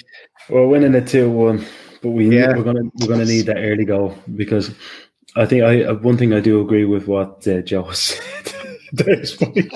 We're 0.49 0.67
winning 0.67 0.95
it 0.95 1.07
two 1.07 1.31
one, 1.31 1.65
but 2.03 2.11
we 2.11 2.37
Yeah. 2.37 2.57
we're 2.57 2.65
gonna 2.65 2.91
we're 2.99 3.07
gonna 3.07 3.25
need 3.25 3.47
that 3.47 3.59
early 3.59 3.85
goal 3.85 4.17
because 4.35 4.75
I 5.37 5.47
think 5.47 5.63
I 5.63 5.85
uh, 5.85 5.95
one 5.95 6.17
thing 6.17 6.33
I 6.33 6.41
do 6.41 6.61
agree 6.61 6.85
with 6.85 7.07
what 7.07 7.47
uh, 7.47 7.61
Joe 7.61 7.89
said. 7.93 8.21
There's 8.93 9.35
funny. 9.35 9.71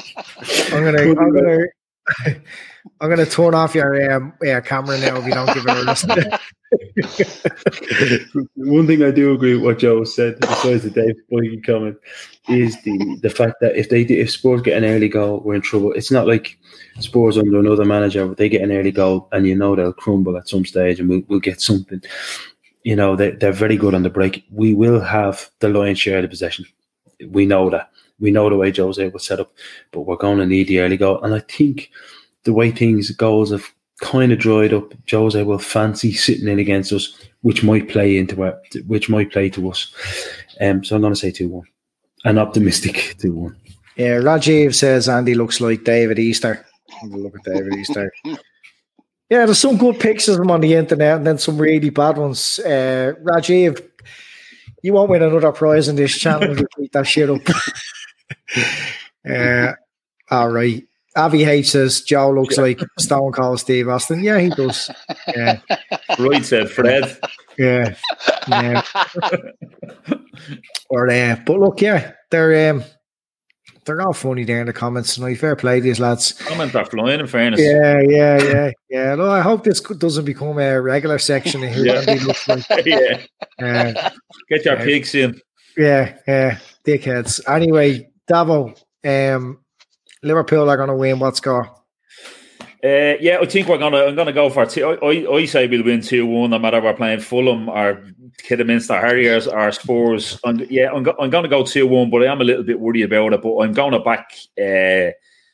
I'm 0.73 0.83
gonna, 0.83 1.03
I'm 1.03 1.15
gonna, 1.33 1.59
I'm 3.01 3.09
gonna 3.09 3.27
turn 3.27 3.55
off 3.55 3.75
your 3.75 4.13
um, 4.13 4.35
yeah, 4.43 4.61
camera 4.61 4.99
now 4.99 5.17
if 5.17 5.25
you 5.27 5.33
don't 5.33 5.53
give 5.55 5.65
it 5.67 5.77
a 5.77 5.83
listen. 5.83 6.11
One 8.57 8.87
thing 8.87 9.03
I 9.03 9.11
do 9.11 9.33
agree 9.33 9.55
with 9.55 9.65
what 9.65 9.79
Joe 9.79 10.05
said, 10.05 10.39
besides 10.41 10.83
the 10.85 10.91
Dave 10.91 11.15
Boykin 11.31 11.63
comment, 11.63 11.97
is 12.49 12.81
the 12.83 13.19
the 13.23 13.31
fact 13.31 13.57
that 13.61 13.77
if 13.77 13.89
they 13.89 14.05
do- 14.05 14.21
if 14.21 14.31
Spurs 14.31 14.63
get 14.63 14.77
an 14.77 14.85
early 14.89 15.09
goal, 15.09 15.41
we're 15.41 15.55
in 15.55 15.63
trouble. 15.63 15.93
It's 15.93 16.11
not 16.11 16.27
like 16.27 16.59
Spurs 17.01 17.39
under 17.39 17.59
another 17.59 17.85
manager, 17.85 18.27
but 18.27 18.37
they 18.37 18.49
get 18.49 18.63
an 18.63 18.73
early 18.73 18.93
goal 18.93 19.29
and 19.33 19.47
you 19.47 19.55
know 19.55 19.75
they'll 19.75 19.93
crumble 19.93 20.37
at 20.37 20.49
some 20.49 20.65
stage 20.65 21.01
and 21.01 21.09
we'll, 21.09 21.23
we'll 21.29 21.41
get 21.41 21.61
something. 21.61 22.03
You 22.83 22.97
know, 22.97 23.17
they, 23.17 23.31
they're 23.31 23.53
very 23.53 23.77
good 23.79 23.95
on 23.95 24.03
the 24.03 24.11
break. 24.11 24.45
We 24.51 24.75
will 24.75 25.01
have 25.01 25.51
the 25.61 25.71
lion's 25.71 25.99
share 25.99 26.19
of 26.19 26.23
the 26.23 26.29
possession. 26.29 26.67
We 27.29 27.47
know 27.47 27.71
that. 27.71 27.91
We 28.21 28.31
know 28.31 28.49
the 28.51 28.57
way 28.57 28.71
Jose 28.71 29.09
was 29.09 29.27
set 29.27 29.41
up, 29.41 29.53
but 29.91 30.03
we're 30.03 30.17
going 30.17 30.39
to 30.39 30.47
need 30.47 30.69
the 30.69 30.81
early 30.81 30.97
goal. 30.99 31.23
And 31.23 31.35
I 31.35 31.41
think 31.41 31.91
the 32.45 32.53
way 32.53 32.71
things 32.71 33.11
goals 33.11 33.51
have 33.51 33.67
kind 34.01 34.33
of 34.33 34.39
dried 34.39 34.73
up, 34.73 34.93
Jose 35.11 35.43
will 35.43 35.59
fancy 35.59 36.13
sitting 36.13 36.49
in 36.49 36.59
against 36.59 36.93
us, 36.93 37.17
which 37.43 37.63
might 37.63 37.89
play 37.89 38.17
into 38.17 38.43
our, 38.43 38.61
which 38.87 39.09
might 39.09 39.33
play 39.33 39.49
to 39.51 39.71
us. 39.71 39.93
Um, 40.61 40.85
so 40.85 40.97
I'm 40.97 41.03
going 41.03 41.13
to 41.15 41.19
say 41.19 41.31
two 41.31 41.49
one, 41.49 41.67
an 42.25 42.39
optimistic 42.39 43.17
two 43.19 43.33
one. 43.33 43.57
Yeah, 43.97 44.19
Rajiv 44.19 44.75
says 44.75 45.09
Andy 45.09 45.35
looks 45.35 45.61
like 45.61 45.85
David 45.85 46.19
Easter. 46.19 46.65
Have 47.01 47.13
a 47.13 47.17
look 47.17 47.35
at 47.37 47.45
David 47.45 47.75
Easter. 47.79 48.13
Yeah, 48.25 49.47
there's 49.47 49.59
some 49.59 49.79
good 49.79 49.99
pictures 49.99 50.37
of 50.37 50.43
him 50.43 50.51
on 50.51 50.61
the 50.61 50.75
internet 50.75 51.17
and 51.17 51.27
then 51.27 51.39
some 51.39 51.59
really 51.59 51.91
bad 51.91 52.19
ones. 52.19 52.59
Uh, 52.59 53.15
Rajiv, 53.23 53.81
you 54.83 54.93
won't 54.93 55.11
win 55.11 55.23
another 55.23 55.53
prize 55.53 55.89
in 55.89 55.97
this 55.97 56.15
channel 56.17 56.51
if 56.51 56.61
you 56.61 56.67
keep 56.77 56.93
that 56.93 57.07
shit 57.07 57.31
up. 57.31 57.41
uh, 59.29 59.73
all 60.31 60.51
right. 60.51 60.85
Avi 61.17 61.45
H 61.45 61.71
says 61.71 62.01
Joe 62.03 62.31
looks 62.33 62.59
like 62.59 62.81
Stone 62.99 63.33
Cold 63.33 63.61
Steve 63.61 63.89
Austin. 63.89 64.23
Yeah, 64.23 64.39
he 64.41 64.49
does. 64.51 64.91
Yeah, 65.29 65.61
Right 66.19 66.45
said 66.45 66.69
Fred. 66.71 67.17
yeah, 67.59 67.95
yeah. 68.49 68.83
or 70.91 71.09
uh, 71.11 71.37
but 71.47 71.59
look, 71.61 71.81
yeah, 71.81 72.13
they're 72.31 72.71
um, 72.71 72.85
they're 73.85 74.01
all 74.01 74.13
funny 74.13 74.45
there 74.45 74.61
in 74.61 74.67
the 74.67 74.73
comments 74.73 75.15
tonight. 75.15 75.37
Fair 75.39 75.57
play, 75.57 75.81
these 75.81 76.01
lads. 76.01 76.33
Comments 76.33 76.75
are 76.75 76.85
flying, 76.87 77.21
in 77.21 77.27
fairness. 77.27 77.61
Yeah, 77.61 78.01
yeah, 78.01 78.43
yeah, 78.43 78.71
yeah. 78.91 79.15
No, 79.15 79.31
I 79.31 79.41
hope 79.41 79.63
this 79.65 79.81
doesn't 79.81 80.25
become 80.25 80.59
a 80.59 80.81
regular 80.81 81.19
section 81.19 81.63
of 81.63 81.71
who 81.71 81.85
Yeah. 81.85 82.01
Looks 82.27 82.49
like. 82.49 82.65
yeah. 82.87 83.19
Uh, 83.61 84.11
Get 84.49 84.65
your 84.65 84.75
Yeah. 84.79 84.85
pigs 84.85 85.15
in. 85.15 85.41
yeah, 85.77 86.17
yeah, 86.27 86.59
dickheads. 86.87 87.41
Anyway, 87.49 88.09
Davo, 88.31 88.77
um, 89.05 89.59
Liverpool 90.25 90.71
are 90.71 90.77
going 90.77 90.89
to 90.89 90.97
win. 90.97 91.19
What 91.19 91.37
score? 91.37 91.71
Uh, 92.85 93.17
yeah, 93.19 93.39
I 93.41 93.47
think 93.47 93.67
we're 93.67 93.79
gonna. 93.79 94.05
I'm 94.05 94.15
gonna 94.15 94.31
go 94.31 94.51
for. 94.51 94.67
Two, 94.67 94.87
I, 94.87 95.07
I, 95.07 95.37
I 95.37 95.45
say 95.47 95.67
we'll 95.67 95.85
win 95.85 96.03
two 96.03 96.27
one, 96.27 96.51
no 96.51 96.59
matter 96.59 96.83
we're 96.83 96.93
playing 96.93 97.21
Fulham 97.21 97.67
or 97.71 98.05
Kidderminster 98.37 99.01
Harriers 99.01 99.47
or 99.47 99.73
Spurs. 99.73 100.39
And 100.45 100.71
yeah, 100.71 100.91
I'm, 100.93 101.03
go, 101.03 101.15
I'm 101.19 101.31
gonna 101.31 101.49
go 101.49 101.65
two 101.65 101.87
one, 101.87 102.11
but 102.11 102.23
I 102.23 102.31
am 102.31 102.43
a 102.43 102.45
little 102.45 102.63
bit 102.63 102.79
worried 102.79 103.05
about 103.05 103.33
it. 103.33 103.41
But 103.41 103.57
I'm 103.57 103.73
gonna 103.73 104.01
back. 104.01 104.33
Uh, 104.61 105.13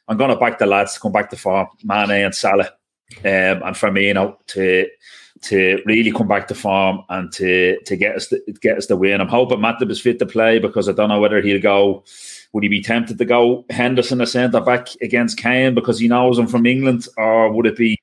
I'm 0.08 0.16
gonna 0.16 0.34
back 0.34 0.58
the 0.58 0.66
lads 0.66 0.94
to 0.94 1.00
come 1.00 1.12
back 1.12 1.30
to 1.30 1.36
form, 1.36 1.68
Mane 1.84 2.10
and 2.10 2.34
Salah, 2.34 2.72
um, 3.18 3.62
and 3.62 3.76
Firmino 3.76 4.36
to 4.48 4.88
to 5.42 5.80
really 5.86 6.10
come 6.10 6.26
back 6.26 6.48
to 6.48 6.54
form 6.56 7.04
and 7.10 7.32
to 7.34 7.78
to 7.86 7.96
get 7.96 8.16
us 8.16 8.26
the, 8.26 8.40
get 8.60 8.76
us 8.76 8.86
the 8.86 8.96
win. 8.96 9.20
I'm 9.20 9.28
hoping 9.28 9.60
Matip 9.60 9.90
is 9.90 10.00
fit 10.00 10.18
to 10.18 10.26
play 10.26 10.58
because 10.58 10.88
I 10.88 10.92
don't 10.92 11.08
know 11.08 11.20
whether 11.20 11.40
he'll 11.40 11.62
go. 11.62 12.02
Would 12.52 12.64
he 12.64 12.68
be 12.68 12.82
tempted 12.82 13.18
to 13.18 13.24
go 13.24 13.64
Henderson 13.70 14.20
a 14.20 14.26
centre 14.26 14.60
back 14.60 14.88
against 15.00 15.38
Kane 15.38 15.74
because 15.74 16.00
he 16.00 16.08
knows 16.08 16.38
him 16.38 16.48
from 16.48 16.66
England, 16.66 17.06
or 17.16 17.52
would 17.52 17.66
it 17.66 17.76
be 17.76 17.96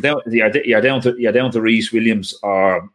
down, 0.00 0.20
you're, 0.26 0.80
down 0.80 1.00
to 1.02 1.14
you're 1.18 1.32
down 1.32 1.50
to 1.52 1.60
Rhys 1.60 1.92
Williams 1.92 2.34
or 2.42 2.88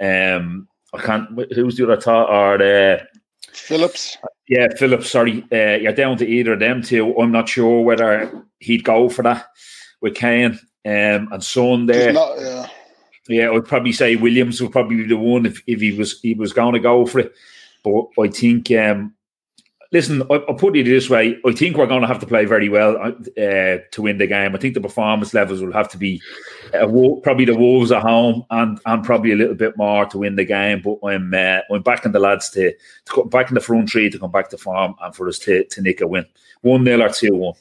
um 0.00 0.66
I 0.92 1.00
can't 1.00 1.28
who's 1.54 1.76
the 1.76 1.84
other 1.84 2.00
top 2.00 2.28
or 2.28 2.58
the 2.58 3.06
Phillips. 3.52 4.16
yeah 4.48 4.68
Phillips 4.76 5.10
sorry 5.10 5.44
uh, 5.52 5.76
you're 5.76 5.92
down 5.92 6.16
to 6.18 6.26
either 6.26 6.54
of 6.54 6.60
them 6.60 6.82
two. 6.82 7.14
I'm 7.16 7.32
not 7.32 7.48
sure 7.48 7.82
whether 7.82 8.44
he'd 8.58 8.84
go 8.84 9.08
for 9.08 9.22
that 9.22 9.46
with 10.00 10.14
Kane 10.14 10.58
um, 10.84 11.28
and 11.30 11.44
Son 11.44 11.86
there. 11.86 12.12
Not, 12.12 12.40
yeah. 12.40 12.66
Yeah, 13.28 13.50
I'd 13.52 13.66
probably 13.66 13.92
say 13.92 14.16
Williams 14.16 14.60
would 14.60 14.72
probably 14.72 14.96
be 14.96 15.06
the 15.06 15.16
one 15.16 15.46
if, 15.46 15.62
if 15.66 15.80
he 15.80 15.92
was 15.92 16.20
he 16.20 16.34
was 16.34 16.52
going 16.52 16.74
to 16.74 16.80
go 16.80 17.06
for 17.06 17.20
it. 17.20 17.32
But 17.84 18.06
I 18.18 18.28
think 18.28 18.70
um, 18.72 19.14
listen, 19.92 20.22
I, 20.22 20.38
will 20.38 20.54
put 20.54 20.76
it 20.76 20.84
this 20.84 21.10
way. 21.10 21.38
I 21.44 21.52
think 21.52 21.76
we're 21.76 21.86
going 21.86 22.02
to 22.02 22.06
have 22.06 22.20
to 22.20 22.26
play 22.26 22.44
very 22.44 22.68
well 22.68 22.96
uh, 22.96 23.12
to 23.90 24.02
win 24.02 24.18
the 24.18 24.26
game. 24.26 24.54
I 24.54 24.58
think 24.58 24.74
the 24.74 24.80
performance 24.80 25.34
levels 25.34 25.60
will 25.60 25.72
have 25.72 25.88
to 25.90 25.98
be 25.98 26.22
uh, 26.74 26.86
probably 27.22 27.44
the 27.44 27.56
Wolves 27.56 27.92
at 27.92 28.02
home 28.02 28.44
and 28.50 28.78
and 28.86 29.04
probably 29.04 29.32
a 29.32 29.36
little 29.36 29.54
bit 29.54 29.76
more 29.76 30.06
to 30.06 30.18
win 30.18 30.36
the 30.36 30.44
game. 30.44 30.82
But 30.82 30.98
I'm 31.06 31.34
uh, 31.34 31.60
I'm 31.70 31.82
backing 31.82 32.12
the 32.12 32.20
lads 32.20 32.50
to, 32.50 32.72
to 32.72 33.12
come 33.12 33.28
back 33.28 33.48
in 33.48 33.54
the 33.54 33.60
front 33.60 33.90
three 33.90 34.10
to 34.10 34.18
come 34.18 34.30
back 34.30 34.50
to 34.50 34.58
form 34.58 34.94
and 35.02 35.14
for 35.14 35.28
us 35.28 35.38
to, 35.40 35.64
to 35.64 35.82
nick 35.82 36.00
a 36.00 36.06
win. 36.06 36.26
1 36.62 36.84
0 36.84 37.02
or 37.02 37.08
2 37.08 37.34
1. 37.34 37.54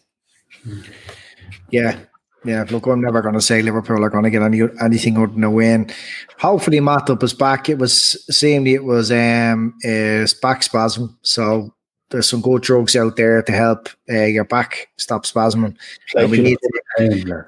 Yeah, 1.71 1.97
yeah, 2.43 2.65
look, 2.69 2.85
I'm 2.85 3.01
never 3.01 3.21
going 3.21 3.35
to 3.35 3.41
say 3.41 3.61
Liverpool 3.61 4.03
are 4.03 4.09
going 4.09 4.23
to 4.23 4.29
get 4.29 4.41
any 4.41 4.61
anything 4.81 5.17
other 5.17 5.27
than 5.27 5.43
a 5.43 5.51
win. 5.51 5.89
Hopefully, 6.37 6.79
Matip 6.79 7.23
is 7.23 7.33
back. 7.33 7.69
It 7.69 7.77
was 7.77 8.23
seemingly 8.35 8.73
it 8.73 8.83
was 8.83 9.11
um 9.11 9.73
his 9.81 10.33
back 10.33 10.63
spasm, 10.63 11.17
so 11.21 11.73
there's 12.09 12.27
some 12.27 12.41
good 12.41 12.61
drugs 12.61 12.95
out 12.95 13.15
there 13.15 13.41
to 13.41 13.51
help 13.51 13.89
uh, 14.09 14.25
your 14.25 14.45
back 14.45 14.89
stop 14.97 15.25
spasming. 15.25 15.77
And 16.15 16.31
we 16.31 16.39
need 16.39 16.57
to, 16.97 17.45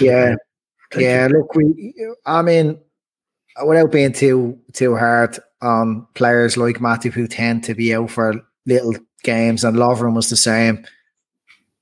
yeah, 0.00 0.34
yeah. 0.96 1.28
Look, 1.30 1.54
we. 1.54 1.94
I 2.24 2.42
mean, 2.42 2.78
without 3.64 3.92
being 3.92 4.12
too 4.12 4.58
too 4.72 4.96
hard 4.96 5.38
on 5.60 6.06
players 6.14 6.56
like 6.56 6.78
Matip 6.78 7.12
who 7.12 7.26
tend 7.26 7.64
to 7.64 7.74
be 7.74 7.94
out 7.94 8.10
for 8.10 8.34
little 8.66 8.94
games, 9.22 9.64
and 9.64 9.76
Lovren 9.76 10.14
was 10.14 10.30
the 10.30 10.36
same. 10.36 10.86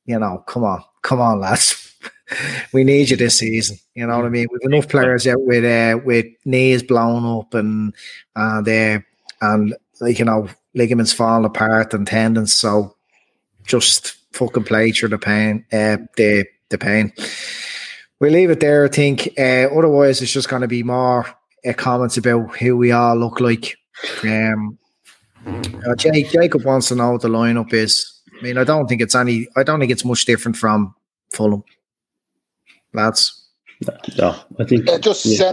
You 0.06 0.18
know, 0.18 0.44
come 0.46 0.64
on, 0.64 0.82
come 1.02 1.20
on, 1.20 1.40
lads 1.40 1.94
we 2.72 2.84
need 2.84 3.10
you 3.10 3.16
this 3.16 3.38
season. 3.38 3.78
You 3.94 4.06
know 4.06 4.16
what 4.16 4.26
I 4.26 4.30
mean? 4.30 4.46
We've 4.50 4.72
enough 4.72 4.88
players 4.88 5.26
out 5.26 5.42
with 5.42 5.64
uh, 5.64 5.98
with 6.04 6.26
knees 6.44 6.82
blown 6.82 7.40
up 7.40 7.54
and 7.54 7.94
and 8.36 8.68
uh, 8.68 8.98
and 9.40 9.74
like 10.00 10.18
you 10.18 10.24
know 10.24 10.48
ligaments 10.74 11.12
falling 11.12 11.44
apart 11.44 11.94
and 11.94 12.06
tendons. 12.06 12.54
So 12.54 12.94
just 13.64 14.16
fucking 14.32 14.64
play 14.64 14.92
through 14.92 15.10
the 15.10 15.18
pain, 15.18 15.64
uh, 15.72 15.98
the 16.16 16.46
the 16.70 16.78
pain. 16.78 17.12
We 18.20 18.30
leave 18.30 18.50
it 18.50 18.60
there. 18.60 18.84
I 18.84 18.88
think. 18.88 19.28
Uh, 19.38 19.68
otherwise, 19.76 20.22
it's 20.22 20.32
just 20.32 20.48
going 20.48 20.62
to 20.62 20.68
be 20.68 20.82
more 20.82 21.26
uh, 21.66 21.72
comments 21.74 22.16
about 22.16 22.56
who 22.56 22.76
we 22.76 22.92
all 22.92 23.16
look 23.16 23.40
like. 23.40 23.76
Um, 24.22 24.78
uh, 25.46 25.94
Jake, 25.96 26.30
Jacob 26.30 26.64
wants 26.64 26.88
to 26.88 26.94
know 26.94 27.12
what 27.12 27.22
the 27.22 27.28
lineup 27.28 27.72
is. 27.72 28.10
I 28.38 28.42
mean, 28.42 28.58
I 28.58 28.64
don't 28.64 28.86
think 28.86 29.00
it's 29.00 29.14
any. 29.14 29.46
I 29.56 29.62
don't 29.62 29.80
think 29.80 29.92
it's 29.92 30.04
much 30.04 30.24
different 30.24 30.56
from 30.56 30.94
Fulham 31.32 31.64
lads? 32.94 33.48
No, 34.16 34.36
I 34.58 34.64
think 34.64 34.88
uh, 34.88 34.98
just 34.98 35.26
yeah. 35.26 35.52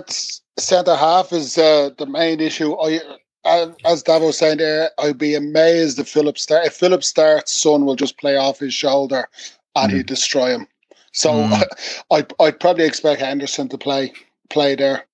centre 0.58 0.96
half 0.96 1.34
is 1.34 1.58
uh, 1.58 1.90
the 1.98 2.06
main 2.06 2.40
issue. 2.40 2.74
I, 2.76 3.00
uh, 3.46 3.72
as 3.86 4.04
Davo 4.04 4.28
was 4.28 4.38
saying 4.38 4.58
there, 4.58 4.92
I'd 5.00 5.18
be 5.18 5.36
amazed 5.36 6.00
if 6.00 6.08
Philip 6.08 6.38
start. 6.38 6.66
If 6.66 6.74
Philip 6.74 7.04
starts, 7.04 7.60
Son 7.60 7.86
will 7.86 7.96
just 7.96 8.18
play 8.18 8.38
off 8.38 8.60
his 8.60 8.74
shoulder 8.74 9.28
and 9.76 9.92
mm. 9.92 9.98
he'd 9.98 10.06
destroy 10.06 10.52
him. 10.52 10.68
So 11.12 11.32
mm. 11.32 11.64
I'd, 12.12 12.34
I'd 12.40 12.60
probably 12.60 12.86
expect 12.86 13.22
Henderson 13.22 13.70
to 13.70 13.78
play 13.78 14.14
play 14.50 14.76
there, 14.76 15.06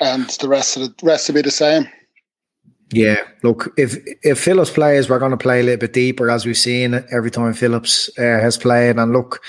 and 0.00 0.28
the 0.28 0.48
rest 0.48 0.76
of 0.76 0.82
the 0.82 0.94
rest 1.02 1.26
to 1.26 1.32
be 1.32 1.42
the 1.42 1.50
same. 1.50 1.88
Yeah, 2.92 3.16
look, 3.42 3.72
if 3.78 3.96
if 4.22 4.38
Phillips 4.38 4.70
plays, 4.70 5.08
we're 5.08 5.18
going 5.18 5.30
to 5.30 5.36
play 5.36 5.60
a 5.60 5.62
little 5.62 5.80
bit 5.80 5.94
deeper, 5.94 6.30
as 6.30 6.44
we've 6.44 6.56
seen 6.56 7.02
every 7.10 7.30
time 7.30 7.54
Phillips 7.54 8.10
uh, 8.18 8.22
has 8.22 8.58
played. 8.58 8.96
And 8.96 9.12
look, 9.12 9.42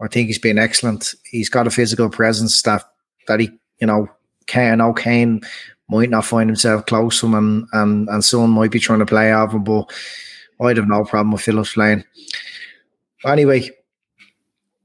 I 0.00 0.08
think 0.08 0.28
he's 0.28 0.38
been 0.38 0.58
excellent. 0.58 1.14
He's 1.30 1.50
got 1.50 1.66
a 1.66 1.70
physical 1.70 2.08
presence 2.08 2.62
that 2.62 2.82
that 3.28 3.40
he, 3.40 3.50
you 3.80 3.86
know, 3.86 4.08
can 4.46 4.94
Kane 4.94 5.42
might 5.88 6.10
not 6.10 6.24
find 6.24 6.48
himself 6.48 6.86
close 6.86 7.20
to 7.20 7.26
him 7.26 7.34
and 7.34 7.66
and, 7.72 8.08
and 8.08 8.24
someone 8.24 8.50
might 8.50 8.70
be 8.70 8.80
trying 8.80 8.98
to 8.98 9.06
play 9.06 9.32
off 9.32 9.52
him, 9.52 9.64
but 9.64 9.92
I'd 10.60 10.76
have 10.76 10.88
no 10.88 11.04
problem 11.04 11.32
with 11.32 11.42
Phillips 11.42 11.74
playing. 11.74 12.04
Anyway, 13.24 13.70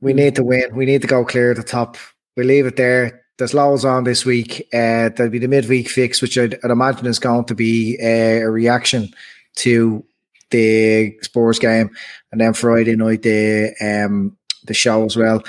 we 0.01 0.13
need 0.13 0.35
to 0.35 0.43
win. 0.43 0.75
We 0.75 0.85
need 0.85 1.01
to 1.01 1.07
go 1.07 1.23
clear 1.23 1.51
at 1.51 1.57
the 1.57 1.63
top. 1.63 1.97
We 2.35 2.43
leave 2.43 2.65
it 2.65 2.75
there. 2.75 3.21
There's 3.37 3.53
loads 3.53 3.85
on 3.85 4.03
this 4.03 4.25
week. 4.25 4.67
Uh, 4.73 5.09
there'll 5.09 5.31
be 5.31 5.39
the 5.39 5.47
midweek 5.47 5.89
fix, 5.89 6.21
which 6.21 6.37
I'd, 6.37 6.59
I'd 6.63 6.71
imagine 6.71 7.07
is 7.07 7.19
going 7.19 7.45
to 7.45 7.55
be 7.55 7.97
uh, 8.01 8.45
a 8.45 8.51
reaction 8.51 9.09
to 9.55 10.03
the 10.51 11.17
Spurs 11.21 11.59
game, 11.59 11.89
and 12.31 12.41
then 12.41 12.53
Friday 12.53 12.95
night 12.95 13.23
the 13.23 13.73
um, 13.81 14.37
the 14.65 14.73
show 14.73 15.05
as 15.05 15.17
well. 15.17 15.41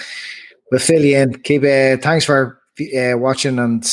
We'll 0.71 0.81
fill 0.81 1.05
you 1.05 1.19
in. 1.19 1.43
Keep 1.43 1.63
uh, 1.65 1.97
thanks 2.01 2.25
for 2.25 2.61
uh, 2.97 3.19
watching 3.19 3.59
and 3.59 3.85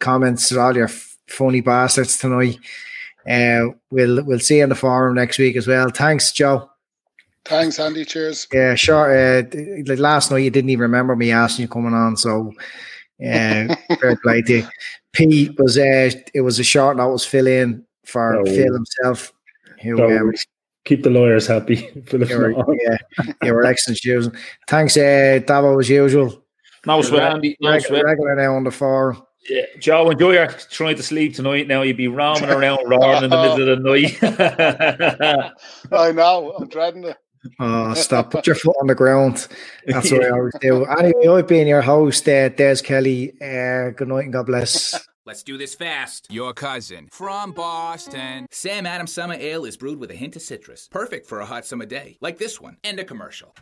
comments 0.00 0.48
to 0.50 0.60
all 0.60 0.76
your 0.76 0.88
funny 1.28 1.60
bastards 1.60 2.18
tonight. 2.18 2.58
Uh, 3.28 3.72
we'll 3.90 4.24
we'll 4.24 4.38
see 4.38 4.58
you 4.58 4.62
in 4.62 4.68
the 4.68 4.74
forum 4.74 5.14
next 5.14 5.38
week 5.38 5.56
as 5.56 5.66
well. 5.66 5.88
Thanks, 5.90 6.32
Joe. 6.32 6.70
Thanks, 7.44 7.78
Andy. 7.78 8.04
Cheers. 8.04 8.46
Yeah, 8.52 8.74
sure. 8.74 9.38
Uh, 9.38 9.42
last 9.96 10.30
night, 10.30 10.38
you 10.38 10.50
didn't 10.50 10.70
even 10.70 10.82
remember 10.82 11.14
me 11.14 11.30
asking 11.30 11.64
you 11.64 11.68
coming 11.68 11.94
on, 11.94 12.16
so 12.16 12.52
uh, 13.20 13.74
fair 14.00 14.16
play 14.22 14.42
to 14.42 14.58
you. 14.58 14.68
Pete 15.12 15.58
was 15.58 15.78
uh, 15.78 16.10
it 16.34 16.42
was 16.42 16.58
a 16.58 16.64
short 16.64 16.96
notice 16.96 17.24
fill 17.24 17.46
in 17.46 17.84
for 18.04 18.42
no, 18.44 18.44
Phil 18.44 18.72
himself. 18.72 19.32
Who 19.82 19.96
no, 19.96 20.18
um, 20.18 20.32
keep 20.84 21.02
the 21.02 21.10
lawyers 21.10 21.46
happy. 21.46 21.76
For 22.06 22.18
the 22.18 22.26
you 22.26 22.38
were, 22.38 22.76
yeah, 22.82 22.96
you 23.42 23.52
were 23.52 23.64
excellent 23.64 24.02
using. 24.04 24.34
Thanks, 24.68 24.96
uh, 24.96 25.40
Davo, 25.44 25.78
as 25.80 25.88
usual. 25.88 26.42
No 26.86 27.02
sweat, 27.02 27.32
Andy. 27.32 27.56
No 27.60 27.72
regular, 27.72 28.04
regular 28.04 28.36
now 28.36 28.54
on 28.54 28.64
the 28.64 28.70
forum. 28.70 29.22
Yeah, 29.48 29.62
Joe, 29.78 30.10
enjoy 30.10 30.32
your 30.32 30.48
trying 30.48 30.96
to 30.96 31.02
sleep 31.02 31.34
tonight. 31.34 31.68
Now 31.68 31.82
you'd 31.82 31.96
be 31.96 32.08
roaming 32.08 32.50
around 32.50 32.80
roaring 32.86 33.24
in 33.24 33.30
the 33.30 33.42
middle 33.42 33.68
of 33.68 33.82
the 33.82 35.42
night. 35.42 35.52
I 35.92 36.12
know. 36.12 36.52
I'm 36.58 36.68
dreading 36.68 37.04
it. 37.04 37.16
Oh, 37.60 37.94
stop. 37.94 38.30
Put 38.30 38.46
your 38.46 38.56
foot 38.56 38.76
on 38.80 38.86
the 38.88 38.94
ground. 38.94 39.48
That's 39.86 40.10
what 40.10 40.24
I 40.24 40.30
always 40.30 40.54
do. 40.60 40.84
Anyway, 40.84 41.28
I've 41.28 41.46
been 41.46 41.66
your 41.66 41.82
host, 41.82 42.28
uh, 42.28 42.48
Des 42.48 42.76
Kelly. 42.82 43.32
Uh, 43.40 43.90
good 43.90 44.08
night 44.08 44.24
and 44.24 44.32
God 44.32 44.46
bless. 44.46 45.08
Let's 45.24 45.42
do 45.42 45.58
this 45.58 45.74
fast. 45.74 46.28
Your 46.30 46.52
cousin 46.52 47.08
from 47.10 47.52
Boston. 47.52 48.46
Sam 48.50 48.86
Adams 48.86 49.12
Summer 49.12 49.34
Ale 49.34 49.64
is 49.64 49.76
brewed 49.76 49.98
with 49.98 50.10
a 50.12 50.14
hint 50.14 50.36
of 50.36 50.42
citrus. 50.42 50.88
Perfect 50.90 51.26
for 51.26 51.40
a 51.40 51.46
hot 51.46 51.66
summer 51.66 51.86
day, 51.86 52.16
like 52.20 52.38
this 52.38 52.60
one. 52.60 52.76
End 52.84 53.00
of 53.00 53.06
commercial. 53.06 53.52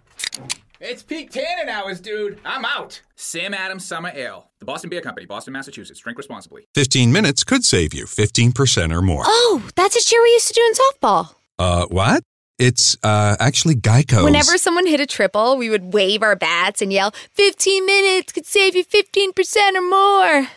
It's 0.87 1.03
peak 1.03 1.31
tannin 1.31 1.69
hours, 1.69 2.01
dude. 2.01 2.39
I'm 2.45 2.65
out. 2.65 3.01
Sam 3.17 3.55
Adams 3.55 3.87
Summer 3.87 4.13
Ale. 4.15 4.51
The 4.59 4.67
Boston 4.67 4.91
Beer 4.91 5.01
Company, 5.01 5.27
Boston, 5.27 5.55
Massachusetts. 5.55 5.99
Drink 6.01 6.19
responsibly. 6.19 6.69
15 6.75 7.11
minutes 7.11 7.43
could 7.43 7.65
save 7.65 7.95
you 7.95 8.05
15% 8.05 8.93
or 8.93 9.01
more. 9.01 9.25
Oh, 9.27 9.67
that's 9.77 9.97
a 9.97 10.01
cheer 10.01 10.23
we 10.23 10.29
used 10.29 10.49
to 10.49 10.55
do 10.55 10.63
in 10.63 10.73
softball. 10.75 11.35
Uh, 11.59 11.87
what? 11.87 12.23
It's 12.59 12.97
uh, 13.03 13.37
actually 13.41 13.77
Geico. 13.77 14.25
Whenever 14.25 14.59
someone 14.59 14.87
hit 14.87 15.01
a 15.01 15.07
triple, 15.07 15.57
we 15.57 15.71
would 15.71 15.95
wave 15.95 16.23
our 16.23 16.37
bats 16.37 16.83
and 16.83 16.93
yell, 16.93 17.13
15 17.33 17.85
minutes 17.85 18.33
could 18.33 18.47
save 18.47 18.77
you 18.77 18.85
15% 18.85 19.75
or 19.75 19.89
more 19.89 20.49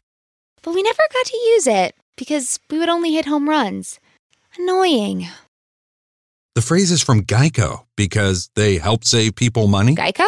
but 0.68 0.76
we 0.76 0.84
never 0.84 1.02
got 1.14 1.26
to 1.26 1.38
use 1.38 1.66
it 1.66 1.96
because 2.18 2.60
we 2.70 2.78
would 2.78 2.90
only 2.90 3.14
hit 3.14 3.26
home 3.26 3.48
runs. 3.48 4.02
Annoying. 4.60 5.30
The 6.58 6.64
phrase 6.64 6.90
is 6.90 7.04
from 7.04 7.22
Geico 7.22 7.86
because 7.96 8.50
they 8.56 8.80
help 8.80 9.06
save 9.06 9.36
people 9.36 9.68
money. 9.68 9.94
Geico? 9.94 10.26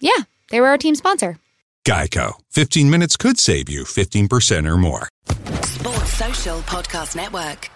Yeah, 0.00 0.24
they 0.50 0.60
were 0.60 0.66
our 0.66 0.76
team 0.76 0.96
sponsor. 0.96 1.38
Geico. 1.86 2.32
15 2.50 2.90
minutes 2.90 3.16
could 3.16 3.38
save 3.38 3.68
you 3.68 3.84
15% 3.84 4.66
or 4.68 4.76
more. 4.76 5.08
Sports 5.62 6.14
Social 6.14 6.58
Podcast 6.62 7.14
Network. 7.14 7.70